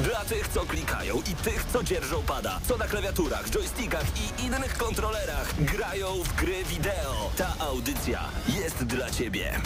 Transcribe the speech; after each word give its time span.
Dla 0.00 0.24
tych, 0.24 0.48
co 0.48 0.60
klikają 0.60 1.16
i 1.16 1.34
tych, 1.34 1.64
co 1.72 1.82
dzierżą 1.84 2.22
pada, 2.22 2.60
co 2.68 2.76
na 2.76 2.86
klawiaturach, 2.86 3.50
joystickach 3.50 4.04
i 4.16 4.44
innych 4.46 4.76
kontrolerach 4.78 5.54
grają 5.58 6.06
w 6.22 6.34
gry 6.34 6.64
wideo. 6.64 7.30
Ta 7.36 7.54
audycja 7.58 8.20
jest 8.62 8.84
dla 8.84 9.10
Ciebie. 9.10 9.60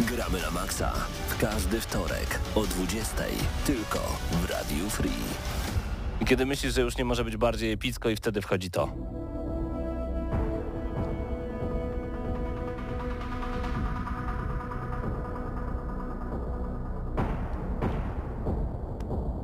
Gramy 0.00 0.42
na 0.42 0.50
maksa 0.50 0.92
w 1.28 1.40
każdy 1.40 1.80
wtorek 1.80 2.38
o 2.54 2.62
20 2.62 3.14
tylko 3.66 3.98
w 4.32 4.50
Radiu 4.50 4.90
Free. 4.90 5.24
Kiedy 6.26 6.46
myślisz, 6.46 6.74
że 6.74 6.80
już 6.80 6.96
nie 6.96 7.04
może 7.04 7.24
być 7.24 7.36
bardziej 7.36 7.72
epicko 7.72 8.08
i 8.08 8.16
wtedy 8.16 8.42
wchodzi 8.42 8.70
to. 8.70 8.92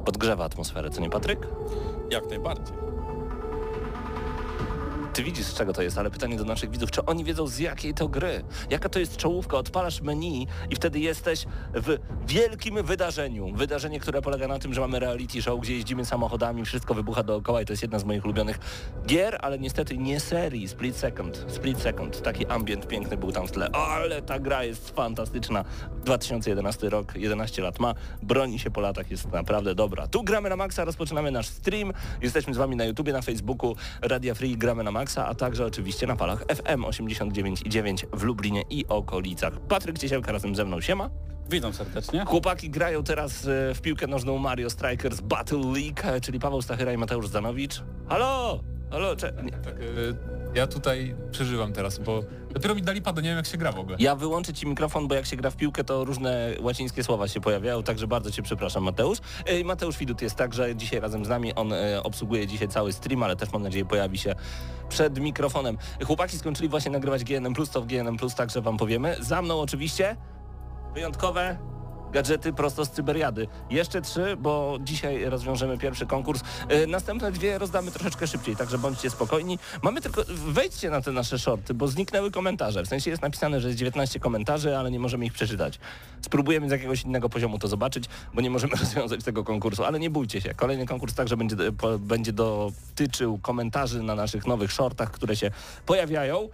Podgrzewa 0.04 0.44
atmosferę, 0.44 0.90
co 0.90 1.00
nie 1.00 1.10
Patryk? 1.10 1.48
Jak 2.10 2.30
najbardziej. 2.30 2.91
Ty 5.12 5.22
widzisz 5.22 5.46
z 5.46 5.54
czego 5.54 5.72
to 5.72 5.82
jest, 5.82 5.98
ale 5.98 6.10
pytanie 6.10 6.36
do 6.36 6.44
naszych 6.44 6.70
widzów, 6.70 6.90
czy 6.90 7.04
oni 7.04 7.24
wiedzą 7.24 7.46
z 7.46 7.58
jakiej 7.58 7.94
to 7.94 8.08
gry? 8.08 8.44
Jaka 8.70 8.88
to 8.88 8.98
jest 8.98 9.16
czołówka? 9.16 9.56
Odpalasz 9.56 10.00
menu 10.00 10.46
i 10.70 10.76
wtedy 10.76 11.00
jesteś 11.00 11.46
w 11.74 11.98
wielkim 12.26 12.82
wydarzeniu. 12.82 13.52
Wydarzenie, 13.54 14.00
które 14.00 14.22
polega 14.22 14.48
na 14.48 14.58
tym, 14.58 14.74
że 14.74 14.80
mamy 14.80 14.98
reality 14.98 15.42
show, 15.42 15.60
gdzie 15.60 15.74
jeździmy 15.74 16.04
samochodami, 16.04 16.64
wszystko 16.64 16.94
wybucha 16.94 17.22
dookoła 17.22 17.62
i 17.62 17.64
to 17.66 17.72
jest 17.72 17.82
jedna 17.82 17.98
z 17.98 18.04
moich 18.04 18.24
ulubionych 18.24 18.58
gier, 19.06 19.38
ale 19.40 19.58
niestety 19.58 19.98
nie 19.98 20.20
serii. 20.20 20.68
Split 20.68 20.96
Second. 20.96 21.44
Split 21.48 21.78
Second. 21.80 22.22
Taki 22.22 22.46
ambient 22.46 22.88
piękny 22.88 23.16
był 23.16 23.32
tam 23.32 23.46
w 23.46 23.52
tle. 23.52 23.70
Ale 23.72 24.22
ta 24.22 24.38
gra 24.38 24.64
jest 24.64 24.90
fantastyczna. 24.90 25.64
2011 26.04 26.90
rok, 26.90 27.16
11 27.16 27.62
lat 27.62 27.80
ma. 27.80 27.94
Broni 28.22 28.58
się 28.58 28.70
po 28.70 28.80
latach, 28.80 29.10
jest 29.10 29.32
naprawdę 29.32 29.74
dobra. 29.74 30.06
Tu 30.06 30.22
gramy 30.22 30.48
na 30.48 30.56
maksa, 30.56 30.84
rozpoczynamy 30.84 31.30
nasz 31.30 31.48
stream. 31.48 31.92
Jesteśmy 32.22 32.54
z 32.54 32.56
wami 32.56 32.76
na 32.76 32.84
YouTubie, 32.84 33.12
na 33.12 33.22
Facebooku, 33.22 33.76
Radia 34.02 34.34
Free, 34.34 34.56
gramy 34.56 34.84
na 34.84 34.90
maksa 34.90 35.01
a 35.26 35.34
także 35.34 35.66
oczywiście 35.66 36.06
na 36.06 36.16
falach 36.16 36.44
FM 36.48 36.82
89,9 36.82 38.06
w 38.12 38.22
Lublinie 38.22 38.62
i 38.70 38.86
okolicach. 38.88 39.60
Patryk 39.60 39.98
Ciesielka 39.98 40.32
razem 40.32 40.54
ze 40.54 40.64
mną, 40.64 40.80
siema. 40.80 41.10
Witam 41.50 41.72
serdecznie. 41.72 42.24
Chłopaki 42.24 42.70
grają 42.70 43.04
teraz 43.04 43.46
e, 43.46 43.74
w 43.74 43.80
piłkę 43.80 44.06
nożną 44.06 44.38
Mario 44.38 44.70
Strikers 44.70 45.20
Battle 45.20 45.58
League, 45.58 46.00
e, 46.04 46.20
czyli 46.20 46.40
Paweł 46.40 46.62
Stachyra 46.62 46.92
i 46.92 46.96
Mateusz 46.96 47.28
Zanowicz. 47.28 47.82
Halo! 48.08 48.60
Halo, 48.90 49.16
cze... 49.16 49.32
nie. 49.42 49.50
Tak, 49.50 49.80
y, 49.80 50.14
ja 50.54 50.66
tutaj 50.66 51.14
przeżywam 51.30 51.72
teraz, 51.72 51.98
bo 51.98 52.20
dopiero 52.52 52.74
mi 52.74 52.82
dali 52.82 53.02
pada, 53.02 53.20
nie 53.20 53.28
wiem 53.28 53.36
jak 53.36 53.46
się 53.46 53.58
gra 53.58 53.72
w 53.72 53.78
ogóle. 53.78 53.96
Ja 54.00 54.16
wyłączę 54.16 54.54
Ci 54.54 54.66
mikrofon, 54.66 55.08
bo 55.08 55.14
jak 55.14 55.26
się 55.26 55.36
gra 55.36 55.50
w 55.50 55.56
piłkę, 55.56 55.84
to 55.84 56.04
różne 56.04 56.54
łacińskie 56.60 57.04
słowa 57.04 57.28
się 57.28 57.40
pojawiają, 57.40 57.82
także 57.82 58.06
bardzo 58.06 58.30
Cię 58.30 58.42
przepraszam, 58.42 58.82
Mateusz. 58.82 59.18
Mateusz 59.64 59.98
Widut 59.98 60.22
jest 60.22 60.36
także 60.36 60.76
dzisiaj 60.76 61.00
razem 61.00 61.24
z 61.24 61.28
nami, 61.28 61.54
on 61.54 61.72
e, 61.72 62.02
obsługuje 62.02 62.46
dzisiaj 62.46 62.68
cały 62.68 62.92
stream, 62.92 63.22
ale 63.22 63.36
też 63.36 63.52
mam 63.52 63.62
nadzieję 63.62 63.84
pojawi 63.84 64.18
się 64.18 64.34
przed 64.88 65.18
mikrofonem. 65.18 65.78
Chłopaki 66.06 66.38
skończyli 66.38 66.68
właśnie 66.68 66.90
nagrywać 66.90 67.24
GNM+, 67.24 67.54
to 67.72 67.82
w 67.82 67.86
GNM+, 67.86 68.16
także 68.36 68.60
Wam 68.60 68.76
powiemy. 68.76 69.16
Za 69.20 69.42
mną 69.42 69.60
oczywiście 69.60 70.16
wyjątkowe 70.94 71.71
gadżety 72.12 72.52
prosto 72.52 72.84
z 72.84 72.90
cyberiady. 72.90 73.46
Jeszcze 73.70 74.02
trzy, 74.02 74.36
bo 74.36 74.78
dzisiaj 74.80 75.24
rozwiążemy 75.24 75.78
pierwszy 75.78 76.06
konkurs. 76.06 76.42
E, 76.68 76.86
następne 76.86 77.32
dwie 77.32 77.58
rozdamy 77.58 77.90
troszeczkę 77.90 78.26
szybciej, 78.26 78.56
także 78.56 78.78
bądźcie 78.78 79.10
spokojni. 79.10 79.58
Mamy 79.82 80.00
tylko, 80.00 80.22
wejdźcie 80.46 80.90
na 80.90 81.00
te 81.00 81.12
nasze 81.12 81.38
shorty, 81.38 81.74
bo 81.74 81.88
zniknęły 81.88 82.30
komentarze. 82.30 82.82
W 82.82 82.88
sensie 82.88 83.10
jest 83.10 83.22
napisane, 83.22 83.60
że 83.60 83.68
jest 83.68 83.78
19 83.78 84.20
komentarzy, 84.20 84.78
ale 84.78 84.90
nie 84.90 84.98
możemy 84.98 85.26
ich 85.26 85.32
przeczytać. 85.32 85.78
Spróbujemy 86.20 86.68
z 86.68 86.72
jakiegoś 86.72 87.02
innego 87.02 87.28
poziomu 87.28 87.58
to 87.58 87.68
zobaczyć, 87.68 88.04
bo 88.34 88.40
nie 88.40 88.50
możemy 88.50 88.76
rozwiązać 88.80 89.24
tego 89.24 89.44
konkursu, 89.44 89.84
ale 89.84 90.00
nie 90.00 90.10
bójcie 90.10 90.40
się. 90.40 90.54
Kolejny 90.54 90.86
konkurs 90.86 91.14
także 91.14 91.36
będzie, 91.36 91.56
będzie 91.98 92.32
dotyczył 92.32 93.38
komentarzy 93.38 94.02
na 94.02 94.14
naszych 94.14 94.46
nowych 94.46 94.72
shortach, 94.72 95.10
które 95.10 95.36
się 95.36 95.50
pojawiają. 95.86 96.48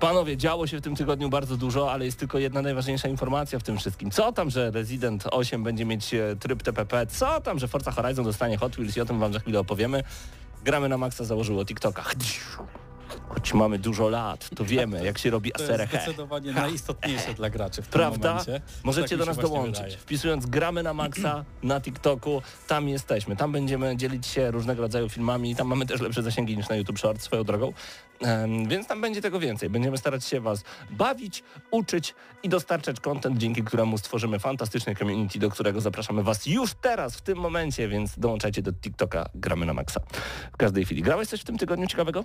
Panowie, 0.00 0.36
działo 0.36 0.66
się 0.66 0.78
w 0.78 0.80
tym 0.80 0.96
tygodniu 0.96 1.28
bardzo 1.28 1.56
dużo, 1.56 1.92
ale 1.92 2.04
jest 2.04 2.18
tylko 2.18 2.38
jedna 2.38 2.62
najważniejsza 2.62 3.08
informacja 3.08 3.58
w 3.58 3.62
tym 3.62 3.78
wszystkim. 3.78 4.10
Co 4.10 4.32
tam, 4.32 4.50
że 4.50 4.70
Resident 4.70 5.24
8 5.30 5.64
będzie 5.64 5.84
mieć 5.84 6.14
e, 6.14 6.36
tryb 6.40 6.62
TPP? 6.62 7.06
Co 7.06 7.40
tam, 7.40 7.58
że 7.58 7.68
Forza 7.68 7.90
Horizon 7.90 8.24
dostanie 8.24 8.58
Hot 8.58 8.76
Wheels 8.76 8.96
i 8.96 9.00
o 9.00 9.04
tym 9.04 9.20
wam 9.20 9.32
za 9.32 9.38
chwilę 9.38 9.60
opowiemy. 9.60 10.02
Gramy 10.64 10.88
na 10.88 10.98
Maxa 10.98 11.24
założyło 11.24 11.64
TikToka. 11.64 12.02
Choć 13.28 13.54
mamy 13.54 13.78
dużo 13.78 14.08
lat, 14.08 14.50
to 14.56 14.64
wiemy, 14.64 15.04
jak 15.04 15.18
się 15.18 15.30
robi 15.30 15.54
aserę. 15.54 15.86
To 15.88 15.92
jest 15.92 16.04
zdecydowanie 16.04 16.52
najistotniejsze 16.52 17.34
dla 17.34 17.50
graczy 17.50 17.82
w 17.82 17.88
tym 17.88 17.92
Prawda? 17.92 18.28
momencie. 18.30 18.60
Możecie 18.84 19.08
tak 19.08 19.18
do 19.18 19.26
nas 19.26 19.36
dołączyć. 19.36 19.82
Wydaje. 19.82 19.96
Wpisując 19.96 20.46
gramy 20.46 20.82
na 20.82 20.94
Maxa 20.94 21.44
na 21.62 21.80
TikToku, 21.80 22.42
tam 22.66 22.88
jesteśmy. 22.88 23.36
Tam 23.36 23.52
będziemy 23.52 23.96
dzielić 23.96 24.26
się 24.26 24.50
różnego 24.50 24.82
rodzaju 24.82 25.08
filmami. 25.08 25.56
Tam 25.56 25.66
mamy 25.66 25.86
też 25.86 26.00
lepsze 26.00 26.22
zasięgi 26.22 26.56
niż 26.56 26.68
na 26.68 26.76
YouTube 26.76 26.98
Short 26.98 27.22
swoją 27.22 27.44
drogą. 27.44 27.72
Więc 28.68 28.86
tam 28.86 29.00
będzie 29.00 29.22
tego 29.22 29.40
więcej. 29.40 29.70
Będziemy 29.70 29.98
starać 29.98 30.24
się 30.24 30.40
Was 30.40 30.64
bawić, 30.90 31.42
uczyć 31.70 32.14
i 32.42 32.48
dostarczać 32.48 33.00
content, 33.00 33.38
dzięki 33.38 33.62
któremu 33.62 33.98
stworzymy 33.98 34.38
fantastyczny 34.38 34.96
community, 34.96 35.38
do 35.38 35.50
którego 35.50 35.80
zapraszamy 35.80 36.22
Was 36.22 36.46
już 36.46 36.74
teraz, 36.74 37.16
w 37.16 37.22
tym 37.22 37.38
momencie, 37.38 37.88
więc 37.88 38.18
dołączajcie 38.18 38.62
do 38.62 38.72
TikToka 38.72 39.28
Gramy 39.34 39.66
na 39.66 39.74
Maxa. 39.74 40.00
W 40.52 40.56
każdej 40.56 40.84
chwili. 40.84 41.02
Grałeś 41.02 41.28
coś 41.28 41.40
w 41.40 41.44
tym 41.44 41.58
tygodniu 41.58 41.86
ciekawego? 41.86 42.24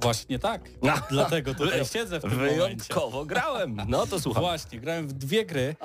Właśnie 0.00 0.38
tak. 0.38 0.62
Dlatego 1.10 1.54
tutaj 1.54 1.84
siedzę 1.92 2.18
w 2.18 2.22
tym 2.22 2.30
Wyjątkowo 2.30 3.10
momencie. 3.10 3.34
grałem. 3.34 3.82
No 3.88 4.06
to 4.06 4.20
słucham. 4.24 4.42
Właśnie, 4.42 4.80
grałem 4.80 5.08
w 5.08 5.12
dwie 5.12 5.46
gry, 5.46 5.76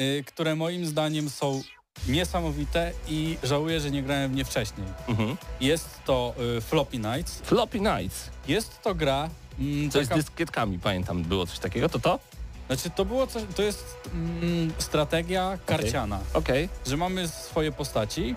y, 0.00 0.24
które 0.26 0.56
moim 0.56 0.86
zdaniem 0.86 1.30
są 1.30 1.62
niesamowite 2.08 2.92
i 3.08 3.36
żałuję, 3.42 3.80
że 3.80 3.90
nie 3.90 4.02
grałem 4.02 4.32
w 4.32 4.34
nie 4.34 4.44
wcześniej. 4.44 4.86
Mhm. 5.08 5.36
Jest 5.60 5.88
to 6.04 6.34
y, 6.58 6.60
Floppy 6.60 6.98
Nights. 6.98 7.40
Floppy 7.44 7.80
Nights. 7.80 8.30
Jest 8.48 8.82
to 8.82 8.94
gra... 8.94 9.28
Mm, 9.58 9.90
Coś 9.90 10.06
z 10.06 10.08
taka, 10.08 10.20
dyskietkami, 10.22 10.78
pamiętam, 10.78 11.22
było 11.22 11.46
coś 11.46 11.58
takiego. 11.58 11.88
To 11.88 11.98
to? 11.98 12.18
znaczy 12.66 12.90
to 12.90 13.04
było 13.04 13.26
coś, 13.26 13.42
to 13.56 13.62
jest 13.62 13.96
mm, 14.14 14.72
strategia 14.78 15.58
karciana, 15.66 16.20
Okej. 16.34 16.68
że 16.86 16.96
mamy 16.96 17.28
swoje 17.28 17.72
postaci, 17.72 18.34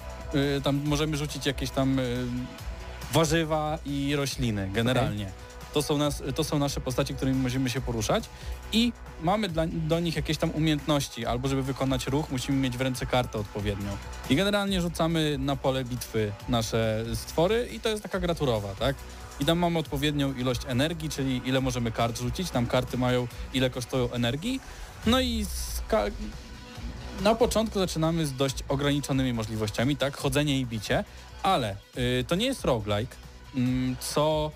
y, 0.57 0.61
tam 0.61 0.81
możemy 0.85 1.17
rzucić 1.17 1.45
jakieś 1.45 1.69
tam 1.69 1.99
y, 1.99 2.25
warzywa 3.13 3.77
i 3.85 4.15
rośliny 4.15 4.69
generalnie. 4.73 5.31
To, 5.73 5.81
są 5.81 5.97
nas, 5.97 6.23
to 6.35 6.43
są 6.43 6.59
nasze 6.59 6.81
postaci, 6.81 7.15
którymi 7.15 7.37
możemy 7.37 7.69
się 7.69 7.81
poruszać 7.81 8.23
i 8.71 8.93
mamy 9.21 9.49
dla, 9.49 9.63
do 9.67 9.99
nich 9.99 10.15
jakieś 10.15 10.37
tam 10.37 10.51
umiejętności, 10.51 11.25
albo 11.25 11.47
żeby 11.47 11.63
wykonać 11.63 12.07
ruch, 12.07 12.31
musimy 12.31 12.57
mieć 12.57 12.77
w 12.77 12.81
ręce 12.81 13.05
kartę 13.05 13.39
odpowiednią. 13.39 13.89
I 14.29 14.35
generalnie 14.35 14.81
rzucamy 14.81 15.37
na 15.37 15.55
pole 15.55 15.85
bitwy 15.85 16.31
nasze 16.49 17.05
stwory 17.13 17.69
i 17.73 17.79
to 17.79 17.89
jest 17.89 18.03
taka 18.03 18.19
gra 18.19 18.35
turowa, 18.35 18.75
tak? 18.79 18.95
I 19.39 19.45
tam 19.45 19.59
mamy 19.59 19.79
odpowiednią 19.79 20.33
ilość 20.33 20.61
energii, 20.67 21.09
czyli 21.09 21.41
ile 21.45 21.61
możemy 21.61 21.91
kart 21.91 22.19
rzucić, 22.19 22.49
tam 22.49 22.67
karty 22.67 22.97
mają 22.97 23.27
ile 23.53 23.69
kosztują 23.69 24.11
energii. 24.11 24.59
No 25.05 25.21
i 25.21 25.45
na 27.21 27.35
początku 27.35 27.79
zaczynamy 27.79 28.25
z 28.25 28.33
dość 28.33 28.63
ograniczonymi 28.69 29.33
możliwościami, 29.33 29.97
tak, 29.97 30.17
chodzenie 30.17 30.59
i 30.59 30.65
bicie, 30.65 31.03
ale 31.43 31.75
y, 31.97 32.25
to 32.27 32.35
nie 32.35 32.45
jest 32.45 32.65
roguelike, 32.65 33.15
mm, 33.55 33.95
co 33.99 34.51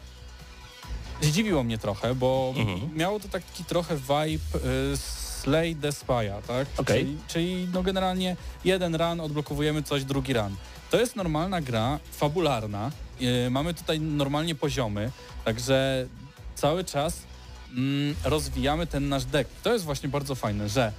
zdziwiło 1.22 1.64
mnie 1.64 1.78
trochę, 1.78 2.16
bo 2.16 2.54
Mhm. 2.58 2.98
miało 2.98 3.20
to 3.20 3.28
taki 3.28 3.64
trochę 3.64 3.96
vibe 3.98 4.60
y, 4.94 4.98
Slay 4.98 5.76
the 5.76 5.90
Spy'a, 5.90 6.42
tak? 6.42 6.68
Okej. 6.78 7.00
Czyli, 7.06 7.18
czyli 7.28 7.68
no 7.74 7.84
generalnie 7.84 8.36
jeden 8.66 8.96
run, 8.96 9.20
odblokowujemy 9.20 9.84
coś, 9.84 10.04
drugi 10.04 10.34
run. 10.34 10.56
To 10.92 11.00
jest 11.00 11.16
normalna 11.16 11.62
gra, 11.62 12.00
fabularna, 12.12 12.92
y, 13.22 13.50
mamy 13.50 13.74
tutaj 13.74 14.00
normalnie 14.00 14.56
poziomy, 14.56 15.12
także 15.46 16.08
cały 16.56 16.84
czas 16.84 17.18
rozwijamy 18.24 18.88
ten 18.88 19.10
nasz 19.10 19.26
deck. 19.26 19.50
To 19.64 19.74
jest 19.74 19.86
właśnie 19.86 20.10
bardzo 20.10 20.36
fajne, 20.36 20.70
że 20.70 20.92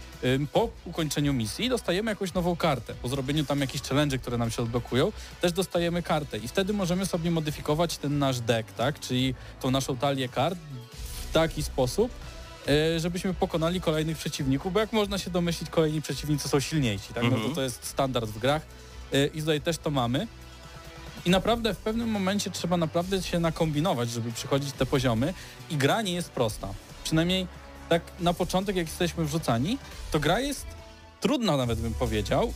po 0.52 0.68
ukończeniu 0.84 1.32
misji 1.32 1.68
dostajemy 1.68 2.10
jakąś 2.10 2.34
nową 2.34 2.56
kartę. 2.56 2.94
Po 3.02 3.08
zrobieniu 3.08 3.44
tam 3.44 3.60
jakichś 3.60 3.88
challenge, 3.88 4.18
które 4.18 4.38
nam 4.38 4.50
się 4.50 4.62
odblokują, 4.62 5.12
też 5.40 5.52
dostajemy 5.52 6.02
kartę 6.02 6.38
i 6.38 6.48
wtedy 6.48 6.72
możemy 6.72 7.06
sobie 7.06 7.30
modyfikować 7.30 7.98
ten 7.98 8.18
nasz 8.18 8.40
deck, 8.40 8.72
tak? 8.72 9.00
Czyli 9.00 9.34
tą 9.60 9.70
naszą 9.70 9.96
talię 9.96 10.28
kart 10.28 10.58
w 11.28 11.32
taki 11.32 11.62
sposób, 11.62 12.10
y, 12.96 13.00
żebyśmy 13.00 13.34
pokonali 13.34 13.80
kolejnych 13.80 14.18
przeciwników, 14.18 14.72
bo 14.72 14.80
jak 14.80 14.92
można 14.92 15.18
się 15.18 15.30
domyślić, 15.30 15.70
kolejni 15.70 16.02
przeciwnicy 16.02 16.48
są 16.48 16.60
silniejsi, 16.60 17.14
tak? 17.14 17.22
No 17.22 17.28
Mhm. 17.28 17.48
to, 17.48 17.54
to 17.54 17.62
jest 17.62 17.84
standard 17.86 18.30
w 18.30 18.38
grach 18.38 18.62
y, 19.14 19.30
i 19.34 19.40
tutaj 19.40 19.60
też 19.60 19.78
to 19.78 19.90
mamy. 19.90 20.26
I 21.26 21.30
naprawdę 21.30 21.74
w 21.74 21.78
pewnym 21.78 22.08
momencie 22.08 22.50
trzeba 22.50 22.76
naprawdę 22.76 23.22
się 23.22 23.40
nakombinować, 23.40 24.10
żeby 24.10 24.32
przychodzić 24.32 24.72
te 24.72 24.86
poziomy 24.86 25.34
i 25.70 25.76
gra 25.76 26.02
nie 26.02 26.12
jest 26.12 26.30
prosta. 26.30 26.68
Przynajmniej 27.04 27.46
tak 27.88 28.02
na 28.20 28.34
początek, 28.34 28.76
jak 28.76 28.86
jesteśmy 28.86 29.24
wrzucani, 29.24 29.78
to 30.10 30.20
gra 30.20 30.40
jest 30.40 30.66
trudna 31.20 31.56
nawet 31.56 31.80
bym 31.80 31.94
powiedział 31.94 32.46
yy, 32.46 32.52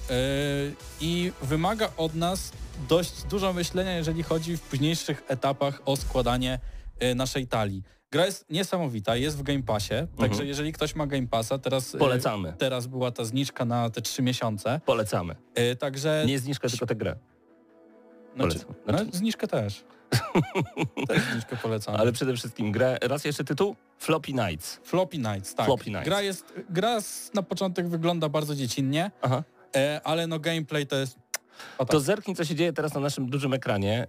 i 1.00 1.32
wymaga 1.42 1.90
od 1.96 2.14
nas 2.14 2.52
dość 2.88 3.22
dużo 3.22 3.52
myślenia, 3.52 3.96
jeżeli 3.96 4.22
chodzi 4.22 4.56
w 4.56 4.60
późniejszych 4.60 5.22
etapach 5.28 5.82
o 5.84 5.96
składanie 5.96 6.58
yy, 7.00 7.14
naszej 7.14 7.46
talii. 7.46 7.82
Gra 8.12 8.26
jest 8.26 8.50
niesamowita, 8.50 9.16
jest 9.16 9.38
w 9.38 9.42
Game 9.42 9.62
Passie, 9.62 9.94
także 10.18 10.46
jeżeli 10.46 10.72
ktoś 10.72 10.94
ma 10.94 11.06
Game 11.06 11.26
Passa, 11.26 11.58
teraz, 11.58 11.92
yy, 11.92 11.98
Polecamy. 11.98 12.54
teraz 12.58 12.86
była 12.86 13.10
ta 13.10 13.24
zniżka 13.24 13.64
na 13.64 13.90
te 13.90 14.02
trzy 14.02 14.22
miesiące, 14.22 14.80
Polecamy. 14.86 15.36
yy, 15.56 15.76
także... 15.76 16.24
Nie 16.26 16.38
zniżkę, 16.38 16.68
tylko 16.68 16.86
tę 16.86 16.94
grę. 16.94 17.16
Znaczy, 18.42 18.58
no, 18.86 18.98
Znaczy- 18.98 19.16
zniżkę 19.16 19.48
też. 19.48 19.84
też 21.08 21.22
zniżkę 21.32 21.56
polecam. 21.56 21.96
Ale 21.96 22.12
przede 22.12 22.36
wszystkim 22.36 22.72
grę. 22.72 22.98
Raz 23.02 23.24
jeszcze 23.24 23.44
tytuł? 23.44 23.76
Floppy 23.98 24.32
Nights. 24.32 24.80
Floppy 24.84 25.18
Nights, 25.18 25.54
tak. 25.54 25.66
Floppy 25.66 25.90
Nights. 25.90 26.04
Gra 26.04 26.22
jest, 26.22 26.52
gra 26.70 26.98
na 27.34 27.42
początek 27.42 27.88
wygląda 27.88 28.28
bardzo 28.28 28.54
dziecinnie, 28.54 29.10
Aha. 29.22 29.42
e, 29.76 30.00
ale 30.04 30.26
no 30.26 30.38
gameplay 30.38 30.86
to 30.86 30.96
jest... 30.96 31.18
O, 31.78 31.84
tak. 31.84 31.92
To 31.92 32.00
zerknij, 32.00 32.36
co 32.36 32.44
się 32.44 32.54
dzieje 32.54 32.72
teraz 32.72 32.94
na 32.94 33.00
naszym 33.00 33.30
dużym 33.30 33.52
ekranie. 33.54 34.06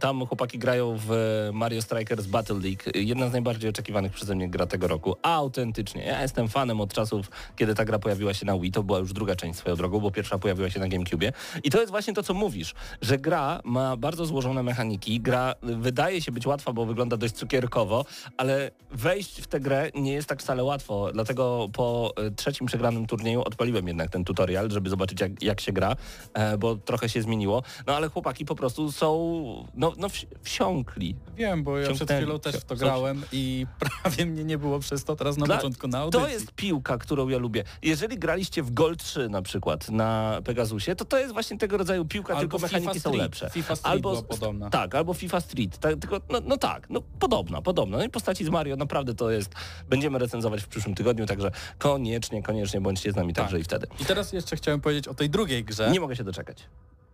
Tam 0.00 0.26
chłopaki 0.26 0.58
grają 0.58 0.96
w 1.06 1.10
Mario 1.52 1.82
Strikers 1.82 2.26
Battle 2.26 2.58
League. 2.58 2.82
Jedna 2.94 3.28
z 3.28 3.32
najbardziej 3.32 3.70
oczekiwanych 3.70 4.12
przeze 4.12 4.34
mnie 4.34 4.48
gra 4.48 4.66
tego 4.66 4.88
roku. 4.88 5.16
Autentycznie. 5.22 6.04
Ja 6.04 6.22
jestem 6.22 6.48
fanem 6.48 6.80
od 6.80 6.92
czasów, 6.92 7.30
kiedy 7.56 7.74
ta 7.74 7.84
gra 7.84 7.98
pojawiła 7.98 8.34
się 8.34 8.46
na 8.46 8.58
Wii. 8.58 8.72
To 8.72 8.82
była 8.82 8.98
już 8.98 9.12
druga 9.12 9.36
część 9.36 9.58
swoją 9.58 9.76
drogą, 9.76 10.00
bo 10.00 10.10
pierwsza 10.10 10.38
pojawiła 10.38 10.70
się 10.70 10.80
na 10.80 10.88
GameCube. 10.88 11.32
I 11.64 11.70
to 11.70 11.80
jest 11.80 11.90
właśnie 11.90 12.14
to, 12.14 12.22
co 12.22 12.34
mówisz, 12.34 12.74
że 13.02 13.18
gra 13.18 13.60
ma 13.64 13.96
bardzo 13.96 14.26
złożone 14.26 14.62
mechaniki. 14.62 15.20
Gra 15.20 15.54
wydaje 15.62 16.22
się 16.22 16.32
być 16.32 16.46
łatwa, 16.46 16.72
bo 16.72 16.86
wygląda 16.86 17.16
dość 17.16 17.34
cukierkowo, 17.34 18.04
ale 18.36 18.70
wejść 18.90 19.40
w 19.40 19.46
tę 19.46 19.60
grę 19.60 19.90
nie 19.94 20.12
jest 20.12 20.28
tak 20.28 20.40
wcale 20.40 20.64
łatwo. 20.64 21.10
Dlatego 21.12 21.68
po 21.72 22.12
e, 22.16 22.30
trzecim 22.30 22.66
przegranym 22.66 23.06
turnieju 23.06 23.42
odpaliłem 23.42 23.88
jednak 23.88 24.10
ten 24.10 24.24
tutorial, 24.24 24.70
żeby 24.70 24.90
zobaczyć 24.90 25.20
jak, 25.20 25.42
jak 25.42 25.60
się 25.60 25.72
gra, 25.72 25.96
e, 26.34 26.58
bo 26.58 26.76
trochę 26.84 27.08
się 27.08 27.22
zmieniło. 27.22 27.62
No 27.86 27.96
ale 27.96 28.08
chłopaki 28.08 28.44
po 28.44 28.54
prostu 28.54 28.92
są, 28.92 29.66
no, 29.74 29.92
no 29.96 30.08
wsi- 30.08 30.26
wsiąkli. 30.42 31.16
Wiem, 31.36 31.62
bo 31.64 31.78
ja 31.78 31.92
przed 31.94 32.10
chwilą 32.12 32.38
też 32.38 32.56
w 32.56 32.64
to 32.64 32.76
grałem 32.76 33.22
i 33.32 33.66
prawie 34.02 34.26
mnie 34.26 34.44
nie 34.44 34.58
było 34.58 34.78
przez 34.78 35.04
to 35.04 35.16
teraz 35.16 35.36
na 35.36 35.46
Dla- 35.46 35.56
początku 35.56 35.88
na 35.88 35.98
audycji. 35.98 36.26
To 36.26 36.32
jest 36.32 36.52
piłka, 36.52 36.98
którą 36.98 37.28
ja 37.28 37.38
lubię. 37.38 37.64
Jeżeli 37.82 38.18
graliście 38.18 38.62
w 38.62 38.70
Gol 38.74 38.96
3 38.96 39.28
na 39.28 39.42
przykład 39.42 39.90
na 39.90 40.40
Pegasusie, 40.44 40.96
to 40.96 41.04
to 41.04 41.18
jest 41.18 41.32
właśnie 41.32 41.58
tego 41.58 41.76
rodzaju 41.76 42.04
piłka, 42.04 42.34
Albo 42.34 42.40
tylko 42.40 42.58
FIFA 42.58 42.66
mechaniki 42.78 43.00
są 43.00 43.10
Street. 43.10 43.22
lepsze. 43.22 43.50
FIFA 43.50 43.76
Street 43.76 44.00
była 44.02 44.22
podobna. 44.22 44.70
Tak, 44.70 44.94
albo 44.94 45.14
FIFA 45.14 45.40
Street. 45.40 45.78
Tak, 45.78 45.96
tylko, 46.00 46.20
no, 46.30 46.38
no 46.44 46.56
tak, 46.56 46.90
no 46.90 47.00
podobna, 47.20 47.62
podobna. 47.62 47.98
No 47.98 48.04
i 48.04 48.08
postaci 48.10 48.44
z 48.44 48.48
Mario 48.48 48.76
naprawdę 48.76 49.14
to 49.14 49.30
jest, 49.30 49.54
będziemy 49.88 50.18
recenzować 50.18 50.62
w 50.62 50.68
przyszłym 50.68 50.94
tygodniu, 50.94 51.26
także 51.26 51.50
koniecznie, 51.78 52.42
koniecznie 52.42 52.80
bądźcie 52.80 53.12
z 53.12 53.16
nami 53.16 53.32
Tak. 53.32 53.44
także 53.44 53.58
i 53.60 53.62
wtedy. 53.64 53.86
I 54.00 54.04
teraz 54.04 54.32
jeszcze 54.32 54.56
chciałem 54.56 54.80
powiedzieć 54.80 55.08
o 55.08 55.14
tej 55.14 55.30
drugiej 55.30 55.64
grze. 55.64 55.90
Nie 55.90 56.00
mogę 56.00 56.16
się 56.16 56.24
doczekać. 56.24 56.64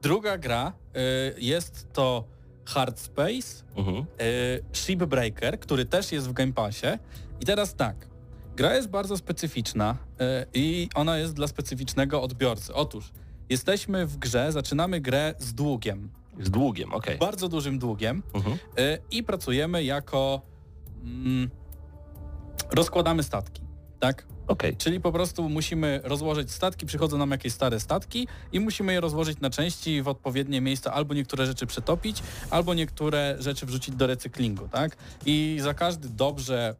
Druga 0.03 0.39
gra 0.39 0.73
y, 1.37 1.41
jest 1.41 1.93
to 1.93 2.25
Hard 2.65 2.99
Space 3.01 3.65
Mhm. 3.77 3.97
y, 3.97 4.05
Shipbreaker, 4.73 5.61
który 5.61 5.85
też 5.85 6.13
jest 6.13 6.29
w 6.29 6.33
Game 6.33 6.53
Passie. 6.53 6.87
I 7.41 7.45
teraz 7.45 7.75
tak, 7.75 8.07
gra 8.57 8.75
jest 8.75 8.89
bardzo 8.89 9.17
specyficzna 9.17 9.97
y, 10.21 10.25
i 10.55 10.89
ona 10.95 11.19
jest 11.19 11.35
dla 11.35 11.47
specyficznego 11.47 12.23
odbiorcy. 12.23 12.75
Otóż 12.75 13.13
jesteśmy 13.49 14.07
w 14.07 14.17
grze, 14.17 14.53
zaczynamy 14.53 15.01
grę 15.01 15.35
z 15.39 15.55
długiem, 15.55 16.11
Z 16.41 16.51
długiem, 16.51 16.93
okej. 16.93 17.19
bardzo 17.19 17.49
dużym 17.49 17.79
długiem 17.79 18.23
y, 18.79 18.99
i 19.11 19.23
pracujemy 19.23 19.85
jako... 19.85 20.41
Mm, 21.05 21.51
rozkładamy 22.71 23.23
statki, 23.23 23.63
tak? 24.01 24.27
Okej. 24.51 24.77
Czyli 24.77 25.01
po 25.01 25.13
prostu 25.13 25.49
musimy 25.49 26.01
rozłożyć 26.05 26.51
statki, 26.51 26.87
przychodzą 26.87 27.19
nam 27.19 27.31
jakieś 27.31 27.53
stare 27.53 27.81
statki 27.81 28.29
i 28.53 28.61
musimy 28.61 28.93
je 28.93 29.01
rozłożyć 29.01 29.41
na 29.41 29.51
części 29.51 30.03
w 30.03 30.09
odpowiednie 30.09 30.61
miejsca, 30.61 30.93
albo 30.93 31.15
niektóre 31.15 31.47
rzeczy 31.47 31.67
przetopić, 31.67 32.23
albo 32.51 32.75
niektóre 32.75 33.37
rzeczy 33.39 33.67
wrzucić 33.67 33.95
do 33.95 34.07
recyklingu, 34.07 34.69
tak? 34.69 34.97
I 35.27 35.59
za 35.61 35.75
każdy 35.75 36.09
dobrze 36.09 36.75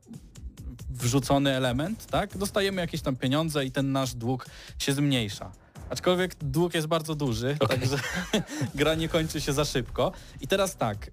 wrzucony 0.91 1.51
element, 1.57 2.07
tak, 2.07 2.37
dostajemy 2.39 2.81
jakieś 2.81 3.01
tam 3.03 3.17
pieniądze 3.17 3.65
i 3.65 3.71
ten 3.71 3.93
nasz 3.93 4.15
dług 4.15 4.47
się 4.79 4.93
zmniejsza. 4.93 5.53
Aczkolwiek 5.91 6.35
dług 6.35 6.75
jest 6.75 6.87
bardzo 6.87 7.15
duży, 7.15 7.57
także 7.69 7.97
gra 8.75 8.95
nie 8.95 9.09
kończy 9.09 9.41
się 9.41 9.53
za 9.53 9.65
szybko. 9.65 10.13
I 10.41 10.47
teraz 10.47 10.77
tak, 10.77 11.07
yy, 11.07 11.13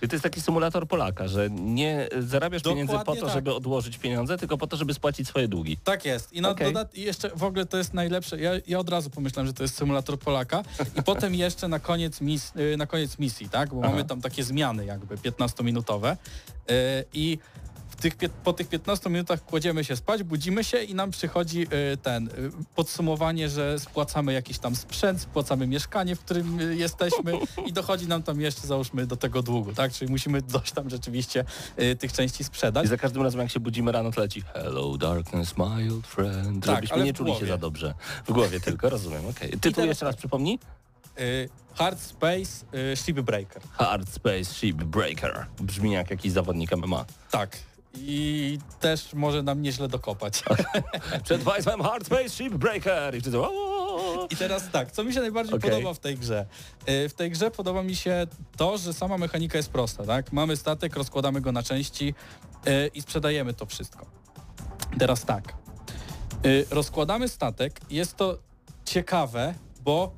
Czyli 0.00 0.08
to 0.08 0.14
jest 0.14 0.22
taki 0.22 0.40
symulator 0.40 0.88
Polaka, 0.88 1.28
że 1.28 1.50
nie 1.50 2.08
zarabiasz 2.18 2.62
pieniędzy 2.62 2.92
po 3.04 3.16
to, 3.16 3.26
tak. 3.26 3.34
żeby 3.34 3.54
odłożyć 3.54 3.98
pieniądze, 3.98 4.38
tylko 4.38 4.58
po 4.58 4.66
to, 4.66 4.76
żeby 4.76 4.94
spłacić 4.94 5.28
swoje 5.28 5.48
długi. 5.48 5.76
Tak 5.84 6.04
jest. 6.04 6.32
I, 6.32 6.40
na 6.40 6.48
Okej. 6.50 6.72
dodat- 6.72 6.94
i 6.94 7.02
jeszcze 7.02 7.30
w 7.34 7.42
ogóle 7.42 7.66
to 7.66 7.78
jest 7.78 7.94
najlepsze. 7.94 8.40
Ja, 8.40 8.50
ja 8.66 8.78
od 8.78 8.88
razu 8.88 9.10
pomyślałem, 9.10 9.46
że 9.46 9.52
to 9.52 9.62
jest 9.62 9.76
symulator 9.76 10.18
Polaka. 10.18 10.62
I 10.98 11.02
potem 11.12 11.34
jeszcze 11.34 11.68
na 11.68 11.78
koniec, 11.80 12.20
mis, 12.20 12.52
y, 12.56 12.76
na 12.76 12.86
koniec 12.86 13.18
misji, 13.18 13.48
tak? 13.48 13.74
Bo 13.74 13.80
Aha. 13.80 13.90
mamy 13.90 14.04
tam 14.04 14.20
takie 14.20 14.44
zmiany 14.44 14.84
jakby 14.84 15.16
15-minutowe. 15.16 16.16
Y, 16.70 17.04
I 17.12 17.38
tych, 17.96 18.16
po 18.44 18.52
tych 18.52 18.68
15 18.68 19.10
minutach 19.10 19.44
kładziemy 19.44 19.84
się 19.84 19.96
spać, 19.96 20.22
budzimy 20.22 20.64
się 20.64 20.82
i 20.82 20.94
nam 20.94 21.10
przychodzi 21.10 21.62
y, 21.92 21.96
ten 21.96 22.28
y, 22.28 22.50
podsumowanie, 22.74 23.48
że 23.48 23.78
spłacamy 23.78 24.32
jakiś 24.32 24.58
tam 24.58 24.76
sprzęt, 24.76 25.20
spłacamy 25.20 25.66
mieszkanie, 25.66 26.16
w 26.16 26.20
którym 26.20 26.60
y, 26.60 26.76
jesteśmy 26.76 27.32
i 27.66 27.72
dochodzi 27.72 28.08
nam 28.08 28.22
tam 28.22 28.40
jeszcze 28.40 28.66
załóżmy 28.66 29.06
do 29.06 29.16
tego 29.16 29.42
długu, 29.42 29.72
tak? 29.72 29.92
Czyli 29.92 30.10
musimy 30.10 30.42
coś 30.42 30.72
tam 30.72 30.90
rzeczywiście 30.90 31.44
tych 31.98 32.12
części 32.12 32.44
sprzedać. 32.44 32.84
I 32.84 32.88
za 32.88 32.96
każdym 32.96 33.22
razem, 33.22 33.40
jak 33.40 33.50
się 33.50 33.60
budzimy 33.60 33.92
rano, 33.92 34.12
to 34.12 34.20
leci 34.20 34.42
Hello 34.42 34.96
darkness, 34.96 35.56
my 35.56 35.64
old 35.64 36.06
friend. 36.06 36.66
Tak, 36.66 36.74
Żebyśmy 36.74 37.04
nie 37.04 37.12
czuli 37.12 37.34
się 37.34 37.46
za 37.46 37.58
dobrze. 37.58 37.94
W 38.26 38.32
głowie 38.32 38.60
tylko, 38.60 38.90
rozumiem, 38.90 39.26
okej. 39.26 39.50
Tytuł 39.50 39.72
teraz 39.72 39.88
jeszcze 39.88 40.04
raz 40.04 40.14
tak. 40.14 40.18
przypomnij? 40.18 40.58
Hard 41.74 42.00
Space 42.00 42.64
y, 42.74 42.96
Shipbreaker. 42.96 43.62
Hard 43.72 44.08
Space 44.08 44.44
Ship 44.44 44.76
Breaker. 44.76 45.46
Brzmi 45.60 45.92
jak 45.92 46.10
jakiś 46.10 46.32
zawodnik 46.32 46.76
MMA. 46.76 47.04
Tak. 47.30 47.56
I 47.98 48.58
też 48.80 49.14
może 49.14 49.42
nam 49.42 49.62
nieźle 49.62 49.88
dokopać. 49.88 50.42
Przed 51.24 51.42
Państwem 51.42 51.82
Hard 51.82 52.06
Space 52.06 52.28
Ship 52.28 52.54
Breaker. 52.54 53.14
I! 53.14 53.20
I 54.30 54.36
teraz 54.36 54.70
tak, 54.72 54.92
co 54.92 55.04
mi 55.04 55.14
się 55.14 55.20
najbardziej 55.20 55.54
Okej. 55.54 55.70
podoba 55.70 55.94
w 55.94 55.98
tej 55.98 56.16
grze? 56.16 56.46
Y, 56.88 57.08
W 57.08 57.14
tej 57.14 57.30
grze 57.30 57.50
podoba 57.50 57.82
mi 57.82 57.96
się 57.96 58.26
to, 58.56 58.78
że 58.78 58.92
sama 58.94 59.18
mechanika 59.18 59.58
jest 59.58 59.70
prosta, 59.70 60.04
tak? 60.04 60.32
Mamy 60.32 60.56
statek, 60.56 60.96
rozkładamy 60.96 61.40
go 61.40 61.52
na 61.52 61.62
części 61.62 62.14
y, 62.66 62.90
i 62.94 63.02
sprzedajemy 63.02 63.54
to 63.54 63.66
wszystko. 63.66 64.06
Teraz 64.98 65.24
tak. 65.24 65.54
Y, 66.46 66.66
Rozkładamy 66.70 67.28
statek. 67.28 67.80
Jest 67.90 68.16
to 68.16 68.38
ciekawe, 68.84 69.54
bo 69.80 70.12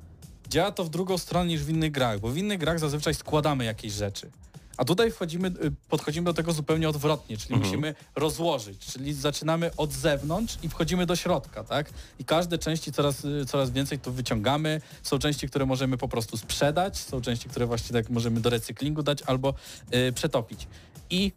działa 0.48 0.72
to 0.72 0.84
w 0.84 0.88
drugą 0.88 1.18
stronę 1.18 1.46
niż 1.48 1.64
w 1.64 1.68
innych 1.70 1.90
grach, 1.92 2.20
bo 2.20 2.28
w 2.28 2.36
innych 2.36 2.58
grach 2.58 2.78
zazwyczaj 2.78 3.14
składamy 3.14 3.64
jakieś 3.64 3.92
rzeczy. 3.92 4.30
A 4.78 4.84
tutaj 4.84 5.10
wchodzimy, 5.10 5.48
y, 5.48 5.72
podchodzimy 5.88 6.24
do 6.24 6.34
tego 6.34 6.52
zupełnie 6.52 6.88
odwrotnie, 6.88 7.36
czyli 7.36 7.54
Mhm. 7.54 7.70
musimy 7.70 7.94
rozłożyć, 8.16 8.86
czyli 8.86 9.14
zaczynamy 9.14 9.70
od 9.76 9.92
zewnątrz 9.92 10.58
i 10.62 10.68
wchodzimy 10.68 11.06
do 11.06 11.16
środka, 11.16 11.64
tak? 11.64 11.90
I 12.18 12.24
każde 12.24 12.58
części 12.58 12.92
coraz, 12.92 13.24
y, 13.24 13.44
coraz 13.46 13.70
więcej 13.70 13.98
tu 13.98 14.12
wyciągamy. 14.12 14.80
Są 15.02 15.18
części, 15.18 15.48
które 15.48 15.66
możemy 15.66 15.96
po 15.96 16.08
prostu 16.08 16.36
sprzedać, 16.36 16.98
są 16.98 17.20
części, 17.20 17.48
które 17.48 17.66
właśnie 17.66 17.92
tak 18.02 18.10
możemy 18.10 18.40
do 18.40 18.50
recyklingu 18.50 19.02
dać 19.02 19.22
albo 19.22 19.54
y, 19.94 20.12
przetopić. 20.12 20.66
I 21.10 21.32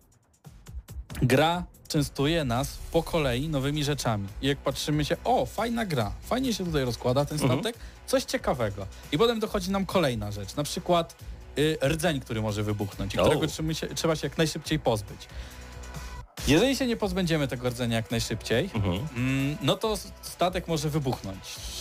gra 1.22 1.64
częstuje 1.88 2.44
nas 2.44 2.78
po 2.92 3.04
kolei 3.04 3.50
nowymi 3.50 3.84
rzeczami. 3.84 4.28
I 4.42 4.48
jak 4.48 4.58
patrzymy 4.58 5.06
się, 5.06 5.18
o, 5.24 5.46
fajna 5.46 5.86
gra, 5.86 6.12
fajnie 6.22 6.54
się 6.54 6.66
tutaj 6.66 6.86
rozkłada 6.86 7.26
ten 7.26 7.42
Mhm. 7.42 7.60
statek, 7.60 7.76
coś 8.08 8.24
ciekawego. 8.24 8.88
I 9.12 9.18
potem 9.18 9.40
dochodzi 9.40 9.72
nam 9.72 9.86
kolejna 9.86 10.32
rzecz, 10.32 10.56
na 10.56 10.64
przykład 10.64 11.16
rdzeń, 11.84 12.20
który 12.20 12.42
może 12.42 12.64
wybuchnąć 12.64 13.16
i 13.16 13.20
O. 13.20 13.22
którego 13.26 13.48
trzeba 13.96 14.16
się, 14.16 14.28
jak 14.28 14.38
najszybciej 14.38 14.80
pozbyć. 14.80 15.28
Jeżeli 16.48 16.76
się 16.76 16.88
nie 16.88 16.98
pozbędziemy 16.98 17.48
tego 17.48 17.70
rdzenia 17.70 17.96
jak 17.98 18.12
najszybciej, 18.12 18.70
Mhm. 18.74 19.08
Mm, 19.18 19.58
no 19.62 19.76
to 19.76 19.98
statek 20.22 20.68
może 20.68 20.90
wybuchnąć. 20.90 21.40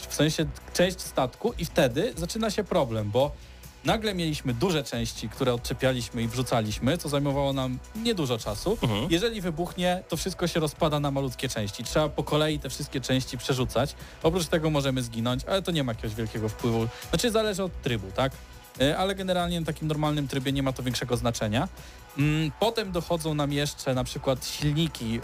W 0.09 0.15
sensie 0.15 0.47
część 0.75 1.01
statku 1.01 1.53
i 1.59 1.65
wtedy 1.65 2.13
zaczyna 2.17 2.51
się 2.51 2.65
problem, 2.65 3.11
bo 3.11 3.31
nagle 3.85 4.15
mieliśmy 4.15 4.55
duże 4.55 4.85
części, 4.85 5.29
które 5.29 5.55
odczepialiśmy 5.55 6.23
i 6.23 6.29
wrzucaliśmy, 6.29 6.99
co 6.99 7.09
zajmowało 7.09 7.53
nam 7.53 7.79
niedużo 7.97 8.39
czasu. 8.39 8.79
Mhm. 8.83 9.07
Jeżeli 9.11 9.41
wybuchnie, 9.41 10.03
to 10.09 10.17
wszystko 10.17 10.47
się 10.47 10.61
rozpada 10.61 11.01
na 11.01 11.11
malutkie 11.11 11.49
części. 11.49 11.85
Trzeba 11.85 12.09
po 12.09 12.25
kolei 12.25 12.59
te 12.59 12.71
wszystkie 12.71 13.01
części 13.01 13.39
przerzucać. 13.39 13.95
Oprócz 14.23 14.47
tego 14.47 14.71
możemy 14.71 15.03
zginąć, 15.03 15.45
ale 15.45 15.63
to 15.63 15.71
nie 15.71 15.85
ma 15.85 15.93
jakiegoś 15.93 16.15
wielkiego 16.15 16.49
wpływu. 16.49 16.89
Znaczy 17.11 17.31
zależy 17.31 17.65
od 17.65 17.83
trybu, 17.83 18.07
tak? 18.13 18.33
E, 18.81 18.99
ale 18.99 19.15
generalnie 19.15 19.61
na 19.61 19.67
takim 19.67 19.89
normalnym 19.89 20.29
trybie 20.29 20.53
nie 20.53 20.63
ma 20.63 20.73
to 20.73 20.83
większego 20.83 21.17
znaczenia. 21.17 21.69
Mm, 22.19 22.51
Potem 22.61 22.93
dochodzą 22.93 23.35
nam 23.35 23.53
jeszcze 23.53 23.95
na 23.95 24.05
przykład 24.05 24.47
silniki, 24.47 25.21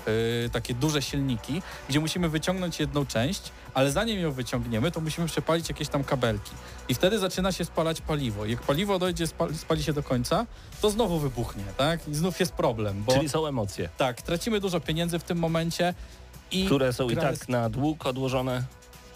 e, 0.46 0.48
takie 0.50 0.74
duże 0.74 1.02
silniki, 1.02 1.62
gdzie 1.88 2.00
musimy 2.00 2.28
wyciągnąć 2.28 2.80
jedną 2.80 3.06
część, 3.06 3.42
ale 3.74 3.92
zanim 3.92 4.20
ją 4.20 4.32
wyciągniemy, 4.32 4.90
to 4.90 5.00
musimy 5.00 5.26
przepalić 5.26 5.68
jakieś 5.68 5.88
tam 5.88 6.04
kabelki. 6.04 6.50
I 6.88 6.94
wtedy 6.94 7.18
zaczyna 7.18 7.52
się 7.52 7.64
spalać 7.64 8.00
paliwo. 8.00 8.46
Jak 8.46 8.62
paliwo 8.62 8.98
dojdzie, 8.98 9.26
spa- 9.26 9.52
spali 9.54 9.82
się 9.82 9.92
do 9.92 10.02
końca, 10.02 10.46
to 10.82 10.90
znowu 10.90 11.18
wybuchnie, 11.18 11.64
tak? 11.76 12.08
I 12.08 12.14
znów 12.14 12.40
jest 12.40 12.52
problem, 12.52 13.02
bo 13.04 13.12
Czyli 13.12 13.28
są 13.28 13.46
emocje, 13.46 13.88
tak, 13.96 14.22
tracimy 14.22 14.60
dużo 14.60 14.80
pieniędzy 14.80 15.18
w 15.18 15.22
tym 15.24 15.38
momencie 15.38 15.94
i 16.50 16.66
które 16.66 16.92
są 16.92 17.08
i 17.10 17.16
tak 17.16 17.30
jest- 17.30 17.48
na 17.48 17.68
dług 17.70 18.06
odłożone. 18.06 18.62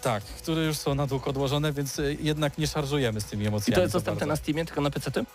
Tak, 0.01 0.23
które 0.23 0.65
już 0.65 0.77
są 0.77 0.95
na 0.95 1.07
dług 1.07 1.27
odłożone, 1.27 1.73
więc 1.73 1.99
y, 1.99 2.17
jednak 2.21 2.57
nie 2.57 2.67
szarżujemy 2.67 3.21
z 3.21 3.25
tymi 3.25 3.43
I 3.43 3.47
emocjami. 3.47 3.75
to 3.75 3.81
jest 3.81 3.93
dostępne 3.93 4.25
na. 4.25 4.35
Steamie, 4.35 4.65
tylko 4.65 4.81
na 4.81 4.91
PC? 4.91 5.11
-ty? 5.11 5.25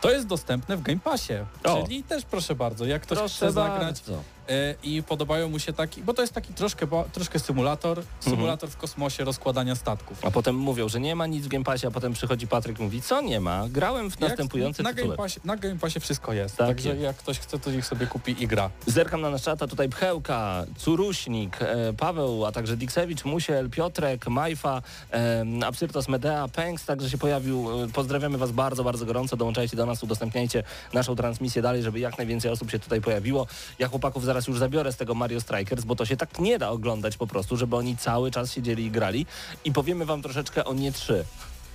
To 0.00 0.10
jest 0.10 0.26
dostępne 0.26 0.76
w 0.76 0.82
Game 0.82 1.00
Passie, 1.00 1.32
O. 1.64 1.82
czyli 1.82 2.02
też 2.02 2.24
proszę 2.24 2.54
bardzo, 2.54 2.84
jak 2.84 3.02
ktoś 3.02 3.18
Proszę 3.18 3.34
chce 3.34 3.52
zagrać 3.52 4.00
bardzo. 4.00 4.22
Y, 4.50 4.74
i 4.82 5.02
podobają 5.02 5.48
mu 5.48 5.58
się 5.58 5.72
taki, 5.72 6.02
bo 6.02 6.14
to 6.14 6.22
jest 6.22 6.34
taki 6.34 6.54
troszkę, 6.54 6.86
troszkę 7.12 7.38
symulator, 7.38 7.98
Mhm. 7.98 8.36
symulator 8.36 8.70
w 8.70 8.76
kosmosie 8.76 9.24
rozkładania 9.24 9.74
statków. 9.74 10.24
A 10.24 10.30
potem 10.30 10.56
mówią, 10.56 10.88
że 10.88 11.00
nie 11.00 11.16
ma 11.16 11.26
nic 11.26 11.44
w 11.44 11.48
Game 11.48 11.64
Passie, 11.64 11.86
a 11.86 11.90
potem 11.90 12.12
przychodzi 12.12 12.46
Patryk 12.46 12.78
i 12.80 12.82
mówi, 12.82 13.02
co 13.02 13.20
nie 13.20 13.40
ma? 13.40 13.64
Grałem 13.68 14.10
w 14.10 14.20
następujące 14.20 14.82
na 14.82 14.90
tytuły. 14.90 15.08
Game, 15.08 15.16
Passie, 15.16 15.40
na 15.44 15.56
Game 15.56 15.78
Passie 15.78 16.00
wszystko 16.00 16.32
jest, 16.32 16.56
Tak 16.56 16.66
także 16.66 16.88
jest. 16.88 17.00
jak 17.02 17.16
ktoś 17.16 17.38
chce, 17.38 17.58
to 17.58 17.70
niech 17.70 17.86
sobie 17.86 18.06
kupi 18.06 18.36
i 18.42 18.46
gra. 18.46 18.70
Zerkam 18.86 19.20
na 19.20 19.30
nasz 19.30 19.42
czata, 19.42 19.66
tutaj 19.66 19.88
Pchełka, 19.88 20.64
Curuśnik, 20.78 21.58
e, 21.62 21.92
Paweł, 21.92 22.46
a 22.46 22.52
także 22.52 22.76
Diksewicz, 22.76 23.24
Musiel, 23.24 23.70
Piotrek, 23.70 24.28
Majfa, 24.28 24.82
e, 25.12 25.44
Absyrtos 25.66 26.08
Medea, 26.08 26.48
Pęks 26.48 26.84
także 26.86 27.10
się 27.10 27.18
pojawił. 27.18 27.82
E, 27.84 27.88
Pozdrawiamy 27.88 28.38
Was 28.38 28.52
bardzo, 28.52 28.84
bardzo 28.84 29.06
gorąco, 29.06 29.36
dołączajcie 29.36 29.76
do 29.76 29.86
nas, 29.86 30.02
udostępniajcie 30.02 30.62
naszą 30.92 31.16
transmisję 31.16 31.62
dalej, 31.62 31.82
żeby 31.82 32.00
jak 32.00 32.18
najwięcej 32.18 32.50
osób 32.50 32.70
się 32.70 32.78
tutaj 32.78 33.00
pojawiło. 33.00 33.46
Ja 33.78 33.88
chłopaków 33.88 34.24
zaraz 34.24 34.39
już 34.48 34.58
zabiorę 34.58 34.92
z 34.92 34.96
tego 34.96 35.14
Mario 35.14 35.40
Strikers, 35.40 35.84
bo 35.84 35.96
to 35.96 36.06
się 36.06 36.16
tak 36.16 36.38
nie 36.38 36.58
da 36.58 36.68
oglądać 36.70 37.16
po 37.16 37.26
prostu, 37.26 37.56
żeby 37.56 37.76
oni 37.76 37.96
cały 37.96 38.30
czas 38.30 38.52
siedzieli 38.52 38.84
i 38.84 38.90
grali. 38.90 39.26
I 39.64 39.72
powiemy 39.72 40.04
Wam 40.06 40.22
troszeczkę 40.22 40.64
o 40.64 40.74
Nie 40.74 40.92
3. 40.92 41.24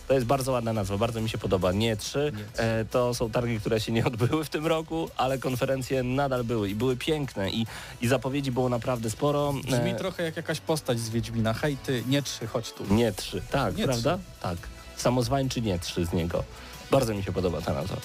To 0.07 0.13
jest 0.13 0.25
bardzo 0.25 0.51
ładna 0.51 0.74
nazwa, 0.74 0.98
bardzo 0.98 1.22
mi 1.22 1.29
się 1.29 1.38
podoba. 1.38 1.72
Nie 1.72 1.98
3. 1.98 2.31
E, 2.57 2.86
to 2.86 3.13
są 3.13 3.31
targi, 3.31 3.60
które 3.60 3.79
się 3.79 3.91
nie 3.91 4.05
odbyły 4.05 4.45
w 4.45 4.50
tym 4.50 4.67
roku, 4.67 5.10
ale 5.17 5.38
konferencje 5.38 6.03
nadal 6.03 6.43
były 6.43 6.69
i 6.69 6.75
były 6.75 6.98
piękne 6.98 7.50
i, 7.50 7.65
i 8.01 8.07
zapowiedzi 8.07 8.51
było 8.51 8.69
naprawdę 8.69 9.10
sporo. 9.10 9.53
Brzmi 9.53 9.91
E, 9.91 9.95
trochę 9.95 10.24
jak 10.24 10.38
jakaś 10.38 10.60
postać 10.60 11.00
z 11.00 11.10
Wiedźmina. 11.10 11.53
Hej 11.53 11.77
ty, 11.77 12.03
nie 12.07 12.22
trzy, 12.22 12.48
chodź 12.48 12.72
tu. 12.72 12.93
nie 12.93 13.12
3, 13.12 13.41
tak, 13.51 13.77
Nie 13.77 13.84
prawda? 13.84 14.19
Tak. 14.41 14.57
Samozwańczy 14.98 15.62
nie 15.62 15.79
3 15.79 16.05
z 16.05 16.13
niego. 16.13 16.43
Bardzo 16.91 17.13
mi 17.13 17.24
się 17.24 17.31
podoba 17.31 17.62
ta 17.62 17.74
nazwa. 17.74 17.98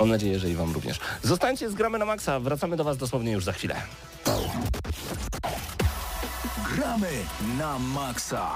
Mam 0.00 0.08
nadzieję, 0.08 0.38
że 0.38 0.50
i 0.50 0.54
Wam 0.54 0.72
również. 0.72 0.98
Zostańcie 1.22 1.70
z 1.70 1.74
Gramy 1.74 1.98
na 1.98 2.04
Maxa. 2.04 2.40
Wracamy 2.40 2.76
do 2.76 2.84
Was 2.84 2.96
dosłownie 2.96 3.32
już 3.32 3.44
za 3.44 3.52
chwilę. 3.52 3.82
Gramy 6.74 7.08
na 7.58 7.78
maksa. 7.78 8.50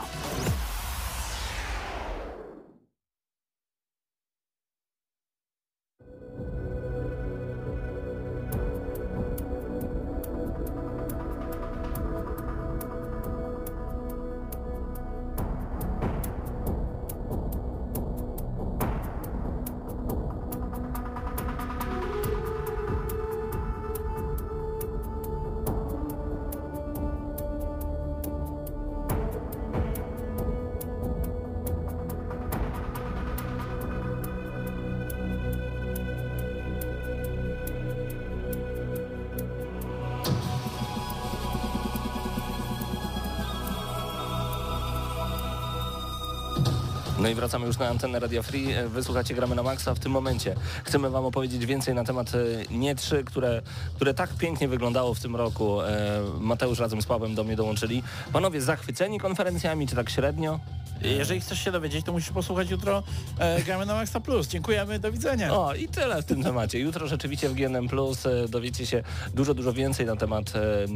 No 47.24 47.30
i 47.30 47.34
wracamy 47.34 47.66
już 47.66 47.78
na 47.78 47.88
antenę 47.88 48.20
Radia 48.20 48.42
Free. 48.42 48.72
E, 48.72 48.88
Wysłuchacie 48.88 49.34
Gramy 49.34 49.54
na 49.54 49.62
Maxa. 49.62 49.94
W 49.94 49.98
tym 49.98 50.12
momencie 50.12 50.54
chcemy 50.84 51.10
Wam 51.10 51.24
opowiedzieć 51.24 51.66
więcej 51.66 51.94
na 51.94 52.04
temat 52.04 52.32
e, 52.34 52.74
Nie 52.74 52.94
3, 52.94 53.24
które, 53.24 53.62
które 53.94 54.14
tak 54.14 54.34
pięknie 54.34 54.68
wyglądało 54.68 55.14
w 55.14 55.20
tym 55.20 55.36
roku. 55.36 55.82
E, 55.82 56.20
Mateusz 56.40 56.78
razem 56.78 57.02
z 57.02 57.06
Pawłem 57.06 57.34
do 57.34 57.44
mnie 57.44 57.56
dołączyli. 57.56 58.02
Panowie 58.32 58.60
zachwyceni 58.60 59.20
konferencjami, 59.20 59.88
czy 59.88 59.96
tak 59.96 60.10
średnio? 60.10 60.60
Jeżeli 61.02 61.40
chcesz 61.40 61.64
się 61.64 61.72
dowiedzieć, 61.72 62.04
to 62.06 62.12
musisz 62.12 62.30
posłuchać 62.30 62.70
jutro 62.70 63.02
e, 63.38 63.62
Gramy 63.62 63.86
na 63.86 63.94
Maxa 63.94 64.20
Plus. 64.20 64.48
Dziękujemy, 64.48 64.98
do 64.98 65.12
widzenia. 65.12 65.52
O, 65.54 65.74
i 65.74 65.88
tyle 65.88 66.22
w 66.22 66.24
tym 66.24 66.42
temacie. 66.42 66.78
Jutro 66.78 67.06
rzeczywiście 67.08 67.48
w 67.48 67.54
GNM 67.54 67.88
Plus 67.88 68.26
e, 68.26 68.48
dowiecie 68.48 68.86
się 68.86 69.02
dużo, 69.34 69.54
dużo 69.54 69.72
więcej 69.72 70.06
na 70.06 70.16
temat 70.16 70.52
e, 70.56 70.84
m, 70.84 70.90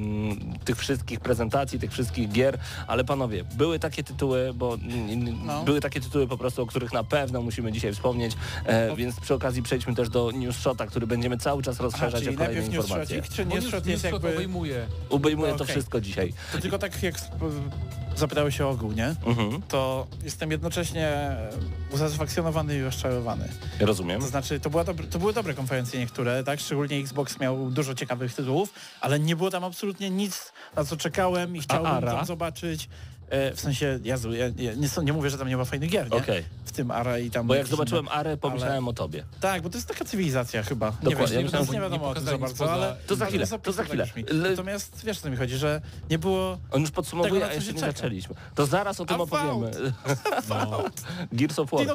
tych 0.64 0.76
wszystkich 0.76 1.20
prezentacji, 1.20 1.78
tych 1.78 1.92
wszystkich 1.92 2.28
gier, 2.32 2.58
ale 2.86 3.04
panowie, 3.04 3.44
były 3.44 3.78
takie 3.78 4.04
tytuły, 4.04 4.52
bo 4.54 4.76
No. 5.46 5.64
były 5.64 5.80
takie 5.80 6.00
tytuły 6.00 6.26
po 6.28 6.38
prostu, 6.38 6.62
o 6.62 6.66
których 6.66 6.92
na 6.92 7.04
pewno 7.04 7.42
musimy 7.42 7.72
dzisiaj 7.72 7.92
wspomnieć, 7.92 8.32
e, 8.66 8.96
więc 8.96 9.20
przy 9.20 9.34
okazji 9.34 9.62
przejdźmy 9.62 9.94
też 9.94 10.08
do 10.08 10.30
News 10.30 10.56
Shota, 10.56 10.86
który 10.86 11.06
będziemy 11.06 11.38
cały 11.38 11.62
czas 11.62 11.74
Aha, 11.76 11.84
rozszerzać 11.84 12.22
czyli 12.24 12.34
o 12.36 12.38
kolejne 12.38 12.60
najpierw 12.60 12.76
informacje. 12.76 13.16
newsshot, 13.16 13.36
czy 13.36 13.44
Bo 13.46 13.54
newsshot 13.54 13.84
news- 13.84 13.88
jest 13.90 14.04
newsshot 14.04 14.22
jakby... 14.22 14.36
obejmuje. 14.36 14.86
Obejmuje 15.10 15.52
No, 15.52 15.58
to 15.58 15.64
okej. 15.64 15.74
wszystko 15.74 16.00
dzisiaj. 16.00 16.32
To 16.52 16.58
tylko 16.58 16.78
tak 16.78 17.02
jak 17.02 17.14
sp- 17.24 17.38
zapytałeś 18.18 18.56
się 18.56 18.66
o 18.66 18.70
ogół, 18.70 18.92
nie? 18.92 19.14
Mhm, 19.26 19.62
To 19.68 20.06
jestem 20.24 20.50
jednocześnie 20.50 21.36
usatysfakcjonowany 21.92 22.76
i 22.78 22.82
rozczarowany. 22.82 23.48
rozumiem. 23.80 24.20
To 24.20 24.26
znaczy, 24.26 24.60
to, 24.60 24.70
była 24.70 24.84
dobre, 24.84 25.06
to 25.06 25.18
były 25.18 25.32
dobre 25.32 25.54
konferencje 25.54 26.00
niektóre, 26.00 26.44
tak? 26.44 26.60
Szczególnie 26.60 26.96
Xbox 26.96 27.40
miał 27.40 27.70
dużo 27.70 27.94
ciekawych 27.94 28.34
tytułów, 28.34 28.72
ale 29.00 29.20
nie 29.20 29.36
było 29.36 29.50
tam 29.50 29.64
absolutnie 29.64 30.10
nic, 30.10 30.52
na 30.76 30.84
co 30.84 30.96
czekałem 30.96 31.56
i 31.56 31.60
chciałbym 31.60 32.02
tam 32.02 32.26
zobaczyć. 32.26 32.88
E, 33.30 33.54
w 33.54 33.60
sensie, 33.60 33.98
Jezu, 34.04 34.32
ja, 34.32 34.44
ja 34.44 34.74
nie, 34.74 34.88
nie 35.04 35.12
mówię, 35.12 35.30
że 35.30 35.38
tam 35.38 35.48
nie 35.48 35.56
ma 35.56 35.64
fajnych 35.64 35.90
gier, 35.90 36.10
nie? 36.10 36.16
Okej, 36.16 36.44
W 36.64 36.72
tym 36.72 36.90
Ara 36.90 37.18
i 37.18 37.30
tam... 37.30 37.46
bo 37.46 37.54
jak 37.54 37.66
zobaczyłem. 37.66 38.08
Arę, 38.08 38.36
pomyślałem 38.36 38.88
o 38.88 38.92
tobie. 38.92 39.24
Tak, 39.40 39.62
bo 39.62 39.70
to 39.70 39.76
jest 39.78 39.88
taka 39.88 40.04
cywilizacja 40.04 40.62
chyba. 40.62 40.86
Nie, 40.86 40.92
Dokładnie, 41.10 41.20
wiesz, 41.20 41.30
ja 41.30 41.38
nie, 41.38 41.44
myślałem, 41.44 41.68
nie, 41.72 41.80
wiadomo 41.80 42.04
nie 42.04 42.10
o 42.10 42.14
tym 42.14 42.24
za 42.24 42.38
bardzo, 42.38 42.72
ale... 42.72 42.96
To 43.06 43.16
za 43.16 43.24
ale 43.24 43.30
chwilę, 43.30 43.58
to 43.62 43.72
za 43.72 43.84
chwilę. 43.84 44.06
Le- 44.28 44.50
Natomiast 44.50 45.04
wiesz, 45.04 45.18
o 45.18 45.20
co 45.20 45.30
mi 45.30 45.36
chodzi, 45.36 45.56
że 45.56 45.80
nie 46.10 46.18
było... 46.18 46.58
On 46.70 46.80
już 46.80 46.90
podsumowuje, 46.90 47.40
Tego, 47.40 47.52
a 47.52 47.54
jeszcze 47.54 47.72
nie 47.72 47.80
zaczęliśmy. 47.80 48.34
To 48.54 48.66
zaraz 48.66 49.00
o 49.00 49.04
tym 49.04 49.20
opowiemy. 49.20 49.70
Gears 51.32 51.58
of 51.58 51.70
War. 51.70 51.86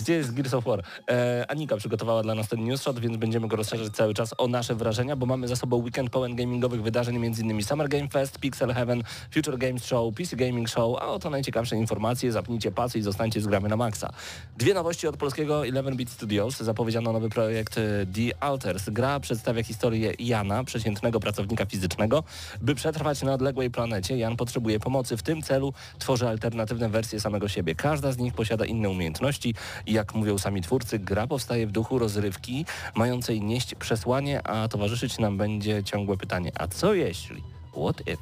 Gdzie 0.00 0.14
jest 0.14 0.34
Gears 0.34 0.54
of 0.54 0.64
War? 0.64 0.82
E, 1.10 1.44
Anika 1.48 1.76
przygotowała 1.76 2.22
dla 2.22 2.34
nas 2.34 2.48
ten 2.48 2.64
news 2.64 2.82
shot, 2.82 2.98
więc 2.98 3.16
będziemy 3.16 3.48
go 3.48 3.56
rozszerzać 3.56 3.92
cały 3.92 4.14
czas 4.14 4.34
o 4.38 4.48
nasze 4.48 4.74
wrażenia, 4.74 5.16
bo 5.16 5.26
mamy 5.26 5.48
za 5.48 5.56
sobą 5.56 5.76
weekend 5.76 6.10
pełen 6.10 6.36
gamingowych 6.36 6.82
wydarzeń, 6.82 7.16
m.in. 7.16 7.62
Summer 7.64 7.88
Game 7.88 8.08
Fest, 8.08 8.38
Pixel 8.38 8.74
Heaven, 8.74 9.02
Future 9.34 9.58
Games 9.58 9.84
Show, 9.84 10.14
PC 10.14 10.36
Gaming 10.58 10.68
Show, 10.68 10.98
a 11.02 11.06
oto 11.06 11.30
najciekawsze 11.30 11.76
informacje, 11.76 12.32
zapnijcie 12.32 12.72
pasy 12.72 12.98
i 12.98 13.02
zostańcie 13.02 13.40
z 13.40 13.46
gramy 13.46 13.68
na 13.68 13.76
maksa. 13.76 14.12
Dwie 14.56 14.74
nowości 14.74 15.06
od 15.06 15.16
polskiego 15.16 15.60
11-bit 15.60 16.10
Studios. 16.10 16.56
Zapowiedziano 16.56 17.12
nowy 17.12 17.28
projekt 17.28 17.78
e, 17.78 18.06
The 18.06 18.42
Alters. 18.42 18.90
Gra 18.90 19.20
przedstawia 19.20 19.62
historię 19.62 20.12
Jana, 20.18 20.64
przeciętnego 20.64 21.20
pracownika 21.20 21.66
fizycznego. 21.66 22.24
By 22.60 22.74
przetrwać 22.74 23.22
na 23.22 23.34
odległej 23.34 23.70
planecie, 23.70 24.18
Jan 24.18 24.36
potrzebuje 24.36 24.80
pomocy. 24.80 25.16
W 25.16 25.22
tym 25.22 25.42
celu 25.42 25.72
tworzy 25.98 26.28
alternatywne 26.28 26.88
wersje 26.88 27.20
samego 27.20 27.48
siebie. 27.48 27.74
Każda 27.74 28.12
z 28.12 28.18
nich 28.18 28.34
posiada 28.34 28.64
inne 28.64 28.90
umiejętności 28.90 29.54
jak 29.86 30.14
mówią 30.14 30.38
sami 30.38 30.62
twórcy, 30.62 30.98
gra 30.98 31.26
powstaje 31.26 31.66
w 31.66 31.72
duchu 31.72 31.98
rozrywki, 31.98 32.66
mającej 32.94 33.40
nieść 33.40 33.74
przesłanie, 33.74 34.46
a 34.46 34.68
towarzyszyć 34.68 35.18
nam 35.18 35.36
będzie 35.36 35.84
ciągłe 35.84 36.16
pytanie, 36.16 36.52
a 36.58 36.68
co 36.68 36.94
jeśli? 36.94 37.42
What 37.72 38.00
if? 38.00 38.18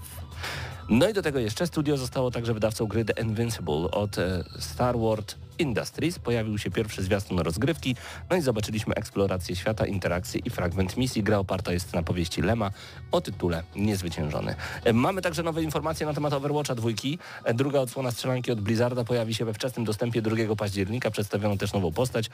No 0.89 1.09
i 1.09 1.13
do 1.13 1.23
tego 1.23 1.39
jeszcze 1.39 1.67
studio 1.67 1.97
zostało 1.97 2.31
także 2.31 2.55
wydawcą 2.55 2.87
gry 2.87 3.05
The 3.05 3.23
Invincible 3.23 3.75
od 3.75 4.19
e, 4.19 4.45
Star 4.59 4.99
Wars 4.99 5.25
Industries. 5.59 6.19
Pojawił 6.19 6.59
się 6.59 6.71
pierwszy 6.71 7.03
zwiastun 7.03 7.39
rozgrywki, 7.39 7.97
no 8.31 8.37
i 8.37 8.41
zobaczyliśmy 8.41 8.95
eksplorację 8.95 9.57
świata, 9.57 9.87
interakcje 9.87 10.41
i 10.45 10.51
fragment 10.51 10.97
misji. 10.97 11.23
Gra 11.23 11.39
oparta 11.39 11.73
jest 11.73 11.95
na 11.95 12.03
powieści 12.03 12.43
Lema 12.43 12.71
o 13.13 13.21
tytule 13.21 13.63
Niezwyciężony. 13.77 14.55
E, 14.85 14.93
Mamy 14.93 15.23
także 15.23 15.43
nowe 15.43 15.63
informacje 15.63 16.07
na 16.07 16.15
temat 16.15 16.33
Overwatcha 16.33 16.75
dwójki. 16.75 17.19
E, 17.45 17.55
Druga 17.55 17.81
odsłona 17.81 18.11
strzelanki 18.11 18.53
od 18.53 18.61
Blizzarda 18.61 19.05
pojawi 19.05 19.35
się 19.35 19.45
we 19.45 19.55
wczesnym 19.55 19.85
dostępie 19.85 20.23
2 20.23 20.57
października. 20.57 21.11
Przedstawiono 21.11 21.57
też 21.57 21.73
nową 21.73 21.93
postać, 21.93 22.31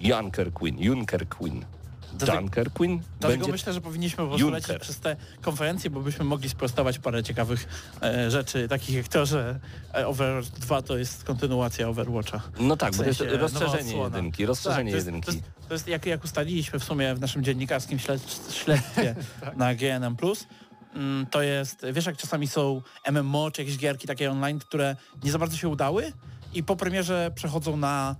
Junker 0.00 0.52
Queen. 0.52 0.78
Junker 0.78 1.28
Queen. 1.28 1.64
Junker 2.22 2.72
Queen 2.72 3.00
Dlatego 3.20 3.40
będzie... 3.40 3.52
myślę, 3.52 3.72
że 3.72 3.80
powinniśmy 3.80 4.16
po 4.16 4.26
prostu 4.26 4.46
Junker. 4.46 4.62
lecieć 4.62 4.82
przez 4.82 5.00
te 5.00 5.16
konferencje, 5.42 5.90
bo 5.90 6.00
byśmy 6.00 6.24
mogli 6.24 6.48
sprostować 6.48 6.98
parę 6.98 7.22
ciekawych 7.22 7.68
e, 8.02 8.30
rzeczy, 8.30 8.68
takich 8.68 8.96
jak 8.96 9.08
to, 9.08 9.26
że 9.26 9.60
e, 9.94 10.06
Overwatch 10.06 10.48
2 10.48 10.82
to 10.82 10.98
jest 10.98 11.24
kontynuacja 11.24 11.88
Overwatcha. 11.88 12.40
No 12.60 12.76
tak, 12.76 12.92
W 12.92 12.96
bo 12.96 13.02
to 13.02 13.08
jest 13.08 13.18
sensie 13.18 13.36
rozszerzenie 13.36 13.96
jedynki, 13.96 14.46
rozszerzenie 14.46 14.92
Tak, 14.92 14.92
to 14.92 14.96
jest, 14.96 15.06
jedynki. 15.06 15.26
To 15.26 15.32
jest, 15.32 15.68
to 15.68 15.74
jest 15.74 15.88
jak, 15.88 16.06
jak 16.06 16.24
ustaliliśmy 16.24 16.78
w 16.78 16.84
sumie 16.84 17.14
w 17.14 17.20
naszym 17.20 17.44
dziennikarskim 17.44 17.98
śled, 17.98 18.50
śledztwie 18.52 19.14
na 19.56 19.74
GNM+, 19.74 20.16
mm, 20.94 21.26
to 21.26 21.42
jest, 21.42 21.86
wiesz 21.92 22.06
jak 22.06 22.16
czasami 22.16 22.46
są 22.48 22.82
MMO 23.12 23.50
czy 23.50 23.62
jakieś 23.62 23.78
gierki 23.78 24.06
takie 24.06 24.30
online, 24.30 24.58
które 24.58 24.96
nie 25.24 25.32
za 25.32 25.38
bardzo 25.38 25.56
się 25.56 25.68
udały 25.68 26.12
i 26.54 26.62
po 26.62 26.76
premierze 26.76 27.30
przechodzą 27.34 27.76
na 27.76 28.16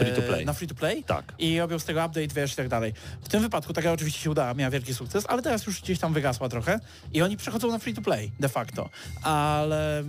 Free 0.00 0.12
to 0.16 0.22
play. 0.22 0.44
Na 0.46 0.52
free 0.52 0.68
to 0.68 0.74
play 0.74 1.04
Tak. 1.04 1.32
i 1.38 1.58
robią 1.60 1.78
z 1.78 1.84
tego 1.84 2.00
update, 2.06 2.34
wiesz, 2.34 2.52
i 2.52 2.56
tak 2.56 2.68
dalej. 2.68 2.92
W 3.22 3.28
tym 3.28 3.42
wypadku 3.42 3.72
taka 3.72 3.92
oczywiście 3.92 4.20
się 4.20 4.30
udała, 4.30 4.54
miała 4.54 4.70
wielki 4.70 4.94
sukces, 4.94 5.24
ale 5.28 5.42
teraz 5.42 5.66
już 5.66 5.82
gdzieś 5.82 5.98
tam 5.98 6.12
wygasła 6.12 6.48
trochę 6.48 6.80
i 7.12 7.22
oni 7.22 7.36
przechodzą 7.36 7.70
na 7.70 7.78
free 7.78 7.94
to 7.94 8.02
play 8.02 8.32
de 8.40 8.48
facto, 8.48 8.88
ale 9.22 10.04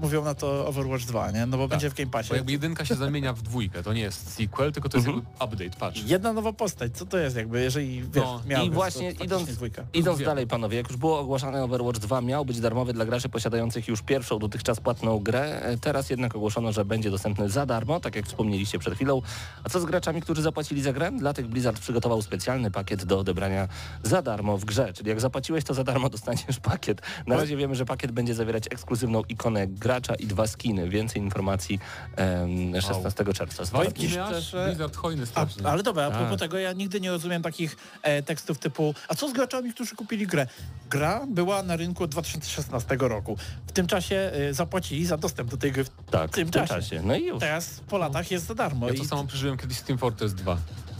mówią 0.00 0.24
na 0.24 0.34
to 0.34 0.66
Overwatch 0.66 1.04
2, 1.04 1.30
nie? 1.30 1.46
No 1.46 1.58
bo 1.58 1.68
będzie 1.68 1.90
w 1.90 1.94
Game 1.94 2.10
Passie. 2.10 2.28
Bo 2.28 2.34
jakby 2.34 2.52
jedynka 2.52 2.84
się 2.84 2.94
zamienia 2.94 3.32
w 3.32 3.42
dwójkę, 3.42 3.82
to 3.82 3.92
nie 3.92 4.00
jest 4.00 4.32
sequel, 4.34 4.72
tylko 4.72 4.88
to 4.88 4.96
jest 4.98 5.08
Mhm. 5.08 5.26
update, 5.44 5.70
patrz. 5.78 6.02
Jedna 6.06 6.32
nowa 6.32 6.52
postać, 6.52 6.96
co 6.96 7.06
to 7.06 7.18
jest 7.18 7.36
jakby, 7.36 7.60
jeżeli 7.62 8.02
wiesz, 8.02 8.24
No, 8.24 8.42
miałbyś, 8.46 8.68
I 8.68 8.70
właśnie 8.70 9.14
to 9.14 9.24
idąc, 9.24 9.50
dwójka. 9.50 9.82
idąc 9.94 10.22
dalej 10.22 10.46
panowie, 10.46 10.76
jak 10.76 10.88
już 10.88 10.96
było 10.96 11.20
ogłaszane 11.20 11.62
Overwatch 11.64 11.98
2 11.98 12.20
miał 12.20 12.44
być 12.44 12.60
darmowy 12.60 12.92
dla 12.92 13.04
graczy 13.04 13.28
posiadających 13.28 13.88
już 13.88 14.02
pierwszą 14.02 14.38
dotychczas 14.38 14.80
płatną 14.80 15.18
grę, 15.18 15.60
E, 15.60 15.76
teraz 15.78 16.10
jednak 16.10 16.36
ogłoszono, 16.36 16.72
że 16.72 16.84
będzie 16.84 17.10
dostępny 17.10 17.48
za 17.48 17.66
darmo, 17.66 18.00
tak 18.00 18.16
jak 18.16 18.26
wspomnieliście 18.26 18.78
przed 18.80 18.94
chwilą. 18.94 19.22
A 19.64 19.68
co 19.68 19.80
z 19.80 19.84
graczami, 19.84 20.22
którzy 20.22 20.42
zapłacili 20.42 20.82
za 20.82 20.92
grę? 20.92 21.12
Dla 21.12 21.32
tych 21.32 21.46
Blizzard 21.48 21.78
przygotował 21.80 22.22
specjalny 22.22 22.70
pakiet 22.70 23.04
do 23.04 23.18
odebrania 23.18 23.68
za 24.02 24.22
darmo 24.22 24.58
w 24.58 24.64
grze, 24.64 24.92
czyli 24.92 25.08
jak 25.08 25.20
zapłaciłeś 25.20 25.64
to 25.64 25.74
za 25.74 25.84
darmo 25.84 26.08
dostaniesz 26.08 26.60
pakiet. 26.62 27.02
Na 27.26 27.36
razie 27.36 27.56
wiemy, 27.56 27.74
że 27.74 27.84
pakiet 27.84 28.12
będzie 28.12 28.34
zawierać 28.34 28.64
ekskluzywną 28.70 29.22
ikonę 29.28 29.66
gracza 29.66 30.14
i 30.14 30.26
dwa 30.26 30.46
skiny. 30.46 30.88
Więcej 30.88 31.22
informacji 31.22 31.78
em, 32.16 32.80
16 32.80 33.24
czerwca. 33.34 33.62
Powiem 33.72 33.92
ci 33.92 34.06
Skiny 34.08 34.24
aż 34.24 34.30
szczerze- 34.46 34.66
Blizzard 34.66 34.96
hojny 34.96 35.22
A, 35.22 35.26
strasznie. 35.26 35.66
ale 35.66 35.82
dobra, 35.82 36.04
a 36.06 36.10
propos 36.10 36.30
Tak. 36.30 36.38
tego, 36.38 36.58
ja 36.58 36.72
nigdy 36.72 37.00
nie 37.00 37.10
rozumiem 37.10 37.42
takich 37.42 37.76
e, 38.02 38.22
tekstów 38.22 38.58
typu 38.58 38.94
a 39.08 39.14
co 39.14 39.28
z 39.28 39.32
graczami, 39.32 39.72
którzy 39.72 39.96
kupili 39.96 40.26
grę? 40.26 40.46
Gra 40.90 41.26
była 41.28 41.62
na 41.62 41.76
rynku 41.76 42.04
od 42.04 42.10
2016 42.10 42.96
roku. 43.00 43.36
W 43.66 43.72
tym 43.72 43.86
czasie 43.86 44.16
e, 44.34 44.54
zapłacili 44.54 45.06
za 45.06 45.16
dostęp 45.16 45.50
do 45.50 45.56
tej 45.56 45.72
gry 45.72 45.84
w 45.84 45.90
Tak, 46.10 46.30
w 46.30 46.34
tym 46.34 46.50
czasie. 46.50 47.02
No 47.04 47.16
i 47.16 47.26
już. 47.26 47.40
Teraz 47.40 47.80
po 47.88 47.98
latach 47.98 48.30
jest 48.30 48.46
za 48.46 48.54
darmo. 48.54 48.69
Ja 48.86 48.92
i 48.92 48.98
to 48.98 49.04
samo 49.04 49.24
przeżyłem 49.24 49.56
kiedyś 49.56 49.76
z 49.76 49.82
Team 49.82 49.98
Fortress 49.98 50.34
2. 50.34 50.56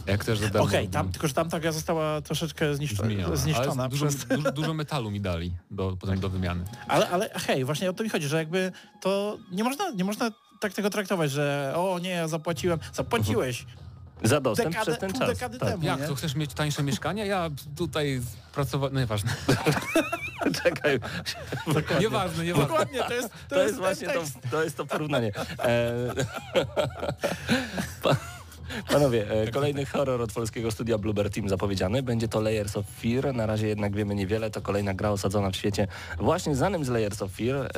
Jak 0.06 0.24
też 0.24 0.38
za 0.38 0.48
darmo 0.48 0.68
Okej, 0.68 0.76
robiłem. 0.76 0.92
tam, 0.92 1.12
tylko 1.12 1.28
że 1.28 1.34
tam 1.34 1.50
ta 1.50 1.60
gra 1.60 1.72
została 1.72 2.20
troszeczkę 2.20 2.74
zniszczona, 2.74 3.08
zmieniona. 3.08 3.36
zniszczona 3.36 3.88
dużo, 3.88 4.06
przez... 4.06 4.24
dużo, 4.24 4.52
dużo 4.52 4.74
metalu 4.74 5.10
mi 5.10 5.20
dali 5.20 5.52
do, 5.70 5.96
potem 6.00 6.20
do 6.20 6.28
wymiany. 6.28 6.64
Ale, 6.88 7.08
ale 7.08 7.30
hej, 7.34 7.64
właśnie 7.64 7.90
o 7.90 7.92
to 7.92 8.04
mi 8.04 8.10
chodzi, 8.10 8.28
że 8.28 8.36
jakby 8.36 8.72
to 9.00 9.38
nie 9.52 9.64
można, 9.64 9.90
nie 9.90 10.04
można 10.04 10.30
tak 10.60 10.72
tego 10.72 10.90
traktować, 10.90 11.30
że 11.30 11.72
o 11.76 11.98
nie, 11.98 12.10
ja 12.10 12.28
zapłaciłem. 12.28 12.78
Zapłaciłeś 12.92 13.66
Za 14.22 14.40
dostęp 14.40 14.68
dekadę, 14.72 14.90
przez 14.90 14.98
ten 15.00 15.12
czas. 15.12 15.28
dekady 15.28 15.58
Tak. 15.58 15.68
temu, 15.68 15.84
Jak, 15.84 16.00
nie? 16.00 16.06
to 16.06 16.14
chcesz 16.14 16.34
mieć 16.34 16.54
tańsze 16.54 16.82
mieszkania? 16.82 17.24
Ja 17.24 17.50
tutaj 17.76 18.20
pracowałem... 18.52 18.94
No 18.94 19.00
nieważne. 19.00 19.30
Czekaj, 20.62 21.00
Nieważne, 22.00 22.44
nieważne. 22.44 22.68
Dokładnie, 22.68 23.02
to 23.04 23.14
jest, 23.14 23.28
to 23.48 23.54
To 23.54 23.62
jest 23.62 23.74
ten 23.74 23.80
właśnie 23.80 24.08
to, 24.08 24.22
to, 24.50 24.64
jest 24.64 24.76
to 24.76 24.86
porównanie. 24.86 25.32
E, 25.58 25.94
panowie, 28.88 29.30
e, 29.30 29.50
kolejny 29.50 29.86
horror 29.86 30.22
od 30.22 30.32
polskiego 30.32 30.70
studia 30.70 30.98
Bluebird 30.98 31.34
Team 31.34 31.48
zapowiedziany. 31.48 32.02
Będzie 32.02 32.28
to 32.28 32.40
Layers 32.40 32.76
of 32.76 32.86
Fear. 32.86 33.34
Na 33.34 33.46
razie 33.46 33.68
jednak 33.68 33.96
wiemy 33.96 34.14
niewiele. 34.14 34.50
To 34.50 34.60
kolejna 34.60 34.94
gra 34.94 35.10
osadzona 35.10 35.50
w 35.50 35.56
świecie 35.56 35.86
właśnie 36.18 36.54
znanym 36.54 36.84
z 36.84 36.88
Layers 36.88 37.22
of 37.22 37.32
Fear, 37.32 37.56
e, 37.56 37.70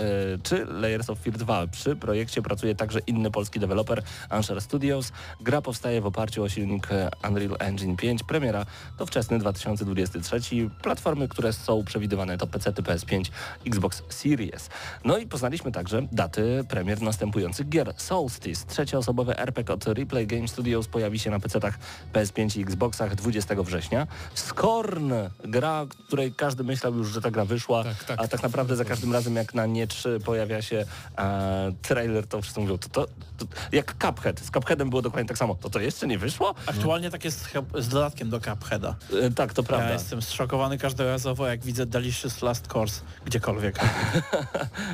czy 0.43 0.65
Layers 0.65 1.11
of 1.11 1.19
Fear 1.19 1.37
2. 1.37 1.67
Przy 1.67 1.97
projekcie 1.97 2.43
pracuje 2.43 2.75
także 2.75 2.99
inny 3.07 3.31
polski 3.31 3.61
deweloper, 3.61 4.03
Ansher 4.29 4.61
Studios. 4.61 5.13
Gra 5.41 5.63
powstaje 5.63 6.01
w 6.01 6.07
oparciu 6.07 6.43
o 6.43 6.49
silnik 6.49 6.89
e, 6.91 7.11
Unreal 7.29 7.57
Engine 7.59 7.97
5. 7.97 8.23
Premiera 8.23 8.67
to 8.99 9.07
wczesny 9.07 9.39
2023. 9.39 10.41
Platformy, 10.83 11.29
które 11.29 11.53
są 11.53 11.85
przewidywane 11.85 12.39
to 12.39 12.47
PC, 12.47 12.73
PS5, 12.73 13.31
Xbox 13.67 14.03
Series. 14.09 14.71
No 15.05 15.19
i 15.19 15.27
poznaliśmy 15.27 15.73
także 15.73 16.07
daty 16.13 16.65
premier 16.69 17.03
następujących 17.03 17.69
gier. 17.69 17.95
Solstice, 17.97 18.67
trzecioosobowy 18.67 19.39
RPG 19.39 19.75
od 19.75 19.87
Replay 19.87 20.27
Game 20.27 20.49
Studios 20.49 20.82
pojawi 20.89 21.19
się 21.19 21.31
na 21.31 21.39
PC-tach 21.39 21.75
PS5 22.13 22.59
i 22.59 22.63
Xboxach 22.63 23.15
20 23.15 23.55
września. 23.63 24.07
Scorn, 24.35 25.13
gra, 25.45 25.87
której 26.07 26.33
każdy 26.33 26.65
myślał 26.65 26.95
już, 26.95 27.09
że 27.09 27.21
ta 27.21 27.31
gra 27.31 27.45
wyszła, 27.45 27.85
Tak, 27.85 28.05
tak. 28.05 28.21
a 28.21 28.29
tak 28.29 28.43
naprawdę 28.43 28.77
za 28.77 28.85
każdym 28.85 29.13
razem 29.13 29.37
jak 29.37 29.55
na 29.55 29.67
nie 29.67 29.87
3 29.87 30.19
pojawia 30.25 30.63
się 30.63 30.85
e, 31.19 31.73
trailer, 31.83 32.27
to 32.27 32.43
wszyscy 32.43 32.61
mówią, 32.61 32.79
to, 32.79 32.89
to, 32.89 33.07
to 33.39 33.47
jak 33.73 33.95
Cuphead. 33.99 34.41
Z 34.41 34.51
Cupheadem 34.51 34.91
było 34.91 35.03
dokładnie 35.03 35.29
tak 35.29 35.39
samo. 35.39 35.55
To 35.55 35.71
to 35.71 35.81
jeszcze 35.81 36.07
nie 36.07 36.19
wyszło? 36.19 36.55
Aktualnie 36.67 37.11
tak 37.11 37.25
jest 37.25 37.49
z 37.79 37.89
dodatkiem 37.89 38.31
do 38.31 38.41
Cupheada. 38.41 38.95
E, 39.23 39.31
tak, 39.31 39.53
to 39.55 39.63
prawda. 39.63 39.87
Ja 39.87 39.93
jestem 39.93 40.23
zszokowany 40.23 40.79
każdorazowo, 40.79 41.47
jak 41.47 41.65
widzę 41.65 41.87
Delicious 41.87 42.43
Last 42.43 42.69
Course 42.75 43.01
gdziekolwiek. 43.25 43.79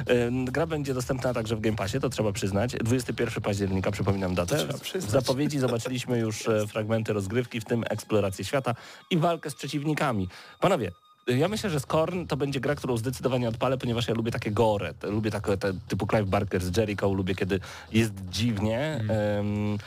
E, 0.07 0.45
Gra 0.45 0.67
będzie 0.67 0.95
dostępna 0.95 1.35
także 1.35 1.57
w 1.57 1.61
Game 1.61 1.77
Passie, 1.77 2.01
to 2.01 2.09
trzeba 2.09 2.33
przyznać. 2.33 2.73
21 2.73 3.43
października, 3.43 3.91
przypominam 3.91 4.35
datę. 4.35 4.67
Zapowiedzi 5.09 5.59
zobaczyliśmy 5.79 6.19
już 6.19 6.49
e, 6.49 6.67
fragmenty 6.67 7.13
rozgrywki, 7.13 7.61
w 7.61 7.65
tym 7.65 7.85
eksplorację 7.91 8.45
świata 8.45 8.75
i 9.11 9.19
walkę 9.19 9.51
z 9.51 9.55
przeciwnikami. 9.55 10.29
Panowie, 10.61 10.93
e, 11.29 11.39
ja 11.39 11.49
myślę, 11.49 11.71
że 11.71 11.81
Scorn 11.81 12.27
to 12.27 12.37
będzie 12.37 12.61
gra, 12.61 12.75
którą 12.75 12.97
zdecydowanie 12.97 13.49
odpalę, 13.49 13.79
ponieważ 13.79 14.09
ja 14.09 14.15
lubię 14.15 14.31
takie 14.31 14.51
gore, 14.51 14.95
lubię 15.03 15.31
takie 15.31 15.57
te, 15.57 15.73
typu 15.89 16.07
Clive 16.07 16.29
Barker 16.29 16.63
z 16.63 16.77
Jericho, 16.77 17.15
lubię 17.15 17.35
kiedy 17.35 17.61
jest 17.93 18.13
dziwnie. 18.31 19.05
em, 19.09 19.79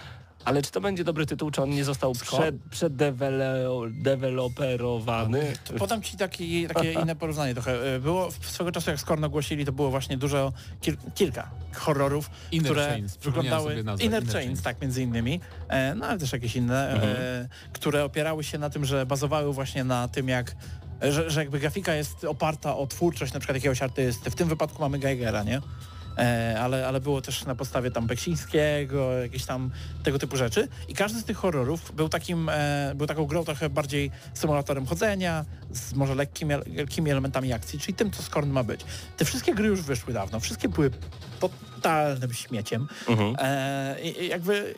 ale 0.45 0.61
czy 0.61 0.71
to 0.71 0.81
będzie 0.81 1.03
dobry 1.03 1.25
tytuł, 1.25 1.51
czy 1.51 1.61
on 1.61 1.69
nie 1.69 1.83
został 1.83 2.13
przed, 2.13 2.55
przeddeweloperowany? 2.69 5.53
To 5.65 5.73
podam 5.73 6.01
ci 6.01 6.17
taki, 6.17 6.67
takie 6.67 6.93
inne 7.01 7.15
porównanie 7.15 7.53
trochę. 7.53 7.95
E, 7.95 7.99
Było 7.99 8.31
w 8.31 8.45
swego 8.45 8.71
czasu, 8.71 8.89
jak 8.89 8.99
Skorn 8.99 9.23
ogłosili, 9.23 9.65
to 9.65 9.71
było 9.71 9.91
właśnie 9.91 10.17
dużo, 10.17 10.53
kil, 10.81 10.97
kilka 11.15 11.49
horrorów, 11.73 12.29
Inner 12.51 12.71
które 12.71 12.87
Chains, 12.87 13.17
wyglądały... 13.17 13.71
sobie 13.71 13.83
nazwę, 13.83 14.05
Inner, 14.05 14.23
Inner 14.23 14.33
Chains, 14.33 14.47
Chains. 14.47 14.61
tak, 14.61 14.81
między 14.81 15.03
innymi. 15.03 15.39
E, 15.67 15.95
no 15.95 16.05
ale 16.05 16.19
też 16.19 16.33
jakieś 16.33 16.55
inne, 16.55 17.03
e, 17.03 17.47
które 17.73 18.05
opierały 18.05 18.43
się 18.43 18.57
na 18.57 18.69
tym, 18.69 18.85
że 18.85 19.05
bazowały 19.05 19.53
właśnie 19.53 19.83
na 19.83 20.07
tym, 20.07 20.27
jak 20.27 20.55
że, 21.01 21.29
że 21.29 21.39
jakby 21.39 21.59
grafika 21.59 21.95
jest 21.95 22.25
oparta 22.25 22.77
o 22.77 22.87
twórczość 22.87 23.33
na 23.33 23.39
przykład 23.39 23.55
jakiegoś 23.55 23.81
artysty. 23.81 24.31
W 24.31 24.35
tym 24.35 24.47
wypadku 24.47 24.81
mamy 24.81 24.99
Geigera, 24.99 25.43
nie? 25.43 25.61
E, 26.17 26.59
ale, 26.61 26.87
ale 26.87 27.01
było 27.01 27.21
też 27.21 27.45
na 27.45 27.55
podstawie 27.55 27.91
tam 27.91 28.07
Beksińskiego, 28.07 29.11
jakieś 29.11 29.45
tam 29.45 29.71
tego 30.03 30.19
typu 30.19 30.37
rzeczy. 30.37 30.67
I 30.87 30.93
każdy 30.93 31.19
z 31.19 31.23
tych 31.23 31.37
horrorów 31.37 31.95
był 31.95 32.09
takim, 32.09 32.49
e, 32.49 32.91
był 32.95 33.07
taką 33.07 33.25
grą 33.25 33.43
trochę 33.43 33.69
bardziej 33.69 34.11
symulatorem 34.33 34.85
chodzenia, 34.85 35.45
z 35.71 35.93
może 35.93 36.15
lekkimi, 36.15 36.53
lekkimi 36.75 37.11
elementami 37.11 37.53
akcji, 37.53 37.79
czyli 37.79 37.93
tym, 37.93 38.11
co 38.11 38.23
Scorn 38.23 38.49
ma 38.49 38.63
być. 38.63 38.81
Te 39.17 39.25
wszystkie 39.25 39.53
gry 39.53 39.67
już 39.67 39.81
wyszły 39.81 40.13
dawno, 40.13 40.39
wszystkie 40.39 40.69
były 40.69 40.91
totalnym 41.39 42.33
śmieciem. 42.33 42.87
Mhm. 43.07 43.35
E, 43.39 44.01
jakby 44.27 44.75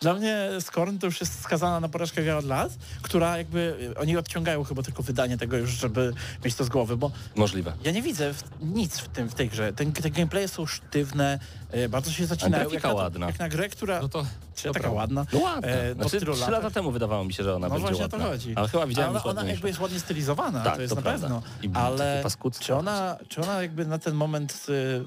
dla 0.00 0.14
mnie 0.14 0.48
Scorn 0.60 0.98
to 0.98 1.06
już 1.06 1.20
jest 1.20 1.42
skazana 1.42 1.80
na 1.80 1.88
porażkę 1.88 2.36
od 2.36 2.44
lat, 2.44 2.72
która 3.02 3.38
jakby, 3.38 3.92
oni 3.98 4.16
odciągają 4.16 4.64
chyba 4.64 4.82
tylko 4.82 5.02
wydanie 5.02 5.38
tego 5.38 5.56
już, 5.56 5.70
żeby 5.70 6.12
mieć 6.44 6.54
to 6.54 6.64
z 6.64 6.68
głowy, 6.68 6.96
bo 6.96 7.10
Możliwe. 7.36 7.72
ja 7.84 7.92
nie 7.92 8.02
widzę 8.02 8.34
w, 8.34 8.42
nic 8.60 8.98
w 8.98 9.08
tym 9.08 9.28
w 9.28 9.34
tej 9.34 9.48
grze. 9.48 9.72
Ten, 9.72 9.92
te 9.92 10.10
gameplaye 10.10 10.48
są 10.48 10.66
sztywne, 10.66 11.38
e, 11.70 11.88
bardzo 11.88 12.10
się 12.10 12.26
zacinają. 12.26 12.64
grafika 12.64 12.88
jak 12.88 12.96
na, 12.96 13.02
ładna. 13.02 13.26
Jak 13.26 13.38
na 13.38 13.48
grę, 13.48 13.68
która 13.68 14.00
No 14.02 14.08
to 14.08 14.26
czy 14.54 14.62
to 14.64 14.72
taka 14.74 14.90
ładna. 14.90 15.26
No 15.32 15.38
ładna. 15.38 15.68
E, 15.68 15.94
znaczy, 15.94 16.20
trzy 16.20 16.50
lata 16.50 16.70
temu 16.70 16.90
wydawało 16.92 17.24
mi 17.24 17.32
się, 17.32 17.44
że 17.44 17.54
ona 17.56 17.68
No 17.68 17.74
będzie 17.74 17.86
właśnie 17.88 18.04
o 18.04 18.08
to 18.08 18.16
ładna. 18.16 18.30
chodzi. 18.32 18.52
Ale 18.56 18.68
chyba 18.68 18.86
widziałem 18.86 19.10
ona, 19.10 19.18
już 19.18 19.26
ona 19.26 19.44
jakby 19.44 19.68
jest 19.68 19.80
ładnie 19.80 20.00
stylizowana, 20.00 20.60
Tak, 20.64 20.74
to 20.74 20.80
jest 20.82 20.90
to 20.90 20.96
na 20.96 21.02
prawda. 21.02 21.20
pewno. 21.28 21.42
I 21.62 21.70
Ale 21.74 22.24
czy 22.60 22.74
ona, 22.74 23.16
czy 23.28 23.40
ona 23.40 23.62
jakby 23.62 23.86
na 23.86 23.98
ten 23.98 24.14
moment 24.14 24.66
y, 24.68 25.04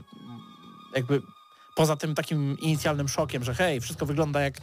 jakby 0.95 1.21
poza 1.75 1.95
tym 1.95 2.15
takim 2.15 2.59
inicjalnym 2.59 3.07
szokiem, 3.07 3.43
że 3.43 3.53
hej, 3.53 3.81
wszystko 3.81 4.05
wygląda 4.05 4.41
jak 4.41 4.53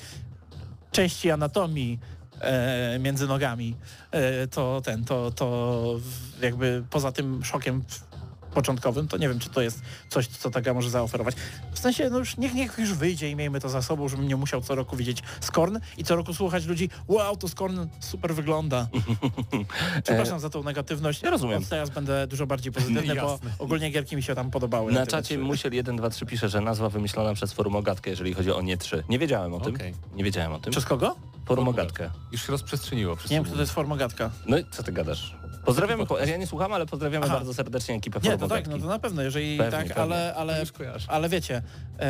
części 0.93 1.31
anatomii 1.31 1.99
e, 2.41 2.99
między 2.99 3.27
nogami, 3.27 3.77
e, 4.11 4.47
to 4.47 4.81
ten, 4.85 5.05
to, 5.05 5.31
to 5.31 5.97
jakby 6.43 6.85
poza 6.91 7.13
tym 7.13 7.45
szokiem 7.45 7.85
początkowym, 8.51 9.09
to 9.09 9.17
nie 9.17 9.29
wiem, 9.29 9.39
czy 9.39 9.51
to 9.51 9.61
jest 9.63 9.81
coś, 10.09 10.27
co 10.27 10.51
ta 10.51 10.61
gra 10.61 10.75
może 10.75 10.91
zaoferować. 10.91 11.35
W 11.73 11.79
sensie, 11.79 12.11
no 12.11 12.19
już 12.19 12.37
niech, 12.37 12.55
niech 12.55 12.79
już 12.79 12.93
wyjdzie 12.95 13.31
i 13.31 13.37
miejmy 13.37 13.61
to 13.61 13.69
za 13.69 13.83
sobą, 13.83 14.09
żebym 14.09 14.29
nie 14.29 14.37
musiał 14.37 14.61
co 14.61 14.75
roku 14.75 14.97
widzieć 14.97 15.23
Skorn 15.41 15.79
i 15.99 16.05
co 16.05 16.17
roku 16.17 16.35
słuchać 16.35 16.67
ludzi, 16.67 16.91
wow, 17.09 17.37
to 17.37 17.49
Skorn 17.49 17.87
super 18.01 18.35
wygląda. 18.35 18.89
Przepraszam 20.05 20.41
za 20.41 20.51
tą 20.51 20.63
negatywność. 20.63 21.23
Ja 21.23 21.31
rozumiem. 21.31 21.63
Od 21.63 21.69
teraz 21.69 21.91
będę 21.91 22.27
dużo 22.27 22.47
bardziej 22.47 22.73
pozytywny, 22.81 23.15
bo 23.15 23.39
ogólnie 23.59 23.91
gierki 23.91 24.17
mi 24.17 24.23
się 24.23 24.35
tam 24.35 24.51
podobały. 24.51 24.93
Na 24.93 25.01
tym, 25.01 25.07
czacie 25.11 25.35
czy- 25.35 25.39
Musiel 25.39 25.73
123 25.83 26.27
pisze, 26.27 26.49
że 26.49 26.61
nazwa 26.61 26.89
wymyślona 26.89 27.35
przez 27.35 27.53
forum 27.53 27.77
Ogatkę, 27.77 28.11
jeżeli 28.11 28.35
chodzi 28.35 28.53
o 28.53 28.61
nie 28.63 28.77
3. 28.77 29.05
Nie 29.09 29.19
wiedziałem 29.19 29.55
o 29.55 29.61
tym. 29.61 29.75
Okej. 29.75 29.95
Nie 30.15 30.25
wiedziałem 30.25 30.53
o 30.53 30.59
tym. 30.59 30.71
Przez 30.73 30.85
kogo? 30.85 31.17
Formogatkę. 31.57 32.11
Już 32.33 32.47
się 32.47 32.53
rozprzestrzeniło. 32.53 33.17
Nie 33.31 33.37
wiem, 33.37 33.45
kto 33.45 33.55
to 33.55 33.61
jest 33.61 33.73
formogatka. 33.73 34.31
No 34.47 34.59
i 34.59 34.65
co 34.71 34.83
ty 34.83 34.93
gadasz? 34.93 35.35
Pozdrawiamy, 35.65 36.07
po, 36.07 36.19
ja 36.19 36.37
nie 36.37 36.47
słucham, 36.47 36.73
ale 36.73 36.87
pozdrawiamy 36.87 37.27
Aha. 37.27 37.35
bardzo 37.35 37.55
serdecznie 37.55 37.95
ekipę 37.95 38.21
Nie, 38.23 38.23
to 38.23 38.31
tak, 38.31 38.41
Formogatki. 38.41 38.71
no 38.71 38.79
to 38.79 38.87
na 38.87 38.99
pewno, 38.99 39.23
jeżeli 39.23 39.57
Pewnie, 39.59 39.71
tak, 39.73 39.81
pewnie. 39.89 40.03
ale, 40.03 40.35
ale, 40.35 40.65
ale 41.09 41.29
wiecie, 41.29 41.63
e, 41.99 42.07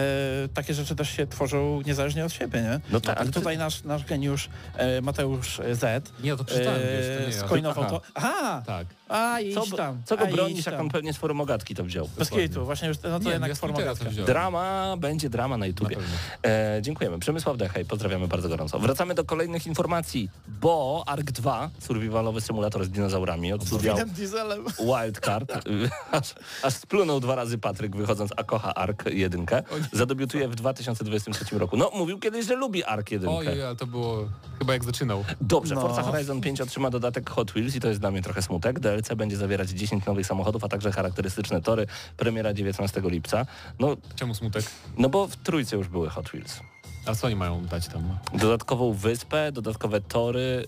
takie 0.54 0.74
rzeczy 0.74 0.96
też 0.96 1.10
się 1.10 1.26
tworzą 1.26 1.82
niezależnie 1.86 2.24
od 2.24 2.32
siebie, 2.32 2.62
nie? 2.62 2.80
No 2.90 3.00
tak, 3.00 3.20
ale 3.20 3.30
tutaj 3.30 3.58
nasz, 3.58 3.84
nasz 3.84 4.04
geniusz 4.04 4.48
e, 4.76 5.00
Mateusz 5.00 5.60
Z 5.72 6.10
Nie, 6.22 6.36
to 6.36 6.44
przeczytałem, 6.44 6.80
wiesz, 6.82 7.06
to 7.16 7.20
nie 7.22 7.26
e, 7.36 7.40
ja. 7.40 7.46
skoinował 7.46 7.84
Aha. 7.84 7.90
to. 7.90 8.00
Aha! 8.14 8.62
Tak. 8.66 8.86
A, 9.10 9.40
idź 9.40 9.54
Co, 9.54 9.76
tam. 9.76 10.02
co 10.04 10.16
go 10.16 10.24
a, 10.24 10.30
bronisz, 10.30 10.66
jak 10.66 10.80
on 10.80 10.88
pewnie 10.88 11.12
z 11.12 11.16
Formogatki 11.16 11.74
to 11.74 11.84
wziął? 11.84 12.08
Bez 12.18 12.30
kitu, 12.30 12.64
właśnie 12.64 12.88
już, 12.88 12.96
no 13.02 13.18
to 13.20 13.24
nie, 13.24 13.30
jednak 13.30 13.52
wziąłem. 13.52 14.26
Drama, 14.26 14.96
będzie 14.98 15.30
drama 15.30 15.56
na 15.56 15.60
Na 15.60 15.66
YouTubie. 15.66 15.96
pewno. 15.96 16.12
E, 16.44 16.78
dziękujemy. 16.82 17.18
Przemysław 17.18 17.56
Dechaj, 17.56 17.84
pozdrawiamy 17.84 18.28
bardzo 18.28 18.48
gorąco. 18.48 18.78
Wracamy 18.78 19.14
do 19.14 19.24
kolejnych 19.24 19.66
informacji, 19.66 20.30
bo 20.48 21.04
ARK 21.06 21.30
2, 21.32 21.70
survivalowy 21.78 22.40
symulator 22.40 22.84
z 22.84 22.90
dinozaurami 22.90 23.52
od 23.52 23.64
studia 23.66 23.94
Winem 23.94 24.10
Dieselem. 24.10 24.64
Wildcard, 24.78 25.52
y, 25.66 25.90
aż, 26.10 26.34
aż 26.62 26.74
splunął 26.74 27.20
dwa 27.20 27.34
razy 27.34 27.58
Patryk 27.58 27.96
wychodząc, 27.96 28.30
a 28.36 28.44
kocha 28.44 28.74
ARK 28.74 29.04
1. 29.12 29.46
Zadebiutuje 29.92 30.48
w 30.48 30.54
2023 30.54 31.58
roku. 31.58 31.76
No, 31.76 31.90
mówił 31.94 32.18
kiedyś, 32.18 32.46
że 32.46 32.54
lubi 32.54 32.84
ARK 32.84 33.10
1. 33.10 33.28
Ojej, 33.28 33.62
ale 33.62 33.76
to 33.76 33.86
było 33.86 34.28
chyba 34.58 34.72
jak 34.72 34.84
zaczynał. 34.84 35.24
Dobrze, 35.40 35.74
No. 35.74 35.80
Forza 35.80 36.02
Horizon 36.02 36.40
5 36.40 36.60
otrzyma 36.60 36.90
dodatek 36.90 37.30
Hot 37.30 37.50
Wheels 37.50 37.74
i 37.76 37.80
to 37.80 37.88
jest 37.88 38.00
dla 38.00 38.10
mnie 38.10 38.22
trochę 38.22 38.42
smutek. 38.42 38.80
DLC 38.80 38.99
będzie 39.16 39.36
zawierać 39.36 39.70
10 39.70 40.06
nowych 40.06 40.26
samochodów, 40.26 40.64
a 40.64 40.68
także 40.68 40.92
charakterystyczne 40.92 41.62
tory. 41.62 41.86
Premiera 42.16 42.52
19 42.52 43.00
lipca. 43.04 43.46
No, 43.78 43.96
Czemu 44.16 44.34
smutek? 44.34 44.64
no 44.98 45.08
bo 45.08 45.26
w 45.26 45.36
trójce 45.36 45.76
już 45.76 45.88
były 45.88 46.08
Hot 46.10 46.28
Wheels. 46.28 46.60
A 47.06 47.14
co 47.14 47.26
oni 47.26 47.36
mają 47.36 47.64
dać 47.66 47.88
tam? 47.88 48.18
Dodatkową 48.34 48.92
wyspę, 48.92 49.52
dodatkowe 49.52 50.00
tory. 50.00 50.64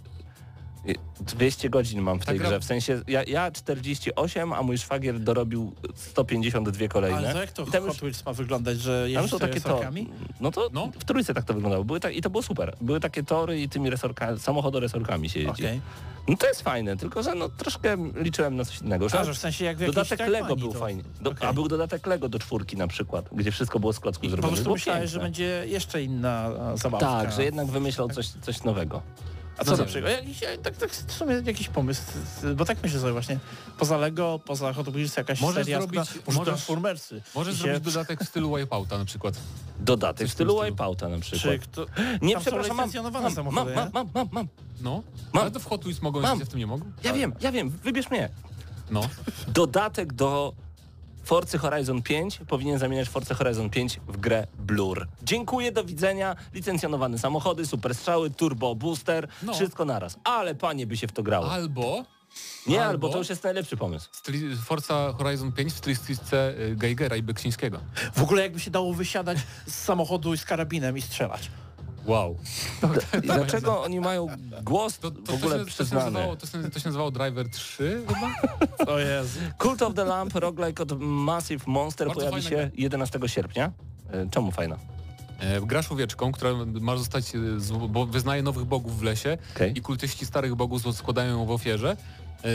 I 0.87 0.95
200 1.21 1.71
godzin 1.71 2.01
mam 2.01 2.21
w 2.21 2.27
tej 2.27 2.39
gra- 2.39 2.47
grze. 2.49 2.61
W 2.61 2.65
sensie 2.65 3.01
ja, 3.09 3.23
ja 3.23 3.51
48, 3.51 4.53
a 4.53 4.63
mój 4.63 4.79
szwagier 4.79 5.21
dorobił 5.21 5.73
152 5.95 6.89
kolejne. 6.89 7.19
Ale 7.19 7.33
to 7.33 7.41
jak 7.41 7.53
to 7.53 7.63
I 7.63 7.71
tam 7.71 7.87
Hot 7.87 7.97
Wheels 7.97 8.27
ma 8.27 8.33
wyglądać, 8.33 8.79
że 8.81 9.09
Tam 9.15 9.29
są 9.29 9.39
takie 9.39 9.61
to, 9.61 9.69
resorkami? 9.69 10.09
no 10.41 10.51
to 10.51 10.71
No. 10.73 10.89
w 10.99 11.05
trójce 11.05 11.35
tak 11.35 11.45
to 11.45 11.55
wyglądało. 11.55 11.85
Były 11.85 12.01
ta, 12.01 12.11
I 12.11 12.21
to 12.21 12.31
było 12.31 12.43
super. 12.43 12.77
Były 12.81 13.01
takie 13.01 13.23
tory 13.23 13.61
i 13.61 13.69
tymi 13.69 13.91
resorkami, 13.91 14.41
samochodoresorkami 14.41 15.31
się 15.31 15.41
jeździ. 15.41 15.65
Okej. 15.67 15.81
No 16.29 16.37
to 16.37 16.47
jest 16.47 16.63
fajne, 16.63 16.97
tylko 16.97 17.23
że 17.23 17.35
no 17.35 17.49
troszkę 17.49 17.97
liczyłem 18.15 18.57
na 18.57 18.65
coś 18.65 18.81
innego. 18.81 19.09
Że 19.09 19.19
A, 19.21 19.25
że 19.25 19.35
w 19.35 19.39
sensie 19.39 19.65
jak 19.65 19.77
w 19.77 19.87
dodatek 19.87 20.19
Trackmanii 20.19 20.43
Lego 20.43 20.57
był 20.57 20.73
to- 20.73 20.79
fajny. 20.79 21.03
Do, 21.21 21.31
Okej. 21.31 21.49
A 21.49 21.53
był 21.53 21.69
dodatek 21.69 22.07
Lego 22.07 22.29
do 22.29 22.39
czwórki 22.39 22.77
na 22.77 22.87
przykład, 22.89 23.29
gdzie 23.33 23.51
wszystko 23.53 23.81
było 23.81 23.93
z 23.93 24.01
klocków 24.01 24.25
Po 24.25 24.31
zrobione. 24.31 24.49
prostu 24.49 24.65
Było 24.65 24.75
myślałeś, 24.77 25.01
piękne. 25.01 25.13
że 25.13 25.21
będzie 25.21 25.65
jeszcze 25.67 26.03
inna 26.03 26.51
zabawka. 26.75 27.07
Tak, 27.07 27.33
że 27.33 27.45
jednak 27.45 27.67
wymyślał 27.67 28.09
coś, 28.09 28.29
coś 28.29 28.63
nowego. 28.65 29.03
A 29.59 29.65
co 29.65 29.77
No 29.77 29.85
przykład? 29.85 30.13
Jakiś, 30.13 30.41
tak, 30.63 30.77
tak 30.77 30.91
w 30.91 31.13
sumie 31.13 31.35
jakiś 31.45 31.69
pomysł, 31.69 32.03
bo 32.57 32.65
tak 32.65 32.79
myślę 32.83 33.01
sobie 33.01 33.13
właśnie, 33.13 33.39
poza 33.79 33.97
Lego, 33.97 34.41
poza 34.45 34.73
Hot 34.73 34.89
Wheels 34.89 35.17
jakaś 35.17 35.41
Możesz 35.41 35.65
seria, 35.65 35.79
zrobić- 35.81 35.95
może 35.97 36.21
możesz- 36.27 36.45
Transformersy. 36.45 37.23
Możesz 37.35 37.57
się- 37.57 37.63
zrobić 37.63 37.81
dodatek 37.85 38.21
w 38.25 38.29
stylu 38.29 38.57
Wipeouta 38.57 38.99
na 38.99 39.05
przykład. 39.05 39.35
Dodatek 39.81 40.29
w 40.29 40.33
stylu 40.33 40.53
stylu. 40.53 40.71
Wipeouta 40.71 41.09
na 41.09 41.19
przykład. 41.19 41.43
Czy 41.43 41.59
kto... 41.59 41.87
Nie, 42.23 42.33
tam 42.35 42.43
przepraszam, 42.43 42.77
mam, 42.77 42.91
mam, 43.13 43.35
samochody, 43.35 43.75
mam, 43.75 43.91
mam, 43.93 44.09
mam, 44.15 44.29
mam. 44.33 44.49
No. 44.81 45.03
Mam. 45.33 45.43
Ale 45.43 45.51
to 45.51 45.61
w 45.61 45.65
Hot 45.67 45.83
Wheels 45.85 46.03
mogą 46.03 46.21
Mam. 46.21 46.41
w 46.41 46.49
tym 46.49 46.59
nie 46.59 46.67
mogą? 46.67 46.93
Ja 47.05 47.13
wiem, 47.13 47.33
ja 47.41 47.53
wiem, 47.53 47.71
wybierz 47.71 48.11
mnie. 48.11 48.29
No. 48.91 49.01
Dodatek 49.49 50.13
do 50.13 50.53
Forcy 51.25 51.59
Horizon 51.59 52.03
5 52.03 52.39
powinien 52.49 52.79
zamieniać 52.79 53.09
Forza 53.09 53.35
Horizon 53.35 53.71
5 53.71 54.01
w 54.09 54.17
grę 54.17 54.47
Blur. 54.59 55.09
Dziękuję, 55.23 55.73
do 55.73 55.85
widzenia. 55.85 56.37
Licencjonowane 56.55 57.19
samochody, 57.19 57.67
super 57.67 57.95
strzały, 57.95 58.31
turbo 58.31 58.75
booster, 58.75 59.29
No. 59.43 59.55
wszystko 59.55 59.85
naraz. 59.85 60.17
Ale 60.25 60.55
panie 60.55 60.87
by 60.87 60.97
się 60.97 61.07
w 61.09 61.13
to 61.13 61.23
grało. 61.23 61.51
Albo 61.53 62.05
Nie, 62.67 62.81
albo, 62.81 62.91
albo- 62.91 63.09
to 63.09 63.19
już 63.19 63.29
jest 63.29 63.45
najlepszy 63.45 63.77
pomysł. 63.77 64.09
styli- 64.13 64.57
Forza 64.57 65.13
Horizon 65.19 65.53
5 65.53 65.73
w 65.73 65.77
stylistyce 65.77 66.55
y, 66.59 66.77
Geigera 66.77 67.17
i 67.17 67.23
Beksińskiego. 67.23 67.81
W 68.15 68.23
ogóle 68.23 68.43
jakby 68.43 68.61
się 68.61 68.71
dało 68.71 68.95
wysiadać 68.95 69.39
z 69.67 69.75
samochodu 69.75 70.37
z 70.37 70.45
karabinem 70.45 70.97
i 70.99 71.03
strzelać. 71.03 71.51
Wow. 72.07 72.37
I 73.19 73.27
dlaczego 73.27 73.83
oni 73.83 74.01
mają 74.01 74.27
głos 74.63 74.99
To, 74.99 75.11
to, 75.11 75.33
w 75.33 75.35
ogóle 75.35 75.59
to, 75.59 75.59
się, 75.59 75.65
to, 75.65 75.71
się 75.71 75.75
przyznany? 75.75 76.05
nazywało, 76.05 76.37
to, 76.37 76.47
się, 76.47 76.71
to 76.71 76.79
się 76.81 76.89
nazywało 76.89 77.11
Driver 77.11 77.49
3 77.51 78.03
chyba? 78.09 78.35
O 78.95 78.99
Jezu. 78.99 79.39
Cult 79.63 79.83
of 79.83 79.95
the 79.95 80.05
Lamp, 80.05 80.35
roguelike 80.35 80.83
od 80.83 81.01
Massive 81.01 81.65
Monster 81.67 82.07
Bardzo 82.09 82.21
pojawi 82.21 82.43
się 82.43 82.71
11 82.75 83.19
sierpnia. 83.27 83.73
E, 84.11 84.27
Czemu 84.31 84.51
fajna? 84.51 84.77
E, 85.41 85.61
Grasz 85.61 85.93
owieczką, 85.93 86.33
która 86.33 86.51
ma 86.81 86.97
zostać, 86.97 87.35
e, 87.35 87.39
bo 87.89 88.07
wyznaje 88.07 88.43
nowych 88.43 88.65
bogów 88.65 88.99
w 88.99 89.03
lesie 89.03 89.39
Okej. 89.57 89.79
i 89.79 89.83
kultyści 89.83 90.27
starych 90.27 90.55
bogów 90.55 90.97
składają 90.97 91.31
ją 91.39 91.47
w 91.47 91.51
ofierze. 91.51 91.97
E, 92.45 92.49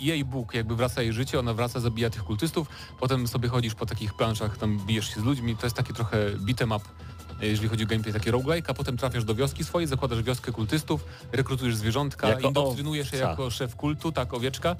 Jej, 0.00 0.24
Bóg 0.24 0.54
jakby 0.54 0.76
wraca 0.76 1.02
jej 1.02 1.12
życie, 1.12 1.38
ona 1.38 1.54
wraca, 1.54 1.80
zabija 1.80 2.10
tych 2.10 2.24
kultystów, 2.24 2.68
potem 3.00 3.28
sobie 3.28 3.48
chodzisz 3.48 3.74
po 3.74 3.86
takich 3.86 4.14
planszach, 4.14 4.58
tam 4.58 4.78
bijesz 4.86 5.14
się 5.14 5.20
z 5.20 5.24
ludźmi, 5.24 5.56
to 5.56 5.66
jest 5.66 5.76
taki 5.76 5.94
trochę 5.94 6.16
beat'em 6.36 6.76
up, 6.76 6.84
jeżeli 7.46 7.68
chodzi 7.68 7.84
o 7.84 7.86
gameplay, 7.86 8.12
taki 8.12 8.30
roguelike, 8.30 8.70
a 8.70 8.74
potem 8.74 8.96
trafiasz 8.96 9.24
do 9.24 9.34
wioski 9.34 9.64
swojej, 9.64 9.88
zakładasz 9.88 10.22
wioskę 10.22 10.52
kultystów, 10.52 11.04
rekrutujesz 11.32 11.76
zwierzątka, 11.76 12.28
Jako 12.28 12.48
indoktrynujesz 12.48 13.12
je 13.12 13.18
jako 13.18 13.50
szef 13.50 13.76
kultu, 13.76 14.12
tak, 14.12 14.34
owieczka, 14.34 14.76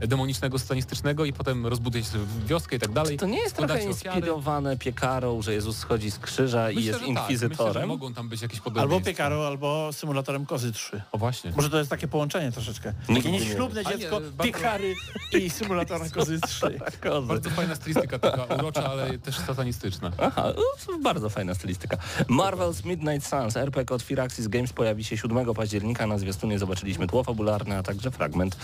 demonicznego, 0.00 0.58
satanistycznego 0.58 1.24
i 1.24 1.32
potem 1.32 1.66
rozbudujesz 1.66 2.06
sobie 2.06 2.24
wioskę 2.46 2.76
i 2.76 2.78
tak 2.78 2.92
dalej. 2.92 3.16
To 3.18 3.26
nie 3.26 3.38
jest 3.38 3.56
trochę 3.56 3.68
Składacie 3.74 3.90
ofiary. 3.90 4.16
inspirowane 4.18 4.76
piekarą, 4.76 5.42
że 5.42 5.54
Jezus 5.54 5.76
schodzi 5.78 6.10
z 6.10 6.18
krzyża 6.18 6.70
i 6.70 6.74
Myślę, 6.74 6.86
jest 6.92 7.00
że 7.00 7.06
Tak. 7.06 7.14
Myślę, 7.14 7.24
że 7.28 7.46
inkwizytorem? 7.46 7.88
mogą 7.88 8.14
tam 8.14 8.28
być 8.28 8.42
jakieś 8.42 8.60
Albo 8.78 9.00
piekarą, 9.00 9.42
albo 9.42 9.92
symulatorem 9.92 10.46
kozy 10.46 10.72
3. 10.72 11.02
O 11.12 11.18
właśnie. 11.18 11.52
Może 11.56 11.70
to 11.70 11.78
jest 11.78 11.90
takie 11.90 12.08
połączenie 12.08 12.52
troszeczkę. 12.52 12.92
Takie 13.06 13.22
nie 13.32 13.38
nieślubne 13.40 13.82
nie, 13.84 13.90
dziecko, 13.98 14.20
bardzo- 14.20 14.42
piekary 14.44 14.94
i 15.40 15.50
symulatora 15.50 16.08
kozy 16.14 16.40
3. 16.40 16.80
Kozy. 17.02 17.26
Bardzo 17.28 17.50
fajna 17.50 17.74
stylistyka, 17.74 18.18
taka 18.18 18.54
urocza, 18.54 18.86
ale 18.90 19.18
też 19.18 19.38
satanistyczna. 19.38 20.12
Aha, 20.18 20.52
bardzo 21.02 21.30
fajna 21.30 21.54
stylistyka. 21.54 21.96
Marvel's 22.28 22.84
Midnight 22.86 23.28
Suns, 23.28 23.56
RPG 23.56 23.94
od 23.94 24.02
Firaxis 24.02 24.48
Games 24.48 24.72
pojawi 24.72 25.04
się 25.04 25.16
7 25.16 25.54
października. 25.54 26.06
Na 26.06 26.18
zwiastunie 26.18 26.58
zobaczyliśmy 26.58 27.06
tło 27.06 27.24
fabularne, 27.24 27.78
a 27.78 27.82
także 27.82 28.10
fragment 28.10 28.56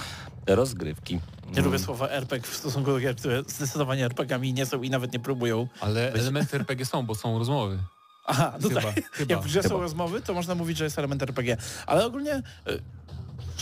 rozgrywki. 0.47 1.20
Nie 1.57 1.63
lubię 1.63 1.79
słowa 1.79 2.09
RPG 2.09 2.51
w 2.53 2.57
stosunku 2.57 2.91
do 2.91 2.99
gier, 3.01 3.17
które 3.17 3.43
zdecydowanie 3.47 4.05
RPGami 4.05 4.53
nie 4.53 4.67
są 4.67 4.83
i 4.83 4.91
nawet 4.91 5.13
nie 5.13 5.21
próbują. 5.21 5.69
Ale 5.81 6.13
elementy 6.13 6.57
RPG 6.57 6.87
są, 6.87 7.07
bo 7.07 7.15
są 7.15 7.39
rozmowy. 7.39 7.79
Aha, 8.27 8.53
no 8.61 8.69
Chyba, 8.69 8.81
tak. 8.83 8.95
chyba, 9.13 9.35
Jak 9.35 9.43
w 9.43 9.47
grze 9.47 9.63
są 9.63 9.69
chyba. 9.69 9.81
rozmowy, 9.81 10.21
to 10.23 10.35
można 10.35 10.55
mówić, 10.55 10.79
że 10.79 10.85
jest 10.85 10.99
element 10.99 11.23
RPG. 11.23 11.57
Ale 11.87 12.07
ogólnie... 12.07 12.43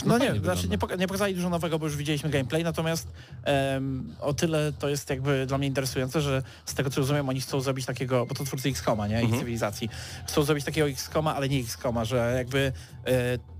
y, 0.03 0.05
No, 0.07 0.17
nie, 0.17 0.39
znaczy 0.39 0.67
nie, 0.69 0.77
poka- 0.77 0.99
nie 0.99 1.07
pokazali 1.07 1.35
dużo 1.35 1.49
nowego, 1.49 1.79
bo 1.79 1.85
już 1.85 1.95
widzieliśmy 1.97 2.29
gameplay, 2.29 2.63
natomiast 2.63 3.07
em, 3.43 4.15
o 4.21 4.33
tyle 4.33 4.73
to 4.79 4.89
jest 4.89 5.09
jakby 5.09 5.45
dla 5.45 5.57
mnie 5.57 5.67
interesujące, 5.67 6.21
że 6.21 6.43
z 6.65 6.73
tego 6.73 6.89
co 6.89 7.01
rozumiem, 7.01 7.29
oni 7.29 7.41
chcą 7.41 7.61
zrobić 7.61 7.85
takiego, 7.85 8.25
bo 8.25 8.35
to 8.35 8.43
twórcy 8.43 8.69
XCOMa, 8.69 9.07
nie? 9.07 9.23
I 9.23 9.39
cywilizacji. 9.39 9.89
Chcą 10.27 10.43
zrobić 10.43 10.65
takiego 10.65 10.87
XCOMa, 10.89 11.35
ale 11.35 11.49
nie 11.49 11.59
XCOMa, 11.59 12.05
że 12.05 12.33
jakby 12.37 12.71
e, 13.05 13.11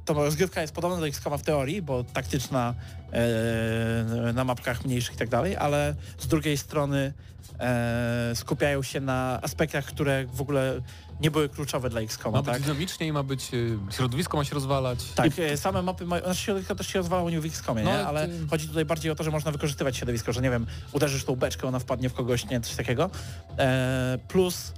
to 0.05 0.13
rozgrywka 0.13 0.61
jest 0.61 0.73
podobna 0.73 0.97
do 0.97 1.07
XCOMa 1.07 1.37
w 1.37 1.41
teorii, 1.43 1.81
bo 1.81 2.03
taktyczna 2.03 2.73
e, 3.13 4.33
na 4.33 4.43
mapkach 4.43 4.85
mniejszych 4.85 5.15
i 5.15 5.17
tak 5.17 5.29
dalej, 5.29 5.57
ale 5.57 5.95
z 6.17 6.27
drugiej 6.27 6.57
strony 6.57 7.13
e, 7.59 8.31
skupiają 8.35 8.83
się 8.83 8.99
na 8.99 9.39
aspektach, 9.41 9.85
które 9.85 10.25
w 10.25 10.41
ogóle 10.41 10.81
nie 11.19 11.31
były 11.31 11.49
kluczowe 11.49 11.89
dla 11.89 12.01
XCOMa, 12.01 12.37
Ma 12.37 12.43
być 12.43 12.53
tak? 12.53 12.61
dynamicznie 12.61 13.07
i 13.07 13.11
ma 13.11 13.23
być, 13.23 13.53
y, 13.53 13.77
środowisko 13.91 14.37
ma 14.37 14.43
się 14.45 14.55
rozwalać. 14.55 14.99
Tak, 15.15 15.31
e, 15.39 15.57
same 15.57 15.81
mapy 15.81 16.05
mają, 16.05 16.23
znaczy 16.23 16.39
środowisko 16.41 16.75
też 16.75 16.87
się 16.87 16.99
rozwalało 16.99 17.29
nie 17.29 17.39
w 17.41 17.45
XCOMie, 17.45 17.83
No, 17.83 17.91
nie? 17.91 18.05
ale 18.07 18.27
ty- 18.27 18.47
chodzi 18.49 18.67
tutaj 18.67 18.85
bardziej 18.85 19.11
o 19.11 19.15
to, 19.15 19.23
że 19.23 19.31
można 19.31 19.51
wykorzystywać 19.51 19.97
środowisko, 19.97 20.33
że 20.33 20.41
nie 20.41 20.49
wiem, 20.49 20.65
uderzysz 20.91 21.23
tą 21.23 21.35
beczkę, 21.35 21.67
ona 21.67 21.79
wpadnie 21.79 22.09
w 22.09 22.13
kogoś, 22.13 22.45
nie, 22.49 22.61
coś 22.61 22.75
takiego. 22.75 23.09
E, 23.57 24.17
plus 24.27 24.73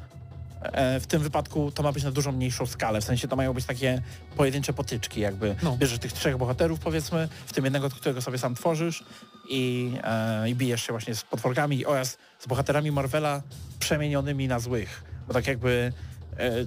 e, 0.62 1.00
w 1.00 1.08
tym 1.08 1.22
wypadku 1.22 1.72
to 1.72 1.84
ma 1.84 1.92
być 1.92 2.04
na 2.04 2.12
dużo 2.12 2.32
mniejszą 2.32 2.66
skalę, 2.66 3.02
w 3.02 3.04
sensie 3.04 3.28
to 3.28 3.36
mają 3.36 3.54
być 3.54 3.66
takie 3.66 4.02
pojedyncze 4.38 4.74
potyczki, 4.74 5.20
jakby 5.22 5.56
No. 5.64 5.78
bierzesz 5.78 6.00
tych 6.00 6.14
trzech 6.14 6.38
bohaterów 6.38 6.80
powiedzmy, 6.80 7.30
w 7.46 7.54
tym 7.54 7.64
jednego, 7.64 7.90
którego 7.90 8.22
sobie 8.22 8.38
sam 8.38 8.56
tworzysz 8.56 9.04
i, 9.50 9.92
e, 10.04 10.50
i 10.50 10.56
bijesz 10.56 10.82
się 10.88 10.94
właśnie 10.94 11.16
z 11.16 11.24
potworkami 11.24 11.86
oraz 11.86 12.18
z 12.40 12.48
bohaterami 12.48 12.92
Marvela 12.92 13.42
przemienionymi 13.80 14.48
na 14.48 14.60
złych, 14.60 15.04
bo 15.28 15.34
tak 15.34 15.48
jakby 15.48 15.94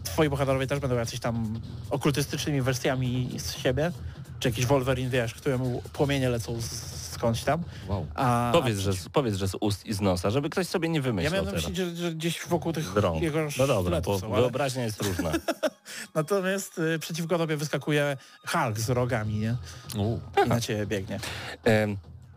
twoi 0.04 0.28
bohaterowie 0.28 0.66
też 0.66 0.78
będą 0.80 0.96
jacyś 0.96 1.20
tam 1.20 1.60
okultystycznymi 1.90 2.62
wersjami 2.62 3.30
z 3.38 3.56
siebie, 3.56 3.92
czy 4.40 4.48
jakiś 4.48 4.66
Wolverine, 4.66 5.10
wiesz, 5.10 5.34
któremu 5.34 5.82
płomienie 5.92 6.28
lecą 6.28 6.60
z, 6.60 6.94
skądś 7.12 7.42
tam. 7.42 7.62
Wow. 7.88 8.06
A, 8.14 8.50
Powiedz 8.52 8.78
że, 8.78 8.92
z- 8.92 9.08
powiedz, 9.08 9.34
że 9.34 9.48
z 9.48 9.54
ust 9.60 9.86
i 9.86 9.94
z 9.94 10.00
nosa, 10.00 10.30
żeby 10.30 10.50
ktoś 10.50 10.66
sobie 10.66 10.88
nie 10.88 10.98
ja 10.98 11.02
wymyślał 11.02 11.32
miałem 11.32 11.46
na 11.46 11.52
myśli, 11.52 11.76
że, 11.76 11.96
że 11.96 12.12
gdzieś 12.14 12.40
wokół 12.46 12.72
tych 12.72 12.84
Z 12.84 12.96
rąk. 12.96 13.22
jego 13.22 13.38
No 13.58 13.66
dobra, 13.66 14.00
bo 14.00 14.18
są, 14.18 14.32
ale 14.32 14.40
wyobraźnia 14.42 14.84
jest 14.84 15.02
różna. 15.02 15.32
natomiast 16.14 16.78
y, 16.78 16.98
przeciwko 16.98 17.38
tobie 17.38 17.56
wyskakuje 17.56 18.16
Hulk 18.46 18.78
z 18.78 18.90
rogami, 18.90 19.34
nie? 19.38 19.56
U. 19.96 20.18
I 20.46 20.48
na 20.48 20.60
ciebie 20.60 20.86
biegnie. 20.86 21.20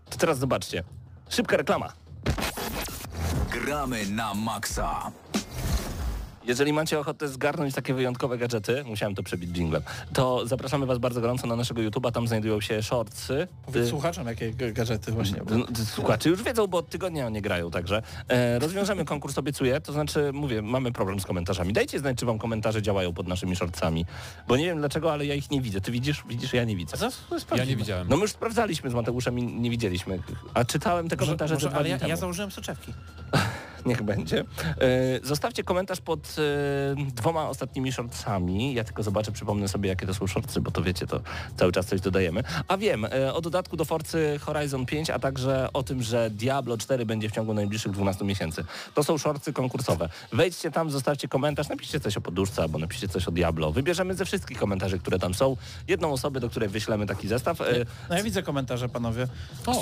To 0.09 0.17
teraz 0.17 0.37
zobaczcie. 0.39 0.83
Szybka 1.29 1.57
reklama. 1.57 1.93
Gramy 3.51 4.05
na 4.09 4.33
maksa. 4.33 5.11
Jeżeli 6.47 6.73
macie 6.73 6.99
ochotę 6.99 7.27
zgarnąć 7.27 7.75
takie 7.75 7.93
wyjątkowe 7.93 8.37
gadżety, 8.37 8.83
musiałem 8.83 9.15
to 9.15 9.23
przebić 9.23 9.57
jinglem, 9.57 9.81
to 10.13 10.47
zapraszamy 10.47 10.85
Was 10.85 10.97
bardzo 10.97 11.21
gorąco 11.21 11.47
na 11.47 11.55
naszego 11.55 11.81
YouTube'a, 11.81 12.11
tam 12.11 12.27
znajdują 12.27 12.61
się 12.61 12.83
shortsy. 12.83 13.47
Powiedz 13.65 13.89
słuchaczom, 13.89 14.27
jakie 14.27 14.53
gadżety 14.53 15.11
właśnie. 15.11 15.41
Słuchacze 15.85 16.29
już 16.29 16.43
wiedzą, 16.43 16.67
bo 16.67 16.77
od 16.77 16.89
tygodnia 16.89 17.29
nie 17.29 17.41
grają, 17.41 17.71
także 17.71 18.01
e, 18.27 18.59
rozwiążemy 18.59 19.05
konkurs, 19.05 19.37
obiecuję, 19.37 19.81
to 19.81 19.93
znaczy, 19.93 20.31
mówię, 20.33 20.61
mamy 20.61 20.91
problem 20.91 21.19
z 21.19 21.25
komentarzami. 21.25 21.73
Dajcie 21.73 21.99
znać, 21.99 22.17
czy 22.17 22.25
Wam 22.25 22.39
komentarze 22.39 22.81
działają 22.81 23.13
pod 23.13 23.27
naszymi 23.27 23.55
shortsami, 23.55 24.05
bo 24.47 24.57
nie 24.57 24.65
wiem 24.65 24.77
dlaczego, 24.77 25.13
ale 25.13 25.25
ja 25.25 25.35
ich 25.35 25.51
nie 25.51 25.61
widzę. 25.61 25.81
Ty 25.81 25.91
widzisz? 25.91 26.23
Widzisz, 26.29 26.53
ja 26.53 26.63
nie 26.63 26.75
widzę. 26.75 26.97
Ja 27.55 27.65
nie 27.65 27.75
widziałem. 27.75 28.07
No 28.09 28.15
my 28.15 28.21
już 28.21 28.31
sprawdzaliśmy 28.31 28.89
z 28.89 28.93
Mateuszem 28.93 29.39
i 29.39 29.43
nie 29.43 29.69
widzieliśmy, 29.69 30.19
a 30.53 30.65
czytałem 30.65 31.09
te 31.09 31.15
Może, 31.15 31.25
komentarze 31.25 31.53
może, 31.53 31.69
dwa 31.69 31.77
ale 31.77 31.89
ja, 31.89 31.97
ja 32.07 32.15
założyłem 32.15 32.51
soczewki. 32.51 32.93
Niech 33.87 34.03
będzie. 34.03 34.39
E, 34.39 34.45
zostawcie 35.23 35.63
komentarz 35.63 36.01
pod 36.01 36.35
e, 36.99 37.11
dwoma 37.15 37.49
ostatnimi 37.49 37.91
shortsami. 37.91 38.73
Ja 38.73 38.83
tylko 38.83 39.03
zobaczę, 39.03 39.31
przypomnę 39.31 39.67
sobie, 39.67 39.89
jakie 39.89 40.07
to 40.07 40.13
są 40.13 40.27
shortsy, 40.27 40.61
bo 40.61 40.71
to 40.71 40.81
wiecie, 40.81 41.07
to 41.07 41.21
cały 41.57 41.71
czas 41.71 41.85
coś 41.85 42.01
dodajemy. 42.01 42.43
A 42.67 42.77
wiem, 42.77 43.05
e, 43.05 43.33
o 43.33 43.41
dodatku 43.41 43.77
do 43.77 43.85
Forcy 43.85 44.39
Horizon 44.39 44.85
5, 44.85 45.09
a 45.09 45.19
także 45.19 45.69
o 45.73 45.83
tym, 45.83 46.03
że 46.03 46.29
Diablo 46.29 46.77
4 46.77 47.05
będzie 47.05 47.29
w 47.29 47.31
ciągu 47.31 47.53
najbliższych 47.53 47.91
12 47.91 48.25
miesięcy. 48.25 48.63
To 48.93 49.03
są 49.03 49.17
shortsy 49.17 49.53
konkursowe. 49.53 50.09
Wejdźcie 50.33 50.71
tam, 50.71 50.91
zostawcie 50.91 51.27
komentarz, 51.27 51.69
napiszcie 51.69 51.99
coś 51.99 52.17
o 52.17 52.21
poduszce 52.21 52.61
albo 52.61 52.79
napiszcie 52.79 53.07
coś 53.07 53.27
o 53.27 53.31
Diablo. 53.31 53.71
Wybierzemy 53.71 54.15
ze 54.15 54.25
wszystkich 54.25 54.57
komentarzy, 54.57 54.99
które 54.99 55.19
tam 55.19 55.33
są, 55.33 55.57
jedną 55.87 56.11
osobę, 56.11 56.39
do 56.39 56.49
której 56.49 56.69
wyślemy 56.69 57.05
taki 57.05 57.27
zestaw. 57.27 57.59
No 58.09 58.15
ja 58.15 58.23
widzę 58.23 58.43
komentarze, 58.43 58.89
panowie. 58.89 59.27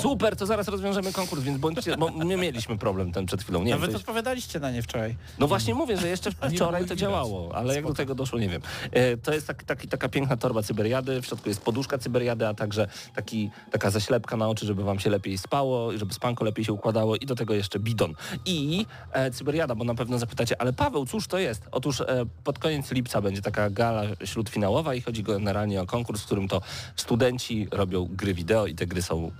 Super, 0.02 0.36
to 0.36 0.46
zaraz 0.46 0.68
rozwiążemy 0.68 1.12
konkurs, 1.12 1.42
więc 1.42 1.58
bądźcie, 1.58 1.96
bo 1.96 2.10
my 2.10 2.36
mieliśmy 2.36 2.78
problem 2.78 3.12
ten 3.12 3.26
przed 3.26 3.42
chwilą. 3.42 3.62
Nie 3.62 3.76
wiem, 3.78 3.95
Nawet 3.96 4.08
odpowiadaliście 4.08 4.60
na 4.60 4.70
nie 4.70 4.82
wczoraj. 4.82 5.16
no 5.38 5.48
właśnie 5.48 5.74
mówię, 5.74 5.96
że 5.96 6.08
jeszcze 6.08 6.30
wczoraj 6.54 6.84
to 6.84 6.96
działało, 6.96 7.54
ale 7.54 7.74
jak 7.74 7.86
do 7.86 7.94
tego 7.94 8.14
doszło, 8.14 8.38
nie 8.38 8.48
wiem. 8.48 8.62
E, 8.92 9.16
To 9.16 9.34
jest 9.34 9.46
tak, 9.46 9.64
taki, 9.64 9.88
taka 9.88 10.08
piękna 10.08 10.36
torba 10.36 10.62
cyberiady, 10.62 11.22
w 11.22 11.26
środku 11.26 11.48
jest 11.48 11.60
poduszka 11.62 11.98
cyberiady, 11.98 12.46
a 12.46 12.54
także 12.54 12.88
taki, 13.14 13.50
taka 13.70 13.90
zaślepka 13.90 14.36
na 14.36 14.48
oczy, 14.48 14.66
żeby 14.66 14.84
wam 14.84 14.98
się 14.98 15.10
lepiej 15.10 15.38
spało, 15.38 15.92
i 15.92 15.98
żeby 15.98 16.14
spanko 16.14 16.44
lepiej 16.44 16.64
się 16.64 16.72
układało 16.72 17.16
i 17.16 17.26
do 17.26 17.34
tego 17.34 17.54
jeszcze 17.54 17.78
bidon. 17.78 18.14
I 18.46 18.86
e, 19.12 19.30
cyberiada, 19.30 19.74
bo 19.74 19.84
na 19.84 19.94
pewno 19.94 20.18
zapytacie, 20.18 20.60
ale 20.60 20.72
Paweł, 20.72 21.06
cóż 21.06 21.26
to 21.26 21.38
jest? 21.38 21.62
Otóż 21.72 22.00
e, 22.00 22.06
pod 22.44 22.58
koniec 22.58 22.90
lipca 22.90 23.20
będzie 23.20 23.42
taka 23.42 23.70
gala 23.70 24.02
śródfinałowa 24.24 24.94
i 24.94 25.00
chodzi 25.00 25.22
generalnie 25.22 25.82
o 25.82 25.86
konkurs, 25.86 26.22
w 26.22 26.26
którym 26.26 26.48
to 26.48 26.60
studenci 26.96 27.68
robią 27.70 28.08
gry 28.10 28.34
wideo 28.34 28.66
i 28.66 28.74
te 28.74 28.86
gry 28.86 29.02
są 29.02 29.30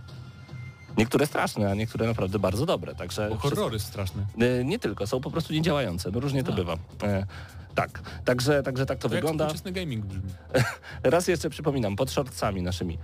Niektóre 0.96 1.26
straszne, 1.26 1.70
a 1.70 1.74
niektóre 1.74 2.06
naprawdę 2.06 2.38
bardzo 2.38 2.66
dobre. 2.66 2.94
Także 2.94 3.28
Bo 3.30 3.36
horrory 3.36 3.78
straszne. 3.80 4.26
E, 4.38 4.64
Nie 4.64 4.78
tylko, 4.78 5.06
są 5.06 5.20
po 5.20 5.30
prostu 5.30 5.52
niedziałające. 5.52 6.10
No 6.10 6.20
różnie 6.20 6.44
to 6.44 6.52
bywa. 6.52 6.76
E, 7.02 7.26
tak, 7.74 8.00
także, 8.24 8.62
także 8.62 8.86
tak 8.86 8.98
to 8.98 9.08
To 9.08 9.14
jak 9.14 9.22
wygląda. 9.24 9.44
współczesny 9.46 9.72
gaming 9.72 10.04
brzmi. 10.06 10.30
Raz 11.02 11.28
jeszcze 11.28 11.50
przypominam, 11.50 11.96
pod 11.96 12.10
shortsami 12.10 12.62
naszymi. 12.62 12.98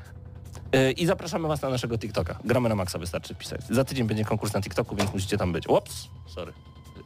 E, 0.72 0.90
I 0.92 1.06
zapraszamy 1.06 1.48
Was 1.48 1.62
na 1.62 1.68
naszego 1.70 1.98
TikToka. 1.98 2.38
Gramy 2.44 2.68
na 2.68 2.74
maksa, 2.74 2.98
wystarczy 2.98 3.34
pisać. 3.34 3.60
Za 3.70 3.84
tydzień 3.84 4.06
będzie 4.06 4.24
konkurs 4.24 4.52
na 4.54 4.60
TikToku, 4.60 4.96
więc 4.96 5.12
musicie 5.12 5.36
tam 5.38 5.52
być. 5.52 5.68
Ups, 5.68 6.08
sorry. 6.26 6.52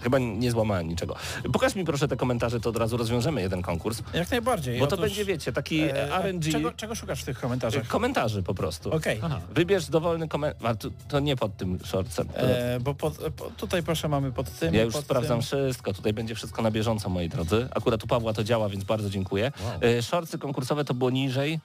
Chyba 0.01 0.19
nie 0.19 0.51
złamałem 0.51 0.89
niczego. 0.89 1.17
Pokaż 1.53 1.75
mi 1.75 1.85
proszę 1.85 2.09
te 2.09 2.17
komentarze, 2.17 2.61
to 2.61 2.71
od 2.71 2.77
razu 2.77 2.97
rozwiążemy 2.97 3.43
jeden 3.43 3.63
konkurs. 3.63 4.03
Jak 4.15 4.31
najbardziej. 4.31 4.79
Bo 4.81 4.87
to 4.87 4.95
Otóż, 4.95 5.07
będzie, 5.07 5.25
wiecie, 5.25 5.53
taki 5.53 5.81
e, 5.83 6.15
a 6.15 6.23
RNG 6.23 6.53
Czego, 6.53 6.73
czego 6.73 6.95
szukasz 6.95 7.23
w 7.23 7.25
tych 7.25 7.41
komentarzach? 7.41 7.87
komentarzy 7.87 8.43
po 8.43 8.55
prostu. 8.55 8.93
Okej. 8.93 9.21
Aha. 9.23 9.41
Wybierz 9.55 9.87
dowolny 9.91 10.29
komentarz. 10.29 10.77
To, 10.79 10.89
to 11.09 11.21
nie 11.21 11.37
pod 11.37 11.57
tym 11.57 11.79
shortsem. 11.85 12.29
To, 12.29 12.41
E, 12.41 12.81
Bo 12.81 12.95
pod, 12.95 13.19
po, 13.37 13.51
tutaj 13.51 13.83
proszę 13.83 14.09
mamy 14.09 14.33
pod 14.33 14.51
tym. 14.59 14.75
Ja 14.75 14.83
już 14.83 14.97
sprawdzam 14.97 15.39
Tym. 15.39 15.43
wszystko, 15.43 15.93
tutaj 15.93 16.13
będzie 16.13 16.35
wszystko 16.35 16.63
na 16.63 16.71
bieżąco, 16.71 17.09
moi 17.09 17.29
drodzy. 17.29 17.69
Akurat 17.75 18.05
u 18.05 18.07
Pawła 18.07 18.33
to 18.33 18.45
działa, 18.45 18.69
więc 18.69 18.85
bardzo 18.85 19.11
dziękuję. 19.11 19.53
E, 19.81 20.03
Shortsy 20.03 20.39
konkursowe 20.39 20.85
to 20.85 20.95
było 20.95 21.11
niżej, 21.11 21.61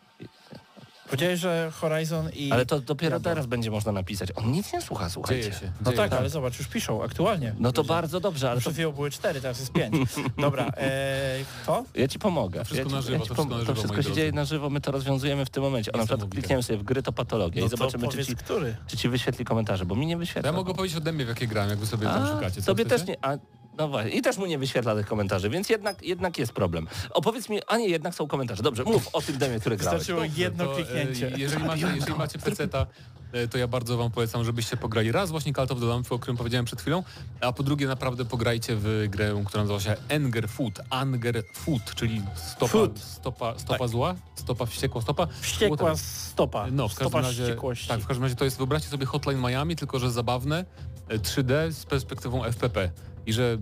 Powiedziałeś, 1.12 1.39
że 1.39 1.71
Horizon 1.74 2.30
i... 2.34 2.52
ale 2.52 2.65
to 2.65 2.80
dopiero 2.80 3.10
Diablo. 3.19 3.30
teraz 3.32 3.45
będzie 3.45 3.71
można 3.71 3.91
napisać. 3.91 4.30
On 4.36 4.52
nic 4.52 4.74
nie 4.74 4.82
słucha, 4.82 5.10
słuchajcie. 5.10 5.41
Dzieje 5.43 5.54
się. 5.62 5.71
No 5.82 5.86
dzieje 5.86 5.97
tak, 5.97 6.12
się. 6.12 6.17
ale 6.17 6.30
zobacz, 6.30 6.60
już 6.60 6.67
piszą 6.67 7.04
aktualnie. 7.04 7.56
No 7.60 7.71
to 7.71 7.82
Ludzie. 7.82 7.89
bardzo 7.93 8.19
dobrze, 8.19 8.47
ale 8.52 8.56
to, 8.58 8.62
Przed 8.62 8.74
chwilą 8.74 8.91
były 8.91 9.12
cztery, 9.12 9.41
teraz 9.41 9.60
jest 9.60 9.71
pięć. 9.71 10.10
Dobra, 10.38 10.67
e, 10.78 11.39
to? 11.65 11.84
ja 11.95 12.08
ci 12.08 12.19
pomogę. 12.19 12.65
Wszystko 12.65 12.89
ja 12.89 12.95
na 12.95 13.02
ci, 13.02 13.08
żywo, 13.08 13.13
ja 13.13 13.19
to 13.19 13.26
wszystko 13.26 13.45
na 13.45 13.50
to 13.56 13.60
żywo, 13.60 13.74
wszystko 13.74 13.93
moi 13.93 14.04
się 14.04 14.12
dzieje 14.13 14.32
na 14.32 14.45
żywo, 14.45 14.69
my 14.69 14.82
to 14.82 14.91
rozwiązujemy 14.91 15.45
w 15.45 15.50
tym 15.50 15.63
momencie. 15.63 15.91
O, 15.91 15.97
na 15.97 16.06
przykład 16.06 16.30
klikniemy 16.30 16.63
sobie 16.63 16.80
w 16.80 16.84
gry, 16.84 17.04
to 17.04 17.12
patologia 17.12 17.62
No 17.62 17.67
i 17.67 17.69
to 17.69 17.78
zobaczymy, 17.78 18.04
czy 18.08 18.12
powiedz, 18.12 18.28
ci, 18.28 18.36
który. 18.36 18.76
czy 18.88 18.97
ci 18.97 19.10
wyświetli 19.10 19.45
komentarze, 19.45 19.86
bo 19.86 19.95
mi 19.95 20.06
nie 20.06 20.13
To 20.15 20.19
wyświetla. 20.19 20.52
ja 20.52 20.58
mogę 20.58 20.74
powiedzieć 20.74 20.97
ode 20.97 21.12
mnie, 21.12 21.26
w 21.26 21.28
jakie 21.30 21.47
grałem, 21.47 21.69
jak 21.69 21.80
wy 21.80 21.86
sobie 21.88 22.08
tam 22.08 22.24
A, 22.24 22.28
szukacie. 22.34 22.62
Co 22.62 22.65
Tobie 22.71 22.86
chcecie? 22.86 23.00
też 23.00 23.08
nie. 23.08 23.26
A, 23.26 23.38
no 23.77 23.88
właśnie. 23.88 24.12
I 24.12 24.21
też 24.21 24.38
mu 24.38 24.45
nie 24.45 24.57
wyświetla 24.57 24.95
tych 24.95 25.07
komentarzy, 25.07 25.49
więc 25.49 25.69
jednak, 25.69 26.03
jednak 26.03 26.38
jest 26.38 26.53
problem. 26.53 26.88
Opowiedz 27.10 27.49
mi, 27.49 27.60
a 27.67 27.77
nie, 27.77 27.88
jednak 27.88 28.15
są 28.15 28.27
komentarze. 28.27 28.63
Dobrze, 28.63 28.84
mów 28.84 29.10
o 29.13 29.21
tym 29.21 29.38
demie, 29.38 29.60
który 29.60 29.77
grałeś. 29.77 29.99
Wystarczyło 29.99 30.25
jedno 30.38 30.65
to, 30.65 30.71
e, 30.71 30.75
kliknięcie. 30.75 31.31
Jeżeli 31.38 31.63
macie, 31.63 31.88
jeżeli 31.95 32.15
macie 32.15 32.39
peceta, 32.39 32.86
e, 33.34 33.47
to 33.47 33.57
ja 33.57 33.67
bardzo 33.67 33.97
wam 33.97 34.12
polecam, 34.12 34.43
żebyście 34.43 34.77
pograli 34.77 35.12
raz 35.12 35.31
właśnie 35.31 35.53
Call 35.53 35.67
of 35.69 35.79
the 35.79 35.86
Lamp, 35.86 36.12
o 36.12 36.19
którym 36.19 36.38
powiedziałem 36.38 36.65
przed 36.65 36.81
chwilą, 36.81 37.03
a 37.41 37.53
po 37.53 37.63
drugie 37.63 37.88
naprawdę 37.88 38.25
pograjcie 38.25 38.75
w 38.75 39.05
grę, 39.10 39.43
która 39.45 39.63
nazywa 39.63 39.79
się 39.79 39.95
Anger 40.15 40.49
Food. 40.49 40.81
Anger 40.89 41.43
Food, 41.53 41.95
czyli 41.95 42.21
stopa, 42.36 42.71
Food. 42.71 42.99
stopa, 42.99 43.60
stopa 43.60 43.88
zła, 43.88 44.15
stopa 44.36 44.65
wściekła 44.65 45.01
stopa. 45.01 45.27
Wściekła 45.41 45.95
stopa. 45.95 46.67
No, 46.71 46.88
w 46.88 46.91
każdym 46.91 47.07
stopa 47.07 47.21
razie, 47.21 47.43
wściekłości. 47.43 47.88
tak, 47.88 47.99
w 47.99 48.07
każdym 48.07 48.23
razie 48.23 48.36
to 48.36 48.45
jest, 48.45 48.57
wyobraźcie 48.57 48.89
sobie 48.89 49.05
Hotline 49.05 49.41
Miami, 49.41 49.75
tylko 49.75 49.99
że 49.99 50.12
zabawne, 50.12 50.65
e, 51.07 51.19
3D 51.19 51.71
z 51.71 51.86
perspektywą 51.86 52.43
FPP 52.43 52.91
i 53.25 53.34
że 53.34 53.57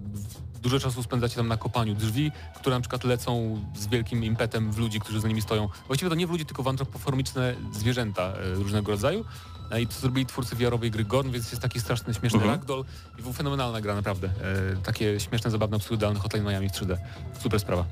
dużo 0.62 0.80
czasu 0.80 1.04
spędzacie 1.04 1.36
tam 1.36 1.48
na 1.48 1.58
kopaniu 1.58 1.96
drzwi, 1.96 2.32
które 2.56 2.76
na 2.76 2.80
przykład 2.82 3.04
lecą 3.04 3.60
z 3.76 3.88
wielkim 3.88 4.24
impetem 4.24 4.72
w 4.72 4.78
ludzi, 4.78 5.00
którzy 5.00 5.22
za 5.22 5.28
nimi 5.28 5.42
stoją. 5.42 5.70
Właściwie 5.88 6.10
to 6.10 6.16
nie 6.16 6.28
w 6.28 6.32
ludzi, 6.32 6.46
tylko 6.46 6.64
w 6.64 6.68
antropoformiczne 6.68 7.56
zwierzęta 7.74 8.24
e, 8.24 8.54
różnego 8.54 8.92
rodzaju. 8.92 9.26
E, 9.72 9.82
I 9.82 9.88
to 9.88 9.94
zrobili 9.94 10.26
twórcy 10.26 10.56
VR-owej 10.56 10.92
gry 10.92 11.04
Gorn, 11.06 11.32
więc 11.32 11.52
jest 11.52 11.62
taki 11.62 11.80
straszny, 11.80 12.14
śmieszny 12.14 12.40
Mhm. 12.40 12.52
ragdoll 12.56 12.86
i 13.20 13.22
był 13.22 13.34
fenomenalna 13.34 13.82
gra 13.82 13.96
naprawdę. 13.96 14.28
E, 14.74 14.76
takie 14.84 15.20
śmieszne, 15.20 15.52
zabawne, 15.52 15.76
absurdalne 15.76 16.20
Hotline 16.20 16.44
Miami 16.46 16.70
w 16.70 16.72
3D. 16.72 16.98
Super 17.44 17.60
sprawa. 17.60 17.86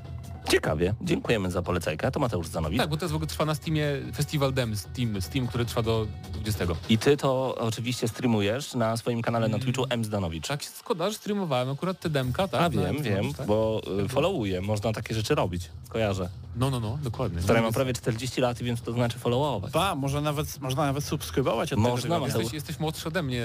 Ciekawie, 0.48 0.94
dziękujemy 1.00 1.50
za 1.50 1.62
polecajkę. 1.62 2.06
A 2.06 2.10
to 2.10 2.20
Mateusz 2.20 2.46
Zanowicz. 2.46 2.78
Tak, 2.78 2.90
bo 2.90 2.96
to 2.96 3.04
jest 3.04 3.12
w 3.12 3.16
ogóle 3.16 3.28
trwa 3.28 3.44
na 3.44 3.54
Steamie 3.54 3.84
Festival 4.14 4.52
Dem 4.52 4.76
Steam, 4.76 5.22
Steam, 5.22 5.46
który 5.46 5.64
trwa 5.64 5.82
do 5.82 6.06
20. 6.32 6.66
I 6.88 6.98
ty 6.98 7.16
to 7.16 7.54
oczywiście 7.58 8.08
streamujesz 8.08 8.74
na 8.74 8.96
swoim 8.96 9.22
kanale 9.22 9.48
na 9.48 9.58
Twitchu 9.58 9.84
M. 9.90 10.04
Zdanowicz. 10.04 10.48
Tak, 10.48 10.62
szkoda, 10.62 11.10
że 11.10 11.16
streamowałem 11.16 11.70
akurat 11.70 12.00
te 12.00 12.10
demka, 12.10 12.48
tak? 12.48 12.60
A 12.60 12.70
wiem, 12.70 13.02
wiem, 13.02 13.34
tak? 13.34 13.46
bo 13.46 13.80
y, 14.04 14.08
followuję, 14.08 14.60
można 14.60 14.92
takie 14.92 15.14
rzeczy 15.14 15.34
robić. 15.34 15.70
Kojarzę. 15.88 16.28
No, 16.56 16.70
no, 16.70 16.80
no, 16.80 16.98
dokładnie. 17.02 17.42
Stary, 17.42 17.60
mam 17.60 17.72
prawie 17.72 17.92
40 17.92 18.40
lat, 18.40 18.58
więc 18.58 18.82
to 18.82 18.92
znaczy 18.92 19.18
followować. 19.18 19.72
Ba, 19.72 19.94
może 19.94 20.20
nawet, 20.20 20.60
można 20.60 20.86
nawet 20.86 21.04
subskrybować 21.04 21.72
od 21.72 21.78
Można, 21.78 22.02
tego. 22.02 22.20
Mateusz. 22.20 22.34
Jesteś, 22.34 22.54
jesteś 22.54 22.78
młodszy 22.78 23.08
ode 23.08 23.22
mnie 23.22 23.44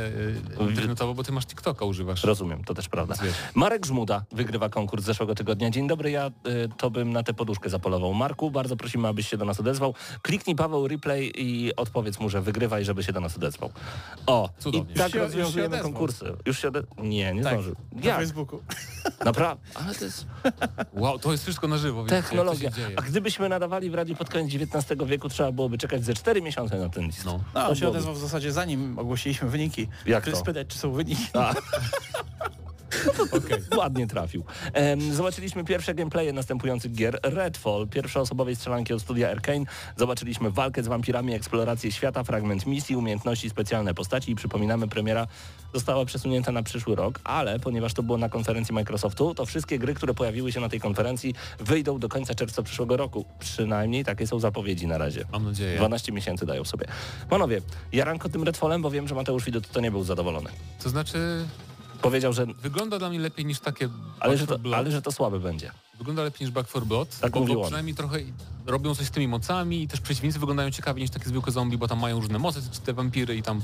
e, 0.59 0.69
internetowo, 0.69 1.13
bo 1.13 1.23
ty 1.23 1.31
masz 1.31 1.45
TikToka 1.45 1.85
używasz. 1.85 2.23
Rozumiem, 2.23 2.63
to 2.63 2.73
też 2.73 2.89
prawda. 2.89 3.15
Marek 3.55 3.85
Żmuda 3.85 4.23
wygrywa 4.31 4.69
konkurs 4.69 5.03
z 5.03 5.05
zeszłego 5.05 5.35
tygodnia. 5.35 5.69
Dzień 5.69 5.87
dobry, 5.87 6.11
ja 6.11 6.27
y, 6.27 6.69
to 6.77 6.89
bym 6.93 7.13
na 7.13 7.23
tę 7.23 7.33
poduszkę 7.33 7.69
zapolował. 7.69 8.13
Marku, 8.13 8.51
bardzo 8.51 8.75
prosimy, 8.75 9.07
abyś 9.07 9.27
się 9.29 9.37
do 9.37 9.45
nas 9.45 9.59
odezwał. 9.59 9.93
Kliknij 10.21 10.55
Paweł 10.55 10.87
replay 10.87 11.31
i 11.35 11.75
odpowiedz 11.75 12.19
mu, 12.19 12.29
że 12.29 12.41
wygrywa 12.41 12.79
i 12.79 12.85
żeby 12.85 13.03
się 13.03 13.13
do 13.13 13.19
nas 13.19 13.35
odezwał. 13.37 13.71
O, 14.25 14.49
Cudownie. 14.59 14.93
i 14.93 14.97
tak 14.97 15.05
Już 15.05 15.13
się- 15.13 15.19
już 15.19 15.31
się 15.31 15.37
rozwiązujemy 15.37 15.67
odezwał. 15.67 15.91
konkursy. 15.91 16.25
Już 16.45 16.59
się 16.61 16.67
ode... 16.67 16.83
Nie, 16.97 17.33
nie 17.33 17.43
Tak, 17.43 17.53
zdążył. 17.53 17.75
Na 17.91 18.01
Jak? 18.05 18.17
Facebooku. 18.17 18.59
Naprawdę? 19.25 19.63
Ale 19.75 19.95
to 19.95 20.05
jest 20.05 20.25
Wow, 20.93 21.19
to 21.19 21.31
jest 21.31 21.43
wszystko 21.43 21.67
na 21.67 21.77
żywo. 21.77 22.05
technologia. 22.05 22.69
To 22.69 22.75
się 22.77 22.81
dzieje. 22.83 22.99
A 22.99 23.01
gdybyśmy 23.01 23.49
nadawali 23.49 23.89
w 23.89 23.93
radiu 23.93 24.15
pod 24.15 24.29
koniec 24.29 24.55
XIX 24.55 25.01
wieku, 25.05 25.29
trzeba 25.29 25.51
byłoby 25.51 25.77
czekać 25.77 26.03
ze 26.05 26.13
4 26.13 26.41
miesiące 26.41 26.77
na 26.79 26.89
ten 26.89 27.05
list. 27.05 27.25
No. 27.25 27.39
No, 27.53 27.61
on 27.61 27.67
To 27.67 27.75
się 27.75 27.89
odezwał 27.89 28.13
w 28.13 28.19
zasadzie 28.19 28.51
zanim 28.51 28.99
ogłosiliśmy 28.99 29.49
wyniki. 29.49 29.87
Jak 30.05 30.23
Chcę 30.23 30.31
to? 30.31 30.37
spytać, 30.37 30.67
czy 30.67 30.77
są 30.77 30.91
wyniki. 30.91 31.23
Okej. 33.37 33.77
ładnie 33.77 34.07
trafił. 34.07 34.43
Zobaczyliśmy 35.11 35.63
pierwsze 35.63 35.93
gameplaye 35.93 36.33
następujących 36.33 36.91
gier. 36.91 37.19
Redfall, 37.23 37.87
pierwszoosobowej 37.87 38.55
strzelanki 38.55 38.93
od 38.93 39.01
studia 39.01 39.29
Arkane. 39.29 39.65
Zobaczyliśmy 39.97 40.51
walkę 40.51 40.83
z 40.83 40.87
wampirami, 40.87 41.33
eksplorację 41.33 41.91
świata, 41.91 42.23
fragment 42.23 42.65
misji, 42.65 42.95
umiejętności, 42.95 43.49
specjalne 43.49 43.93
postaci 43.93 44.31
i 44.31 44.35
przypominamy, 44.35 44.87
premiera 44.87 45.27
została 45.73 46.05
przesunięta 46.05 46.51
na 46.51 46.63
przyszły 46.63 46.95
rok, 46.95 47.19
ale 47.23 47.59
ponieważ 47.59 47.93
to 47.93 48.03
było 48.03 48.17
na 48.17 48.29
konferencji 48.29 48.73
Microsoftu, 48.73 49.35
to 49.35 49.45
wszystkie 49.45 49.79
gry, 49.79 49.93
które 49.93 50.13
pojawiły 50.13 50.51
się 50.51 50.59
na 50.59 50.69
tej 50.69 50.79
konferencji 50.79 51.35
wyjdą 51.59 51.99
do 51.99 52.09
końca 52.09 52.35
czerwca 52.35 52.63
przyszłego 52.63 52.97
roku. 52.97 53.25
Przynajmniej 53.39 54.05
takie 54.05 54.27
są 54.27 54.39
zapowiedzi 54.39 54.87
na 54.87 54.97
razie. 54.97 55.25
Mam 55.31 55.45
nadzieję. 55.45 55.77
12 55.77 56.11
miesięcy 56.11 56.45
dają 56.45 56.65
sobie. 56.65 56.85
Panowie, 57.29 57.61
jaranko 57.91 58.29
tym 58.29 58.43
Redfallem, 58.43 58.81
bo 58.81 58.91
wiem, 58.91 59.07
że 59.07 59.15
Mateusz 59.15 59.45
Widot 59.45 59.71
to 59.71 59.81
nie 59.81 59.91
był 59.91 60.03
zadowolony. 60.03 60.49
To 60.83 60.89
znaczy, 60.89 61.45
Powiedział, 62.03 62.33
że 62.33 62.45
wygląda 62.45 62.99
dla 62.99 63.09
mnie 63.09 63.19
lepiej 63.19 63.45
niż 63.45 63.59
takie 63.59 63.89
ale 64.19 64.37
że, 64.37 64.47
to, 64.47 64.53
4 64.53 64.63
Blood. 64.63 64.77
ale 64.79 64.91
że 64.91 65.01
to 65.01 65.11
słabe 65.11 65.39
będzie. 65.39 65.71
Wygląda 65.97 66.23
lepiej 66.23 66.45
niż 66.47 66.51
Back 66.53 66.69
4 66.69 66.85
Blood, 66.85 67.19
Tak 67.19 67.31
bo, 67.31 67.39
mówił 67.39 67.55
bo 67.55 67.61
on. 67.61 67.65
przynajmniej 67.65 67.95
trochę 67.95 68.17
robią 68.65 68.95
coś 68.95 69.05
z 69.07 69.11
tymi 69.11 69.27
mocami 69.27 69.83
i 69.83 69.87
też 69.87 70.01
przeciwnicy 70.01 70.39
wyglądają 70.39 70.71
ciekawie 70.71 71.01
niż 71.01 71.11
takie 71.11 71.25
zwykłe 71.25 71.51
zombie, 71.53 71.77
bo 71.77 71.87
tam 71.87 71.99
mają 71.99 72.19
różne 72.19 72.39
moce, 72.39 72.59
czy 72.71 72.81
te 72.81 72.93
wampiry 72.93 73.35
i 73.35 73.43
tam 73.43 73.61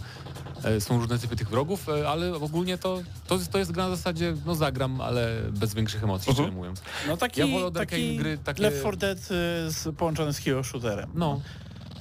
E, 0.63 0.81
Są 0.81 0.99
różne 0.99 1.19
typy 1.19 1.35
tych 1.35 1.49
wrogów, 1.49 1.89
e, 1.89 2.09
ale 2.09 2.33
ogólnie 2.35 2.77
to, 2.77 3.01
to, 3.27 3.35
jest, 3.35 3.51
to 3.51 3.57
jest 3.57 3.71
gra 3.71 3.89
na 3.89 3.95
zasadzie, 3.95 4.35
no 4.45 4.55
zagram, 4.55 5.01
ale 5.01 5.41
bez 5.51 5.73
większych 5.73 6.03
emocji, 6.03 6.33
szczerze 6.33 6.51
mówiąc. 6.51 6.81
No 7.07 7.17
taki, 7.17 7.39
Ja 7.39 7.47
wolę 7.47 7.65
od 7.65 7.73
taki 7.73 8.17
gry 8.17 8.37
takie- 8.37 8.61
Left 8.63 8.79
4 8.79 8.97
Dead 8.97 9.17
y, 9.17 9.25
z, 9.71 9.95
połączony 9.97 10.33
z 10.33 10.37
hero 10.37 10.63
shooterem. 10.63 11.09
No, 11.15 11.41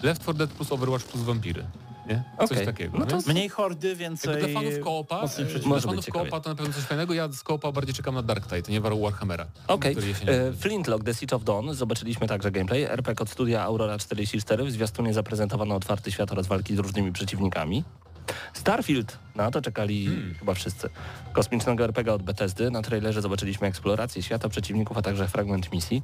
Left 0.02 0.22
4 0.22 0.38
Dead 0.38 0.50
plus 0.50 0.72
Overwatch 0.72 1.04
plus 1.04 1.22
wampiry, 1.24 1.64
nie? 2.08 2.22
Coś 2.38 2.52
Okej. 2.52 2.66
takiego. 2.66 2.98
No 2.98 3.06
to 3.06 3.12
więc 3.12 3.26
Mniej 3.26 3.48
hordy, 3.48 3.96
więcej... 3.96 4.30
jakby 4.30 4.46
dla 4.48 4.60
fanów 4.60 4.80
koopa, 4.84 5.22
e, 5.38 5.58
dla 5.58 5.80
fanów 5.80 6.06
koopa 6.06 6.40
to 6.40 6.50
na 6.50 6.56
pewno 6.56 6.74
coś 6.74 6.82
fajnego, 6.82 7.14
ja 7.14 7.28
z 7.32 7.42
koopa 7.42 7.72
bardziej 7.72 7.94
czekam 7.94 8.14
na 8.14 8.22
Dark 8.22 8.46
Tide, 8.46 8.72
nie 8.72 8.80
War 8.80 8.92
Warhammera. 8.98 9.46
Okej, 9.68 9.96
jesienią 10.06 10.32
e. 10.32 10.52
Flintlock, 10.52 11.04
The 11.04 11.14
Siege 11.14 11.36
of 11.36 11.44
Dawn, 11.44 11.72
zobaczyliśmy 11.74 12.28
także 12.28 12.50
gameplay. 12.50 12.82
RPG 12.84 13.22
od 13.22 13.30
studia 13.30 13.62
Aurora 13.62 13.98
44, 13.98 14.64
w 14.64 14.70
zwiastunie 14.70 15.14
zaprezentowano 15.14 15.74
otwarty 15.74 16.12
świat 16.12 16.32
oraz 16.32 16.46
walki 16.46 16.76
z 16.76 16.78
różnymi 16.78 17.12
przeciwnikami. 17.12 17.84
Starfield, 18.52 19.18
na 19.34 19.50
to 19.50 19.62
czekali 19.62 20.06
Hmm. 20.06 20.34
chyba 20.34 20.54
wszyscy. 20.54 20.88
Kosmicznego 21.32 21.84
RPG 21.84 22.12
od 22.12 22.22
Bethesdy, 22.22 22.70
na 22.70 22.82
trailerze 22.82 23.22
zobaczyliśmy 23.22 23.68
eksplorację 23.68 24.22
świata, 24.22 24.48
przeciwników, 24.48 24.98
a 24.98 25.02
także 25.02 25.28
fragment 25.28 25.72
misji. 25.72 26.02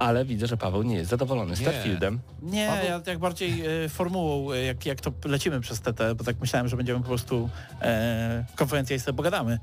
Ale 0.00 0.24
widzę, 0.24 0.46
że 0.46 0.56
Paweł 0.56 0.82
nie 0.82 0.96
jest 0.96 1.10
zadowolony 1.10 1.50
Nie. 1.50 1.56
Starfieldem. 1.56 2.20
Nie, 2.42 2.64
ja 2.88 3.00
jak 3.06 3.18
bardziej 3.18 3.66
e, 3.84 3.88
formułą, 3.88 4.52
e, 4.52 4.62
jak, 4.62 4.86
jak 4.86 5.00
to 5.00 5.12
lecimy 5.24 5.60
przez 5.60 5.80
TT, 5.80 6.14
bo 6.16 6.24
tak 6.24 6.40
myślałem, 6.40 6.68
że 6.68 6.76
będziemy 6.76 7.00
po 7.00 7.06
prostu 7.06 7.50
e, 7.82 8.44
konferencja 8.56 8.96
i 8.96 9.00
sobie 9.00 9.16
pogadamy. 9.16 9.58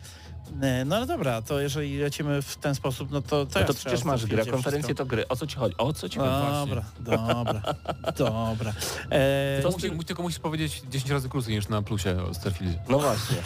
E, 0.61 0.85
no 0.85 0.95
ale 0.95 1.05
dobra, 1.05 1.41
to 1.41 1.59
jeżeli 1.59 1.97
lecimy 1.99 2.41
w 2.41 2.55
ten 2.57 2.75
sposób, 2.75 3.11
no 3.11 3.21
to 3.21 3.37
No 3.37 3.45
teraz 3.45 3.67
to 3.67 3.73
przecież 3.73 4.03
masz 4.03 4.25
grę, 4.25 4.45
konferencję 4.45 4.83
wszystko. 4.87 5.03
to 5.03 5.09
gry. 5.09 5.27
O 5.27 5.35
co 5.35 5.47
ci 5.47 5.55
chodzi? 5.57 5.75
O 5.77 5.93
co 5.93 6.09
ci 6.09 6.19
chodzi? 6.19 6.31
Dobra, 6.69 6.83
dobra, 6.99 7.61
dobra. 8.17 8.73
E, 9.09 9.59
To- 9.63 9.71
Musi, 9.71 9.89
tylko 10.05 10.21
musisz 10.23 10.39
powiedzieć 10.39 10.81
10 10.89 11.11
razy 11.11 11.29
krócej 11.29 11.55
niż 11.55 11.67
na 11.69 11.81
plusie 11.81 12.23
o 12.29 12.33
Starfieldzie. 12.33 12.79
No 12.89 12.99
właśnie. 12.99 13.37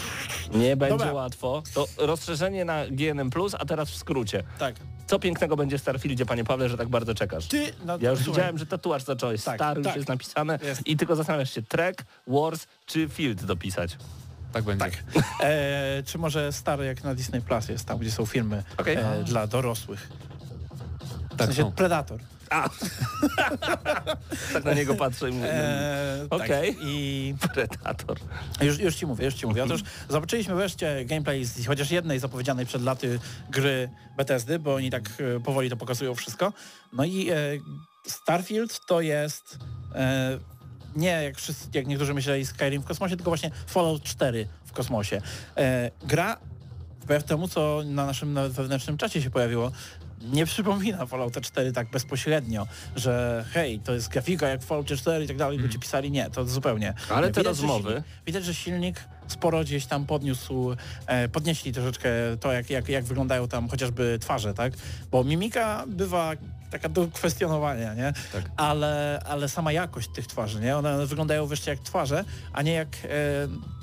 Nie 0.54 0.76
będzie 0.78 0.98
Dobra. 0.98 1.14
łatwo. 1.14 1.64
To 1.74 1.88
rozszerzenie 1.98 2.66
na 2.66 2.86
GNM+, 2.88 3.30
a 3.60 3.66
teraz 3.66 3.90
w 3.92 3.96
skrócie. 3.96 4.44
tak. 4.60 4.76
Co 5.08 5.20
pięknego 5.20 5.56
będzie 5.56 5.78
w 5.78 5.82
Starfieldzie, 5.82 6.26
panie 6.26 6.44
Pawle, 6.44 6.70
że 6.70 6.78
tak 6.78 6.90
bardzo 6.90 7.14
czekasz? 7.16 7.48
Ty, 7.48 7.74
no, 7.86 7.98
Ja 8.02 8.10
już 8.10 8.20
słuchaj, 8.20 8.34
widziałem, 8.34 8.58
że 8.58 8.66
tatuaż 8.66 9.04
zacząłeś. 9.04 9.44
Tak, 9.44 9.56
Star 9.56 9.78
już 9.78 9.88
tak. 9.88 9.96
jest 9.96 10.08
napisane 10.10 10.60
Jest. 10.64 10.88
i 10.88 10.98
tylko 10.98 11.16
zastanawiasz 11.16 11.54
się, 11.54 11.62
Trek, 11.62 12.06
Wars 12.28 12.68
czy 12.86 13.10
Field 13.10 13.44
dopisać. 13.46 13.98
Tak 14.54 14.64
będzie. 14.64 14.86
Tak. 14.86 15.04
E, 15.44 16.04
czy 16.06 16.18
może 16.18 16.52
stary 16.54 16.86
jak 16.86 17.04
na 17.04 17.16
Disney 17.16 17.42
Plus 17.42 17.70
jest 17.70 17.86
tam, 17.86 17.98
gdzie 17.98 18.12
są 18.12 18.26
filmy 18.26 18.64
Okej. 18.78 18.96
e, 18.96 19.24
dla 19.24 19.48
dorosłych. 19.48 20.10
W 21.32 21.36
Tak 21.38 21.48
sensie 21.48 21.62
są. 21.62 21.72
Predator. 21.72 22.20
A! 22.50 22.70
tak 24.54 24.64
na 24.66 24.74
niego 24.74 24.96
patrzę 24.96 25.30
i 25.30 25.34
mówię, 25.34 25.54
E, 25.54 26.28
Okej. 26.30 26.76
tak. 26.76 26.84
I 26.86 27.36
Predator. 27.54 28.18
Już, 28.62 28.80
już 28.80 28.96
ci 28.96 29.06
mówię, 29.06 29.26
już 29.26 29.34
ci 29.34 29.48
mówię. 29.48 29.64
Otóż 29.64 29.82
zobaczyliśmy 30.10 30.56
wreszcie 30.56 31.06
gameplay 31.06 31.46
z 31.46 31.68
chociaż 31.68 31.92
jednej 31.92 32.20
zapowiedzianej 32.20 32.66
przed 32.66 32.84
laty 32.84 33.20
gry 33.50 33.90
Bethesdy, 34.18 34.60
bo 34.60 34.76
oni 34.76 34.90
tak 34.92 35.04
e, 35.36 35.40
powoli 35.40 35.70
to 35.70 35.78
pokazują 35.78 36.16
wszystko. 36.16 36.54
No 36.94 37.04
i 37.06 37.30
e, 37.30 37.36
Starfield 38.08 38.80
to 38.88 39.02
jest 39.02 39.58
e, 39.96 40.40
nie 40.96 41.24
jak, 41.24 41.38
wszyscy, 41.38 41.68
jak 41.74 41.88
niektórzy 41.88 42.14
myśleli 42.14 42.46
Skyrim 42.46 42.82
w 42.82 42.86
kosmosie, 42.86 43.16
tylko 43.16 43.32
właśnie 43.32 43.52
Fallout 43.68 44.04
4 44.04 44.48
w 44.66 44.72
kosmosie. 44.72 45.22
E, 45.58 45.92
gra 46.08 46.38
wbrew 47.02 47.24
temu, 47.24 47.48
co 47.48 47.82
na 47.86 48.06
naszym 48.06 48.40
wewnętrznym 48.50 48.98
czacie 48.98 49.22
się 49.22 49.30
pojawiło, 49.30 49.72
nie 50.22 50.46
przypomina 50.46 51.06
Fallouta 51.06 51.42
4 51.42 51.72
tak 51.72 51.90
bezpośrednio, 51.90 52.68
że 52.96 53.46
hej, 53.52 53.80
to 53.80 53.94
jest 53.94 54.10
grafika 54.10 54.48
jak 54.48 54.62
w 54.62 54.66
Falloutie 54.66 54.98
4 54.98 55.26
i 55.26 55.28
tak 55.28 55.38
dalej, 55.38 55.58
ludzie 55.58 55.80
pisali, 55.80 56.12
nie, 56.12 56.30
to 56.30 56.46
zupełnie. 56.46 56.94
Ale 57.10 57.28
te 57.32 57.40
Widać, 57.42 57.44
że 57.44 57.62
rozmowy... 57.68 57.90
silnik- 57.90 58.04
Widać, 58.26 58.46
że 58.46 58.54
silnik 58.54 59.04
sporo 59.28 59.62
gdzieś 59.62 59.86
tam 59.86 60.06
podniósł, 60.06 60.76
e, 61.08 61.30
podnieśli 61.30 61.72
troszeczkę 61.74 62.10
to, 62.40 62.52
jak, 62.52 62.70
jak, 62.70 62.90
jak 62.90 63.04
wyglądają 63.06 63.48
tam 63.48 63.70
chociażby 63.70 64.18
twarze, 64.22 64.54
tak? 64.54 64.74
Bo 65.12 65.24
mimika 65.24 65.84
bywa 65.88 66.32
taka 66.72 66.90
do 66.90 67.08
kwestionowania, 67.08 67.94
nie? 67.94 68.14
Tak. 68.34 68.52
Ale, 68.58 69.22
ale 69.26 69.50
sama 69.50 69.72
jakość 69.72 70.10
tych 70.10 70.28
twarzy, 70.28 70.60
nie? 70.60 70.78
One 70.78 71.06
wyglądają 71.06 71.46
wreszcie 71.46 71.72
jak 71.72 71.80
twarze, 71.80 72.26
a 72.54 72.62
nie 72.62 72.74
jak 72.74 72.88
e, 72.88 73.08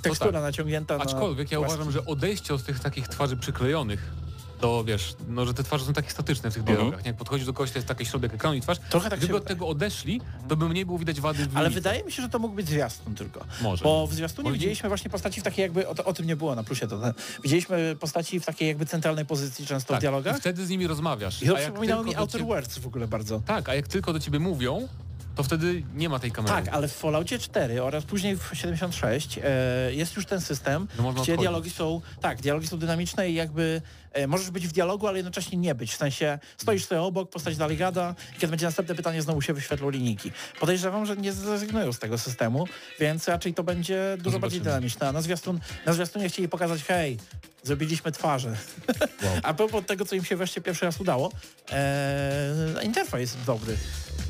tekstura 0.02 0.32
tak. 0.32 0.42
naciągnięta 0.42 0.98
Aczkolwiek 0.98 1.52
ja 1.52 1.60
na 1.60 1.66
uważam, 1.66 1.90
że 1.90 2.06
odejście 2.06 2.54
od 2.54 2.64
tych 2.64 2.80
takich 2.80 3.08
twarzy 3.08 3.36
przyklejonych, 3.36 4.12
to 4.60 4.84
wiesz, 4.84 5.14
no 5.28 5.46
że 5.46 5.54
te 5.54 5.64
twarze 5.64 5.84
są 5.84 5.92
takie 5.92 6.10
statyczne 6.10 6.50
w 6.50 6.54
tych 6.54 6.60
Mhm. 6.60 6.76
dialogach. 6.78 7.04
Nie? 7.04 7.08
Jak 7.10 7.16
podchodzisz 7.16 7.46
do 7.46 7.52
kogoś, 7.52 7.70
to 7.70 7.78
jest 7.78 7.88
taki 7.88 8.06
środek 8.06 8.34
ekranu 8.34 8.56
i 8.56 8.60
twarz. 8.60 8.78
Trochę 8.90 9.10
tak 9.10 9.18
Gdyby 9.18 9.32
się 9.32 9.36
od 9.36 9.44
tego 9.44 9.68
odeszli, 9.68 10.20
to 10.48 10.56
by 10.56 10.68
mniej 10.68 10.86
było 10.86 10.98
widać 10.98 11.20
wady 11.20 11.46
w 11.46 11.56
Ale 11.56 11.70
wydaje 11.70 12.04
mi 12.04 12.12
się, 12.12 12.22
że 12.22 12.28
to 12.28 12.38
mógł 12.38 12.54
być 12.54 12.68
zwiastun 12.68 13.14
tylko. 13.14 13.44
Może. 13.62 13.84
Bo 13.84 14.06
w 14.06 14.14
zwiastunie 14.14 14.44
Może- 14.48 14.54
widzieliśmy 14.58 14.88
właśnie 14.88 15.10
postaci 15.10 15.40
w 15.40 15.44
takiej 15.44 15.62
jakby, 15.62 15.88
o, 15.88 15.94
o 16.04 16.12
tym 16.12 16.26
nie 16.26 16.36
było 16.36 16.54
na 16.54 16.64
plusie, 16.64 16.88
to, 16.88 17.00
widzieliśmy 17.42 17.96
postaci 18.00 18.40
w 18.40 18.44
takiej 18.46 18.68
jakby 18.68 18.86
centralnej 18.86 19.26
pozycji 19.26 19.66
często 19.66 19.86
w 19.86 19.90
tak. 19.96 20.00
dialogach. 20.00 20.36
I 20.36 20.40
wtedy 20.40 20.66
z 20.66 20.70
nimi 20.70 20.86
rozmawiasz. 20.86 21.42
I 21.42 21.46
to 21.46 21.56
przypominało 21.56 22.04
mi 22.04 22.14
Outer 22.14 22.40
ciebie- 22.40 22.48
Worlds 22.48 22.78
w 22.78 22.86
ogóle 22.86 23.08
bardzo. 23.08 23.40
Tak, 23.46 23.68
a 23.68 23.74
jak 23.74 23.88
tylko 23.88 24.12
do 24.12 24.20
ciebie 24.20 24.38
mówią, 24.38 24.88
to 25.36 25.42
wtedy 25.42 25.82
nie 25.94 26.08
ma 26.08 26.18
tej 26.18 26.32
kamery. 26.32 26.54
Tak, 26.54 26.68
ale 26.68 26.88
w 26.88 26.92
Falloutie 26.92 27.38
4 27.38 27.82
oraz 27.82 28.04
później 28.04 28.36
w 28.36 28.50
76 28.54 29.38
e, 29.38 29.94
jest 29.94 30.16
już 30.16 30.26
ten 30.26 30.40
system, 30.40 30.88
No 30.96 31.02
gdzie 31.02 31.08
odchodzić. 31.10 31.36
dialogi 31.40 31.70
są, 31.70 32.00
tak, 32.20 32.40
dialogi 32.42 32.66
są 32.66 32.78
dynamiczne 32.78 33.30
i 33.30 33.34
jakby 33.34 33.82
możesz 34.28 34.50
być 34.50 34.68
w 34.68 34.72
dialogu, 34.72 35.06
ale 35.06 35.18
jednocześnie 35.18 35.58
nie 35.58 35.74
być. 35.74 35.92
W 35.94 35.96
sensie 35.96 36.38
stoisz 36.56 36.84
sobie 36.84 37.02
obok, 37.02 37.30
postać 37.30 37.56
dalej 37.56 37.76
gada 37.76 38.14
kiedy 38.34 38.50
będzie 38.50 38.66
następne 38.66 38.94
pytanie, 38.94 39.22
znowu 39.22 39.42
się 39.42 39.52
wyświetlą 39.52 39.90
linijki. 39.90 40.32
Podejrzewam, 40.60 41.06
że 41.06 41.16
nie 41.16 41.32
zrezygnują 41.32 41.92
z 41.92 41.98
tego 41.98 42.18
systemu, 42.18 42.66
więc 43.00 43.28
raczej 43.28 43.54
to 43.54 43.62
będzie 43.64 44.16
dużo 44.20 44.38
bardziej 44.38 44.58
zobaczymy. 44.58 44.64
dynamiczne. 44.76 45.08
A 45.08 45.12
na, 45.12 45.22
zwiastun, 45.22 45.60
na 45.86 45.92
zwiastunie 45.92 46.28
chcieli 46.28 46.48
pokazać, 46.48 46.82
hej, 46.84 47.18
zrobiliśmy 47.62 48.12
twarze. 48.12 48.56
A 49.42 49.54
propos 49.54 49.84
tego, 49.86 50.04
co 50.04 50.14
im 50.14 50.24
się 50.24 50.36
wreszcie 50.36 50.60
pierwszy 50.60 50.84
raz 50.84 51.00
udało, 51.00 51.32
e, 51.72 52.84
interfejs 52.84 53.36
dobry, 53.46 53.76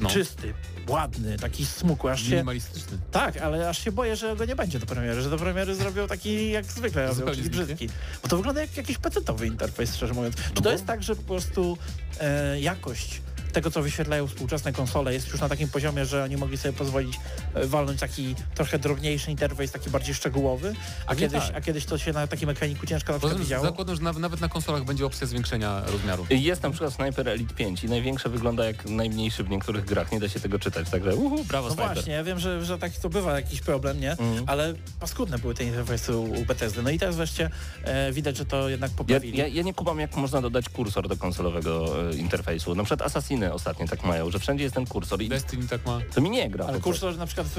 No. 0.00 0.08
czysty, 0.10 0.54
ładny, 0.88 1.36
taki 1.38 1.66
smukły, 1.66 2.10
aż 2.10 2.22
się... 2.22 2.30
Minimalistyczny. 2.30 2.98
Tak, 3.12 3.36
ale 3.36 3.68
aż 3.68 3.84
się 3.84 3.92
boję, 3.92 4.16
że 4.16 4.36
go 4.36 4.44
nie 4.44 4.56
będzie 4.56 4.78
do 4.78 4.86
premiery, 4.86 5.22
że 5.22 5.30
do 5.30 5.36
premiery 5.36 5.74
zrobią 5.74 6.06
taki 6.08 6.50
jak 6.50 6.64
zwykle 6.64 7.06
robią, 7.06 7.26
czyli 7.34 7.50
brzydki. 7.50 7.88
Bo 8.22 8.28
to 8.28 8.36
wygląda 8.36 8.60
jak 8.60 8.76
jakiś 8.76 8.98
pecetowy 8.98 9.46
interfejs, 9.46 9.67
szczerze 9.94 10.14
mówiąc. 10.14 10.36
Czy 10.36 10.54
to 10.54 10.60
bo- 10.62 10.70
jest 10.70 10.86
tak, 10.86 11.02
że 11.02 11.16
po 11.16 11.22
prostu 11.22 11.78
e, 12.20 12.60
jakość 12.60 13.22
tego, 13.52 13.70
co 13.70 13.82
wyświetlają 13.82 14.26
współczesne 14.26 14.72
konsole 14.72 15.14
jest 15.14 15.28
już 15.32 15.40
na 15.40 15.48
takim 15.48 15.68
poziomie, 15.68 16.06
że 16.06 16.24
oni 16.24 16.36
mogli 16.36 16.56
sobie 16.58 16.72
pozwolić 16.72 17.16
e, 17.54 17.66
walnąć 17.66 18.00
taki 18.00 18.34
trochę 18.54 18.78
drobniejszy 18.78 19.30
interfejs, 19.30 19.72
taki 19.72 19.90
bardziej 19.90 20.14
szczegółowy, 20.14 20.74
a 21.06 21.08
Pewnie 21.08 21.28
kiedyś, 21.28 21.46
tak. 21.46 21.56
a 21.56 21.60
kiedyś 21.60 21.84
to 21.84 21.98
się 21.98 22.12
na 22.12 22.26
takim 22.26 22.48
ekraniku 22.48 22.86
ciężko 22.86 23.12
na 23.12 23.18
przykład 23.18 23.40
widziało. 23.40 23.64
zakładam, 23.64 23.96
że 23.96 24.02
na, 24.02 24.12
nawet 24.12 24.40
na 24.40 24.48
konsolach 24.48 24.84
będzie 24.84 25.06
opcja 25.06 25.26
zwiększenia 25.26 25.82
rozmiaru. 25.86 26.26
Jest 26.30 26.62
na 26.62 26.70
przykład 26.70 26.94
Sniper 26.94 27.28
Elite 27.28 27.54
5 27.54 27.84
i 27.84 27.88
największe 27.88 28.28
wygląda 28.28 28.64
jak 28.64 28.86
najmniejszy 28.86 29.44
w 29.44 29.48
niektórych 29.50 29.84
grach, 29.84 30.12
nie 30.12 30.20
da 30.20 30.28
się 30.28 30.40
tego 30.40 30.58
czytać, 30.58 30.90
także 30.90 31.14
uhu, 31.16 31.44
brawo 31.44 31.68
No 31.68 31.74
Sniper. 31.74 31.94
właśnie, 31.94 32.12
ja 32.12 32.24
wiem, 32.24 32.38
że, 32.38 32.64
że 32.64 32.78
tak 32.78 32.92
to 32.92 33.08
bywa 33.08 33.32
jakiś 33.36 33.60
problem, 33.60 34.00
nie? 34.00 34.10
Mhm. 34.10 34.44
Ale 34.46 34.74
paskudne 35.00 35.38
były 35.38 35.54
te 35.54 35.64
interfejsy 35.64 36.16
u, 36.16 36.22
u 36.32 36.44
Bethesdy. 36.44 36.82
No 36.82 36.90
i 36.90 36.98
teraz 36.98 37.16
wreszcie 37.16 37.50
e, 37.84 38.12
widać, 38.12 38.36
że 38.36 38.44
to 38.44 38.68
jednak 38.68 38.90
Ja, 38.90 38.96
poprawili. 38.96 39.38
ja, 39.38 39.46
ja 39.46 39.62
nie 39.62 39.74
kumam, 39.74 40.00
jak 40.00 40.16
można 40.16 40.40
dodać 40.42 40.68
kursor 40.68 41.08
do 41.08 41.16
konsolowego 41.16 41.94
e, 42.10 42.14
interfejsu. 42.14 42.74
Na 42.74 42.82
przykład 42.84 43.02
Assassiny 43.38 43.52
ostatnio 43.52 43.86
tak 43.86 44.04
mają, 44.04 44.30
że 44.30 44.38
wszędzie 44.38 44.64
jest 44.64 44.74
ten 44.74 44.86
kursor 44.86 45.22
i 45.22 45.28
Destiny 45.28 45.68
tak 45.68 45.86
ma. 45.86 46.00
to 46.14 46.20
mi 46.20 46.30
nie 46.30 46.50
gra. 46.50 46.66
Ale 46.66 46.80
kursor 46.80 47.16
na 47.16 47.26
przykład 47.26 47.46
w 47.56 47.58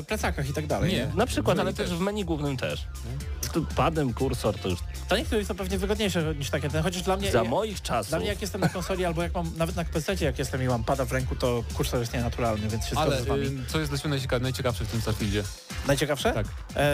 e, 0.00 0.02
plecakach 0.02 0.48
i 0.48 0.52
tak 0.52 0.66
dalej. 0.66 0.92
Nie. 0.92 1.08
Na 1.14 1.26
przykład, 1.26 1.58
ale 1.58 1.72
też 1.72 1.90
w 1.90 2.00
menu 2.00 2.24
głównym 2.24 2.56
też. 2.56 2.86
Tu 3.52 3.66
Padem 3.76 4.14
kursor 4.14 4.58
to 4.58 4.68
już 4.68 4.78
To 5.08 5.16
niektórych 5.16 5.48
to 5.48 5.54
pewnie 5.54 5.78
wygodniejsze 5.78 6.34
niż 6.34 6.50
takie 6.50 6.70
ten, 6.70 6.82
chociaż 6.82 7.02
dla 7.02 7.16
mnie... 7.16 7.30
za 7.30 7.44
moich 7.44 7.82
czasów. 7.82 8.08
dla 8.08 8.18
mnie 8.18 8.28
jak 8.28 8.40
jestem 8.40 8.60
na 8.60 8.68
konsoli 8.68 9.04
albo 9.04 9.22
jak 9.22 9.34
mam 9.34 9.52
nawet 9.56 9.76
na 9.76 9.84
PC 9.84 10.14
jak 10.20 10.38
jestem 10.38 10.62
i 10.62 10.66
mam 10.66 10.84
pada 10.84 11.04
w 11.04 11.12
ręku, 11.12 11.36
to 11.36 11.64
kursor 11.74 12.00
jest 12.00 12.14
nienaturalny, 12.14 12.68
więc 12.68 12.86
się 12.86 12.98
Ale 12.98 13.10
zgodzę 13.10 13.24
z 13.24 13.28
wami. 13.28 13.60
y, 13.60 13.66
co 13.66 13.78
jest 13.80 13.92
dla 13.92 13.98
Ciebie 13.98 14.38
najciekawsze 14.40 14.84
w 14.84 14.88
tym 14.88 15.00
Starfieldzie? 15.00 15.42
Najciekawsze? 15.86 16.32
Tak. 16.32 16.46
E, 16.76 16.92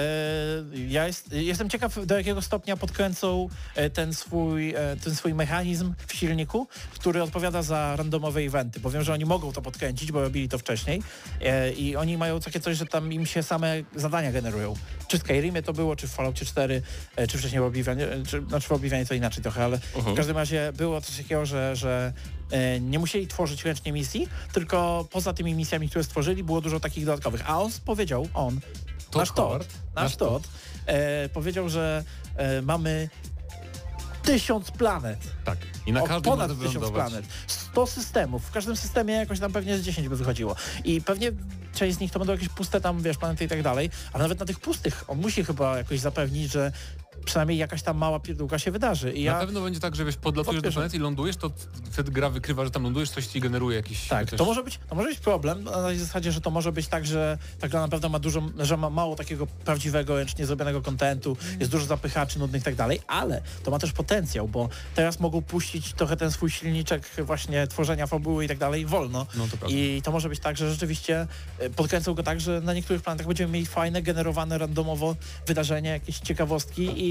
ja 0.89 1.07
jest, 1.07 1.33
jestem 1.33 1.71
ciekaw, 1.71 2.07
do 2.07 2.17
jakiego 2.17 2.43
stopnia 2.43 2.77
podkręcą 2.77 3.49
e, 3.75 3.91
ten 3.91 4.15
swój, 4.15 4.75
e, 4.75 4.97
ten 5.05 5.15
swój 5.15 5.35
mechanizm 5.35 5.95
w 6.07 6.15
silniku, 6.15 6.69
który 6.95 7.23
odpowiada 7.23 7.63
za 7.63 7.97
randomowe 8.19 8.41
eventy, 8.41 8.81
bo 8.81 8.91
wiem, 8.91 9.03
że 9.03 9.13
oni 9.13 9.25
mogą 9.25 9.53
to 9.53 9.63
podkręcić, 9.63 10.13
bo 10.13 10.21
robili 10.21 10.49
to 10.49 10.59
wcześniej 10.59 11.03
e, 11.41 11.73
i 11.73 11.97
oni 11.97 12.19
mają 12.19 12.41
takie 12.41 12.61
coś, 12.61 12.77
że 12.77 12.87
tam 12.87 13.13
im 13.13 13.27
się 13.27 13.43
same 13.43 13.83
zadania 13.97 14.33
generują. 14.33 14.75
Czy 15.09 15.19
w 15.19 15.21
Skyrimie 15.21 15.63
to 15.63 15.73
było, 15.73 15.97
czy 15.97 16.09
w 16.09 16.11
Falloutie 16.11 16.45
4, 16.45 16.83
e, 17.17 17.27
czy 17.27 17.39
wcześniej 17.39 17.61
w 17.61 17.65
Oblivianie, 17.65 18.07
czy, 18.27 18.43
znaczy 18.49 18.69
w 18.69 18.73
Oblivianie 18.73 19.07
to 19.07 19.15
inaczej 19.15 19.43
trochę, 19.43 19.65
ale 19.65 19.79
w 19.79 20.15
każdym 20.15 20.37
razie 20.37 20.73
było 20.77 21.01
coś 21.01 21.17
takiego, 21.17 21.47
że, 21.47 21.77
że 21.77 22.13
e, 22.51 22.81
nie 22.81 22.99
musieli 22.99 23.27
tworzyć 23.27 23.65
ręcznie 23.65 23.93
misji, 23.93 24.29
tylko 24.53 25.09
poza 25.11 25.33
tymi 25.33 25.55
misjami, 25.55 25.89
które 25.89 26.05
stworzyli, 26.05 26.45
było 26.45 26.61
dużo 26.61 26.81
takich 26.81 27.05
dodatkowych. 27.05 27.51
A 27.51 27.61
on 27.61 27.71
powiedział, 27.85 28.29
on, 28.35 28.61
Todd 29.11 29.17
nasz 29.17 29.33
Todd, 29.33 29.67
Nasz 29.95 30.17
Todd, 30.17 30.49
e, 30.87 31.29
powiedział, 31.29 31.69
że 31.69 32.05
e, 32.37 32.63
mamy 32.63 33.09
tysiąc 34.33 34.71
planet. 34.71 35.19
Tak. 35.45 35.59
I 35.87 35.93
na 35.93 36.01
każdym 36.01 36.23
ponad 36.23 36.51
tysiąc 36.51 36.73
wylądować. 36.73 37.11
planet. 37.11 37.27
100 37.47 37.87
systemów. 37.87 38.45
W 38.45 38.51
każdym 38.51 38.77
systemie 38.77 39.15
jakoś 39.15 39.41
tam 39.41 39.53
pewnie 39.53 39.79
z 39.79 39.83
10 39.83 40.09
by 40.09 40.17
wychodziło. 40.17 40.57
I 40.85 41.01
pewnie 41.01 41.33
część 41.75 41.97
z 41.97 42.01
nich 42.01 42.13
to 42.13 42.19
będą 42.19 42.33
jakieś 42.33 42.49
puste 42.49 42.81
tam, 42.81 43.03
wiesz, 43.03 43.19
planety 43.19 43.45
i 43.45 43.49
tak 43.49 43.63
dalej, 43.63 43.91
ale 44.13 44.25
nawet 44.25 44.41
na 44.41 44.47
tych 44.47 44.61
pustych 44.61 45.05
on 45.09 45.19
musi 45.19 45.45
chyba 45.45 45.79
jakoś 45.79 46.01
zapewnić, 46.01 46.53
że 46.53 46.73
przynajmniej 47.25 47.59
jakaś 47.59 47.83
tam 47.83 47.97
mała 47.97 48.21
pierdółka 48.21 48.59
się 48.59 48.71
wydarzy. 48.71 49.13
I 49.13 49.25
Na 49.25 49.33
ja, 49.33 49.41
pewno 49.41 49.61
będzie 49.61 49.81
tak, 49.81 49.97
że 49.97 50.05
wiesz, 50.05 50.17
podlatujesz 50.17 50.63
do 50.63 50.73
planety 50.73 50.97
i 50.97 51.01
lądujesz, 51.01 51.37
to 51.37 51.51
wtedy 51.91 52.11
gra 52.13 52.31
wykrywa, 52.31 52.65
że 52.65 52.71
tam 52.71 52.83
lądujesz, 52.83 53.11
coś 53.11 53.27
ci 53.27 53.41
generuje 53.41 53.77
jakiś... 53.77 54.09
tak, 54.09 54.31
też- 54.31 54.39
to 54.39 54.45
może 54.45 54.63
być, 54.65 54.81
to 54.89 54.95
może 54.95 55.09
być 55.09 55.19
problem 55.19 55.65
na 55.65 55.83
tej 55.83 55.99
zasadzie, 55.99 56.33
że 56.33 56.41
to 56.41 56.51
może 56.51 56.73
być 56.73 56.89
tak, 56.89 57.07
że 57.07 57.39
ta 57.61 57.69
gra 57.69 57.81
naprawdę 57.81 58.09
ma 58.09 58.19
dużo, 58.19 58.43
że 58.59 58.77
ma 58.77 58.91
mało 58.91 59.17
takiego 59.17 59.47
prawdziwego, 59.47 60.17
ręcznie 60.17 60.47
zrobionego 60.47 60.83
kontentu, 60.83 61.37
jest 61.61 61.73
dużo 61.73 61.87
zapychaczy 61.87 62.39
nudnych 62.39 62.63
i 62.63 62.65
tak 62.65 62.75
dalej, 62.75 63.01
ale 63.07 63.43
to 63.65 63.71
ma 63.71 63.79
też 63.79 63.93
potencjał, 63.93 64.49
bo 64.49 64.69
teraz 64.95 65.21
mogą 65.21 65.43
puścić 65.43 65.93
trochę 65.93 66.17
ten 66.17 66.31
swój 66.31 66.51
silniczek 66.51 67.03
właśnie 67.23 67.67
tworzenia 67.67 68.07
fabuły 68.07 68.45
i 68.45 68.49
tak 68.49 68.59
dalej 68.59 68.87
wolno. 68.87 69.27
No 69.37 69.47
to. 69.61 69.67
I 69.69 70.03
to 70.05 70.13
może 70.13 70.29
być 70.29 70.41
tak, 70.41 70.57
że 70.57 70.71
rzeczywiście 70.71 71.27
e, 71.59 71.71
podkręcą 71.71 72.15
go 72.15 72.23
tak, 72.23 72.41
że 72.41 72.61
na 72.61 72.75
niektórych 72.75 73.03
planetach 73.03 73.27
będziemy 73.27 73.53
mieli 73.53 73.67
fajne, 73.67 74.03
generowane 74.03 74.59
randomowo 74.59 75.17
wydarzenia, 75.47 75.93
jakieś 75.93 76.19
ciekawostki 76.19 77.05
i 77.05 77.08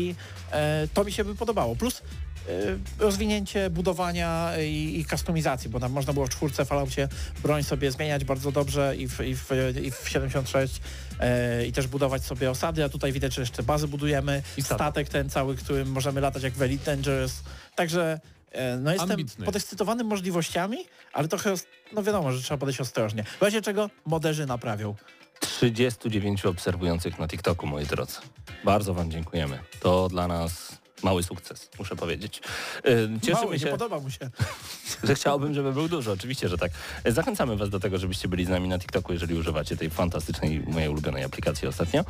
e, 0.51 0.87
to 0.93 1.03
mi 1.03 1.11
się 1.11 1.23
by 1.23 1.35
podobało. 1.35 1.75
Plus 1.75 2.01
e, 2.01 2.51
rozwinięcie 2.99 3.69
budowania 3.69 4.51
i, 4.59 4.99
i 4.99 5.05
kustomizacji, 5.05 5.69
bo 5.69 5.79
tam 5.79 5.91
można 5.91 6.13
było 6.13 6.25
w 6.25 6.29
czwórce 6.29 6.65
Falloutie 6.65 7.07
broń 7.43 7.63
sobie 7.63 7.91
zmieniać 7.91 8.25
bardzo 8.25 8.51
dobrze 8.51 8.95
i 8.97 9.07
w, 9.07 9.19
i 9.19 9.35
w, 9.35 9.49
i 9.83 9.91
w 9.91 10.09
76 10.09 10.81
e, 11.19 11.65
i 11.65 11.71
też 11.71 11.87
budować 11.87 12.23
sobie 12.23 12.51
osady, 12.51 12.83
a 12.83 12.89
tutaj 12.89 13.11
widać, 13.13 13.33
że 13.33 13.41
jeszcze 13.41 13.63
bazy 13.63 13.87
budujemy, 13.87 14.41
I 14.57 14.61
statek. 14.61 14.77
statek 14.77 15.09
ten 15.09 15.29
cały, 15.29 15.55
którym 15.55 15.91
możemy 15.91 16.21
latać 16.21 16.43
jak 16.43 16.53
w 16.53 16.61
Elite 16.61 16.85
Dangerous. 16.85 17.43
Także 17.75 18.19
e, 18.51 18.77
no 18.77 18.91
jestem 18.91 19.11
Ambitny. 19.11 19.45
podekscytowany 19.45 20.03
możliwościami, 20.03 20.77
ale 21.13 21.27
trochę, 21.27 21.53
no 21.93 22.03
wiadomo, 22.03 22.31
że 22.31 22.41
trzeba 22.41 22.57
podejść 22.57 22.81
ostrożnie. 22.81 23.23
W 23.23 23.41
razie 23.41 23.61
czego 23.61 23.89
moderzy 24.05 24.45
naprawią. 24.45 24.95
39 25.39 26.45
obserwujących 26.45 27.19
na 27.19 27.27
TikToku, 27.27 27.67
moi 27.67 27.85
drodzy. 27.85 28.19
Bardzo 28.63 28.93
Wam 28.93 29.11
dziękujemy. 29.11 29.59
To 29.79 30.09
dla 30.09 30.27
nas 30.27 30.77
mały 31.03 31.23
sukces, 31.23 31.69
muszę 31.79 31.95
powiedzieć. 31.95 32.41
Yy, 32.85 33.09
Cieszymy 33.21 33.41
Mały, 33.41 33.53
nie 33.53 33.59
się, 33.59 33.67
podoba 33.67 33.99
mu 33.99 34.09
się. 34.09 34.29
że 35.03 35.15
chciałbym, 35.15 35.53
żeby 35.53 35.73
był 35.73 35.89
dużo. 35.89 36.11
Oczywiście, 36.11 36.49
że 36.49 36.57
tak. 36.57 36.71
Zachęcamy 37.05 37.55
Was 37.55 37.69
do 37.69 37.79
tego, 37.79 37.97
żebyście 37.97 38.27
byli 38.27 38.45
z 38.45 38.49
nami 38.49 38.67
na 38.67 38.79
TikToku, 38.79 39.13
jeżeli 39.13 39.35
używacie 39.35 39.77
tej 39.77 39.89
fantastycznej, 39.89 40.63
mojej 40.67 40.89
ulubionej 40.89 41.23
aplikacji 41.23 41.67
ostatnio. 41.67 42.05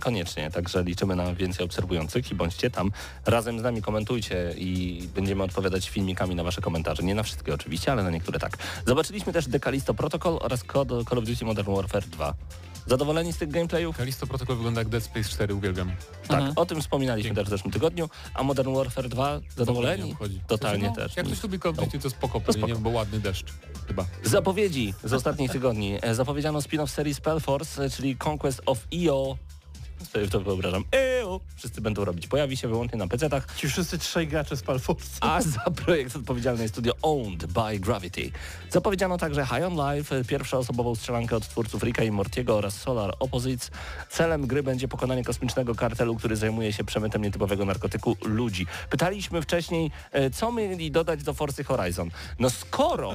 Koniecznie, 0.00 0.50
także 0.50 0.84
liczymy 0.84 1.16
na 1.16 1.34
więcej 1.34 1.66
obserwujących 1.66 2.30
i 2.30 2.34
bądźcie 2.34 2.70
tam. 2.70 2.92
Razem 3.26 3.60
z 3.60 3.62
nami 3.62 3.82
komentujcie 3.82 4.54
i 4.56 5.02
będziemy 5.14 5.42
odpowiadać 5.42 5.88
filmikami 5.88 6.34
na 6.34 6.44
Wasze 6.44 6.60
komentarze. 6.60 7.02
Nie 7.02 7.14
na 7.14 7.22
wszystkie 7.22 7.54
oczywiście, 7.54 7.92
ale 7.92 8.02
na 8.02 8.10
niektóre 8.10 8.38
tak. 8.38 8.56
Zobaczyliśmy 8.86 9.32
też 9.32 9.48
Decalisto 9.48 9.94
Protocol 9.94 10.38
oraz 10.40 10.64
Call 10.72 11.18
of 11.18 11.24
Duty 11.24 11.44
Modern 11.44 11.74
Warfare 11.74 12.04
2. 12.04 12.34
Zadowoleni 12.86 13.32
z 13.32 13.36
tych 13.36 13.50
gameplayów? 13.50 13.96
Kalisto 13.96 14.26
Protocol 14.26 14.56
wygląda 14.56 14.80
jak 14.80 14.88
Dead 14.88 15.02
Space 15.04 15.28
4, 15.28 15.54
uwielbiam. 15.54 15.92
Tak, 16.28 16.38
Mhm. 16.38 16.52
o 16.56 16.66
tym 16.66 16.80
wspominaliśmy 16.80 17.34
też 17.34 17.46
w 17.46 17.50
zeszłym 17.50 17.72
tygodniu. 17.72 18.08
A 18.34 18.42
Modern 18.42 18.74
Warfare 18.74 19.08
2 19.08 19.40
zadowoleni? 19.56 20.16
Totalnie 20.46 20.88
no, 20.88 20.94
też. 20.94 21.16
Jak 21.16 21.26
ktoś 21.26 21.42
lubi 21.42 21.60
Call 21.60 21.70
of 21.70 21.76
Duty, 21.76 21.98
to 21.98 22.10
spoko, 22.10 22.40
pewnie, 22.40 22.52
spoko. 22.62 22.72
nie, 22.72 22.78
bo 22.80 22.90
ładny 22.90 23.20
deszcz. 23.20 23.46
Chyba. 23.88 24.04
Zapowiedzi 24.22 24.94
z 25.04 25.12
ostatnich 25.12 25.50
tygodni. 25.50 25.98
E, 26.02 26.14
Zapowiedziano 26.14 26.58
spin-off 26.58 26.86
serii 26.90 27.14
Spellforce, 27.14 27.84
e, 27.84 27.90
czyli 27.90 28.16
Conquest 28.24 28.62
of 28.66 28.78
EO. 28.94 29.36
Sobie 30.12 30.28
to 30.28 30.40
wyobrażam. 30.40 30.84
EO! 30.92 31.40
Wszyscy 31.56 31.80
będą 31.80 32.04
robić. 32.04 32.26
Pojawi 32.26 32.56
się 32.56 32.68
wyłącznie 32.68 32.98
na 32.98 33.06
PC-tach, 33.06 33.46
Ci 33.56 33.68
wszyscy 33.68 33.98
trzej 33.98 34.28
gracze 34.28 34.56
z 34.56 34.62
Palforce. 34.62 35.08
a 35.20 35.42
za 35.42 35.60
projekt 35.84 36.16
odpowiedzialne 36.16 36.62
jest 36.62 36.74
studio 36.74 36.92
Owned 37.02 37.46
by 37.46 37.78
Gravity. 37.78 38.30
Zapowiedziano 38.70 39.18
także 39.18 39.46
High 39.46 39.64
on 39.66 39.96
Life, 39.96 40.24
pierwszoosobową 40.24 40.94
strzelankę 40.94 41.36
od 41.36 41.48
twórców 41.48 41.82
Ricka 41.82 42.02
i 42.04 42.10
Mortiego 42.10 42.56
oraz 42.56 42.74
Solar 42.80 43.14
Opposites. 43.20 43.70
Celem 44.10 44.46
gry 44.46 44.62
będzie 44.62 44.88
pokonanie 44.88 45.24
kosmicznego 45.24 45.74
kartelu, 45.74 46.16
który 46.16 46.36
zajmuje 46.36 46.72
się 46.72 46.84
przemytem 46.84 47.22
nietypowego 47.22 47.64
narkotyku 47.64 48.16
ludzi. 48.24 48.66
Pytaliśmy 48.90 49.42
wcześniej, 49.42 49.90
e, 50.12 50.30
co 50.30 50.52
mieli 50.52 50.90
dodać 50.90 51.22
do 51.22 51.34
Forcy 51.34 51.64
Horizon. 51.64 52.10
No 52.38 52.50
skoro 52.50 53.14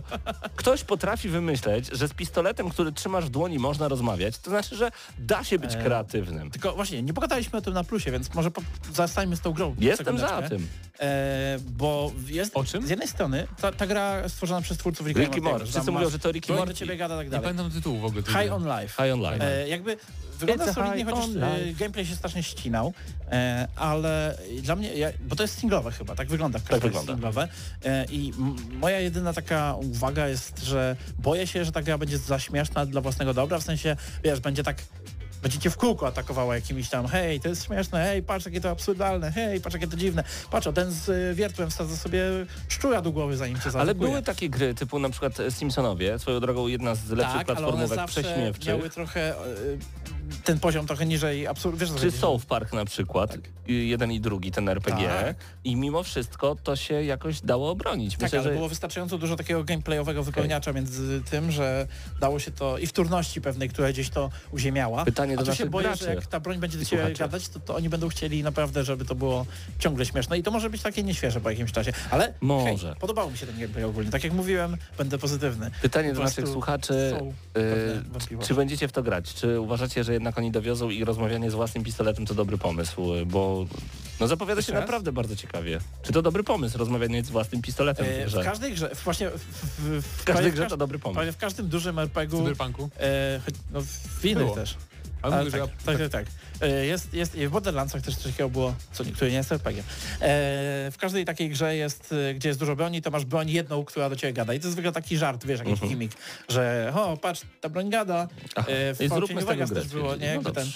ktoś 0.55 0.83
potrafi 0.83 1.29
wymyśleć, 1.29 1.89
że 1.91 2.07
z 2.07 2.13
pistoletem, 2.13 2.69
który 2.69 2.91
trzymasz 2.91 3.25
w 3.25 3.29
dłoni 3.29 3.59
można 3.59 3.87
rozmawiać, 3.87 4.37
to 4.37 4.49
znaczy, 4.49 4.75
że 4.75 4.91
da 5.19 5.43
się 5.43 5.59
być 5.59 5.71
E, 5.75 5.83
kreatywnym. 5.83 6.51
Tylko 6.51 6.75
właśnie, 6.82 7.01
nie 7.01 7.13
pogadaliśmy 7.13 7.59
o 7.59 7.61
tym 7.61 7.73
na 7.73 7.84
plusie, 7.84 8.11
więc 8.11 8.34
może 8.34 8.51
po, 8.51 8.61
zostańmy 8.93 9.36
z 9.36 9.41
tą 9.41 9.51
grą. 9.53 9.75
Jestem 9.79 10.17
za 10.19 10.41
tym. 10.41 10.67
E, 10.99 11.57
bo 11.69 12.11
jest 12.27 12.51
O 12.57 12.63
czym? 12.63 12.88
z 12.88 12.89
jednej 12.89 13.07
strony 13.07 13.47
ta, 13.61 13.71
ta 13.71 13.88
gra 13.88 14.29
stworzona 14.29 14.61
przez 14.61 14.77
twórców 14.77 15.07
Ricky 15.07 15.21
Mortiego, 15.21 15.49
Morty. 15.49 15.65
że 15.65 15.71
Wszyscy 15.71 15.91
mówią, 15.91 16.09
że 16.09 16.19
to 16.19 16.32
Ricky 16.32 16.47
broń 16.47 16.57
do 16.57 16.65
Morty. 16.65 16.79
ciebie 16.79 16.97
gada, 16.97 17.17
tak 17.17 17.25
Nie 17.25 17.32
dalej. 17.32 17.43
pamiętam 17.43 17.71
tytułu 17.71 17.99
w 17.99 18.05
ogóle. 18.05 18.23
High 18.23 18.51
on 18.53 18.63
Life. 18.63 19.03
High 19.03 19.13
on 19.13 19.19
Life. 19.34 19.61
E, 19.63 19.67
jakby 19.67 19.97
wygląda 20.39 20.65
It's 20.65 20.73
solidnie, 20.73 21.05
chociaż 21.05 21.25
e, 21.36 21.73
gameplay 21.73 22.05
się 22.05 22.15
strasznie 22.15 22.43
ścinał, 22.43 22.93
e, 23.32 23.67
ale 23.75 24.38
dla 24.61 24.75
mnie, 24.75 24.93
ja, 24.93 25.09
bo 25.27 25.36
to 25.36 25.43
jest 25.43 25.59
singlowe 25.59 25.91
chyba, 25.91 26.15
tak 26.15 26.27
wygląda 26.29 26.59
w 26.59 26.63
każdym 26.63 26.77
razie 26.77 26.88
wygląda. 26.89 27.13
singlowe 27.13 27.47
e, 27.86 28.05
i 28.11 28.34
moja 28.71 28.99
jedyna 28.99 29.34
taka 29.34 29.75
uwaga 29.75 30.27
jest, 30.27 30.63
że 30.63 30.95
boję 31.19 31.47
się, 31.47 31.65
że 31.65 31.71
ta 31.71 31.82
gra 31.82 31.97
będzie 31.97 32.17
za 32.17 32.39
śmieszna 32.39 32.86
dla 32.86 33.01
własnego 33.01 33.34
dobra, 33.34 33.59
w 33.59 33.63
sensie, 33.63 33.95
wiesz, 34.23 34.39
będzie 34.39 34.63
tak 34.63 34.77
Będziecie 35.41 35.69
w 35.69 35.77
kółko 35.77 36.07
atakowała 36.07 36.55
jakimiś 36.55 36.89
tam, 36.89 37.07
hej, 37.07 37.39
to 37.39 37.49
jest 37.49 37.65
śmieszne, 37.65 38.03
hej, 38.03 38.23
patrz 38.23 38.45
jakie 38.45 38.61
to 38.61 38.69
absurdalne, 38.69 39.31
hej, 39.31 39.61
patrz 39.61 39.73
jakie 39.73 39.87
to 39.87 39.97
dziwne. 39.97 40.23
Patrz, 40.51 40.67
o 40.67 40.73
ten 40.73 40.91
z 40.91 41.09
y, 41.09 41.35
wiertłem 41.35 41.69
wsadza 41.69 41.97
sobie 41.97 42.23
szczura 42.67 43.01
do 43.01 43.11
głowy, 43.11 43.37
zanim 43.37 43.55
cię 43.55 43.71
zaatakuje. 43.71 43.81
Ale 43.81 43.95
były 43.95 44.21
takie 44.21 44.49
gry, 44.49 44.73
typu 44.73 44.99
na 44.99 45.09
przykład 45.09 45.39
e, 45.39 45.51
Simpsonowie, 45.51 46.19
swoją 46.19 46.39
drogą 46.39 46.67
jedna 46.67 46.95
z 46.95 47.09
lepszych 47.09 47.37
tak, 47.37 47.45
platformówek 47.45 48.05
prześmiewczych. 48.05 48.67
miały 48.67 48.89
trochę 48.89 49.33
y, 49.33 49.79
ten 50.43 50.59
poziom 50.59 50.87
trochę 50.87 51.05
niżej, 51.05 51.47
absurd, 51.47 51.77
wiesz, 51.79 51.89
Czy 51.89 51.95
chodzi? 51.95 52.11
South 52.11 52.45
Park 52.45 52.73
na 52.73 52.85
przykład, 52.85 53.37
i 53.61 53.61
jeden 53.72 54.11
i 54.11 54.19
drugi, 54.19 54.51
ten 54.51 54.69
RPG. 54.69 55.07
Tak. 55.07 55.36
I 55.63 55.76
mimo 55.76 56.03
wszystko 56.03 56.55
to 56.63 56.76
się 56.76 57.03
jakoś 57.03 57.41
dało 57.41 57.72
obronić. 57.72 58.11
Tak, 58.13 58.22
Myślę, 58.22 58.39
ale 58.39 58.49
że 58.49 58.55
było 58.55 58.69
wystarczająco 58.69 59.17
dużo 59.17 59.36
takiego 59.36 59.63
gameplayowego 59.63 60.24
wypełniacza 60.24 60.74
między 60.74 61.22
tym, 61.22 61.51
że 61.51 61.88
dało 62.19 62.39
się 62.39 62.51
to 62.51 62.78
i 62.78 62.88
wtórności 62.88 63.41
pewnej, 63.41 63.69
która 63.69 63.89
gdzieś 63.89 64.09
to 64.09 64.30
uziemiała. 64.51 65.05
Pytanie 65.05 65.36
do 65.36 65.41
A 65.41 65.45
tu 65.45 65.45
się 65.45 65.51
naszych 65.51 65.69
boję, 65.69 65.88
graczy 65.88 66.05
że 66.05 66.15
jak 66.15 66.28
ta 66.28 66.39
broń 66.39 66.57
będzie 66.57 66.78
do 66.78 66.86
ciebie 66.86 67.13
gadać, 67.13 67.49
to, 67.49 67.59
to 67.59 67.76
oni 67.76 67.89
będą 67.89 68.09
chcieli 68.09 68.43
naprawdę, 68.43 68.84
żeby 68.84 69.05
to 69.05 69.15
było 69.15 69.45
ciągle 69.80 70.05
śmieszne 70.05 70.38
i 70.38 70.43
to 70.43 70.51
może 70.51 70.69
być 70.69 70.82
takie 70.82 71.03
nieświeże 71.03 71.41
po 71.41 71.49
jakimś 71.49 71.72
czasie. 71.72 71.93
Ale 72.11 72.34
Może. 72.41 72.88
Hej, 72.88 72.95
podobało 72.99 73.32
mi 73.32 73.38
się 73.38 73.45
ten 73.45 73.59
gameplay 73.59 73.84
ogólnie. 73.84 74.11
Tak 74.11 74.24
jak 74.24 74.34
mówiłem, 74.34 74.78
będę 74.97 75.17
pozytywny. 75.17 75.72
pytanie 75.82 76.13
do 76.13 76.24
naszych 76.24 76.47
słuchaczy, 76.47 76.93
y, 77.57 78.11
wątpliwości. 78.11 78.47
czy 78.47 78.55
będziecie 78.55 78.88
w 78.88 78.91
to 78.91 79.03
grać? 79.03 79.34
Czy 79.34 79.59
uważacie, 79.59 80.03
że 80.03 80.13
jednak 80.13 80.38
oni 80.38 80.51
dowiozą 80.51 80.89
i 80.89 81.05
rozmawianie 81.05 81.51
z 81.51 81.53
własnym 81.53 81.84
pistoletem 81.84 82.26
to 82.26 82.34
dobry 82.34 82.57
pomysł? 82.57 83.13
Y, 83.13 83.26
No, 84.20 84.28
zapowiada 84.28 84.62
się 84.62 84.74
naprawdę 84.74 85.12
bardzo 85.12 85.36
ciekawie. 85.36 85.80
Czy 86.03 86.14
to 86.14 86.22
dobry 86.22 86.43
pomysł, 86.43 86.78
rozmawianie 86.78 87.24
z 87.24 87.30
własnym 87.30 87.62
pistoletem 87.62 88.05
E, 88.05 88.24
w 88.26 88.26
grze? 88.28 88.41
w 88.41 88.45
każdej 88.45 88.74
grze, 88.74 88.95
w- 88.95 89.03
właśnie 89.03 89.30
w, 89.30 89.34
w, 89.39 90.01
w, 90.01 90.03
W 90.22 90.24
każdej 90.24 90.51
grze 90.51 90.68
to 90.68 90.78
dobry 90.78 90.99
pomysł. 90.99 91.32
w 91.32 91.38
każdym 91.38 91.68
dużym 91.68 91.99
RPG-u, 91.99 92.39
Cyberpunku. 92.39 92.89
e, 92.99 93.39
choć- 93.45 93.55
no 93.72 93.82
w 94.20 94.26
innych 94.26 94.43
Było. 94.43 94.55
też. 94.55 94.76
Ale 95.22 95.36
Ale 95.36 95.51
tak, 95.51 95.62
że 95.62 95.68
tak, 95.86 95.97
tak, 95.97 96.09
tak. 96.09 96.26
E, 96.62 96.86
Jest, 96.86 97.14
jest, 97.14 97.36
i 97.36 97.47
w 97.47 97.51
Borderlandsach 97.51 98.01
też 98.01 98.16
coś 98.16 98.24
takiego 98.32 98.49
było, 98.49 98.76
co 98.93 99.03
niektóre 99.03 99.32
nie 99.32 99.38
jest 99.38 99.51
RPG. 99.51 99.82
E, 99.82 99.86
w 100.91 100.95
każdej 100.99 101.26
takiej 101.26 101.49
grze 101.49 101.76
jest, 101.76 102.14
e, 102.30 102.34
gdzie 102.34 102.49
jest 102.49 102.59
dużo 102.59 102.76
broni, 102.76 103.01
to 103.01 103.12
masz 103.12 103.26
broń 103.26 103.49
jedną, 103.49 103.86
która 103.86 104.09
do 104.09 104.16
ciebie 104.16 104.34
gada. 104.34 104.53
I 104.53 104.59
to 104.59 104.66
jest 104.68 104.74
zwykle 104.74 104.91
taki 104.91 105.18
żart, 105.18 105.45
wiesz, 105.45 105.59
jakiś 105.59 105.72
Mhm. 105.74 105.89
gimmick, 105.89 106.18
że 106.49 106.91
o, 106.95 107.18
patrz, 107.18 107.41
ta 107.62 107.70
broń 107.70 107.89
gada. 107.89 108.28
E, 108.57 108.95
w 108.95 109.01
I 109.01 109.07
zróbmy 109.07 109.41
z 109.41 109.45
tego 109.45 109.66
grę. 109.66 109.76
też 109.82 109.88
było, 109.88 110.16
nie? 110.16 110.39
No 110.43 110.51
ten. 110.51 110.68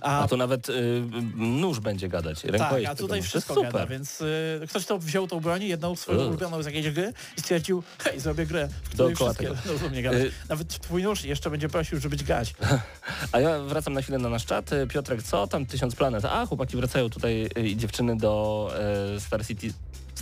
A, 0.00 0.20
A 0.20 0.28
to 0.28 0.36
nawet 0.36 0.68
y, 0.68 1.02
nóż 1.36 1.80
będzie 1.80 2.08
gadać. 2.08 2.42
tak, 2.58 2.72
a 2.88 2.94
tutaj 2.94 3.22
wszystko 3.22 3.54
Super. 3.54 3.72
gada, 3.72 3.86
więc 3.86 4.20
y, 4.20 4.60
ktoś 4.68 4.86
to 4.86 4.98
wziął 4.98 5.26
tą 5.28 5.40
broń, 5.40 5.62
jedną 5.62 5.96
swoją 5.96 6.18
Ugh. 6.18 6.28
ulubioną 6.28 6.62
z 6.62 6.66
jakiejś 6.66 6.90
gry 6.90 7.12
i 7.36 7.40
stwierdził, 7.40 7.82
hej, 7.98 8.20
zrobię 8.20 8.46
grę, 8.46 8.68
w 8.82 8.88
której 8.88 8.96
Dookoła 9.14 9.30
wszystkie 9.34 9.54
tego. 9.62 9.72
będą 9.72 9.88
mnie 9.90 10.02
gadać. 10.02 10.22
Y- 10.22 10.32
Nawet 10.48 10.68
twój 10.68 11.02
nóż 11.02 11.24
jeszcze 11.24 11.50
będzie 11.50 11.68
prosił, 11.68 12.00
żeby 12.00 12.16
dźgać. 12.16 12.54
A 13.32 13.40
ja 13.40 13.58
wracam 13.60 13.92
na 13.92 14.02
chwilę 14.02 14.18
na 14.18 14.28
nasz 14.28 14.46
czat. 14.46 14.72
Y, 14.72 14.86
Piotrek, 14.86 15.22
co 15.22 15.46
tam 15.46 15.66
Tysiąc 15.66 15.94
Planet? 15.96 16.24
A, 16.24 16.46
chłopaki 16.46 16.76
wracają 16.76 17.10
tutaj 17.10 17.48
y, 17.58 17.68
i 17.68 17.76
dziewczyny 17.76 18.16
do 18.16 18.70
e, 19.16 19.20
Star 19.20 19.46
City. 19.46 19.72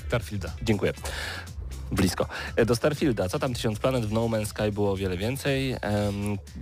Starfielda. 0.08 0.52
Dziękuję. 0.62 0.92
Blisko. 1.92 2.26
E, 2.56 2.64
Do 2.66 2.76
Starfielda. 2.76 3.28
Co 3.28 3.38
tam 3.38 3.54
Tysiąc 3.54 3.78
Planet? 3.78 4.06
W 4.06 4.12
No 4.12 4.20
Man's 4.20 4.46
Sky 4.46 4.72
było 4.72 4.92
o 4.92 4.96
wiele 4.96 5.16
więcej. 5.16 5.76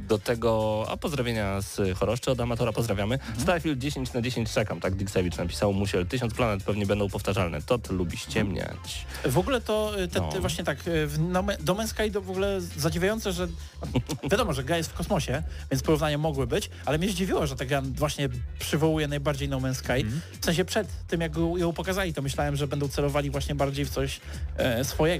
Do 0.08 0.18
tego, 0.18 0.84
a 0.90 0.96
pozdrowienia 0.96 1.60
z 1.60 1.98
Choroszczy 1.98 2.30
od 2.30 2.40
Amatora 2.40 2.72
pozdrawiamy. 2.72 3.14
Mhm. 3.14 3.40
Starfield 3.40 3.78
10 3.78 4.12
na 4.12 4.22
10 4.22 4.52
czekam, 4.52 4.80
tak 4.80 4.94
Dixewicz 4.94 5.36
napisał. 5.36 5.72
Musiel. 5.72 6.06
Tysiąc 6.06 6.34
Planet 6.34 6.62
pewnie 6.62 6.86
będą 6.86 7.08
powtarzalne. 7.08 7.62
Tot 7.62 7.90
lubi 7.90 8.16
ściemniać. 8.16 9.06
W 9.24 9.38
ogóle 9.38 9.60
to 9.60 10.00
y, 10.00 10.08
te, 10.08 10.20
No. 10.20 10.32
te 10.32 10.40
właśnie 10.40 10.64
tak, 10.64 10.88
y, 10.88 11.06
w 11.06 11.18
No 11.18 11.42
No 11.66 11.74
Man's 11.74 11.86
Sky 11.88 12.10
to 12.10 12.20
w 12.20 12.30
ogóle 12.30 12.60
zadziwiające, 12.60 13.32
że 13.32 13.48
wiadomo, 14.32 14.52
że 14.52 14.64
gra 14.64 14.76
jest 14.76 14.90
w 14.90 14.94
kosmosie, 14.94 15.42
więc 15.70 15.82
porównania 15.82 16.18
mogły 16.18 16.46
być, 16.46 16.70
ale 16.84 16.98
mnie 16.98 17.08
zdziwiło, 17.08 17.46
że 17.46 17.56
ta 17.56 17.64
gra 17.64 17.82
właśnie 17.82 18.28
przywołuje 18.58 19.08
najbardziej 19.08 19.48
No 19.48 19.58
Man's 19.60 19.74
Sky. 19.74 19.92
Mhm. 19.92 20.20
W 20.40 20.44
sensie 20.44 20.64
przed 20.64 20.88
tym, 21.08 21.20
jak 21.20 21.32
ją 21.56 21.72
pokazali, 21.72 22.14
to 22.14 22.22
myślałem, 22.22 22.56
że 22.56 22.66
będą 22.66 22.88
celowali 22.88 23.30
właśnie 23.30 23.54
bardziej 23.54 23.84
w 23.84 23.90
coś 23.90 24.20
e, 24.56 24.84
swojego, 24.84 25.15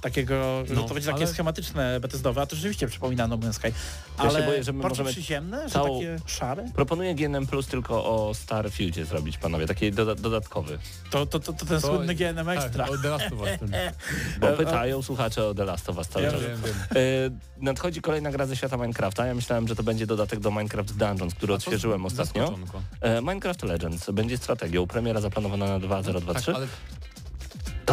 takiego, 0.00 0.66
że 0.66 0.74
No, 0.74 0.82
to 0.82 0.94
będzie 0.94 1.08
takie 1.08 1.24
ale- 1.24 1.32
schematyczne 1.32 2.00
Bethesdowe, 2.00 2.40
a 2.42 2.46
to 2.46 2.56
rzeczywiście 2.56 2.86
przypomina 2.88 3.26
No 3.26 3.38
Man's 3.38 3.52
Sky. 3.52 3.66
Ja 4.18 4.24
się 4.24 4.36
Ale 4.36 4.46
boję, 4.46 4.64
że 4.64 4.72
my 4.72 4.82
możemy 4.82 5.10
przyziemne, 5.10 5.68
że 5.68 5.74
całą- 5.74 6.00
takie 6.00 6.16
szare. 6.26 6.64
Proponuję 6.74 7.14
GNM 7.14 7.46
Plus 7.46 7.66
tylko 7.66 8.04
o 8.04 8.34
Starfieldzie 8.34 9.04
zrobić, 9.04 9.38
panowie, 9.38 9.66
taki 9.66 9.92
doda 9.92 10.14
dodatkowy. 10.14 10.78
To, 11.10 11.26
to, 11.26 11.40
to, 11.40 11.52
to 11.52 11.66
ten 11.66 11.80
To- 11.80 11.88
słynny 11.88 12.14
GNM 12.14 12.48
Extra. 12.48 12.84
Tak, 12.84 12.94
od 12.94 13.02
The 13.02 13.08
Last 13.08 13.26
of 13.32 13.40
Us. 13.40 13.48
Bo 14.40 14.48
E, 14.50 14.56
pytają 14.56 15.02
słuchacze 15.02 15.46
o 15.46 15.54
The 15.54 15.64
Last 15.64 15.88
of 15.90 15.96
Us 15.98 16.08
cały 16.08 16.24
Ja 16.24 16.30
czas. 16.32 16.40
Wiem, 16.40 16.60
wiem. 16.64 16.74
E, 16.96 17.64
nadchodzi 17.64 18.00
kolejna 18.00 18.30
gra 18.30 18.46
ze 18.46 18.56
świata 18.56 18.76
Minecrafta. 18.76 19.26
Ja 19.26 19.34
myślałem, 19.34 19.68
że 19.68 19.76
to 19.76 19.82
będzie 19.82 20.06
dodatek 20.06 20.40
do 20.40 20.50
Minecraft 20.50 20.96
Dungeons, 20.96 21.34
który 21.34 21.54
odświeżyłem 21.54 22.06
ostatnio. 22.06 22.54
E, 23.00 23.20
Minecraft 23.20 23.62
Legends 23.62 24.10
będzie 24.10 24.36
strategią. 24.36 24.86
Premiera 24.86 25.20
zaplanowana 25.20 25.66
na 25.66 25.78
2023. 25.78 26.46
Tak, 26.46 26.54
ale 26.56 26.66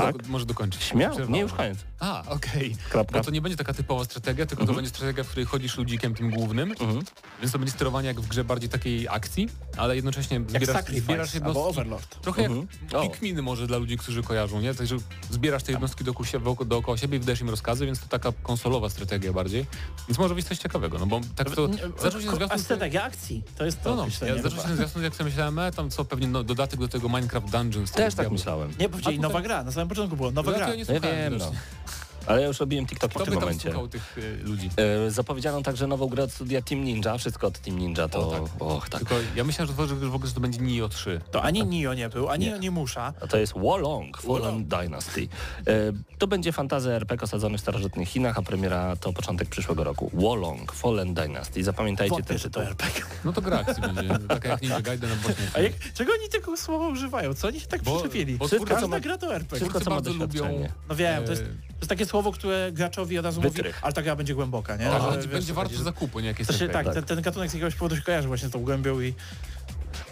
Tak. 0.02 0.18
Do, 0.24 0.30
może 0.30 0.46
dokończyć. 0.46 0.84
Śmiało, 0.84 1.12
Przerwałem. 1.16 1.34
nie 1.34 1.40
już 1.42 1.54
koniec. 1.54 1.78
A, 2.00 2.24
okej. 2.28 2.76
Kropka. 2.90 3.18
Bo 3.18 3.24
to 3.24 3.32
nie 3.32 3.42
będzie 3.42 3.58
taka 3.58 3.74
typowa 3.74 4.04
strategia, 4.06 4.46
tylko 4.46 4.66
to 4.66 4.74
będzie 4.74 4.90
strategia, 4.90 5.24
w 5.24 5.28
której 5.28 5.46
chodzisz 5.46 5.78
ludzikiem 5.78 6.16
tym 6.16 6.30
głównym, 6.30 6.72
Mhm. 6.72 7.02
więc 7.42 7.52
to 7.52 7.60
będzie 7.60 7.74
sterowanie 7.74 8.08
jak 8.08 8.22
w 8.22 8.28
grze 8.28 8.44
bardziej 8.44 8.70
takiej 8.70 9.08
akcji, 9.10 9.50
ale 9.78 9.96
jednocześnie 9.96 10.36
Jak 10.38 10.66
zbierasz, 10.66 10.86
zbierasz 10.86 11.36
albo 11.36 11.48
jednostki. 11.48 11.70
Overlord. 11.70 12.22
Trochę 12.22 12.46
Mhm. 12.46 12.68
jak. 12.92 13.02
Pikminy 13.02 13.42
może 13.42 13.68
dla 13.68 13.78
ludzi, 13.78 13.98
którzy 13.98 14.24
kojarzą, 14.24 14.62
nie? 14.62 14.74
Także 14.74 14.98
zbierasz 15.32 15.64
te 15.64 15.72
jednostki 15.72 16.04
dookoła 16.04 16.66
dookoła 16.66 16.98
siebie 16.98 17.18
i 17.18 17.20
wydajesz 17.20 17.42
im 17.42 17.50
rozkazy, 17.50 17.86
więc 17.86 18.00
to 18.00 18.08
taka 18.08 18.32
konsolowa 18.44 18.90
strategia 18.90 19.34
bardziej. 19.34 19.66
Więc 20.08 20.18
może 20.20 20.36
być 20.36 20.46
coś 20.48 20.58
ciekawego, 20.58 20.98
no 21.00 21.06
bo 21.06 21.22
tak 21.36 21.50
to 21.52 21.68
zaczął 22.02 22.22
się 22.22 22.30
A 22.32 22.36
zwiastun... 22.36 22.60
strategia 22.60 23.04
akcji, 23.04 23.44
to 23.58 23.66
jest 23.66 23.84
to 23.84 23.96
No, 23.96 24.08
no, 24.22 24.28
ja 24.28 24.42
zaczął 24.42 24.64
się 24.68 24.76
zwiastun, 24.76 25.04
jak 25.04 25.16
sobie 25.16 25.30
myślałem, 25.30 25.60
e, 25.60 25.72
tam 25.72 25.90
co 25.90 26.06
pewnie 26.06 26.28
no, 26.28 26.44
dodatek 26.44 26.80
do 26.80 26.88
tego 26.88 27.10
Minecraft 27.10 27.50
Dungeons. 27.50 27.92
Też 27.92 28.16
tak 28.16 28.32
myślałem. 28.32 28.72
Nie, 28.80 28.90
powiedzieli 28.90 29.20
nowa 29.20 29.42
gra, 29.42 29.64
na 29.64 29.72
samym 29.72 29.87
początku 29.88 30.18
było 30.18 30.32
nowa 30.32 30.52
No, 30.52 30.58
gra. 30.58 30.70
ja 30.70 30.76
nie 30.76 30.86
No 30.86 30.94
ja 30.94 31.00
wiem, 31.00 31.38
no. 31.38 31.52
Ale 32.28 32.42
ja 32.42 32.48
już 32.48 32.60
robiłem 32.60 32.86
TikTok 32.88 33.12
w 33.12 33.16
Kto 33.16 33.24
tym 33.26 33.34
by 33.34 33.40
tam 33.40 33.44
momencie. 33.50 33.70
słuchał 33.70 33.88
tych 33.88 34.18
y, 34.18 34.38
ludzi? 34.44 34.70
E, 35.08 35.12
zapowiedziano 35.12 35.62
także 35.62 35.88
nową 35.88 36.08
grę 36.08 36.24
od 36.24 36.32
studia 36.32 36.62
Team 36.62 36.84
Ninja. 36.84 37.18
Wszystko 37.18 37.48
od 37.48 37.60
Team 37.60 37.78
Ninja 37.80 38.08
to... 38.08 38.28
O, 38.30 38.32
tak. 38.32 38.62
Och, 38.62 38.90
tak. 38.90 39.00
Tylko 39.00 39.16
ja 39.36 39.44
myślałem, 39.44 39.72
że 39.72 39.78
to, 39.78 39.88
że 39.88 39.96
w 39.96 40.16
ogóle 40.16 40.28
że 40.28 40.34
to 40.34 40.40
będzie 40.42 40.60
Nio 40.60 40.90
3. 40.90 41.22
To 41.32 41.42
ani 41.44 41.66
Nio 41.66 41.94
nie 41.94 42.10
był, 42.10 42.30
ani 42.30 42.46
Nie. 42.46 42.60
nie 42.60 42.72
musza. 42.72 43.14
A 43.22 43.28
to 43.28 43.38
jest 43.38 43.54
Wolong, 43.54 44.18
Fallen 44.22 44.42
Wolong. 44.42 44.68
Dynasty. 44.68 45.28
E, 45.68 45.74
to 46.18 46.28
będzie 46.28 46.52
fantazy 46.52 46.92
RPG 46.92 47.24
osadzony 47.24 47.58
w 47.58 47.62
starożytnych 47.62 48.10
Chinach, 48.10 48.38
a 48.38 48.42
premiera 48.42 48.96
to 48.96 49.14
początek 49.14 49.50
przyszłego 49.50 49.84
roku. 49.84 50.12
Wolong, 50.14 50.74
Fallen 50.74 51.14
Dynasty. 51.14 51.64
Zapamiętajcie 51.64 52.16
ten 52.16 52.26
Wątpię, 52.26 52.38
że 52.38 52.50
to 52.50 52.60
tytuł. 52.60 52.72
RPG. 52.72 53.06
No 53.26 53.34
to 53.34 53.42
gra 53.42 53.60
akcji 53.60 53.82
będzie, 53.82 54.20
taka 54.28 54.50
jak 54.50 54.62
Ninja 54.62 54.82
Gaiden, 54.82 55.10
no 55.10 55.16
właśnie. 55.16 55.46
A 55.54 55.60
jak, 55.60 55.74
czego 55.94 56.12
oni 56.20 56.30
tego 56.30 56.58
słowa 56.58 56.88
używają? 56.88 57.34
Co 57.34 57.48
oni 57.48 57.60
się 57.60 57.68
tak 57.68 57.84
Bo- 57.84 57.96
przyczepili? 57.96 58.38
bo 58.38 58.48
Wszystko, 58.48 58.66
twórcy 58.66 58.74
Każda 58.82 58.88
ma- 58.88 59.00
gra 59.00 59.18
to 59.18 59.36
RPG. 59.36 59.58
Wszystko, 59.58 59.70
Twórcy 59.80 59.84
co 59.86 59.90
ma 59.90 59.96
bardzo 59.96 60.14
lubią 60.14 60.28
doświadczenie. 60.28 60.72
No 60.90 60.96
wiem, 60.96 61.24
to 61.26 61.32
jest, 61.32 61.42
e, 61.44 61.46
to 61.80 61.82
jest 61.82 61.90
takie 61.90 62.06
słowo, 62.06 62.32
które 62.32 62.72
graczowi 62.72 63.18
od 63.20 63.26
razu 63.26 63.42
mówi, 63.42 63.56
Wytrych. 63.56 63.80
ale 63.82 63.94
ta 63.94 64.02
gra 64.02 64.16
będzie 64.16 64.36
głęboka, 64.36 64.76
nie? 64.76 64.86
tak, 64.86 65.02
Że, 65.02 65.08
będzie, 65.12 65.22
wiesz, 65.28 65.28
będzie 65.28 65.54
warto 65.54 65.76
że- 65.76 65.84
zakupu, 65.84 66.20
nie 66.20 66.28
jakieś 66.28 66.48
To 66.48 66.54
RPG. 66.54 66.84
tak, 66.84 66.94
ten, 66.94 67.04
ten 67.04 67.22
gatunek 67.22 67.50
z 67.52 67.54
jakiegoś 67.54 67.76
powodu 67.76 67.96
się 67.96 68.02
kojarzy 68.02 68.28
właśnie 68.28 68.48
z 68.48 68.52
tą 68.52 68.60
głębią 68.64 69.02
i 69.02 69.14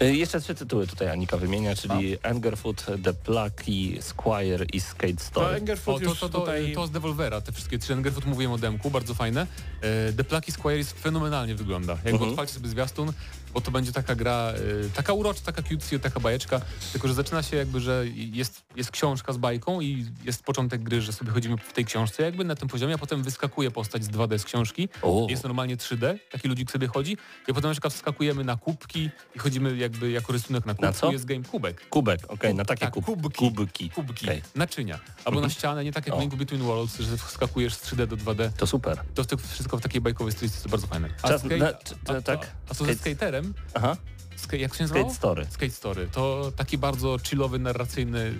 E, 0.00 0.14
Jeszcze 0.14 0.40
trzy 0.40 0.54
tytuły 0.54 0.86
tutaj 0.86 1.08
Anika 1.08 1.36
wymienia, 1.36 1.74
czyli 1.76 2.18
Angerfoot, 2.22 2.86
The 3.04 3.12
Plucky, 3.14 4.02
Squire 4.02 4.64
i 4.72 4.80
Skate 4.80 5.14
to 5.14 5.24
Story. 5.24 5.46
O, 5.46 5.54
Angerfoot 5.56 6.02
to, 6.04 6.14
to, 6.14 6.28
to, 6.28 6.38
tutaj... 6.40 6.72
to 6.74 6.86
z 6.86 6.90
Devolvera, 6.90 7.40
te 7.40 7.52
wszystkie 7.52 7.78
trzy 7.78 7.92
Angerfoot 7.92 8.24
mówiłem 8.26 8.52
o 8.52 8.58
demku, 8.58 8.90
bardzo 8.90 9.14
fajne. 9.14 9.46
E, 9.80 10.12
The 10.12 10.24
Plucky 10.24 10.52
Squire 10.52 10.84
fenomenalnie 10.84 11.54
wygląda. 11.54 11.92
Jakby 11.92 12.10
Mhm. 12.10 12.30
odpalcie 12.30 12.54
sobie 12.54 12.68
zwiastun, 12.68 13.12
bo 13.56 13.60
to 13.60 13.70
będzie 13.70 13.92
taka 13.92 14.14
gra, 14.14 14.52
e, 14.86 14.88
taka 14.94 15.12
urocza, 15.12 15.40
taka 15.44 15.62
cutesy, 15.62 15.98
taka 15.98 16.20
bajeczka, 16.20 16.60
tylko 16.92 17.08
że 17.08 17.14
zaczyna 17.14 17.42
się 17.42 17.56
jakby, 17.56 17.80
że 17.80 18.04
jest, 18.14 18.62
jest 18.76 18.90
książka 18.90 19.32
z 19.32 19.36
bajką 19.36 19.80
i 19.80 20.06
jest 20.24 20.42
początek 20.42 20.82
gry, 20.82 21.00
że 21.00 21.12
sobie 21.12 21.30
chodzimy 21.32 21.56
w 21.56 21.72
tej 21.72 21.84
książce 21.84 22.22
jakby 22.22 22.44
na 22.44 22.54
tym 22.56 22.68
poziomie, 22.68 22.94
a 22.94 22.98
potem 22.98 23.22
wyskakuje 23.22 23.70
postać 23.70 24.04
z 24.04 24.08
2D 24.08 24.38
z 24.38 24.44
książki, 24.44 24.88
O. 25.02 25.26
jest 25.30 25.44
normalnie 25.44 25.76
3D, 25.76 26.18
taki 26.30 26.48
ludzik 26.48 26.70
sobie 26.70 26.86
chodzi 26.86 27.12
i 27.48 27.54
potem 27.54 27.62
na 27.70 27.72
przykład 27.72 27.92
wskakujemy 27.94 28.44
na 28.44 28.56
kubki 28.56 29.10
i 29.34 29.38
chodzimy 29.38 29.76
jakby 29.76 30.10
jako 30.10 30.32
rysunek 30.32 30.66
na 30.66 30.72
kubku, 30.74 30.86
Na 30.86 30.92
co? 30.92 31.12
jest 31.12 31.24
game 31.24 31.44
kubek. 31.44 31.88
Kubek, 31.88 32.20
okej, 32.28 32.54
na 32.54 32.64
takie 32.64 32.80
tak, 32.84 32.94
kub, 32.94 33.04
kubki. 33.06 33.50
kubki. 33.52 33.90
Kubki, 33.90 34.26
Okej. 34.26 34.42
naczynia. 34.54 34.98
Albo 35.24 35.40
na 35.40 35.48
ścianę, 35.50 35.84
nie 35.84 35.92
tak 35.92 36.06
jak 36.06 36.14
O. 36.14 36.18
w 36.18 36.20
Link 36.20 36.34
Between 36.34 36.62
Worlds, 36.62 36.98
że 36.98 37.16
wskakujesz 37.16 37.74
z 37.74 37.82
3D 37.92 38.06
do 38.06 38.16
2D. 38.16 38.50
To 38.56 38.66
super. 38.66 38.98
To 39.14 39.24
wszystko 39.36 39.76
w 39.76 39.80
takiej 39.80 40.00
bajkowej 40.00 40.32
stylistyce 40.32 40.64
to 40.64 40.68
bardzo 40.70 40.86
fajne. 40.86 41.08
A, 41.22 41.28
Czas 41.28 41.40
skate, 41.40 41.56
na- 41.58 41.68
a, 41.68 41.72
czy- 41.72 41.94
a, 42.18 42.20
tak? 42.22 42.50
a 42.70 42.74
co 42.74 42.84
ze 42.84 42.92
Skate- 42.92 43.45
Aha, 43.74 43.96
ska, 44.36 44.56
jak 44.56 44.74
się 44.74 44.84
nazywało? 44.84 45.04
Skate 45.04 45.16
Story. 45.16 45.46
Skate 45.50 45.72
Story. 45.72 46.08
To 46.12 46.52
taki 46.56 46.78
bardzo 46.78 47.18
chillowy, 47.18 47.58
narracyjny, 47.58 48.34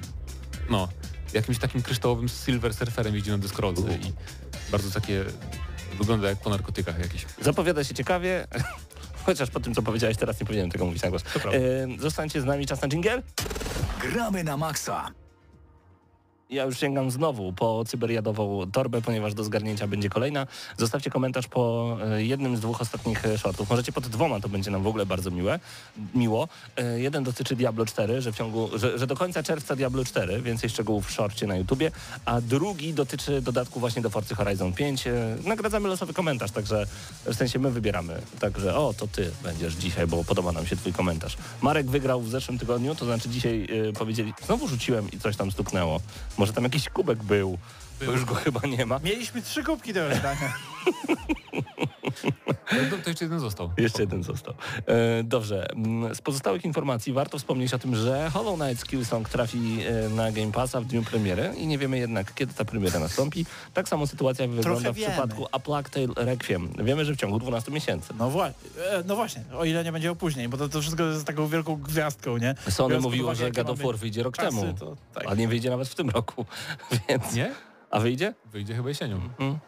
no, 0.71 0.89
jakimś 1.33 1.59
takim 1.59 1.83
kryształowym 1.83 2.29
silver 2.29 2.75
surferem 2.75 3.15
jeździ 3.15 3.31
na 3.31 3.39
deskorolce 3.39 3.83
i 3.83 4.13
bardzo 4.73 4.91
takie, 4.91 5.25
wygląda 5.99 6.29
jak 6.29 6.39
po 6.39 6.51
narkotykach 6.51 6.99
jakiś. 6.99 7.27
Zapowiada 7.43 7.85
się 7.85 7.95
ciekawie. 7.95 8.47
Chociaż 9.27 9.51
po 9.51 9.61
tym, 9.61 9.75
co 9.75 9.83
powiedziałeś, 9.83 10.17
teraz 10.17 10.41
nie 10.41 10.47
powinienem 10.47 10.71
tego 10.71 10.85
mówić 10.85 11.03
na 11.03 11.11
głos. 11.11 11.23
E, 11.23 12.01
zostańcie 12.01 12.41
z 12.41 12.45
nami, 12.45 12.67
czas 12.67 12.83
na 12.83 12.89
dżingiel. 12.89 13.23
Gramy 14.01 14.45
na 14.45 14.57
maksa. 14.57 15.11
Ja 16.51 16.65
już 16.65 16.79
sięgam 16.79 17.11
znowu 17.11 17.53
po 17.53 17.85
cyberjadową 17.85 18.71
torbę, 18.73 19.03
ponieważ 19.03 19.35
do 19.35 19.45
zgarnięcia 19.45 19.87
będzie 19.87 20.09
kolejna. 20.09 20.47
Zostawcie 20.77 21.11
komentarz 21.11 21.49
po 21.49 21.97
e, 22.03 22.25
jednym 22.25 22.57
z 22.57 22.61
dwóch 22.61 22.81
ostatnich 22.81 23.27
e, 23.27 23.39
shortów. 23.39 23.71
Możecie 23.71 23.93
pod 23.93 24.07
dwoma, 24.07 24.41
to 24.41 24.49
będzie 24.49 24.71
nam 24.71 24.83
w 24.83 24.87
ogóle 24.87 25.07
bardzo 25.07 25.31
miłe, 25.31 25.61
miło. 26.15 26.49
E, 26.77 27.01
Jeden 27.01 27.25
dotyczy 27.25 27.57
Diablo 27.57 27.87
4, 27.87 28.23
że, 28.23 28.33
w 28.33 28.37
ciągu, 28.37 28.79
że, 28.79 28.99
że 28.99 29.07
do 29.07 29.17
końca 29.17 29.43
czerwca 29.43 29.77
Diablo 29.77 30.05
4, 30.05 30.43
więcej 30.43 30.71
szczegółów 30.71 31.07
w 31.07 31.11
shorcie 31.11 31.47
na 31.47 31.57
YouTubie, 31.57 31.91
a 32.25 32.41
drugi 32.41 32.95
dotyczy 32.95 33.41
dodatku 33.43 33.81
właśnie 33.81 34.03
do 34.03 34.11
Forcy 34.11 34.35
Horizon 34.35 34.73
5. 34.73 35.07
E, 35.07 35.13
Nagradzamy 35.45 35.89
losowy 35.89 36.15
komentarz, 36.15 36.51
także 36.51 36.87
w 37.25 37.35
sensie 37.35 37.59
my 37.59 37.71
wybieramy. 37.71 38.23
Także 38.41 38.77
o, 38.77 38.95
to 38.95 39.09
ty 39.09 39.31
będziesz 39.43 39.75
dzisiaj, 39.75 40.07
bo 40.07 40.25
podoba 40.25 40.53
nam 40.53 40.67
się 40.67 40.77
twój 40.77 40.93
komentarz. 40.93 41.37
Marek 41.63 41.87
wygrał 41.87 42.21
w 42.21 42.31
zeszłym 42.31 42.59
tygodniu, 42.59 42.95
to 42.95 43.05
znaczy 43.05 43.29
dzisiaj 43.29 43.69
powiedzieli, 43.99 44.35
znowu 44.47 44.69
rzuciłem 44.69 45.11
i 45.11 45.19
coś 45.21 45.37
tam 45.37 45.53
stuknęło. 45.53 46.01
Może 46.39 46.53
tam 46.53 46.65
jakiś 46.65 46.89
kubek 46.89 47.23
był, 47.23 47.59
bo 48.05 48.13
już 48.13 48.25
go 48.25 48.35
chyba 48.35 48.61
nie 48.61 48.87
ma. 48.87 48.99
Mieliśmy 49.05 49.43
trzy 49.43 49.65
kubki 49.65 49.93
do 49.93 50.09
rozdania. 50.09 50.53
To, 52.91 52.97
to 53.05 53.11
jeszcze 53.11 53.25
jeden 53.25 53.41
został. 53.41 53.71
Jeszcze 53.77 54.03
jeden 54.03 54.23
został. 54.23 54.55
E, 54.87 55.23
dobrze, 55.25 55.71
mm, 55.71 56.15
z 56.15 56.21
pozostałych 56.21 56.65
informacji 56.65 57.13
warto 57.13 57.39
wspomnieć 57.39 57.75
o 57.75 57.79
tym, 57.79 57.97
że 57.97 58.31
Hollow 58.31 58.59
Knight 58.61 58.81
Skillsong 58.81 59.29
trafi 59.29 59.81
e, 59.87 60.09
na 60.09 60.33
Game 60.33 60.53
Passa 60.53 60.81
w 60.81 60.85
dniu 60.85 61.03
premiery 61.03 61.53
i 61.57 61.67
nie 61.67 61.79
wiemy 61.79 61.99
jednak, 61.99 62.35
kiedy 62.35 62.55
ta 62.55 62.65
premiera 62.65 62.99
nastąpi. 63.01 63.47
Tak 63.75 63.89
samo 63.89 64.07
sytuacja 64.07 64.49
wygląda 64.49 64.93
w 64.93 64.97
przypadku 64.97 65.47
A 65.53 65.59
Plague 65.59 65.91
Tale 65.91 66.27
Requiem. 66.27 66.69
Wiemy, 66.85 67.05
że 67.05 67.15
w 67.15 67.17
ciągu 67.17 67.39
12 67.39 67.73
miesięcy. 67.73 68.15
No, 68.19 68.31
wła- 68.31 68.51
e, 68.91 69.03
no 69.07 69.17
właśnie, 69.17 69.43
o 69.59 69.65
ile 69.65 69.85
nie 69.85 69.93
będzie 69.93 70.11
opóźnień, 70.11 70.49
bo 70.49 70.57
to, 70.57 70.69
to 70.69 70.81
wszystko 70.81 71.03
jest 71.03 71.25
taką 71.25 71.49
wielką 71.49 71.77
gwiazdką, 71.77 72.37
nie? 72.39 72.55
Sony 72.71 72.95
pod 72.95 73.05
mówiło, 73.05 73.35
że 73.35 73.51
God 73.51 73.71
of 73.71 73.79
War 73.79 73.97
wyjdzie 73.97 74.23
rok 74.23 74.37
czasy, 74.37 74.61
temu, 74.61 74.75
To, 74.79 74.97
tak. 75.15 75.25
a 75.29 75.35
nie 75.35 75.49
wyjdzie 75.49 75.71
nawet 75.71 75.89
w 75.89 75.95
tym 75.95 76.11
roku, 76.11 76.47
więc... 77.09 77.35
Nie? 77.35 77.55
A 77.97 78.01
wyjdzie? 78.01 78.35
Wyjdzie 78.53 78.75
chyba 78.75 78.89
jesienią. 78.89 79.21
Mm. 79.39 79.59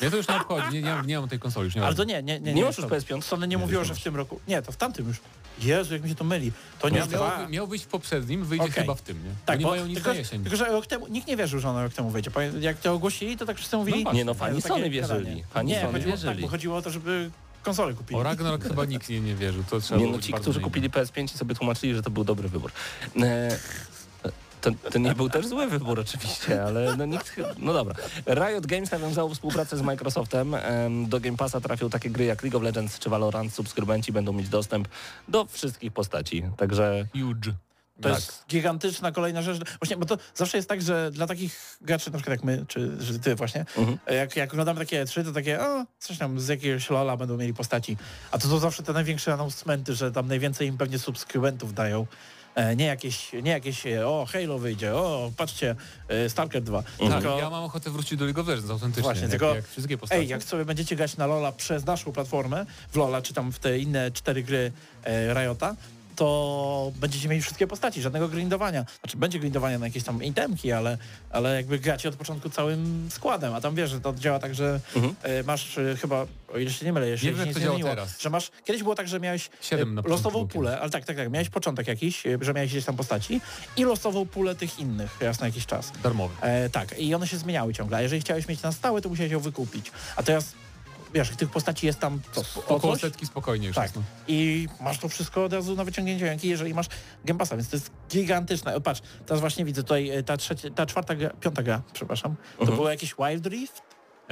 Mnie 0.00 0.10
to 0.10 0.16
już 0.16 0.28
nie 0.28 0.34
obchodzi, 0.36 0.68
nie, 0.72 0.82
nie, 0.82 0.90
mam- 0.94 1.06
nie 1.06 1.20
mam 1.20 1.28
tej 1.28 1.38
konsoli, 1.38 1.64
już 1.64 1.74
nie 1.74 1.82
Ale 1.84 1.94
to 1.94 2.04
nie, 2.04 2.22
nie, 2.22 2.40
nie. 2.40 2.54
Nie 2.54 2.64
masz 2.64 2.78
już 2.78 2.86
to- 2.88 2.94
PS5? 2.94 3.22
Sony 3.22 3.48
nie 3.48 3.56
Nie, 3.56 3.58
mówiło, 3.62 3.84
że 3.84 3.94
nie 3.94 4.00
w 4.00 4.02
tym 4.02 4.16
roku. 4.16 4.40
Nie, 4.48 4.62
to 4.62 4.72
w 4.72 4.76
tamtym 4.76 5.08
już. 5.08 5.16
Jezu, 5.60 5.94
jak 5.94 6.02
mi 6.02 6.08
się 6.08 6.14
to 6.14 6.24
myli. 6.24 6.52
To 6.78 6.88
nie 6.88 6.98
Miał, 6.98 7.48
miał, 7.50 7.66
wyjść 7.66 7.84
w 7.84 7.88
poprzednim, 7.88 8.44
wyjdzie 8.44 8.64
Okej. 8.64 8.74
chyba 8.82 8.94
w 8.94 9.02
tym, 9.02 9.24
nie? 9.24 9.30
Tak, 9.46 9.56
bo 9.56 9.60
nie 9.60 9.64
bo 9.64 9.70
mają 9.70 9.86
nic 9.86 9.94
tylko, 9.94 10.10
na 10.10 10.16
jesień. 10.16 10.42
tylko, 10.42 10.56
że 10.56 10.64
rok 10.64 10.86
temu, 10.86 11.06
nikt 11.08 11.28
nie 11.28 11.36
wierzył, 11.36 11.60
że 11.60 11.70
ona 11.70 11.82
rok 11.82 11.92
temu 11.92 12.10
wyjdzie. 12.10 12.30
Jak 12.60 12.78
to 12.78 12.92
ogłosili, 12.92 13.36
to 13.36 13.46
tak 13.46 13.56
wszyscy 13.56 13.76
mówili... 13.76 14.04
No 14.04 14.12
Nie 14.12 14.24
no, 14.24 14.34
fani 14.34 14.62
Sony 14.62 14.90
wierzyli. 14.90 15.44
Fani 15.50 15.68
nie, 15.72 15.80
Sony 15.80 15.92
chodziło, 15.92 16.12
tak, 16.12 16.20
wierzyli. 16.22 16.42
bo 16.42 16.48
chodziło 16.48 16.76
o 16.76 16.82
to, 16.82 16.90
żeby 16.90 17.30
konsolę 17.62 17.94
kupili. 17.94 18.20
O 18.20 18.22
Ragnarok 18.22 18.62
chyba 18.64 18.84
nikt 18.84 19.08
nie, 19.08 19.20
nie 19.20 19.34
wierzył. 19.34 19.64
To 19.70 19.80
trzeba 19.80 20.00
Nie 20.00 20.06
no, 20.12 20.18
ci, 20.18 20.32
którzy 20.32 20.60
kupili 20.60 20.90
PS5 20.90 21.24
i 21.24 21.28
sobie 21.38 21.54
tłumaczyli, 21.54 21.94
że 21.94 22.02
to 22.02 22.10
był 22.10 22.24
dobry 22.24 22.48
wybór. 22.48 22.70
E, 23.22 23.58
to, 24.60 24.70
to 24.92 24.98
nie 24.98 25.14
był 25.14 25.28
też 25.30 25.46
zły 25.46 25.66
wybór 25.66 26.00
oczywiście, 26.00 26.64
ale 26.64 26.96
no 26.96 27.06
nikt... 27.06 27.36
No 27.58 27.72
dobra. 27.72 27.94
Riot 28.26 28.66
Games 28.66 28.90
nawiązało 28.90 29.34
współpracę 29.34 29.76
z 29.76 29.82
Microsoftem. 29.82 30.54
Em, 30.54 31.08
Do 31.08 31.20
Game 31.20 31.36
Passa 31.36 31.60
trafią 31.60 31.90
takie 31.90 32.10
gry 32.10 32.24
jak 32.24 32.42
League 32.42 32.56
of 32.56 32.62
Legends 32.62 32.98
czy 32.98 33.10
Valorant. 33.10 33.54
Subskrybenci 33.54 34.12
będą 34.12 34.32
mieć 34.32 34.48
dostęp 34.48 34.88
do 35.28 35.44
wszystkich 35.44 35.92
postaci. 35.92 36.42
Także 36.56 37.06
Huge. 37.12 37.52
To 38.00 38.02
tak. 38.08 38.12
jest 38.18 38.44
gigantyczna 38.48 39.12
kolejna 39.12 39.42
rzecz. 39.42 39.58
Właśnie, 39.80 39.96
bo 39.96 40.06
to 40.06 40.18
zawsze 40.34 40.56
jest 40.58 40.68
tak, 40.68 40.82
że 40.82 41.10
dla 41.10 41.26
takich 41.26 41.78
graczy, 41.80 42.10
na 42.10 42.18
przykład 42.18 42.36
jak 42.38 42.44
my, 42.44 42.64
czy 42.68 43.02
że 43.02 43.18
ty 43.18 43.34
właśnie, 43.34 43.64
Mhm. 43.76 43.98
jak, 44.16 44.36
jak 44.36 44.52
oglądamy 44.52 44.80
takie 44.80 45.04
E3, 45.04 45.24
to 45.24 45.32
takie, 45.32 45.60
o, 45.60 45.86
coś 45.98 46.18
tam 46.18 46.40
z 46.40 46.48
jakiegoś 46.48 46.90
lola 46.90 47.16
będą 47.16 47.36
mieli 47.36 47.54
postaci. 47.54 47.96
A 48.30 48.38
to 48.38 48.48
są 48.48 48.58
zawsze 48.58 48.82
te 48.82 48.92
największe 48.92 49.32
announcementy, 49.32 49.94
że 49.94 50.12
tam 50.12 50.28
najwięcej 50.28 50.68
im 50.68 50.78
pewnie 50.78 50.98
subskrybentów 50.98 51.74
dają. 51.74 52.06
E, 52.58 52.76
nie 52.76 52.84
jakieś, 52.84 53.32
nie 53.42 53.50
jakieś, 53.50 53.86
e, 53.86 54.06
o, 54.08 54.26
Halo 54.32 54.58
wyjdzie, 54.58 54.94
o, 54.94 55.32
patrzcie, 55.36 55.76
Stalker 56.28 56.62
2. 56.62 56.82
Tak, 56.82 56.96
Tylko, 56.98 57.38
ja 57.38 57.50
mam 57.50 57.64
ochotę 57.64 57.90
wrócić 57.90 58.18
do 58.18 58.24
League 58.24 58.40
of 58.40 58.48
Legends 58.48 58.70
autentycznie. 58.70 59.02
Właśnie, 59.02 59.22
jak, 59.22 59.30
tylko- 59.30 59.54
jak 59.54 59.68
wszystkie 59.68 59.98
postacie. 59.98 60.20
Ej, 60.20 60.28
jak 60.28 60.42
sobie 60.42 60.64
będziecie 60.64 60.96
grać 60.96 61.16
na 61.16 61.26
Lola 61.26 61.52
przez 61.52 61.86
naszą 61.86 62.12
platformę, 62.12 62.66
w 62.92 62.96
Lola 62.96 63.22
czy 63.22 63.34
tam 63.34 63.52
w 63.52 63.58
te 63.58 63.78
inne 63.78 64.10
cztery 64.10 64.42
gry 64.42 64.72
e, 65.04 65.34
Riota, 65.34 65.76
to 66.18 66.92
będziecie 66.96 67.28
mieli 67.28 67.42
wszystkie 67.42 67.66
postaci, 67.66 68.02
żadnego 68.02 68.28
grindowania. 68.28 68.84
Znaczy 69.00 69.16
będzie 69.16 69.38
grindowania 69.38 69.78
na 69.78 69.86
jakieś 69.86 70.04
tam 70.04 70.24
itemki, 70.24 70.72
ale, 70.72 70.98
ale 71.30 71.56
jakby 71.56 71.78
gracie 71.78 72.08
od 72.08 72.16
początku 72.16 72.50
całym 72.50 73.08
składem, 73.10 73.54
a 73.54 73.60
tam 73.60 73.74
wiesz, 73.74 73.90
że 73.90 74.00
to 74.00 74.14
działa 74.14 74.38
tak, 74.38 74.54
że 74.54 74.80
Mhm. 74.96 75.14
e, 75.22 75.42
masz 75.42 75.78
e, 75.78 75.96
chyba, 75.96 76.26
o 76.54 76.58
ile 76.58 76.70
się 76.70 76.86
nie 76.86 76.92
mylę, 76.92 77.08
jeszcze 77.08 77.26
Nie 77.26 77.32
wiem, 77.32 77.46
nie 77.46 77.54
zmieniło, 77.54 77.90
że 78.20 78.30
masz, 78.30 78.50
kiedyś 78.64 78.82
było 78.82 78.94
tak, 78.94 79.08
że 79.08 79.20
miałeś 79.20 79.50
e, 79.72 79.84
losową 80.08 80.48
pulę, 80.48 80.80
ale 80.80 80.90
tak, 80.90 81.04
tak, 81.04 81.16
tak, 81.16 81.30
miałeś 81.30 81.48
początek 81.48 81.88
jakiś, 81.88 82.22
że 82.40 82.54
miałeś 82.54 82.70
gdzieś 82.70 82.84
tam 82.84 82.96
postaci 82.96 83.40
i 83.76 83.84
losową 83.84 84.26
pulę 84.26 84.54
tych 84.54 84.78
innych 84.78 85.20
raz 85.20 85.40
na 85.40 85.46
jakiś 85.46 85.66
czas. 85.66 85.92
Darmowy. 86.02 86.34
E, 86.40 86.70
tak, 86.70 86.98
i 86.98 87.14
one 87.14 87.26
się 87.26 87.36
zmieniały 87.38 87.74
ciągle, 87.74 87.96
a 87.96 88.02
jeżeli 88.02 88.20
chciałeś 88.22 88.48
mieć 88.48 88.62
na 88.62 88.72
stałe, 88.72 89.00
to 89.02 89.08
musiałeś 89.08 89.32
ją 89.32 89.40
wykupić. 89.40 89.92
A 90.16 90.22
teraz, 90.22 90.52
wiesz, 91.14 91.30
tych 91.36 91.50
postaci 91.50 91.86
jest 91.86 91.98
tam 91.98 92.20
co, 92.32 92.42
Około 92.66 92.96
setki 92.96 93.26
spokojnie 93.26 93.66
już 93.66 93.76
Tak. 93.76 93.94
No. 93.96 94.02
I 94.28 94.68
masz 94.80 94.98
to 94.98 95.08
wszystko 95.08 95.44
od 95.44 95.52
razu 95.52 95.74
na 95.76 95.84
wyciągnięcie 95.84 96.24
ręki, 96.24 96.48
jeżeli 96.48 96.74
masz 96.74 96.86
Game 97.24 97.38
Passa, 97.38 97.56
więc 97.56 97.68
to 97.68 97.76
jest 97.76 97.90
gigantyczne. 98.10 98.80
Patrz, 98.80 99.00
teraz 99.26 99.40
właśnie 99.40 99.64
widzę 99.64 99.82
tutaj 99.82 100.08
e, 100.10 100.22
ta, 100.22 100.36
trzecia, 100.36 100.70
ta 100.70 100.86
czwarta 100.86 101.14
gra, 101.14 101.30
piąta 101.30 101.62
gra, 101.62 101.82
przepraszam, 101.92 102.36
to 102.56 102.60
Mhm. 102.60 102.76
było 102.76 102.90
jakieś 102.90 103.14
Wild 103.14 103.46
Rift? 103.46 103.82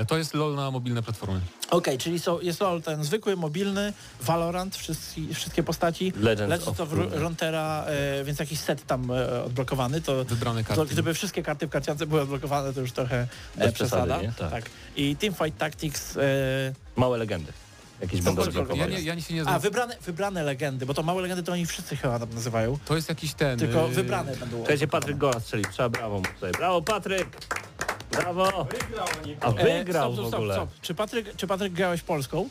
To 0.05 0.18
jest 0.18 0.34
LOL 0.34 0.55
na 0.55 0.70
mobilne 0.70 1.03
platformy. 1.03 1.40
Okej, 1.70 1.99
czyli 1.99 2.18
są, 2.18 2.40
jest 2.40 2.61
LoL 2.61 2.82
ten 2.82 3.05
zwykły, 3.05 3.36
mobilny, 3.36 3.92
Valorant, 4.20 4.76
wszyscy, 4.76 5.34
wszystkie 5.34 5.62
postaci, 5.62 6.12
Legends, 6.16 6.51
Legends 6.51 6.68
of 6.68 6.80
of 6.80 6.92
Runeterra. 6.92 7.84
E, 7.86 8.24
więc 8.24 8.38
jakiś 8.38 8.59
set 8.61 8.86
tam 8.86 9.11
e, 9.11 9.44
odblokowany, 9.44 10.01
to 10.01 10.24
Wybrane 10.24 10.64
to 10.64 10.74
karty. 10.74 10.92
gdyby 10.92 11.14
wszystkie 11.14 11.42
karty 11.42 11.66
w 11.66 11.70
karciance 11.70 12.07
były 12.07 12.20
odblokowane, 12.20 12.72
to 12.72 12.80
już 12.80 12.92
trochę 12.92 13.26
e, 13.59 13.72
przesada. 13.72 14.18
przesady, 14.18 14.26
nie? 14.44 14.51
Tak. 14.51 14.70
I 14.97 15.16
Teamfight 15.16 15.59
Tactics... 15.59 16.16
E, 16.16 16.20
Małe 16.97 17.18
legendy. 17.18 17.53
Jakieś 18.01 18.24
To 18.24 18.32
będą 18.32 18.74
ja, 18.76 18.86
nie, 18.86 19.01
ja 19.01 19.20
się 19.20 19.34
nie 19.34 19.40
a, 19.40 19.44
znam. 19.44 19.61
wybrane, 19.61 19.97
wybrane 20.07 20.42
legendy, 20.42 20.86
bo 20.86 20.94
to 20.94 21.03
małe 21.03 21.22
legendy 21.22 21.42
to 21.42 21.53
oni 21.53 21.66
wszyscy 21.66 21.97
chyba 21.97 22.18
tam 22.18 22.30
nazywają. 22.34 22.78
To 22.84 22.97
jest 22.97 23.09
jakiś 23.09 23.34
ten... 23.34 23.59
Tylko 23.59 23.86
y, 23.88 23.90
wybrane 23.90 24.36
będą. 24.36 24.57
Słuchajcie, 24.57 24.88
Patryk 24.88 25.16
Gola 25.16 25.40
strzelił. 25.40 25.66
Trzeba 25.72 25.88
brawo 25.88 26.18
mu 26.18 26.24
tutaj. 26.34 26.53
Brawo, 26.53 26.82
Patryk! 26.82 27.28
Brawo! 28.11 28.67
A 29.41 29.51
wygrał 29.51 30.11
E, 30.13 30.15
stop, 30.15 30.25
w 30.25 30.29
stop, 30.29 30.35
ogóle. 30.41 30.55
Stop, 30.55 30.69
stop. 30.71 30.81
Czy, 30.81 30.95
Patryk, 30.95 31.37
czy 31.37 31.47
Patryk 31.47 31.73
grałeś 31.73 32.03
Polską, 32.03 32.49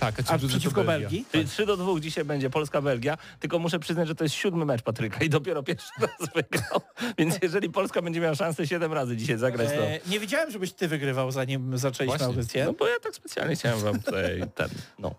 Tak, 0.00 0.14
a 0.26 0.38
czy 0.38 0.48
przeciwko 0.48 0.84
Belgia. 0.84 1.08
Belgii? 1.08 1.24
Czyli 1.32 1.48
3 1.48 1.66
do 1.66 1.76
2 1.76 2.00
dzisiaj 2.00 2.24
będzie 2.24 2.50
Polska-Belgia, 2.50 3.18
tylko 3.40 3.58
muszę 3.58 3.78
przyznać, 3.78 4.08
że 4.08 4.14
to 4.14 4.24
jest 4.24 4.34
siódmy 4.34 4.64
mecz 4.64 4.82
Patryka 4.82 5.24
i 5.24 5.30
dopiero 5.30 5.62
pierwszy 5.62 5.90
raz 6.00 6.28
wygrał. 6.34 6.80
Więc 7.18 7.38
jeżeli 7.42 7.70
Polska 7.70 8.02
będzie 8.02 8.20
miała 8.20 8.34
szansę 8.34 8.66
7 8.66 8.92
razy 8.92 9.16
dzisiaj 9.16 9.38
zagrać, 9.38 9.68
to... 9.68 9.74
E, 9.74 10.00
nie 10.06 10.20
wiedziałem, 10.20 10.50
żebyś 10.50 10.72
ty 10.72 10.88
wygrywał, 10.88 11.30
zanim 11.30 11.78
zaczęliśmy 11.78 12.26
audycję. 12.26 12.64
No 12.64 12.72
bo 12.72 12.88
ja 12.88 12.94
tak 13.02 13.14
specjalnie 13.14 13.56
chciałem 13.56 13.78
wam 13.80 14.00
tutaj 14.02 14.42
ten, 14.54 14.68
no. 14.98 15.14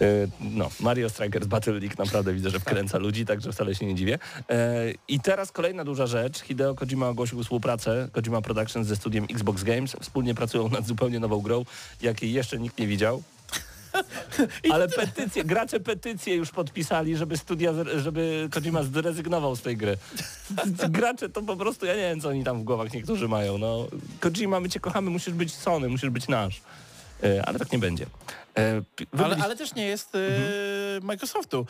Y, 0.00 0.28
No, 0.40 0.70
Mario 0.80 1.10
Strikers 1.10 1.46
Battle 1.46 1.72
League 1.72 1.94
naprawdę 1.98 2.34
widzę, 2.34 2.50
że 2.50 2.60
wkręca 2.60 2.98
ludzi, 2.98 3.26
także 3.26 3.52
wcale 3.52 3.74
się 3.74 3.86
nie 3.86 3.94
dziwię. 3.94 4.18
E, 4.50 4.84
I 5.08 5.20
teraz 5.20 5.52
kolejna 5.52 5.84
duża 5.84 6.06
rzecz. 6.06 6.40
Hideo 6.40 6.74
Kojima 6.74 7.08
ogłosił 7.08 7.42
współpracę 7.42 8.08
Kojima 8.12 8.42
Productions 8.42 8.86
ze 8.88 8.96
studiem 8.96 9.26
Xbox 9.30 9.62
Games. 9.62 9.96
Wspólnie 10.00 10.34
pracują 10.34 10.68
nad 10.68 10.86
zupełnie 10.86 11.20
nową 11.20 11.40
grą, 11.40 11.64
jakiej 12.02 12.32
jeszcze 12.32 12.58
nikt 12.58 12.78
nie 12.78 12.86
widział. 12.86 13.22
Ale 14.72 14.88
petycje, 14.88 15.44
gracze 15.44 15.80
petycje 15.80 16.34
już 16.34 16.50
podpisali, 16.50 17.16
żeby 17.16 17.36
studia, 17.36 17.72
żeby 17.96 18.48
Kojima 18.52 18.82
zrezygnował 18.82 19.56
z 19.56 19.62
tej 19.62 19.76
gry. 19.76 19.96
Gracze 20.88 21.28
to 21.28 21.42
po 21.42 21.56
prostu, 21.56 21.86
ja 21.86 21.94
nie 21.94 22.00
wiem 22.00 22.20
co 22.20 22.28
oni 22.28 22.44
tam 22.44 22.60
w 22.60 22.64
głowach 22.64 22.92
niektórzy 22.92 23.28
mają. 23.28 23.58
No, 23.58 23.86
Kojima, 24.20 24.60
my 24.60 24.68
cię 24.68 24.80
kochamy, 24.80 25.10
musisz 25.10 25.34
być 25.34 25.54
Sony, 25.54 25.88
musisz 25.88 26.10
być 26.10 26.28
nasz. 26.28 26.60
E, 27.22 27.46
Ale 27.48 27.58
tak 27.58 27.72
nie 27.72 27.78
będzie. 27.78 28.06
E, 28.58 28.82
Ale, 29.24 29.36
ale 29.36 29.56
też 29.56 29.74
nie 29.74 29.86
jest 29.86 30.14
e, 30.14 30.18
Mhm. 30.18 31.04
Microsoftu, 31.04 31.66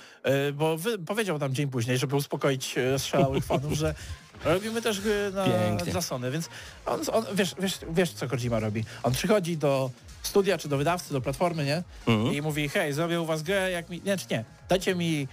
bo 0.54 0.76
powiedział 1.06 1.38
tam 1.38 1.54
dzień 1.54 1.68
później, 1.68 1.98
żeby 1.98 2.16
uspokoić 2.16 2.74
strzelałych 2.98 3.44
fanów, 3.44 3.72
że 3.72 3.94
robimy 4.44 4.82
też 4.82 5.00
gry 5.00 5.30
na, 5.34 5.44
Pięknie. 5.44 5.92
dla 5.92 6.02
Sony, 6.02 6.30
więc 6.30 6.48
on, 6.86 7.00
on, 7.12 7.24
wiesz, 7.34 7.54
wiesz, 7.58 7.78
wiesz, 7.90 8.12
co 8.12 8.28
Kojima 8.28 8.60
robi. 8.60 8.84
On 9.02 9.12
przychodzi 9.12 9.56
do 9.56 9.90
studia, 10.22 10.58
czy 10.58 10.68
do 10.68 10.76
wydawcy, 10.76 11.12
do 11.12 11.20
platformy, 11.20 11.64
nie? 11.64 11.82
Mhm. 12.06 12.34
I 12.34 12.42
mówi, 12.42 12.68
hej, 12.68 12.92
zrobię 12.92 13.20
u 13.20 13.26
was 13.26 13.42
grę, 13.42 13.70
jak 13.70 13.88
mi... 13.90 14.02
Nie, 14.04 14.16
czy 14.16 14.26
nie, 14.30 14.44
dajcie 14.68 14.94
mi 14.94 15.28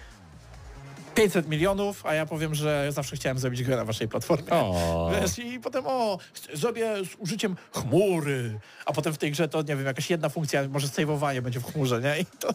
500 1.16 1.48
milionów, 1.48 2.06
a 2.06 2.14
ja 2.14 2.26
powiem, 2.26 2.56
że 2.56 2.88
zawsze 2.92 3.16
chciałem 3.16 3.40
zrobić 3.40 3.64
grę 3.64 3.76
na 3.76 3.86
waszej 3.86 4.08
platformie. 4.08 4.52
O, 4.52 5.12
Wiesz, 5.22 5.40
i 5.40 5.60
potem 5.60 5.84
o, 5.88 6.20
zrobię 6.54 7.06
z 7.06 7.16
użyciem 7.18 7.56
chmury, 7.74 8.60
a 8.86 8.94
potem 8.94 9.14
w 9.14 9.18
tej 9.18 9.32
grze 9.32 9.48
to, 9.48 9.62
nie 9.62 9.76
wiem, 9.76 9.86
jakaś 9.86 10.10
jedna 10.10 10.30
funkcja, 10.30 10.68
może 10.68 10.88
sejwowanie 10.88 11.42
będzie 11.42 11.60
w 11.60 11.64
chmurze, 11.74 12.02
nie? 12.02 12.26
To, 12.40 12.50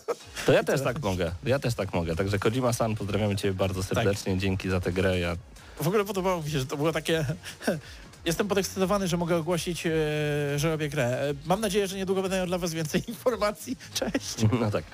to 0.46 0.52
ja 0.52 0.64
też 0.64 0.82
tak 0.82 1.02
mogę. 1.02 1.32
Ja 1.44 1.58
też 1.58 1.74
tak 1.74 1.94
mogę. 1.94 2.16
Także 2.16 2.38
Kojima-san, 2.38 2.94
pozdrawiamy 2.94 3.36
Cię 3.36 3.52
bardzo 3.54 3.82
serdecznie. 3.82 4.38
Dzięki 4.38 4.70
za 4.70 4.80
tę 4.80 4.92
grę. 4.92 5.18
Ja... 5.18 5.36
w 5.80 5.88
ogóle 5.88 6.04
podobało 6.04 6.42
mi 6.42 6.50
się, 6.50 6.58
że 6.58 6.66
to 6.66 6.76
było 6.76 6.92
takie... 6.92 7.24
Jestem 8.26 8.48
podekscytowany, 8.48 9.08
że 9.08 9.16
mogę 9.16 9.36
ogłosić, 9.36 9.86
e, 9.86 9.90
że 10.56 10.70
robię 10.70 10.88
grę. 10.88 11.20
E, 11.20 11.34
Mam 11.44 11.60
nadzieję, 11.60 11.86
że 11.86 11.96
niedługo 11.96 12.22
będę 12.22 12.36
miał 12.36 12.46
dla 12.46 12.58
was 12.58 12.72
więcej 12.72 13.02
informacji. 13.10 13.76
Cześć. 13.94 14.36
No 14.60 14.70
tak. 14.70 14.84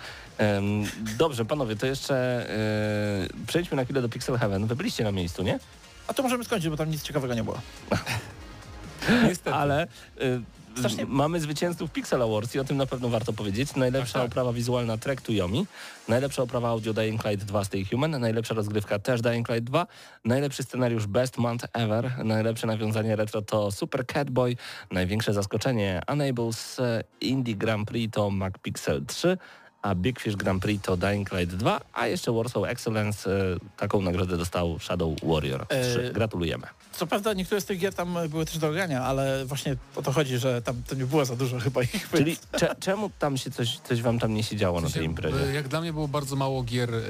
Dobrze, 1.19 1.45
panowie, 1.45 1.77
to 1.77 1.87
jeszcze 1.87 2.15
e, 2.51 3.47
przejdźmy 3.47 3.77
na 3.77 3.85
chwilę 3.85 4.03
do 4.03 4.09
Pixel 4.09 4.39
Heaven. 4.39 4.67
Wy 4.67 4.77
byliście 4.77 5.05
na 5.05 5.13
miejscu, 5.13 5.43
nie? 5.43 5.59
A 6.07 6.15
to 6.15 6.23
możemy 6.23 6.45
skończyć, 6.45 6.71
bo 6.71 6.77
tam 6.77 6.91
nic 6.91 7.03
ciekawego 7.03 7.35
nie 7.35 7.45
było. 7.45 7.61
Niestety. 9.29 9.57
Ale 9.57 9.87
y, 10.21 10.41
Strasznie- 10.77 11.07
mamy 11.07 11.41
zwycięzców 11.41 11.91
Pixel 11.91 12.23
Awards 12.23 12.55
i 12.55 12.59
o 12.59 12.65
tym 12.65 12.77
na 12.77 12.87
pewno 12.87 13.09
warto 13.09 13.33
powiedzieć. 13.33 13.77
Najlepsza 13.77 14.13
Tak, 14.13 14.23
tak. 14.23 14.31
oprawa 14.33 14.53
wizualna 14.53 14.99
Trek 14.99 15.21
to 15.21 15.33
Yomi, 15.33 15.67
najlepsza 16.09 16.43
oprawa 16.43 16.69
audio 16.69 16.93
Dying 16.93 17.25
Light 17.25 17.45
2 17.47 17.65
Stay 17.65 17.85
Human, 17.85 18.11
najlepsza 18.11 18.55
rozgrywka 18.55 18.99
też 18.99 19.21
Dying 19.21 19.49
Light 19.49 19.65
2, 19.65 19.87
najlepszy 20.25 20.63
scenariusz 20.63 21.07
Best 21.07 21.39
Month 21.39 21.67
Ever, 21.73 22.25
najlepsze 22.25 22.67
nawiązanie 22.67 23.17
retro 23.17 23.43
to 23.43 23.71
Super 23.71 24.07
Catboy, 24.07 24.57
największe 24.91 25.33
zaskoczenie 25.33 26.01
Unables, 26.09 26.81
e, 26.81 27.05
Indie 27.21 27.55
Grand 27.57 27.89
Prix 27.89 28.15
to 28.15 28.31
MacPixel 28.31 29.07
3, 29.07 29.39
a 29.83 29.95
Big 29.95 30.21
Fish 30.21 30.37
Grand 30.37 30.63
Prix 30.63 30.83
to 30.85 30.97
Dying 30.97 31.33
Light 31.33 31.55
2, 31.57 31.81
a 31.93 32.07
jeszcze 32.07 32.33
Warsaw 32.33 32.65
Excellence, 32.65 33.31
e, 33.31 33.57
taką 33.77 34.01
nagrodę 34.03 34.37
dostał 34.37 34.79
Shadow 34.79 35.15
Warrior 35.23 35.67
3. 35.67 36.07
E, 36.11 36.13
Gratulujemy. 36.13 36.67
Co 36.93 37.07
prawda 37.07 37.33
niektóre 37.33 37.61
z 37.61 37.65
tych 37.65 37.79
gier 37.79 37.95
tam 37.95 38.19
były 38.29 38.47
też 38.47 38.59
do 38.59 38.73
grania, 38.73 39.03
ale 39.05 39.45
właśnie 39.47 39.77
o 39.97 40.03
to 40.03 40.13
chodzi, 40.13 40.39
że 40.39 40.63
tam 40.63 40.83
to 40.89 40.95
nie 40.95 41.05
było 41.07 41.25
za 41.25 41.37
dużo 41.37 41.59
chyba 41.61 41.83
ich. 41.83 42.09
Czyli 42.11 42.37
cze, 42.59 42.75
czemu 42.81 43.11
tam 43.19 43.37
się 43.37 43.51
coś, 43.51 43.79
coś 43.79 44.03
wam 44.03 44.19
tam 44.19 44.35
nie 44.35 44.43
siedziało 44.43 44.81
na 44.81 44.89
W 44.89 44.91
sensie, 44.91 44.99
tej 44.99 45.07
imprezie? 45.09 45.49
y, 45.51 45.53
Jak 45.53 45.69
dla 45.69 45.81
mnie 45.81 45.93
było 45.93 46.09
bardzo 46.09 46.37
mało 46.37 46.63
gier 46.63 46.95
y, 46.95 47.03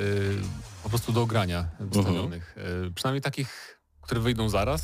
po 0.82 0.88
prostu 0.88 1.12
do 1.12 1.26
grania 1.26 1.64
wystawionych. 1.80 2.56
Y, 2.88 2.90
przynajmniej 2.94 3.22
takich, 3.22 3.78
które 4.02 4.20
wyjdą 4.20 4.48
zaraz. 4.48 4.82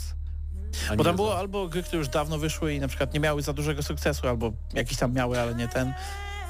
Bo 0.96 1.04
tam 1.04 1.16
było 1.16 1.28
za- 1.32 1.38
albo 1.38 1.68
gry, 1.68 1.82
które 1.82 1.98
już 1.98 2.08
dawno 2.08 2.38
wyszły 2.38 2.74
i 2.74 2.80
na 2.80 2.88
przykład 2.88 3.14
nie 3.14 3.20
miały 3.20 3.42
za 3.42 3.52
dużego 3.52 3.82
sukcesu, 3.82 4.28
albo 4.28 4.52
jakiś 4.74 4.98
tam 4.98 5.12
miały, 5.12 5.40
ale 5.40 5.54
nie 5.54 5.68
ten. 5.68 5.92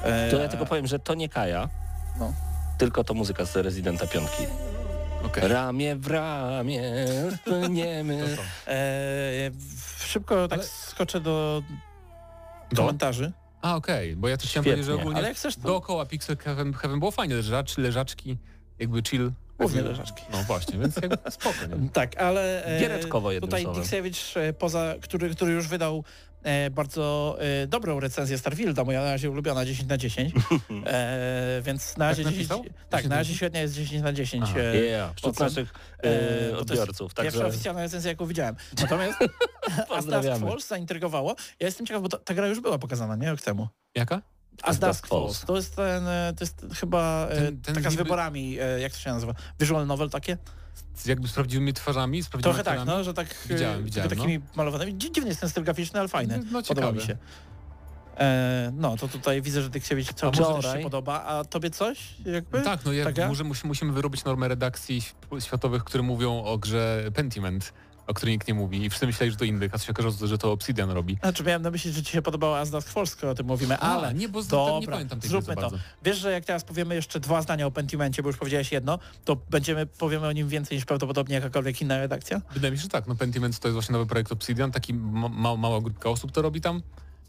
E, 0.03 0.31
To 0.31 0.37
ja 0.41 0.47
tylko 0.47 0.65
powiem, 0.65 0.87
że 0.87 0.99
to 0.99 1.13
nie 1.15 1.29
Kaja, 1.29 1.69
No. 2.19 2.33
tylko 2.77 3.03
to 3.03 3.13
muzyka 3.13 3.45
z 3.45 3.55
Residenta 3.55 4.07
piątki. 4.07 4.43
Okej. 5.25 5.47
Ramię 5.47 5.95
w 5.95 6.07
ramię, 6.07 6.83
płyniemy. 7.45 8.37
E, 8.67 9.51
szybko 9.99 10.47
tak 10.47 10.59
Ale- 10.59 10.67
skoczę 10.67 11.19
do 11.21 11.63
Do? 12.71 12.77
komentarzy. 12.81 13.31
A 13.61 13.75
okej, 13.75 14.15
bo 14.15 14.27
ja 14.27 14.37
też 14.37 14.49
chciałem 14.49 14.63
Świetnie. 14.63 14.71
powiedzieć, 14.83 14.85
że 14.95 15.01
ogólnie 15.01 15.17
Ale 15.19 15.27
jak 15.27 15.37
chcesz, 15.37 15.55
to 15.55 15.61
dookoła 15.61 16.05
Pixel 16.05 16.37
Heaven, 16.37 16.73
Heaven 16.73 16.99
było 16.99 17.11
fajnie, 17.11 17.35
leżacz, 17.35 17.77
leżaczki, 17.77 18.37
jakby 18.79 19.01
chill. 19.03 19.31
głównie 19.59 19.81
leżaczki. 19.81 20.23
No 20.31 20.37
właśnie, 20.43 20.79
więc 20.79 20.95
jakby 20.95 21.31
spoko, 21.31 21.55
nie? 21.79 21.89
Tak, 21.89 22.17
ale 22.21 22.65
e, 22.65 22.79
Giereczkowo 22.79 23.31
jednym 23.31 23.49
tutaj. 23.51 23.75
Dixiewicz, 23.75 24.37
e, 24.37 24.53
poza, 24.53 24.95
który, 25.01 25.29
który 25.35 25.51
już 25.53 25.67
wydał 25.67 25.97
e, 25.97 26.28
bardzo 26.71 27.37
e, 27.39 27.67
dobrą 27.67 27.99
recenzję 27.99 28.37
Starfielda, 28.37 28.83
moja 28.83 29.01
na 29.03 29.11
razie 29.11 29.29
ulubiona 29.31 29.65
10 29.65 29.89
na 29.89 29.97
10, 29.97 30.33
e, 30.85 31.61
więc 31.65 31.97
na 31.97 32.07
razie 32.07 32.23
Tak 32.23 32.33
10, 32.33 32.49
napisał? 32.49 32.73
tak, 32.89 32.99
10 32.99 33.09
na 33.09 33.15
razie 33.15 33.35
średnia 33.35 33.61
jest 33.61 33.73
10 33.73 34.03
na 34.03 34.13
10. 34.13 34.43
Aha. 34.47 34.59
e, 34.59 34.75
Yeah, 34.77 35.15
wśród 35.15 35.39
naszych 35.39 35.73
E, 36.03 36.49
e, 36.51 36.57
odbiorców. 36.57 37.13
Pierwsza 37.13 37.23
Także 37.39 37.45
oficjalna 37.47 37.81
recenzja, 37.81 38.09
jaką 38.11 38.25
widziałem. 38.25 38.55
Natomiast 38.81 39.19
A 39.79 39.95
pozdrawiamy. 39.95 40.47
Falls 40.47 40.67
zaintrygowało. 40.67 41.35
Ja 41.59 41.65
jestem 41.65 41.85
ciekaw, 41.85 42.01
bo 42.03 42.09
ta, 42.09 42.17
ta 42.17 42.33
gra 42.33 42.47
już 42.47 42.59
była 42.59 42.77
pokazana, 42.77 43.15
nie? 43.15 43.29
Rok 43.31 43.41
temu. 43.41 43.67
Jaka? 43.95 44.21
A 44.63 44.67
Dusk 44.73 44.81
Dusk 44.81 45.07
Falls. 45.07 45.45
To 45.45 45.55
jest 45.55 45.75
ten, 45.75 46.07
e, 46.07 46.33
to 46.37 46.43
jest 46.43 46.65
chyba 46.79 47.27
e, 47.29 47.35
Ten- 47.35 47.61
ten 47.61 47.75
taka 47.75 47.89
z 47.91 47.95
wyborami, 47.95 48.57
e, 48.59 48.79
jak 48.79 48.91
to 48.93 48.97
się 48.99 49.09
nazywa? 49.09 49.33
Visual 49.59 49.87
novel 49.87 50.09
takie? 50.09 50.37
Z 50.95 51.05
jakby 51.05 51.27
z 51.27 51.31
prawdziwymi 51.33 51.73
twarzami? 51.73 52.23
Z 52.23 52.29
prawdziwymi 52.29 52.53
Trochę 52.53 52.63
tak, 52.63 52.79
aktorami? 52.79 52.97
no, 52.97 53.03
że 53.03 53.13
tak 53.13 53.27
e, 53.27 53.49
Widziałem, 53.49 53.73
tylko 53.75 53.85
widziałem, 53.85 54.09
takimi 54.09 54.39
malowanymi. 54.55 54.93
Dzi- 54.95 55.11
Dziwny 55.11 55.29
jest 55.29 55.39
ten 55.41 55.49
styl 55.49 55.63
graficzny, 55.63 55.99
ale 55.99 56.09
fajny. 56.09 56.39
No, 56.51 56.61
Podoba 56.63 56.91
mi 56.91 57.01
się. 57.01 57.17
E, 58.17 58.71
no, 58.75 58.97
to 58.97 59.07
tutaj 59.07 59.41
widzę, 59.41 59.61
że 59.61 59.69
Dyksiewicz 59.69 60.13
cały 60.13 60.33
czas 60.33 60.73
się 60.73 60.79
podoba. 60.83 61.23
A 61.23 61.43
tobie 61.43 61.69
coś? 61.69 62.15
Jakby? 62.25 62.61
Tak, 62.61 62.85
no 62.85 62.93
jak 62.93 63.17
może, 63.27 63.43
musi- 63.43 63.67
musimy 63.67 63.91
wyrobić 63.93 64.23
normę 64.23 64.47
redakcji 64.47 65.01
św- 65.01 65.41
światowych, 65.45 65.83
które 65.83 66.03
mówią 66.03 66.43
o 66.43 66.57
grze 66.57 67.03
Pentiment. 67.15 67.73
O 68.09 68.13
której 68.13 68.35
nikt 68.35 68.47
nie 68.47 68.53
mówi 68.53 68.85
i 68.85 68.89
wszyscy 68.89 69.07
myśleli, 69.07 69.31
że 69.31 69.37
to 69.37 69.45
innych, 69.45 69.75
a 69.75 69.77
się 69.77 69.91
okazało, 69.91 70.27
że 70.27 70.37
to 70.37 70.51
Obsidian 70.51 70.89
robi. 70.89 71.17
Znaczy 71.21 71.43
miałem 71.43 71.61
na 71.61 71.71
myśli, 71.71 71.91
że 71.91 72.03
ci 72.03 72.11
się 72.11 72.21
podobała 72.21 72.65
Dusk 72.65 72.89
Falls, 72.89 73.09
skoro 73.09 73.31
o 73.31 73.35
tym 73.35 73.45
mówimy, 73.45 73.77
A, 73.77 73.97
ale 73.97 74.13
nie, 74.13 74.29
bo 74.29 74.43
dobra, 74.43 74.79
nie 74.79 74.87
pamiętam 74.87 75.19
tej 75.19 75.29
zróbmy 75.29 75.55
to. 75.55 75.71
Wiesz, 76.03 76.17
że 76.17 76.31
jak 76.31 76.45
teraz 76.45 76.63
powiemy 76.63 76.95
jeszcze 76.95 77.19
dwa 77.19 77.41
zdania 77.41 77.65
o 77.65 77.71
Pentimencie, 77.71 78.23
bo 78.23 78.29
już 78.29 78.37
powiedziałeś 78.37 78.71
jedno, 78.71 78.99
to 79.25 79.35
będziemy, 79.35 79.85
powiemy 79.85 80.27
o 80.27 80.31
nim 80.31 80.47
więcej 80.47 80.77
niż 80.77 80.85
prawdopodobnie 80.85 81.35
jakakolwiek 81.35 81.81
inna 81.81 81.97
redakcja? 81.97 82.41
Wydaje 82.53 82.71
mi 82.71 82.77
się, 82.77 82.83
że 82.83 82.89
tak. 82.89 83.07
No 83.07 83.15
Pentiment 83.15 83.59
to 83.59 83.67
jest 83.67 83.73
właśnie 83.73 83.93
nowy 83.93 84.05
projekt 84.05 84.31
Obsidian, 84.31 84.71
taki 84.71 84.93
ma, 84.93 85.55
mała 85.55 85.81
grupka 85.81 86.09
osób 86.09 86.31
to 86.31 86.41
robi 86.41 86.61
tam. 86.61 86.81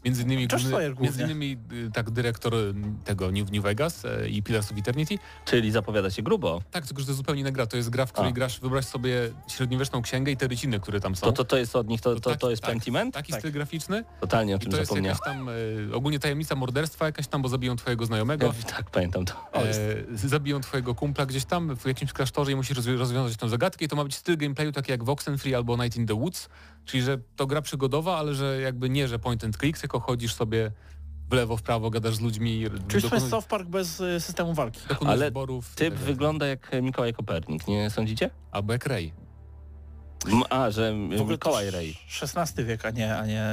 Między 0.05 0.23
innymi, 0.23 0.47
główny- 0.47 0.95
między 0.99 1.23
innymi 1.23 1.57
y, 1.71 1.91
tak 1.93 2.09
dyrektor 2.09 2.55
y, 2.55 2.73
tego 3.05 3.31
New, 3.31 3.51
New 3.51 3.63
Vegas 3.63 4.05
e, 4.05 4.29
i 4.29 4.43
Pillars 4.43 4.71
of 4.71 4.77
Eternity. 4.77 5.17
Czyli 5.45 5.71
zapowiada 5.71 6.09
się 6.09 6.21
grubo. 6.21 6.61
Tak, 6.71 6.85
tylko 6.87 6.99
że 6.99 7.05
to 7.05 7.11
jest 7.11 7.17
zupełnie 7.17 7.41
inna 7.41 7.51
gra. 7.51 7.65
To 7.67 7.77
jest 7.77 7.89
gra, 7.89 8.05
w 8.05 8.11
której 8.11 8.29
A. 8.29 8.33
grasz, 8.33 8.59
wyobraź 8.59 8.85
sobie 8.85 9.15
średniowieczną 9.47 10.01
księgę 10.01 10.31
i 10.31 10.37
te 10.37 10.47
ryciny, 10.47 10.79
które 10.79 10.99
tam 10.99 11.15
są. 11.15 11.25
To, 11.27 11.31
to, 11.31 11.43
to 11.45 11.57
jest 11.57 11.75
od 11.75 11.87
nich, 11.87 12.01
to, 12.01 12.15
to, 12.15 12.29
tak- 12.29 12.39
to 12.39 12.49
jest 12.49 12.61
tak, 12.61 12.71
Pentiment? 12.71 13.13
Taki 13.13 13.31
Tak. 13.31 13.41
styl 13.41 13.51
graficzny. 13.51 14.03
Totalnie 14.21 14.53
o 14.53 14.57
I 14.57 14.59
tym 14.59 14.71
to 14.71 14.77
jest 14.77 14.89
zapomniałem. 14.89 15.17
jakaś 15.25 15.33
tam 15.35 15.49
e, 15.91 15.95
ogólnie 15.95 16.19
tajemnica 16.19 16.55
morderstwa 16.55 17.05
jakaś 17.05 17.27
tam, 17.27 17.41
bo 17.41 17.49
zabiją 17.49 17.75
twojego 17.75 18.05
znajomego. 18.05 18.45
Ja, 18.45 18.53
tak, 18.71 18.89
pamiętam 18.89 19.25
to. 19.25 19.33
O, 19.53 19.65
jest. 19.65 19.79
E, 20.23 20.27
zabiją 20.27 20.61
twojego 20.61 20.95
kumpla 20.95 21.25
gdzieś 21.25 21.45
tam 21.45 21.75
w 21.77 21.85
jakimś 21.85 22.13
klasztorze 22.13 22.51
i 22.51 22.55
musisz 22.55 22.77
rozwi- 22.77 22.97
rozwiązać 22.97 23.37
tę 23.37 23.49
zagadkę 23.49 23.85
i 23.85 23.87
to 23.87 23.95
ma 23.95 24.03
być 24.03 24.15
styl 24.15 24.37
gameplayu 24.37 24.71
taki 24.71 24.91
jak 24.91 25.03
w 25.03 25.09
Oxenfree 25.09 25.55
albo 25.55 25.77
Night 25.83 25.97
in 25.97 26.07
the 26.07 26.13
Woods, 26.13 26.49
czyli 26.85 27.03
że 27.03 27.17
to 27.35 27.47
gra 27.47 27.61
przygodowa, 27.61 28.17
ale 28.17 28.33
że 28.33 28.61
jakby 28.61 28.89
nie, 28.89 29.07
że 29.07 29.19
point 29.19 29.43
and 29.43 29.57
click, 29.57 29.79
tylko 29.79 29.99
chodzisz 29.99 30.33
sobie 30.33 30.71
w 31.29 31.33
lewo, 31.33 31.57
w 31.57 31.61
prawo, 31.61 31.89
gadasz 31.89 32.15
z 32.15 32.21
ludźmi, 32.21 32.65
Czyli 32.87 33.09
to 33.09 33.15
jest 33.15 33.29
South 33.29 33.47
Park 33.47 33.67
bez 33.67 33.99
y, 33.99 34.19
systemu 34.19 34.53
walki. 34.53 34.79
Ale 35.05 35.25
wyborów. 35.25 35.75
Typ 35.75 35.93
tak, 35.93 36.03
wygląda 36.03 36.47
jak 36.47 36.71
Mikołaj 36.81 37.13
Kopernik, 37.13 37.67
nie 37.67 37.89
sądzicie? 37.89 38.29
Albo 38.51 38.73
jak 38.73 38.85
Ray. 38.85 39.13
A, 40.49 40.71
że 40.71 40.93
W 40.93 41.21
ogóle 41.21 41.33
Mikołaj 41.35 41.71
Rej. 41.71 41.97
XVI 42.21 42.63
wiek, 42.65 42.85
a 42.85 42.89
nie, 42.91 43.15
a 43.17 43.25
nie 43.25 43.43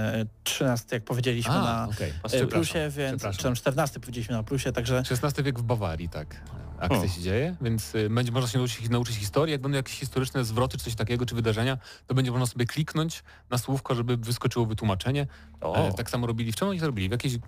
XIII, 0.44 0.84
jak 0.92 1.04
powiedzieliśmy 1.04 1.52
A, 1.52 1.62
na 1.62 1.88
okej. 1.94 2.08
y, 2.10 2.12
Przepraszam, 2.12 2.48
plusie, 2.48 2.90
więc, 2.96 3.22
czy 3.36 3.42
tam 3.42 3.52
XIV 3.52 4.00
powiedzieliśmy 4.00 4.34
na 4.36 4.42
plusie, 4.42 4.72
także 4.72 5.02
XVI 5.10 5.42
wiek 5.42 5.58
w 5.58 5.62
Bawarii, 5.62 6.08
tak. 6.08 6.40
Akcja 6.78 6.88
Hmm. 6.96 7.08
się 7.08 7.20
dzieje, 7.20 7.56
więc 7.60 7.94
y, 7.94 8.10
będzie 8.10 8.32
można 8.32 8.48
się 8.48 8.58
nauczyć, 8.58 8.88
nauczyć 8.88 9.16
historii. 9.16 9.52
Jak 9.52 9.60
będą 9.60 9.76
jakieś 9.76 9.94
historyczne 9.98 10.44
zwroty 10.44 10.78
czy 10.78 10.84
coś 10.84 10.94
takiego, 10.94 11.26
czy 11.26 11.34
wydarzenia, 11.34 11.78
to 12.06 12.14
będzie 12.14 12.30
można 12.30 12.46
sobie 12.46 12.66
kliknąć 12.66 13.22
na 13.50 13.58
słówko, 13.58 13.94
żeby 13.94 14.16
wyskoczyło 14.16 14.66
wytłumaczenie. 14.66 15.26
O, 15.60 15.76
E, 15.76 15.92
tak 15.92 16.10
samo 16.10 16.26
robili, 16.26 16.52
w 16.52 16.56
czym 16.56 16.68
oni 16.68 16.80
to 16.80 16.86
robili? 16.86 17.08
W 17.08 17.12
jakiejś, 17.12 17.34
e, 17.34 17.38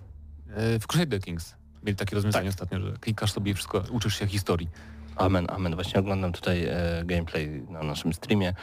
w 0.79 0.87
Crusader 0.87 1.21
Kings 1.21 1.55
mieli 1.83 1.95
takie 1.95 2.15
rozwiązanie 2.15 2.49
Tak. 2.51 2.53
ostatnio, 2.53 2.81
że 2.87 2.97
klikasz 2.97 3.31
sobie 3.31 3.51
i 3.51 3.53
wszystko, 3.55 3.83
uczysz 3.91 4.19
się 4.19 4.27
historii. 4.27 4.69
amen, 5.15 5.47
amen. 5.49 5.75
Właśnie 5.75 5.99
oglądam 5.99 6.31
tutaj 6.33 6.65
e, 6.65 7.03
gameplay 7.05 7.61
na 7.69 7.83
naszym 7.83 8.13
streamie. 8.13 8.53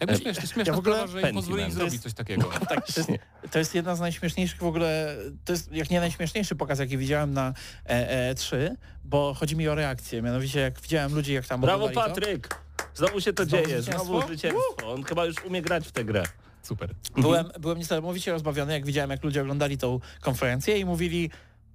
Jakby 0.00 0.14
E, 0.14 0.18
śmieszne, 0.18 0.46
śmieszna 0.46 0.74
w 0.74 0.78
ogóle 0.78 0.96
sprawa, 0.96 1.12
że 1.20 1.28
im 1.30 1.34
pozwolili 1.36 1.72
zrobić 1.72 1.92
jest- 1.92 2.04
coś 2.04 2.14
takiego. 2.14 2.42
tak, 2.68 2.86
to 2.86 3.00
jest, 3.00 3.10
to 3.50 3.58
jest 3.58 3.74
jedna 3.74 3.96
z 3.96 4.00
najśmieszniejszych 4.00 4.58
w 4.60 4.66
ogóle, 4.66 5.16
to 5.44 5.52
jest 5.52 5.72
jak 5.72 5.90
nie 5.90 6.00
najśmieszniejszy 6.00 6.54
pokaz, 6.56 6.78
jaki 6.78 6.98
widziałem 6.98 7.32
na 7.32 7.54
e, 7.86 8.34
E3, 8.34 8.56
bo 9.04 9.34
chodzi 9.34 9.56
mi 9.56 9.68
o 9.68 9.74
reakcję, 9.74 10.22
mianowicie 10.22 10.60
jak 10.60 10.80
widziałem 10.80 11.14
ludzi, 11.14 11.32
jak 11.32 11.46
tam 11.46 11.60
Brawo 11.60 11.84
oglądali 11.84 12.14
to, 12.14 12.14
Patryk! 12.20 12.60
Znowu 12.94 13.20
się 13.20 13.32
to 13.32 13.44
Znowu 13.44 13.64
dzieje, 13.66 13.82
zwycięstwo? 13.82 14.04
znowu 14.04 14.26
zwycięstwo. 14.26 14.92
On 14.92 15.02
chyba 15.04 15.24
już 15.26 15.44
umie 15.44 15.62
grać 15.62 15.88
w 15.88 15.92
tę 15.92 16.04
grę. 16.04 16.22
Super. 16.62 16.90
Byłem, 17.16 17.50
byłem 17.60 17.78
niesamowicie 17.78 18.32
rozbawiony, 18.32 18.72
jak 18.72 18.86
widziałem, 18.86 19.10
jak 19.10 19.24
ludzie 19.24 19.40
oglądali 19.42 19.78
tą 19.78 20.00
konferencję 20.20 20.78
i 20.78 20.84
mówili, 20.84 21.30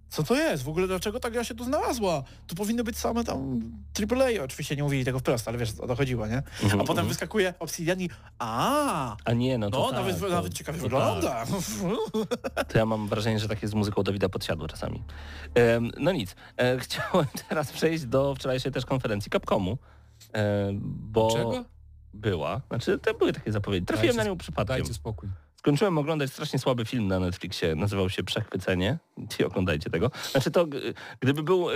co 0.09 0.23
to 0.23 0.35
jest? 0.35 0.63
W 0.63 0.69
ogóle 0.69 0.87
dlaczego 0.87 1.19
ta 1.19 1.29
gra 1.29 1.43
się 1.43 1.55
tu 1.55 1.63
znalazła? 1.63 2.23
Tu 2.47 2.55
powinny 2.55 2.83
być 2.83 2.97
same 2.97 3.23
tam 3.23 3.61
AAA. 4.11 4.43
Oczywiście 4.43 4.75
nie 4.75 4.83
mówili 4.83 5.05
tego 5.05 5.19
wprost, 5.19 5.47
ale 5.47 5.57
wiesz, 5.57 5.79
o 5.79 5.87
to 5.87 5.95
chodziło, 5.95 6.27
nie? 6.27 6.37
A 6.37 6.63
Mhm, 6.63 6.79
potem 6.79 6.89
mhm. 6.89 7.07
wyskakuje 7.07 7.53
Obsidian 7.59 8.01
i 8.01 8.09
a, 8.39 9.17
A 9.25 9.33
nie, 9.33 9.57
no 9.57 9.69
to 9.69 9.79
no, 9.79 9.85
tak, 9.85 9.95
nawet, 9.95 10.19
to, 10.19 10.29
nawet 10.29 10.53
ciekawie 10.53 10.77
to 10.77 10.83
wygląda. 10.83 11.45
Tak. 11.45 11.47
To 12.67 12.77
ja 12.77 12.85
mam 12.85 13.07
wrażenie, 13.07 13.39
że 13.39 13.47
tak 13.47 13.61
jest 13.61 13.71
z 13.71 13.75
muzyką 13.75 14.03
Dawida 14.03 14.29
Podsiadło 14.29 14.67
czasami. 14.67 15.03
No 15.99 16.11
nic, 16.11 16.35
e, 16.57 16.79
chciałem 16.83 17.25
teraz 17.49 17.71
przejść 17.71 18.05
do 18.05 18.35
wczorajszej 18.35 18.71
też 18.71 18.85
konferencji 18.85 19.31
Capcomu, 19.31 19.77
e, 20.33 20.69
bo 20.83 21.31
Czego? 21.31 21.65
była, 22.13 22.61
znaczy 22.67 22.99
to 22.99 23.13
były 23.13 23.33
takie 23.33 23.51
zapowiedzi. 23.51 23.85
Trafiłem 23.85 24.15
Dajcie 24.15 24.29
na 24.29 24.33
nią 24.33 24.37
przypadkiem. 24.37 24.77
Dajcie 24.77 24.93
spokój. 24.93 25.29
Skończyłem 25.59 25.97
oglądać 25.97 26.31
strasznie 26.31 26.59
słaby 26.59 26.85
film 26.85 27.07
na 27.07 27.19
Netflixie, 27.19 27.75
nazywał 27.75 28.09
się 28.09 28.23
Przechwycenie. 28.23 28.97
Nie 29.39 29.45
oglądajcie 29.47 29.89
tego. 29.89 30.11
Znaczy 30.31 30.51
to, 30.51 30.67
gdyby 31.19 31.43
był 31.43 31.69
e, 31.69 31.73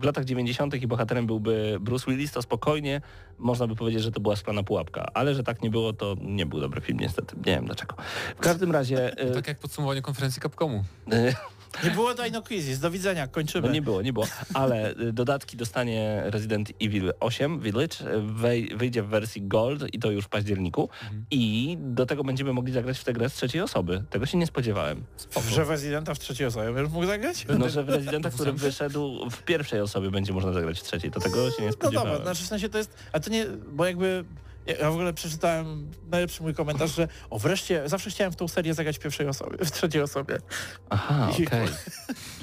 w 0.00 0.04
latach 0.04 0.24
90. 0.24 0.74
i 0.74 0.86
bohaterem 0.86 1.26
byłby 1.26 1.76
Bruce 1.80 2.10
Willis, 2.10 2.32
to 2.32 2.42
spokojnie 2.42 3.00
można 3.38 3.66
by 3.66 3.76
powiedzieć, 3.76 4.02
że 4.02 4.12
to 4.12 4.20
była 4.20 4.36
szklana 4.36 4.62
pułapka. 4.62 5.06
Ale 5.14 5.34
że 5.34 5.42
tak 5.42 5.62
nie 5.62 5.70
było, 5.70 5.92
to 5.92 6.16
nie 6.20 6.46
był 6.46 6.60
dobry 6.60 6.80
film 6.80 6.98
niestety. 7.00 7.36
Nie 7.36 7.42
wiem 7.54 7.66
dlaczego. 7.66 7.96
W 8.36 8.40
każdym 8.40 8.72
razie... 8.72 9.18
e, 9.18 9.30
Tak 9.30 9.48
jak 9.48 9.58
podsumowanie 9.58 10.02
konferencji 10.02 10.42
Capcomu. 10.42 10.84
Nie 11.84 11.90
było 11.90 12.14
Dino 12.14 12.42
Crisis, 12.42 12.78
do 12.78 12.90
widzenia, 12.90 13.26
kończymy. 13.28 13.68
No 13.68 13.74
nie 13.74 13.82
było, 13.82 14.02
nie 14.02 14.12
było. 14.12 14.26
Ale 14.54 14.90
y, 14.90 15.12
dodatki 15.12 15.56
dostanie 15.56 16.22
Resident 16.26 16.72
Evil 16.82 17.12
8 17.20 17.60
Village, 17.60 17.96
y, 18.00 18.22
wej, 18.22 18.68
wyjdzie 18.76 19.02
w 19.02 19.06
wersji 19.06 19.42
Gold 19.48 19.94
i 19.94 19.98
to 19.98 20.10
już 20.10 20.24
w 20.24 20.28
październiku. 20.28 20.82
Mhm. 21.02 21.24
I 21.30 21.76
do 21.80 22.06
tego 22.06 22.24
będziemy 22.24 22.52
mogli 22.52 22.72
zagrać 22.72 22.98
w 22.98 23.04
tę 23.04 23.12
grę 23.12 23.30
z 23.30 23.34
trzeciej 23.34 23.60
osoby. 23.60 24.04
Tego 24.10 24.26
się 24.26 24.38
nie 24.38 24.46
spodziewałem. 24.46 25.04
Że 25.50 25.64
w 25.64 25.70
Residenta 25.70 26.14
w 26.14 26.18
trzeciej 26.18 26.46
osobie 26.46 26.72
będziesz 26.72 26.92
mógł 26.92 27.06
zagrać? 27.06 27.46
No, 27.58 27.68
że 27.68 27.84
w 27.84 27.88
Residenta, 27.88 28.30
który 28.30 28.52
wyszedł 28.52 29.30
w 29.30 29.42
pierwszej 29.42 29.80
osobie 29.80 30.10
będzie 30.10 30.32
można 30.32 30.52
zagrać 30.52 30.80
w 30.80 30.82
trzeciej. 30.82 31.10
To 31.10 31.20
tego 31.20 31.50
się 31.50 31.62
nie 31.62 31.66
No 31.66 31.72
spodziewałem. 31.72 32.12
dobra, 32.12 32.24
znaczy 32.24 32.44
w 32.44 32.46
sensie 32.46 32.68
to 32.68 32.78
jest, 32.78 32.94
a 33.12 33.20
to 33.20 33.30
nie, 33.30 33.46
bo 33.72 33.84
jakby 33.86 34.24
ja 34.80 34.90
w 34.90 34.94
ogóle 34.94 35.12
przeczytałem 35.12 35.90
najlepszy 36.10 36.42
mój 36.42 36.54
komentarz, 36.54 36.94
że 36.94 37.08
o 37.30 37.38
wreszcie, 37.38 37.82
zawsze 37.88 38.10
chciałem 38.10 38.32
w 38.32 38.36
tą 38.36 38.48
serię 38.48 38.74
zagrać 38.74 38.96
w 38.96 39.00
pierwszej 39.00 39.28
osobie, 39.28 39.58
w 39.64 39.70
trzeciej 39.70 40.02
osobie. 40.02 40.38
Aha, 40.90 41.28
okej. 41.32 41.68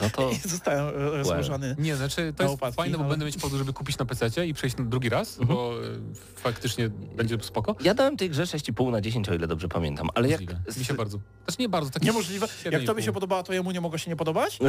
No 0.01 0.09
to... 0.09 0.29
I 0.45 0.49
zostałem 0.49 0.87
e, 0.87 0.91
rozłożony. 0.91 1.75
Nie, 1.79 1.95
znaczy 1.95 2.33
to 2.37 2.43
jest 2.43 2.75
fajne, 2.75 2.97
bo 2.97 3.03
ale- 3.03 3.09
będę 3.11 3.25
mieć 3.25 3.37
powód, 3.37 3.57
żeby 3.57 3.73
kupić 3.73 3.97
na 3.97 4.05
PC 4.05 4.47
i 4.47 4.53
przejść 4.53 4.77
na 4.77 4.85
drugi 4.85 5.09
raz, 5.09 5.39
Mhm. 5.39 5.47
bo 5.57 5.73
e, 5.83 5.87
faktycznie 6.35 6.89
będzie 6.89 7.37
spoko. 7.41 7.75
Ja 7.83 7.93
dałem 7.93 8.17
tej 8.17 8.29
grze 8.29 8.43
6,5 8.43 8.91
na 8.91 9.01
10, 9.01 9.29
o 9.29 9.33
ile 9.33 9.47
dobrze 9.47 9.67
pamiętam. 9.67 10.09
Ale 10.15 10.29
jak... 10.29 10.41
Możliwe. 10.41 10.61
Mi 10.79 10.85
się 10.85 10.93
bardzo. 10.93 11.19
Znaczy 11.45 11.61
nie 11.61 11.69
bardzo, 11.69 11.89
taki 11.91 12.05
Niemożliwe. 12.05 12.47
Jak 12.71 12.83
tobie 12.83 13.01
7,5. 13.01 13.05
się 13.05 13.11
podobało, 13.13 13.43
to 13.43 13.53
jemu 13.53 13.71
nie 13.71 13.81
mogło 13.81 13.97
się 13.97 14.09
nie 14.09 14.15
podobać? 14.15 14.59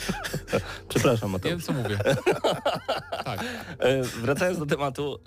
Przepraszam, 0.88 1.28
Nie 1.28 1.32
Mateusz. 1.32 1.50
wiem 1.52 1.60
co 1.60 1.72
mówię. 1.72 1.98
tak. 3.24 3.40
E, 3.78 4.02
wracając 4.02 4.58
do 4.58 4.66
tematu, 4.66 5.18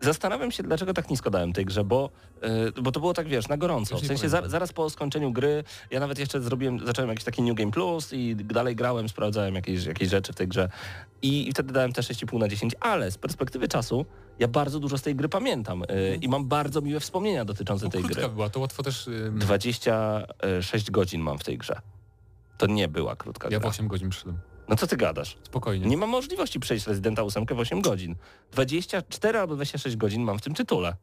zastanawiam 0.00 0.50
się, 0.50 0.62
dlaczego 0.62 0.94
tak 0.94 1.10
nisko 1.10 1.30
dałem 1.30 1.52
tej 1.52 1.64
grze, 1.64 1.84
bo, 1.84 2.10
y, 2.76 2.82
bo 2.82 2.92
to 2.92 3.00
było 3.00 3.14
tak, 3.14 3.28
wiesz, 3.28 3.48
na 3.48 3.56
gorąco. 3.56 3.96
W 3.96 4.06
sensie 4.06 4.28
za, 4.28 4.48
zaraz 4.48 4.72
po 4.72 4.90
skończeniu 4.90 5.32
gry, 5.32 5.64
ja 5.90 6.00
nawet 6.00 6.18
jeszcze 6.18 6.40
zrobiłem, 6.40 6.86
zacząłem 6.86 7.08
jakiś 7.08 7.24
taki 7.24 7.42
New 7.42 7.56
Game 7.56 7.70
Plus 7.70 8.12
i 8.12 8.36
dalej 8.36 8.76
grałem, 8.76 9.08
sprawdzałem 9.08 9.54
jakieś, 9.54 9.84
jakieś 9.84 10.08
rzeczy 10.08 10.32
w 10.32 10.36
tej 10.36 10.48
grze 10.48 10.68
i, 11.22 11.48
i 11.48 11.52
wtedy 11.52 11.72
dałem 11.72 11.92
te 11.92 12.02
6,5 12.02 12.38
na 12.38 12.48
10, 12.48 12.74
ale 12.80 13.10
z 13.10 13.18
perspektywy 13.18 13.68
czasu 13.68 14.06
ja 14.38 14.48
bardzo 14.48 14.80
dużo 14.80 14.98
z 14.98 15.02
tej 15.02 15.16
gry 15.16 15.28
pamiętam 15.28 15.82
y, 15.82 16.18
i 16.20 16.28
mam 16.28 16.48
bardzo 16.48 16.80
miłe 16.80 17.00
wspomnienia 17.00 17.44
dotyczące 17.44 17.88
tej 17.88 18.02
gry. 18.02 18.28
była, 18.28 18.50
to 18.50 18.60
łatwo 18.60 18.82
też... 18.82 19.06
ym, 19.06 19.38
26 19.38 20.90
godzin 20.90 21.20
mam 21.20 21.38
w 21.38 21.44
tej 21.44 21.58
grze. 21.58 21.80
To 22.58 22.66
nie 22.66 22.88
była 22.88 23.16
krótka 23.16 23.48
Ja 23.50 23.58
w 23.58 23.62
gra. 23.62 23.70
8 23.70 23.88
godzin 23.88 24.10
przyszedłem. 24.10 24.38
No 24.68 24.76
co 24.76 24.86
ty 24.86 24.96
gadasz? 24.96 25.38
Spokojnie. 25.42 25.86
Nie 25.86 25.96
mam 25.96 26.08
możliwości 26.10 26.60
przejść 26.60 26.86
Residenta 26.86 27.22
8 27.22 27.46
w 27.46 27.58
8 27.58 27.80
godzin. 27.80 28.16
24 28.52 29.38
albo 29.38 29.56
26 29.56 29.96
godzin 29.96 30.22
mam 30.22 30.38
w 30.38 30.42
tym 30.42 30.54
tytule. 30.54 30.96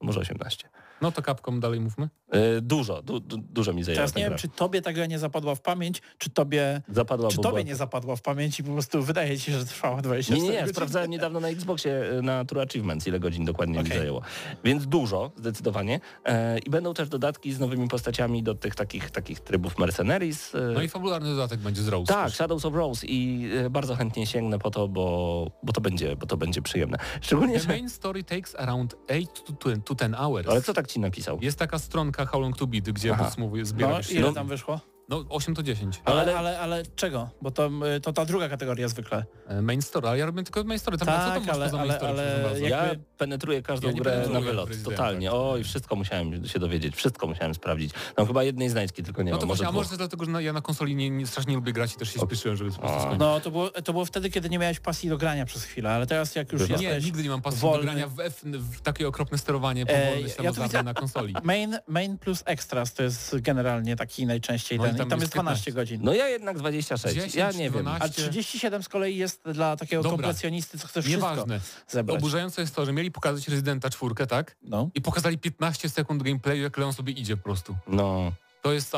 Może 0.00 0.20
18. 0.20 0.68
No 1.00 1.12
to 1.12 1.22
Capcom 1.22 1.60
dalej 1.60 1.80
mówmy. 1.80 2.08
Yy, 2.32 2.60
dużo, 2.60 3.02
du, 3.02 3.20
du, 3.20 3.36
dużo 3.38 3.72
mi 3.72 3.82
zajęło 3.84 3.96
Teraz 3.98 4.14
nie 4.14 4.22
wiem, 4.22 4.30
gra. 4.30 4.38
czy 4.38 4.48
tobie 4.48 4.82
ta 4.82 4.92
gra 4.92 5.06
nie 5.06 5.18
zapadła 5.18 5.54
w 5.54 5.60
pamięć, 5.60 6.02
czy 6.18 6.30
tobie, 6.30 6.82
Zapadła, 6.88 7.28
czy 7.30 7.36
tobie 7.36 7.48
była- 7.48 7.62
nie 7.62 7.76
zapadła 7.76 8.16
w 8.16 8.22
pamięć 8.22 8.60
i 8.60 8.64
po 8.64 8.72
prostu 8.72 9.02
wydaje 9.02 9.38
ci 9.38 9.44
się, 9.52 9.58
że 9.58 9.64
trwała 9.66 10.02
24 10.02 10.40
Nie, 10.40 10.46
nie, 10.46 10.52
nie, 10.52 10.60
godziny. 10.60 10.74
sprawdzałem 10.74 11.10
niedawno 11.10 11.40
na 11.40 11.48
Xboxie 11.48 12.12
y, 12.18 12.22
na 12.22 12.44
True 12.44 12.62
Achievements, 12.62 13.06
ile 13.06 13.20
godzin 13.20 13.44
dokładnie 13.44 13.78
mi 13.78 13.84
Okej. 13.86 13.98
zajęło. 13.98 14.20
Więc 14.64 14.86
dużo, 14.86 15.30
zdecydowanie. 15.36 16.00
E, 16.24 16.58
I 16.58 16.70
będą 16.70 16.94
też 16.94 17.08
dodatki 17.08 17.52
z 17.52 17.60
nowymi 17.60 17.88
postaciami 17.88 18.42
do 18.42 18.54
tych 18.54 18.74
takich, 18.74 19.10
takich 19.10 19.40
trybów 19.40 19.78
Mercenaries. 19.78 20.54
e, 20.54 20.58
No 20.74 20.82
i 20.82 20.88
fabularny 20.88 21.30
dodatek 21.30 21.60
będzie 21.60 21.82
z 21.82 21.88
Rose. 21.88 22.12
Tak. 22.12 22.32
Shadows 22.32 22.64
of 22.64 22.74
Rose 22.74 23.06
i 23.06 23.48
e, 23.66 23.70
bardzo 23.70 23.94
chętnie 23.96 24.26
sięgnę 24.26 24.58
po 24.58 24.70
to, 24.70 24.88
bo, 24.88 25.50
bo, 25.62 25.72
to, 25.72 25.80
będzie, 25.80 26.16
bo 26.16 26.26
to 26.26 26.36
będzie 26.36 26.62
przyjemne. 26.62 26.98
Szczególnie, 27.20 27.54
The 27.54 27.60
że... 27.60 27.68
main 27.68 27.88
story 27.90 28.24
takes 28.24 28.54
around 28.54 28.94
8 29.08 29.26
to 29.58 29.74
10 29.96 30.16
hours. 30.16 30.48
Ale 30.48 30.62
co 30.62 30.74
tak 30.74 30.86
ci 30.86 31.00
napisał? 31.00 31.38
Jest 31.42 31.58
taka 31.58 31.78
stronka 31.78 32.19
How 32.28 32.40
Long 32.40 32.56
to 32.56 32.66
Beat, 32.66 32.84
gdzie 32.84 33.12
Aha. 33.12 33.24
podsumowuje, 33.24 33.64
zbiera 33.64 33.92
No, 33.92 33.98
ile 34.10 34.32
tam 34.32 34.46
wyszło? 34.46 34.80
No 35.10 35.24
8 35.28 35.54
to 35.54 35.62
10. 35.62 36.00
Ale, 36.04 36.20
Ale- 36.20 36.38
ale, 36.38 36.60
ale, 36.60 36.82
czego? 36.96 37.30
Bo 37.42 37.50
to, 37.50 37.70
y, 37.96 38.00
to 38.00 38.12
ta 38.12 38.24
druga 38.24 38.48
kategoria 38.48 38.88
zwykle. 38.88 39.24
E, 39.48 39.62
Main 39.62 39.82
story, 39.82 40.08
ale 40.08 40.18
ja 40.18 40.26
robię 40.26 40.42
tylko 40.42 40.64
main 40.64 40.78
story. 40.78 40.98
Tam, 40.98 41.06
co 41.08 41.12
tam 41.14 41.44
Tak, 41.44 41.54
ale- 41.54 41.72
main 41.72 41.80
ale- 41.80 41.96
story, 41.96 42.12
ale 42.12 42.60
Ja 42.60 42.86
jakby- 42.86 43.04
penetruję 43.18 43.62
każdą 43.62 43.88
Ja 43.88 43.94
grę 43.94 44.28
na 44.32 44.40
wylot, 44.40 44.70
totalnie. 44.84 45.26
tak. 45.26 45.36
Oj, 45.40 45.64
wszystko 45.64 45.96
musiałem 45.96 46.46
się 46.46 46.58
dowiedzieć, 46.58 46.96
wszystko 46.96 47.26
musiałem 47.26 47.54
sprawdzić. 47.54 47.92
Tam 48.16 48.26
chyba 48.26 48.42
jednej 48.44 48.68
znajdźki 48.68 49.02
tylko 49.02 49.22
nie 49.22 49.30
No 49.30 49.36
ma, 49.36 49.40
to 49.40 49.46
może 49.46 49.58
właśnie, 49.64 49.68
a 49.78 49.82
może 49.82 49.96
dlatego, 49.96 50.24
że 50.24 50.30
na, 50.30 50.40
ja 50.40 50.52
na 50.52 50.60
konsoli 50.60 50.94
nie, 50.94 51.10
nie, 51.10 51.26
strasznie 51.26 51.54
lubię 51.54 51.72
grać 51.72 51.94
i 51.94 51.96
też 51.96 52.12
się 52.14 52.20
spieszyłem, 52.20 52.56
żeby 52.56 52.70
po. 52.70 53.16
No 53.18 53.40
to 53.40 53.50
było, 53.50 53.70
to 53.70 53.92
było 53.92 54.04
wtedy, 54.04 54.30
kiedy 54.30 54.48
nie 54.50 54.58
miałeś 54.58 54.80
pasji 54.80 55.08
do 55.08 55.18
grania 55.18 55.44
przez 55.46 55.64
chwilę, 55.64 55.90
ale 55.90 56.06
teraz 56.06 56.34
jak 56.34 56.52
już 56.52 56.62
Bywa. 56.62 56.80
Nie, 56.80 56.98
nigdy 57.00 57.22
nie 57.22 57.28
mam 57.30 57.42
pasji 57.42 57.60
wolny. 57.60 57.76
do 57.78 57.82
grania 57.82 58.06
w, 58.08 58.20
F, 58.20 58.42
w 58.44 58.80
takie 58.80 59.08
okropne 59.08 59.38
sterowanie 59.38 59.82
E, 59.82 59.86
powolne, 59.86 60.28
ja 60.42 60.52
tu 60.52 60.62
widzę- 60.62 60.82
na 60.82 60.94
konsoli. 60.94 61.34
Main, 61.44 61.78
main 61.88 62.18
plus 62.18 62.42
extras 62.46 62.94
to 62.94 63.02
jest 63.02 63.36
generalnie 63.40 63.96
taki 63.96 64.26
najczęściej 64.26 64.78
No 64.78 64.84
ten. 64.84 64.99
Tam 65.04 65.10
tam 65.10 65.18
jest 65.20 65.22
jest 65.22 65.32
12 65.44 65.64
15. 65.64 65.72
godzin. 65.72 66.00
No 66.04 66.14
ja 66.14 66.28
jednak 66.28 66.58
26, 66.58 67.14
10, 67.14 67.34
ja 67.34 67.50
nie 67.52 67.70
wiem. 67.70 67.82
12. 67.82 68.04
A 68.04 68.08
37 68.08 68.82
z 68.82 68.88
kolei 68.88 69.16
jest 69.16 69.40
dla 69.44 69.76
takiego 69.76 70.02
Dobra. 70.02 70.16
kompletsionisty, 70.16 70.78
co 70.78 70.86
chce 70.88 71.02
wszystko 71.02 71.30
Nieważne. 71.30 71.60
zebrać. 71.88 72.18
Oburzające 72.18 72.60
jest 72.60 72.74
to, 72.74 72.86
że 72.86 72.92
mieli 72.92 73.10
pokazać 73.10 73.48
Residenta 73.48 73.90
czwórkę, 73.90 74.26
tak? 74.26 74.56
No. 74.62 74.90
I 74.94 75.00
pokazali 75.00 75.38
15 75.38 75.88
sekund 75.88 76.22
gameplayu, 76.22 76.62
jak 76.62 76.78
Leon 76.78 76.92
sobie 76.92 77.12
idzie 77.12 77.36
po 77.36 77.42
prostu. 77.42 77.76
No, 77.88 78.32
To 78.62 78.72
jest 78.72 78.92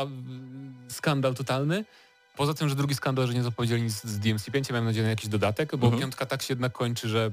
skandal 0.87 1.35
totalny. 1.35 1.85
Poza 2.37 2.53
tym, 2.53 2.69
że 2.69 2.75
drugi 2.75 2.95
skandal, 2.95 3.27
że 3.27 3.33
nie 3.33 3.43
zapowiedzieli 3.43 3.81
nic 3.83 3.93
z 4.03 4.19
DMC5, 4.19 4.65
ja 4.69 4.75
mam 4.75 4.85
nadzieję 4.85 5.03
na 5.03 5.09
jakiś 5.09 5.27
dodatek, 5.29 5.75
bo 5.75 5.87
Mhm. 5.87 6.01
piątka 6.01 6.25
tak 6.25 6.41
się 6.41 6.51
jednak 6.53 6.71
kończy, 6.73 7.09
że 7.09 7.31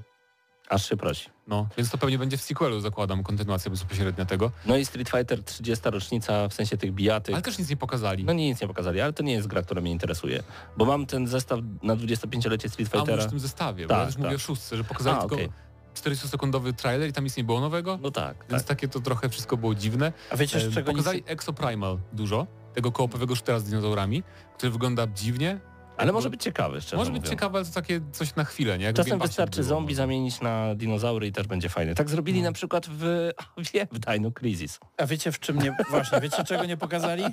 aż 0.71 0.89
się 0.89 0.97
prosi. 0.97 1.29
no, 1.47 1.69
więc 1.77 1.91
to 1.91 1.99
pewnie 1.99 2.19
będzie 2.19 2.37
w 2.37 2.43
sequelu, 2.43 2.81
zakładam, 2.81 3.23
kontynuacja 3.23 3.71
bezpośrednia 3.71 4.25
tego. 4.25 4.51
No 4.67 4.77
i 4.77 4.85
Street 4.85 5.09
Fighter 5.09 5.45
30 5.45 5.91
rocznica, 5.91 6.49
w 6.49 6.55
sensie 6.55 6.77
tych 6.77 6.93
bijatyk. 6.95 7.35
Ale 7.35 7.43
też 7.43 7.59
nic 7.59 7.71
nie 7.71 7.77
pokazali. 7.77 8.25
No 8.25 8.33
nic 8.33 8.61
nie 8.61 8.69
pokazali, 8.69 9.01
ale 9.01 9.13
to 9.13 9.23
nie 9.23 9.33
jest 9.33 9.49
gra, 9.49 9.63
która 9.63 9.81
mnie 9.81 9.91
interesuje. 9.91 10.43
Bo 10.77 10.85
mam 10.85 11.07
ten 11.07 11.27
zestaw 11.27 11.61
na 11.83 11.97
25-lecie 11.97 12.69
Street 12.69 12.91
A 12.95 12.99
mówisz 12.99 13.07
Fightera. 13.09 13.27
w 13.29 13.31
tym 13.31 13.41
zestawie, 13.41 13.87
bo 13.87 13.93
ja 13.95 13.99
Tak, 13.99 14.09
też 14.09 14.15
tak. 14.15 14.25
mówię 14.25 14.37
o 14.37 14.39
szóstce, 14.39 14.77
że 14.77 14.85
pokazali 14.85 15.17
A, 15.17 15.21
tylko 15.21 15.35
okej. 15.35 15.49
40-sekundowy 15.95 16.73
trailer 16.75 17.09
i 17.09 17.13
tam 17.13 17.25
nic 17.25 17.37
nie 17.37 17.45
było 17.45 17.61
nowego, 17.61 17.99
No 18.03 18.11
tak, 18.11 18.37
więc 18.51 18.63
tak. 18.63 18.69
takie 18.69 18.89
to 18.89 19.01
trochę 19.01 19.29
wszystko 19.29 19.57
było 19.57 19.75
dziwne. 19.75 20.13
A 20.31 20.37
wiecie, 20.37 20.59
E, 20.59 20.61
z 20.61 20.75
czego 20.75 20.93
nic... 20.93 20.99
Pokazali 21.01 21.23
Exoprimal 21.27 21.99
dużo, 22.13 22.47
tego 22.75 22.93
kołopowego 22.93 23.37
shootera 23.37 23.59
z 23.61 23.65
dinozaurami, 23.65 24.23
który 24.57 24.73
wygląda 24.73 25.07
dziwnie. 25.07 25.61
Ale 26.01 26.13
może 26.13 26.31
być 26.31 26.43
ciekawy, 26.43 26.81
szczerze 26.81 26.97
Może 26.97 27.11
być 27.11 27.21
mówiąc. 27.21 27.31
ciekawe, 27.31 27.59
ale 27.59 27.67
to 27.67 27.73
takie 27.73 28.01
coś 28.13 28.35
na 28.37 28.45
chwilę, 28.45 28.79
nie? 28.79 28.85
Jak 28.85 28.97
Czasem 28.97 29.19
wystarczy 29.19 29.57
było. 29.61 29.69
zombie 29.69 29.95
zamienić 29.95 30.41
na 30.41 30.75
dinozaury 30.75 31.27
i 31.27 31.33
też 31.33 31.47
będzie 31.47 31.69
fajnie. 31.69 31.95
Tak 31.95 32.11
zrobili 32.11 32.39
No. 32.43 32.49
na 32.49 32.53
przykład 32.53 32.87
w, 32.91 33.31
wiem, 33.75 33.87
w 33.93 33.99
Dino 33.99 34.31
Crisis. 34.31 34.79
A 34.97 35.07
wiecie 35.07 35.33
w 35.33 35.39
czym 35.41 35.59
nie... 35.63 35.77
Właśnie, 35.91 36.21
wiecie 36.21 36.45
czego 36.45 36.65
nie 36.65 36.77
pokazali? 36.77 37.25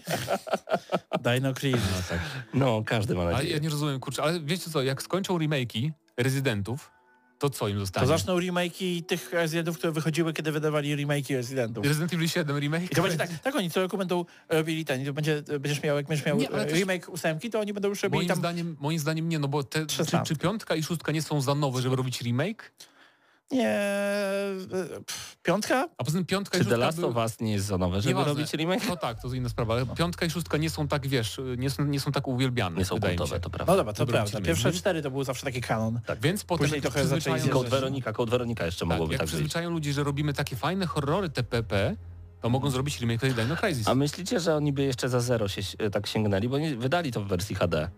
Dino 1.24 1.54
Crisis. 1.54 2.12
No, 2.54 2.84
każdy 2.86 3.16
ma 3.16 3.22
Ale 3.22 3.32
nadzieję. 3.32 3.54
ja 3.54 3.60
nie 3.60 3.70
rozumiem, 3.70 4.00
kurczę, 4.00 4.24
ale 4.24 4.40
wiecie 4.40 4.70
co, 4.72 4.84
jak 4.84 5.02
skończą 5.02 5.38
remake'i 5.38 5.92
Residentów, 6.18 6.92
to 7.40 7.50
co 7.50 7.68
im 7.68 7.76
To 7.76 7.80
zostanie? 7.80 8.08
zaczną 8.08 8.40
remake'i 8.40 9.04
tych 9.06 9.34
Residentów, 9.34 9.78
które 9.78 9.94
wychodziły, 9.94 10.34
kiedy 10.34 10.52
wydawali 10.52 10.96
remake'i 10.98 11.36
Residentów. 11.36 11.86
Resident 11.86 12.14
Evil 12.14 12.28
7 12.30 12.58
remake? 12.60 12.84
I 12.92 12.96
to 12.96 13.02
będzie 13.02 13.18
tak, 13.18 13.30
tak 13.44 13.56
oni 13.56 13.72
co 13.72 13.82
roku 13.82 13.98
będą 13.98 14.26
robili 14.50 14.86
ten, 14.86 15.06
to 15.06 15.14
będzie, 15.14 15.42
będziesz 15.60 15.84
miał, 15.84 15.98
jak 15.98 16.08
będziesz 16.08 16.26
miał 16.26 16.38
Nie, 16.38 16.50
e, 16.52 16.66
też- 16.66 16.80
remake 16.80 17.10
ósemki, 17.10 17.50
to 17.50 17.60
oni 17.60 17.74
będą 17.74 17.90
już 17.90 18.04
robili 18.04 18.18
Moim 18.18 18.28
tam... 18.28 18.38
zdaniem, 18.38 18.78
moim 18.80 19.00
zdaniem 19.00 19.30
nie, 19.30 19.40
no 19.40 19.48
bo 19.48 19.64
te, 19.64 19.86
czy, 19.86 19.96
16. 19.96 20.26
czy 20.36 20.36
piątka 20.42 20.76
i 20.76 20.84
szóstka 20.84 21.12
nie 21.12 21.22
są 21.22 21.42
za 21.42 21.56
nowe, 21.56 21.82
żeby 21.82 21.96
robić 21.96 22.22
remake? 22.22 22.72
Nie, 23.52 23.70
e, 23.70 24.56
piątka? 25.44 25.90
A 25.98 26.04
poza 26.04 26.18
tym 26.18 26.26
piątka 26.26 26.58
i 26.58 26.62
Czy 26.62 26.66
The 26.66 26.70
szóstka 26.76 26.86
Last 26.86 27.04
of 27.04 27.16
Us 27.16 27.40
nie 27.40 27.52
jest 27.54 27.66
za 27.66 27.78
nowe, 27.78 28.02
żeby 28.02 28.08
Nieważne. 28.08 28.34
robić 28.34 28.54
remake? 28.54 28.88
No 28.88 28.98
tak, 28.98 29.22
to 29.22 29.28
jest 29.28 29.36
inna 29.36 29.50
sprawa, 29.50 29.74
ale 29.74 29.86
piątka 29.86 30.26
i 30.26 30.30
szóstka 30.30 30.58
nie 30.58 30.70
są 30.70 30.88
tak, 30.88 31.08
wiesz, 31.08 31.42
nie 31.58 31.70
są, 31.70 31.86
nie 31.86 32.00
są 32.00 32.12
tak 32.12 32.28
uwielbiane, 32.28 32.78
Nie 32.78 32.86
są 32.86 33.00
kultowe, 33.00 33.40
to 33.40 33.50
prawda. 33.50 33.74
No 33.74 33.78
dobra, 33.78 33.94
to 33.94 34.06
prawda. 34.06 34.42
Pierwsze 34.42 34.72
cztery 34.72 35.02
to 35.02 35.12
był 35.12 35.24
zawsze 35.24 35.46
taki 35.46 35.62
kanon. 35.62 36.00
Tak, 36.06 36.20
więc 36.20 36.44
potem 36.44 36.64
Później 36.66 36.82
trochę 36.82 37.08
zaczęli 37.08 37.50
Code. 37.50 37.70
Weronika, 37.70 38.14
Code 38.14 38.32
Weronika 38.32 38.66
jeszcze 38.66 38.80
tak, 38.86 38.90
mogłoby 38.90 39.14
jak 39.14 39.20
tak 39.20 39.26
być. 39.28 39.34
przyzwyczają 39.34 39.70
ludzi, 39.70 39.94
że 39.94 40.04
robimy 40.04 40.34
takie 40.34 40.56
fajne 40.56 40.86
horrory 40.86 41.30
TPP, 41.30 41.96
to 42.42 42.50
mogą 42.50 42.70
zrobić 42.70 43.00
remake 43.00 43.34
Dino 43.34 43.56
Crisis. 43.56 43.88
A 43.88 43.96
myślicie, 43.96 44.40
że 44.40 44.56
oni 44.56 44.74
by 44.74 44.84
jeszcze 44.84 45.10
za 45.10 45.20
zero 45.20 45.48
się 45.48 45.62
tak 45.92 46.08
sięgnęli, 46.08 46.50
bo 46.50 46.56
oni 46.56 46.76
wydali 46.76 47.12
to 47.12 47.22
w 47.22 47.28
wersji 47.28 47.56
HD. 47.56 47.90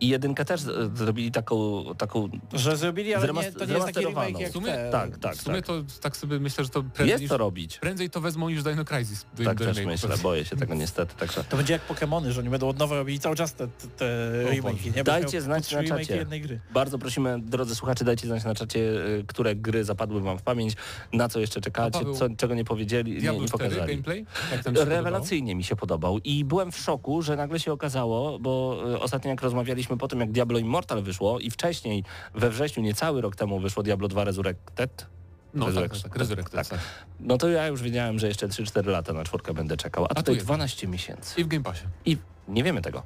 I 0.00 0.08
jedynkę 0.08 0.44
też 0.44 0.60
zrobili 0.94 1.32
taką, 1.32 1.84
taką 1.98 2.28
Że 2.52 2.76
zrobili, 2.76 3.14
ale 3.14 3.32
nie, 3.32 3.52
to 3.52 3.64
nie 3.64 3.74
jest 3.74 3.86
taki 3.86 4.00
remake 4.06 4.40
jak 4.40 4.50
W 4.50 4.52
sumie- 4.52 4.66
te. 4.72 4.90
tak, 4.92 5.18
tak, 5.18 5.36
w 5.36 5.42
sumie 5.42 5.56
tak. 5.56 5.66
to 5.66 5.82
tak 6.00 6.16
sobie 6.16 6.40
myślę, 6.40 6.64
że 6.64 6.70
to 6.70 6.82
prędzej, 6.82 7.08
Jest 7.08 7.20
niż, 7.20 7.28
to 7.30 7.36
robić. 7.36 7.78
prędzej 7.78 8.10
to 8.10 8.20
wezmą 8.20 8.48
niż 8.50 8.62
Dino 8.62 8.84
Crisis. 8.84 9.26
Do, 9.38 9.44
Tak 9.44 9.58
do 9.58 9.64
też 9.64 9.84
myślę, 9.86 10.16
boję 10.22 10.44
się 10.44 10.56
tego 10.56 10.74
niestety. 10.74 11.14
Także 11.16 11.44
To 11.44 11.56
będzie 11.56 11.72
jak 11.72 11.88
Pokémony, 11.88 12.30
że 12.30 12.40
oni 12.40 12.50
będą 12.50 12.68
od 12.68 12.78
nowa 12.78 12.96
robili 12.96 13.20
cały 13.20 13.36
czas 13.36 13.54
te, 13.54 13.68
te, 13.96 14.04
remake'i. 14.50 15.02
Dajcie 15.02 15.40
znać 15.40 15.72
na 15.72 15.84
czacie. 15.84 16.16
jednej 16.16 16.40
gry. 16.40 16.60
bardzo 16.72 16.98
prosimy, 16.98 17.40
drodzy 17.40 17.74
słuchacze, 17.74 18.04
dajcie 18.04 18.26
znać 18.26 18.44
na 18.44 18.54
czacie, 18.54 18.80
y, 18.80 19.24
które 19.26 19.54
gry 19.56 19.84
zapadły 19.84 20.20
wam 20.20 20.38
w 20.38 20.42
pamięć, 20.42 20.74
na 21.12 21.28
co 21.28 21.40
jeszcze 21.40 21.60
czekacie, 21.60 21.98
Paweł, 21.98 22.14
co, 22.14 22.28
czego 22.36 22.54
nie 22.54 22.64
powiedzieli, 22.64 23.12
nie, 23.12 23.20
Diablo 23.20 23.42
nie 23.42 23.48
4 23.48 23.64
pokazali. 23.64 23.92
gameplay? 23.92 24.26
Rewelacyjnie 24.74 25.54
mi 25.54 25.64
się 25.64 25.76
podobał 25.76 26.18
i 26.24 26.44
byłem 26.44 26.72
w 26.72 26.78
szoku, 26.78 27.22
że 27.22 27.36
nagle 27.36 27.60
się 27.60 27.72
okazało, 27.72 28.38
bo 28.38 28.82
y, 28.94 29.00
ostatnio 29.00 29.30
jak 29.30 29.42
rozmawialiśmy 29.42 29.85
po 29.86 30.08
tym, 30.08 30.20
jak 30.20 30.32
Diablo 30.32 30.58
Immortal 30.58 31.02
wyszło 31.02 31.38
i 31.40 31.50
wcześniej 31.50 32.04
we 32.34 32.50
wrześniu, 32.50 32.82
niecały 32.82 33.20
rok 33.20 33.36
temu 33.36 33.60
wyszło 33.60 33.82
Diablo 33.82 34.08
2 34.08 34.24
Resurrected, 34.24 35.06
No 35.54 35.66
tak, 35.66 35.74
tak, 35.74 35.82
Resurrected. 35.84 36.02
tak, 36.12 36.16
Resurrected, 36.18 36.68
tak. 36.68 36.80
no 37.20 37.38
to 37.38 37.48
ja 37.48 37.66
już 37.66 37.82
wiedziałem, 37.82 38.18
że 38.18 38.28
jeszcze 38.28 38.48
3-4 38.48 38.86
lata 38.86 39.12
na 39.12 39.24
czwórkę 39.24 39.54
będę 39.54 39.76
czekał, 39.76 40.04
a, 40.04 40.08
tu 40.08 40.14
tutaj 40.14 40.34
jednak. 40.34 40.46
12 40.46 40.88
miesięcy. 40.88 41.40
I 41.40 41.44
w 41.44 41.48
Game 41.48 41.64
Passie. 41.64 41.84
I 42.04 42.16
nie 42.48 42.62
wiemy 42.64 42.82
tego. 42.82 43.02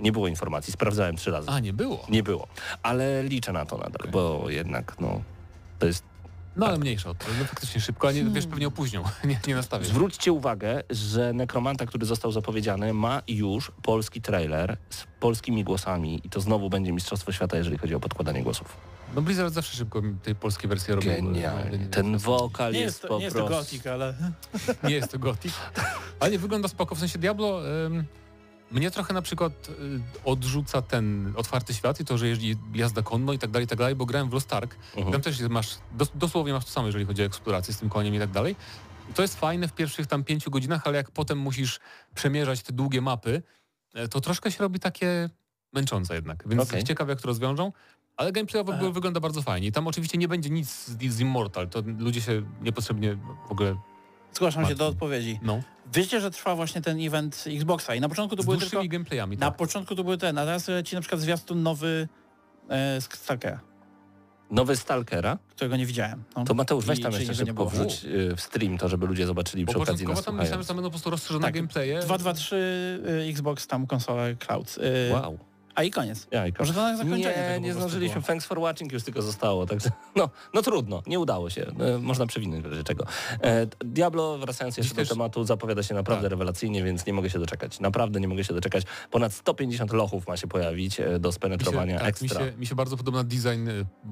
Nie 0.00 0.12
było 0.12 0.28
informacji, 0.28 0.72
sprawdzałem 0.72 1.16
trzy 1.16 1.30
razy. 1.30 1.48
A, 1.50 1.60
nie 1.60 1.72
było. 1.72 2.06
Nie 2.08 2.22
było, 2.22 2.46
ale 2.82 3.22
liczę 3.22 3.52
na 3.52 3.66
to 3.66 3.76
nadal, 3.76 4.00
Okej. 4.00 4.10
bo 4.10 4.44
jednak 4.50 4.96
no, 5.00 5.22
to 5.78 5.86
jest 5.86 6.04
No 6.56 6.66
ale 6.66 6.78
mniejsza 6.78 7.10
od 7.10 7.18
tego. 7.18 7.32
No 7.38 7.44
faktycznie 7.44 7.80
szybko, 7.80 8.08
a 8.08 8.12
nie, 8.12 8.24
wiesz, 8.24 8.46
pewnie 8.46 8.66
opóźnią. 8.68 9.04
nie, 9.24 9.40
nie 9.46 9.54
nastawię. 9.54 9.84
Zwróćcie 9.84 10.32
uwagę, 10.32 10.82
że 10.90 11.32
Nekromanta, 11.32 11.86
który 11.86 12.06
został 12.06 12.32
zapowiedziany, 12.32 12.94
ma 12.94 13.22
już 13.28 13.72
polski 13.82 14.20
trailer 14.20 14.76
z 14.90 15.04
polskimi 15.20 15.64
głosami 15.64 16.20
i 16.24 16.30
to 16.30 16.40
znowu 16.40 16.70
będzie 16.70 16.92
Mistrzostwo 16.92 17.32
Świata, 17.32 17.56
jeżeli 17.56 17.78
chodzi 17.78 17.94
o 17.94 18.00
podkładanie 18.00 18.42
głosów. 18.42 18.76
No 19.14 19.22
Blizzard 19.22 19.54
zawsze 19.54 19.76
szybko 19.76 20.02
tej 20.22 20.34
polskiej 20.34 20.68
wersji 20.68 20.94
robi. 20.94 21.06
Genialnie. 21.06 21.86
Ten 21.86 22.18
wokal 22.18 22.72
Nie 22.72 22.80
jest, 22.80 23.02
to, 23.02 23.08
po 23.08 23.18
nie 23.18 23.24
jest 23.24 23.36
to 23.36 23.46
prostu... 23.46 23.64
Gothic, 23.64 23.86
ale... 23.86 24.14
Nie 24.84 24.94
jest 24.94 25.12
to 25.12 25.18
Gothic. 25.18 25.54
Ale 26.20 26.30
nie 26.30 26.38
wygląda 26.38 26.68
spoko. 26.68 26.94
W 26.94 26.98
sensie 26.98 27.18
Diablo... 27.18 27.68
ym, 27.86 28.04
mnie 28.70 28.90
trochę 28.90 29.14
na 29.14 29.22
przykład 29.22 29.68
y, 29.68 30.00
odrzuca 30.24 30.82
ten 30.82 31.32
otwarty 31.36 31.74
świat 31.74 32.00
i 32.00 32.04
to, 32.04 32.18
że 32.18 32.28
jeździ 32.28 32.56
jazda 32.74 33.02
konno 33.02 33.32
i 33.32 33.38
tak 33.38 33.50
dalej, 33.50 33.64
i 33.64 33.68
tak 33.68 33.78
dalej, 33.78 33.94
bo 33.94 34.06
grałem 34.06 34.30
w 34.30 34.32
Lost 34.32 34.52
Ark. 34.52 34.76
Mhm. 34.96 35.12
Tam 35.12 35.20
też 35.22 35.40
masz, 35.40 35.78
dos, 35.92 36.10
dosłownie 36.14 36.52
masz 36.52 36.64
to 36.64 36.70
samo, 36.70 36.86
jeżeli 36.86 37.04
chodzi 37.04 37.22
o 37.22 37.24
eksplorację 37.24 37.74
z 37.74 37.78
tym 37.78 37.88
koniem 37.88 38.14
i 38.14 38.18
tak 38.18 38.30
dalej. 38.30 38.56
To 39.14 39.22
jest 39.22 39.40
fajne 39.40 39.68
w 39.68 39.72
pierwszych 39.72 40.06
tam 40.06 40.24
pięciu 40.24 40.50
godzinach, 40.50 40.86
ale 40.86 40.96
jak 40.96 41.10
potem 41.10 41.38
musisz 41.38 41.80
przemierzać 42.14 42.62
te 42.62 42.72
długie 42.72 43.00
mapy, 43.00 43.42
e, 43.94 44.08
to 44.08 44.20
troszkę 44.20 44.52
się 44.52 44.58
robi 44.58 44.80
takie 44.80 45.30
męczące 45.72 46.14
jednak. 46.14 46.44
Więc 46.48 46.62
Okej. 46.62 46.84
ciekawe, 46.84 47.12
jak 47.12 47.20
to 47.20 47.26
rozwiążą. 47.26 47.72
Ale 48.16 48.32
gameplayowo 48.32 48.72
Aha. 48.74 48.90
wygląda 48.90 49.20
bardzo 49.20 49.42
fajnie. 49.42 49.68
I 49.68 49.72
tam 49.72 49.86
oczywiście 49.86 50.18
nie 50.18 50.28
będzie 50.28 50.50
nic 50.50 50.70
z, 50.70 51.12
z 51.12 51.20
Immortal. 51.20 51.68
To 51.68 51.82
ludzie 51.98 52.20
się 52.20 52.42
niepotrzebnie 52.60 53.18
w 53.48 53.52
ogóle... 53.52 53.76
Zgłaszam 54.36 54.66
się 54.66 54.74
do 54.74 54.86
odpowiedzi. 54.86 55.38
No, 55.42 55.60
Wiecie, 55.94 56.20
że 56.20 56.30
trwa 56.30 56.54
właśnie 56.56 56.80
ten 56.82 56.98
event 57.06 57.44
Xboxa 57.46 57.94
i 57.94 58.00
na 58.00 58.08
początku 58.08 58.36
to 58.36 58.42
z 58.42 58.46
były 58.46 58.58
tylko... 58.58 58.84
gameplayami. 58.88 59.36
Na 59.36 59.46
Tak. 59.46 59.56
początku 59.56 59.94
to 59.94 60.04
były 60.04 60.18
ten, 60.18 60.38
a 60.38 60.44
teraz 60.44 60.68
leci 60.68 60.94
na 60.94 61.00
przykład 61.00 61.20
zwiastun 61.20 61.62
nowy 61.62 62.08
e, 62.68 63.00
Stalkera, 63.00 63.60
Nowy 64.50 64.76
Stalkera. 64.76 65.38
którego 65.50 65.76
nie 65.76 65.86
widziałem. 65.86 66.24
No. 66.36 66.44
To 66.44 66.54
Mateusz, 66.54 66.84
weź 66.86 67.00
tam 67.00 67.12
jeszcze 67.12 67.34
szybko 67.34 67.66
wrzuć 67.66 68.04
y, 68.04 68.36
w 68.36 68.40
stream 68.40 68.78
to, 68.78 68.88
żeby 68.88 69.06
ludzie 69.06 69.26
zobaczyli 69.26 69.64
Bo 69.64 69.72
przy 69.72 69.82
okazji 69.82 70.06
nas 70.06 70.24
tam 70.24 70.36
myślałem, 70.36 70.62
że 70.62 70.68
tam 70.68 70.76
będą 70.76 70.88
po 70.88 70.92
prostu 70.92 71.10
rozszerzone 71.10 71.44
Tak. 71.46 71.54
gameplaye. 71.54 72.00
223 72.00 72.56
y, 73.26 73.30
Xbox, 73.30 73.66
tam 73.66 73.86
konsola 73.86 74.22
Cloud. 74.38 74.78
Y, 74.78 75.12
Wow. 75.12 75.38
A 75.76 75.82
i 75.82 75.90
koniec. 75.90 76.26
Jajko. 76.30 76.58
Może 76.62 76.74
to 76.74 76.80
na 76.82 76.96
zakończenie 76.96 77.48
Nie, 77.52 77.60
nie 77.60 77.74
zdążyliśmy. 77.74 78.14
było. 78.14 78.26
Thanks 78.26 78.46
for 78.46 78.58
watching 78.60 78.92
już 78.92 79.02
tylko 79.02 79.22
zostało. 79.22 79.66
Także 79.66 79.90
no, 80.16 80.30
no 80.54 80.62
trudno, 80.62 81.02
nie 81.06 81.20
udało 81.20 81.50
się. 81.50 81.66
E, 81.80 81.98
można 81.98 82.26
przewinąć 82.26 82.62
w 82.62 82.66
razie 82.70 82.84
czego. 82.84 83.04
E, 83.42 83.66
Diablo, 83.84 84.38
wracając 84.38 84.76
jeszcze 84.76 84.88
Dziś 84.88 84.96
do 84.96 85.02
też- 85.02 85.08
tematu, 85.08 85.44
zapowiada 85.44 85.82
się 85.82 85.94
naprawdę 85.94 86.22
Tak. 86.22 86.30
rewelacyjnie, 86.30 86.84
więc 86.84 87.06
nie 87.06 87.12
mogę 87.12 87.30
się 87.30 87.38
doczekać. 87.38 87.80
Naprawdę 87.80 88.20
nie 88.20 88.28
mogę 88.28 88.44
się 88.44 88.54
doczekać. 88.54 88.84
Ponad 89.10 89.32
150 89.34 89.92
lochów 89.92 90.28
ma 90.28 90.36
się 90.36 90.46
pojawić 90.46 91.00
e, 91.00 91.18
do 91.18 91.28
mi 91.28 91.32
spenetrowania 91.32 91.98
się, 91.98 92.04
tak, 92.04 92.22
mi, 92.22 92.26
ekstra. 92.26 92.46
się, 92.46 92.52
mi 92.56 92.66
się 92.66 92.74
bardzo 92.74 92.96
podoba 92.96 93.24
design 93.24 93.68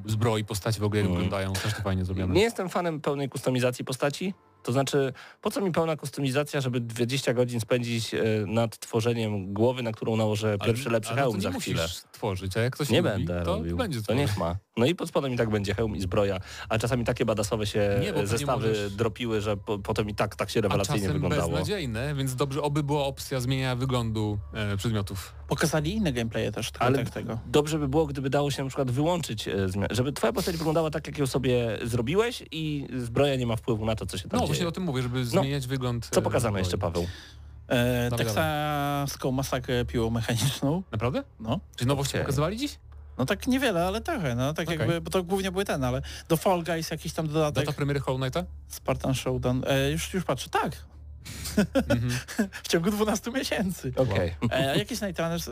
zbroi, 0.06 0.44
postaci 0.44 0.80
w 0.80 0.84
ogóle, 0.84 1.00
jak 1.00 1.06
Mm. 1.10 1.22
wyglądają. 1.22 1.54
Strasznie 1.54 1.84
fajnie 1.84 2.04
zrobione. 2.04 2.34
Nie 2.34 2.42
jestem 2.42 2.68
fanem 2.68 3.00
pełnej 3.00 3.28
kustomizacji 3.28 3.84
postaci, 3.84 4.34
To 4.64 4.72
znaczy, 4.72 5.12
po 5.40 5.50
co 5.50 5.60
mi 5.60 5.72
pełna 5.72 5.96
kustomizacja, 5.96 6.60
żeby 6.60 6.80
20 6.80 7.34
godzin 7.34 7.60
spędzić 7.60 8.14
e, 8.14 8.18
nad 8.46 8.78
tworzeniem 8.78 9.54
głowy, 9.54 9.82
na 9.82 9.92
którą 9.92 10.16
nałożę 10.16 10.58
pierwszy 10.64 10.90
lepszy 10.90 11.12
ale 11.12 11.22
hełm 11.22 11.34
to 11.36 11.40
za 11.40 11.52
chwilę? 11.52 11.86
tworzyć, 12.12 12.56
a 12.56 12.60
jak 12.60 12.72
ktoś 12.74 12.90
Nie 12.90 12.98
lubi, 13.02 13.10
będę 13.10 13.42
to 13.44 13.56
robił. 13.56 13.76
będzie 13.76 13.98
to 13.98 14.04
tworzyć. 14.04 14.20
niech 14.20 14.38
ma. 14.38 14.56
No 14.76 14.86
i 14.86 14.94
pod 14.94 15.08
spodem 15.08 15.32
i 15.32 15.36
tak 15.36 15.50
będzie 15.50 15.74
hełm 15.74 15.96
i 15.96 16.00
zbroja, 16.00 16.38
a 16.68 16.78
czasami 16.78 17.04
takie 17.04 17.24
badasowe 17.24 17.66
się 17.66 18.00
Nie, 18.00 18.26
zestawy 18.26 18.68
możesz- 18.68 18.92
dropiły, 18.92 19.40
że 19.40 19.56
po, 19.56 19.78
potem 19.78 20.08
i 20.10 20.14
tak, 20.14 20.36
tak 20.36 20.50
się 20.50 20.60
A 20.60 20.62
rewelacyjnie 20.62 21.00
czasem 21.00 21.12
wyglądało. 21.12 21.48
beznadziejne, 21.50 22.14
więc 22.14 22.34
dobrze, 22.34 22.62
oby 22.62 22.82
była 22.82 23.04
opcja 23.04 23.40
zmieniania 23.40 23.76
wyglądu 23.76 24.38
e, 24.54 24.76
przedmiotów. 24.76 25.32
Pokazali 25.48 25.94
inne 25.94 26.12
gameplaye 26.12 26.52
też 26.52 26.70
tylko 26.70 26.86
Ale 26.86 26.98
tak 26.98 27.10
tego. 27.10 27.38
dobrze 27.46 27.78
by 27.78 27.88
było, 27.88 28.06
gdyby 28.06 28.30
dało 28.30 28.50
się 28.50 28.62
na 28.62 28.68
przykład 28.68 28.90
wyłączyć, 28.90 29.48
e, 29.48 29.54
żeby 29.90 30.12
twoja 30.12 30.32
postać 30.32 30.56
wyglądała 30.56 30.90
tak, 30.90 31.06
jak 31.06 31.18
ją 31.18 31.26
sobie 31.26 31.78
zrobiłeś 31.82 32.42
i 32.50 32.86
zbroja 32.98 33.36
nie 33.36 33.46
ma 33.46 33.56
wpływu 33.56 33.84
na 33.86 33.96
to, 33.96 34.06
co 34.06 34.18
się 34.18 34.28
tam 34.28 34.30
No 34.32 34.38
dzieje. 34.38 34.46
właśnie 34.46 34.68
o 34.68 34.72
tym 34.72 34.82
mówię, 34.82 35.02
żeby 35.02 35.24
zmieniać 35.24 35.66
wygląd. 35.66 36.08
Co 36.12 36.20
e, 36.20 36.22
pokazano 36.22 36.52
zbroi. 36.52 36.60
jeszcze, 36.62 36.78
Paweł? 36.78 37.06
E, 37.68 38.10
Dawaj, 38.10 38.26
teksańską 38.26 39.30
masakrę 39.32 39.84
piłą 39.84 40.10
mechaniczną. 40.10 40.82
Naprawdę? 40.92 41.24
No. 41.40 41.60
Czy 41.76 41.86
nowości 41.86 42.10
Okej. 42.14 42.20
pokazywali 42.22 42.56
dziś? 42.56 42.78
No 43.18 43.26
tak 43.26 43.46
niewiele, 43.46 43.86
ale 43.86 44.00
trochę, 44.00 44.34
no 44.34 44.54
tak 44.54 44.68
Okej. 44.68 44.78
jakby, 44.78 45.00
bo 45.00 45.10
to 45.10 45.22
głównie 45.22 45.52
były 45.52 45.64
ten, 45.64 45.84
ale 45.84 46.02
do 46.28 46.36
Fall 46.36 46.62
Guys 46.64 46.90
jakiś 46.90 47.12
tam 47.12 47.28
dodatek, 47.28 47.64
Data 47.66 47.76
premiery 47.76 48.00
Hollow 48.00 48.20
Knighta? 48.20 48.44
Spartan 48.68 49.14
Showdown, 49.14 49.62
e, 49.66 49.90
już, 49.90 50.14
już 50.14 50.24
patrzę, 50.24 50.50
tak. 50.50 50.72
W 52.62 52.68
ciągu 52.68 52.90
12 52.90 53.30
miesięcy. 53.30 53.92
Okej. 53.96 54.34
E, 54.50 54.70
a 54.70 54.76
jakiś 54.76 54.98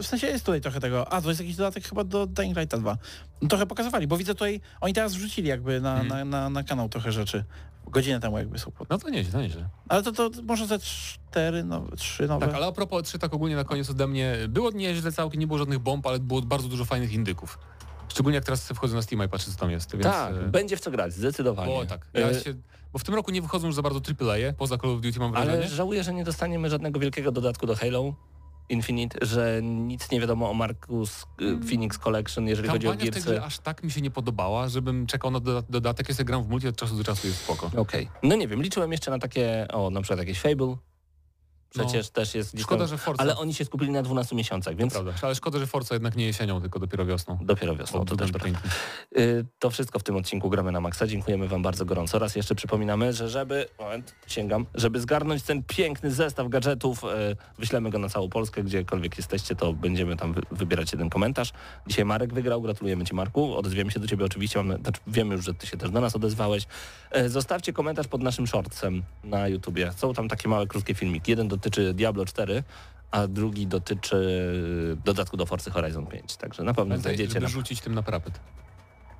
w 0.02 0.06
sensie 0.06 0.26
jest 0.26 0.44
tutaj 0.44 0.60
trochę 0.60 0.80
tego, 0.80 1.12
a 1.12 1.22
to 1.22 1.28
jest 1.28 1.40
jakiś 1.40 1.56
dodatek 1.56 1.88
chyba 1.88 2.04
do 2.04 2.26
Dying 2.26 2.56
Lighta 2.58 2.78
2. 2.78 2.98
No, 3.42 3.48
trochę 3.48 3.66
pokazywali, 3.66 4.06
bo 4.06 4.16
widzę 4.16 4.34
tutaj, 4.34 4.60
oni 4.80 4.94
teraz 4.94 5.14
wrzucili 5.14 5.48
jakby 5.48 5.80
na, 5.80 6.00
Mhm. 6.00 6.08
na, 6.30 6.40
na, 6.40 6.50
na 6.50 6.64
kanał 6.64 6.88
trochę 6.88 7.12
rzeczy. 7.12 7.44
Godzinę 7.86 8.20
temu 8.20 8.38
jakby 8.38 8.58
są. 8.58 8.70
Pod... 8.70 8.90
No 8.90 8.98
to 8.98 9.08
nieźle, 9.10 9.32
to 9.32 9.40
nieźle. 9.40 9.68
Ale 9.88 10.02
to, 10.02 10.12
to 10.12 10.30
może 10.42 10.66
ze 10.66 10.78
cztery, 10.78 11.64
no, 11.64 11.84
trzy 11.96 12.26
nowe. 12.28 12.46
Tak, 12.46 12.54
ale 12.56 12.66
a 12.66 12.72
propos 12.72 13.02
3 13.08 13.18
tak 13.18 13.34
ogólnie 13.34 13.56
na 13.56 13.64
koniec 13.64 13.90
ode 13.90 14.06
mnie, 14.06 14.36
było 14.48 14.70
nieźle 14.70 15.12
całkiem, 15.12 15.40
nie 15.40 15.46
było 15.46 15.58
żadnych 15.58 15.78
bomb, 15.78 16.06
ale 16.06 16.18
było 16.18 16.42
bardzo 16.42 16.68
dużo 16.68 16.84
fajnych 16.84 17.12
indyków. 17.12 17.58
Szczególnie 18.08 18.34
jak 18.36 18.44
teraz 18.44 18.68
wchodzę 18.68 18.94
na 18.94 19.02
Steam 19.02 19.24
i 19.24 19.28
patrzę 19.28 19.50
co 19.50 19.56
tam 19.58 19.70
jest, 19.70 19.92
więc... 19.92 20.04
Tak, 20.04 20.34
e, 20.34 20.38
będzie 20.38 20.76
w 20.76 20.80
co 20.80 20.90
grać, 20.90 21.12
zdecydowanie. 21.12 21.72
O 21.74 21.86
tak, 21.86 22.06
ja 22.14 22.28
E, 22.28 22.34
się, 22.40 22.54
bo 22.92 22.98
w 22.98 23.04
tym 23.04 23.14
roku 23.14 23.30
nie 23.30 23.42
wychodzą 23.42 23.66
już 23.66 23.76
za 23.76 23.82
bardzo 23.82 24.00
AAA, 24.20 24.52
poza 24.58 24.78
Call 24.78 24.90
of 24.90 25.00
Duty 25.00 25.18
mam 25.20 25.32
wrażenie. 25.32 25.52
Ale 25.58 25.68
żałuję, 25.68 26.02
że 26.04 26.14
nie 26.14 26.24
dostaniemy 26.24 26.70
żadnego 26.70 27.00
wielkiego 27.00 27.32
dodatku 27.32 27.66
do 27.66 27.76
Halo 27.76 28.14
Infinite, 28.68 29.26
że 29.26 29.60
nic 29.62 30.10
nie 30.10 30.20
wiadomo 30.20 30.50
o 30.50 30.54
Marcus 30.54 31.26
y, 31.40 31.58
Phoenix 31.68 31.98
Collection, 31.98 32.48
jeżeli 32.48 32.68
chodzi 32.68 32.86
o 32.86 32.90
Kampania 32.90 33.10
w 33.10 33.14
tej 33.14 33.22
Gearsy. 33.22 33.38
grze 33.40 33.46
aż 33.46 33.58
tak 33.58 33.82
mi 33.82 33.90
się 33.90 34.00
nie 34.00 34.10
podobała, 34.10 34.68
żebym 34.68 35.06
czekał 35.06 35.30
na 35.30 35.40
doda- 35.40 35.66
dodatek, 35.70 36.08
jak 36.08 36.24
gram 36.26 36.44
w 36.44 36.48
multi 36.48 36.68
od 36.68 36.76
czasu 36.76 36.96
do 36.96 37.04
czasu 37.04 37.26
jest 37.26 37.38
spoko. 37.40 37.70
Okej. 37.76 38.08
No 38.22 38.36
nie 38.36 38.48
wiem, 38.48 38.62
liczyłem 38.62 38.92
jeszcze 38.92 39.10
na 39.10 39.18
takie, 39.18 39.66
o 39.72 39.90
na 39.90 40.00
przykład 40.00 40.18
jakieś 40.18 40.40
Fable. 40.40 40.76
Przecież 41.72 42.10
też 42.10 42.34
jest 42.34 42.54
No. 42.54 42.60
Szkoda, 42.60 42.86
że 42.86 42.98
Forza, 42.98 43.22
Ale 43.22 43.36
oni 43.36 43.54
się 43.54 43.64
skupili 43.64 43.90
na 43.92 44.02
12 44.02 44.36
miesiącach, 44.36 44.76
więc 44.76 44.92
prawda, 44.92 45.12
ale 45.22 45.34
szkoda, 45.34 45.58
że 45.58 45.66
Forza 45.66 45.94
jednak 45.94 46.16
nie 46.16 46.24
jesienią, 46.26 46.60
tylko 46.60 46.78
dopiero 46.78 47.06
wiosną. 47.06 47.38
dopiero 47.42 47.76
wiosną. 47.76 48.04
To 48.04 48.16
też 48.16 48.32
pięknie. 48.32 48.70
Y, 49.18 49.44
To 49.58 49.70
wszystko 49.70 49.98
w 49.98 50.02
tym 50.02 50.16
odcinku 50.16 50.50
Gramy 50.50 50.72
na 50.72 50.80
Maxa. 50.80 51.06
Dziękujemy 51.06 51.48
Wam 51.48 51.62
bardzo 51.62 51.84
gorąco. 51.84 52.18
Raz 52.18 52.36
jeszcze 52.36 52.54
przypominamy, 52.54 53.12
że 53.12 53.28
żeby, 53.28 53.66
moment, 53.80 54.14
sięgam, 54.26 54.66
żeby 54.74 55.00
zgarnąć 55.00 55.42
ten 55.42 55.62
piękny 55.62 56.10
zestaw 56.10 56.48
gadżetów, 56.48 57.04
y, 57.04 57.08
wyślemy 57.58 57.90
go 57.90 57.98
na 57.98 58.08
całą 58.08 58.28
Polskę, 58.28 58.62
gdziekolwiek 58.62 59.16
jesteście, 59.16 59.54
to 59.54 59.72
będziemy 59.72 60.16
tam 60.16 60.32
wy- 60.32 60.42
wybierać 60.50 60.92
jeden 60.92 61.10
komentarz. 61.10 61.52
Dzisiaj 61.86 62.04
Marek 62.04 62.34
wygrał, 62.34 62.62
gratulujemy 62.62 63.04
Ci 63.04 63.14
Marku. 63.14 63.56
Odezwiemy 63.56 63.90
się 63.90 64.00
do 64.00 64.06
Ciebie 64.08 64.24
oczywiście, 64.24 64.58
mamy, 64.62 64.76
znaczy 64.82 65.00
wiemy 65.06 65.34
już, 65.34 65.44
że 65.44 65.54
Ty 65.54 65.66
się 65.66 65.76
też 65.76 65.90
do 65.90 66.00
nas 66.00 66.16
odezwałeś. 66.16 66.66
E, 67.10 67.28
Zostawcie 67.28 67.72
komentarz 67.72 68.08
pod 68.08 68.22
naszym 68.22 68.46
shortsem 68.46 69.02
na 69.24 69.48
YouTubie. 69.48 69.92
Są 69.96 70.14
tam 70.14 70.28
takie 70.28 70.48
małe, 70.48 70.66
krótkie 70.66 70.94
filmiki. 70.94 71.30
Jeden 71.30 71.48
dotyczy 71.62 71.94
Diablo 71.94 72.24
4, 72.24 72.62
a 73.10 73.26
drugi 73.26 73.66
dotyczy 73.66 74.52
dodatku 75.04 75.36
do 75.36 75.46
Forcy 75.46 75.70
Horizon 75.70 76.06
5. 76.06 76.36
Także 76.36 76.62
na 76.62 76.74
pewno 76.74 76.98
znajdziecie 76.98 77.32
żeby 77.32 77.46
na... 77.46 77.48
rzucić 77.48 77.80
tym 77.80 77.94
na 77.94 78.02
parapet. 78.02 78.40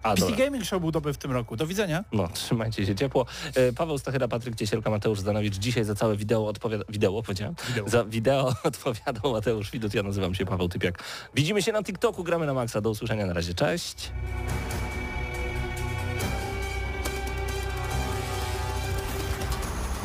A, 0.03 0.15
PC 0.15 0.21
dobra. 0.21 0.37
Gaming 0.37 0.65
Show 0.65 0.81
był 0.81 0.91
dobry 0.91 1.13
w 1.13 1.19
tym 1.19 1.33
roku. 1.33 1.57
Do 1.57 1.67
widzenia. 1.67 2.05
No, 2.13 2.29
trzymajcie 2.35 2.87
się 2.87 2.95
ciepło. 2.95 3.27
E, 3.55 3.73
Paweł 3.73 3.99
Stachyra, 3.99 4.29
Patryk 4.29 4.57
Ciesielka, 4.57 4.91
Mateusz 4.91 5.21
Zdanowicz. 5.21 5.55
Dzisiaj 5.55 5.85
za 5.85 5.95
całe 5.95 6.17
wideo 6.17 6.47
odpowiada... 6.47 6.85
Wideo, 6.89 7.23
powiedziałem? 7.23 7.55
Wideo. 7.69 7.89
Za 7.89 8.05
wideo 8.05 8.55
odpowiadał 8.65 9.33
Mateusz 9.33 9.71
Widut. 9.71 9.95
Ja 9.95 10.03
nazywam 10.03 10.35
się 10.35 10.47
Paweł 10.47 10.69
Typiak. 10.69 11.05
Widzimy 11.35 11.63
się 11.63 11.73
na 11.73 11.83
TikToku, 11.83 12.25
gramy 12.25 12.47
na 12.47 12.55
maksa. 12.55 12.81
Do 12.81 12.91
usłyszenia 12.91 13.27
na 13.27 13.33
razie. 13.33 13.55
Cześć. 13.55 14.13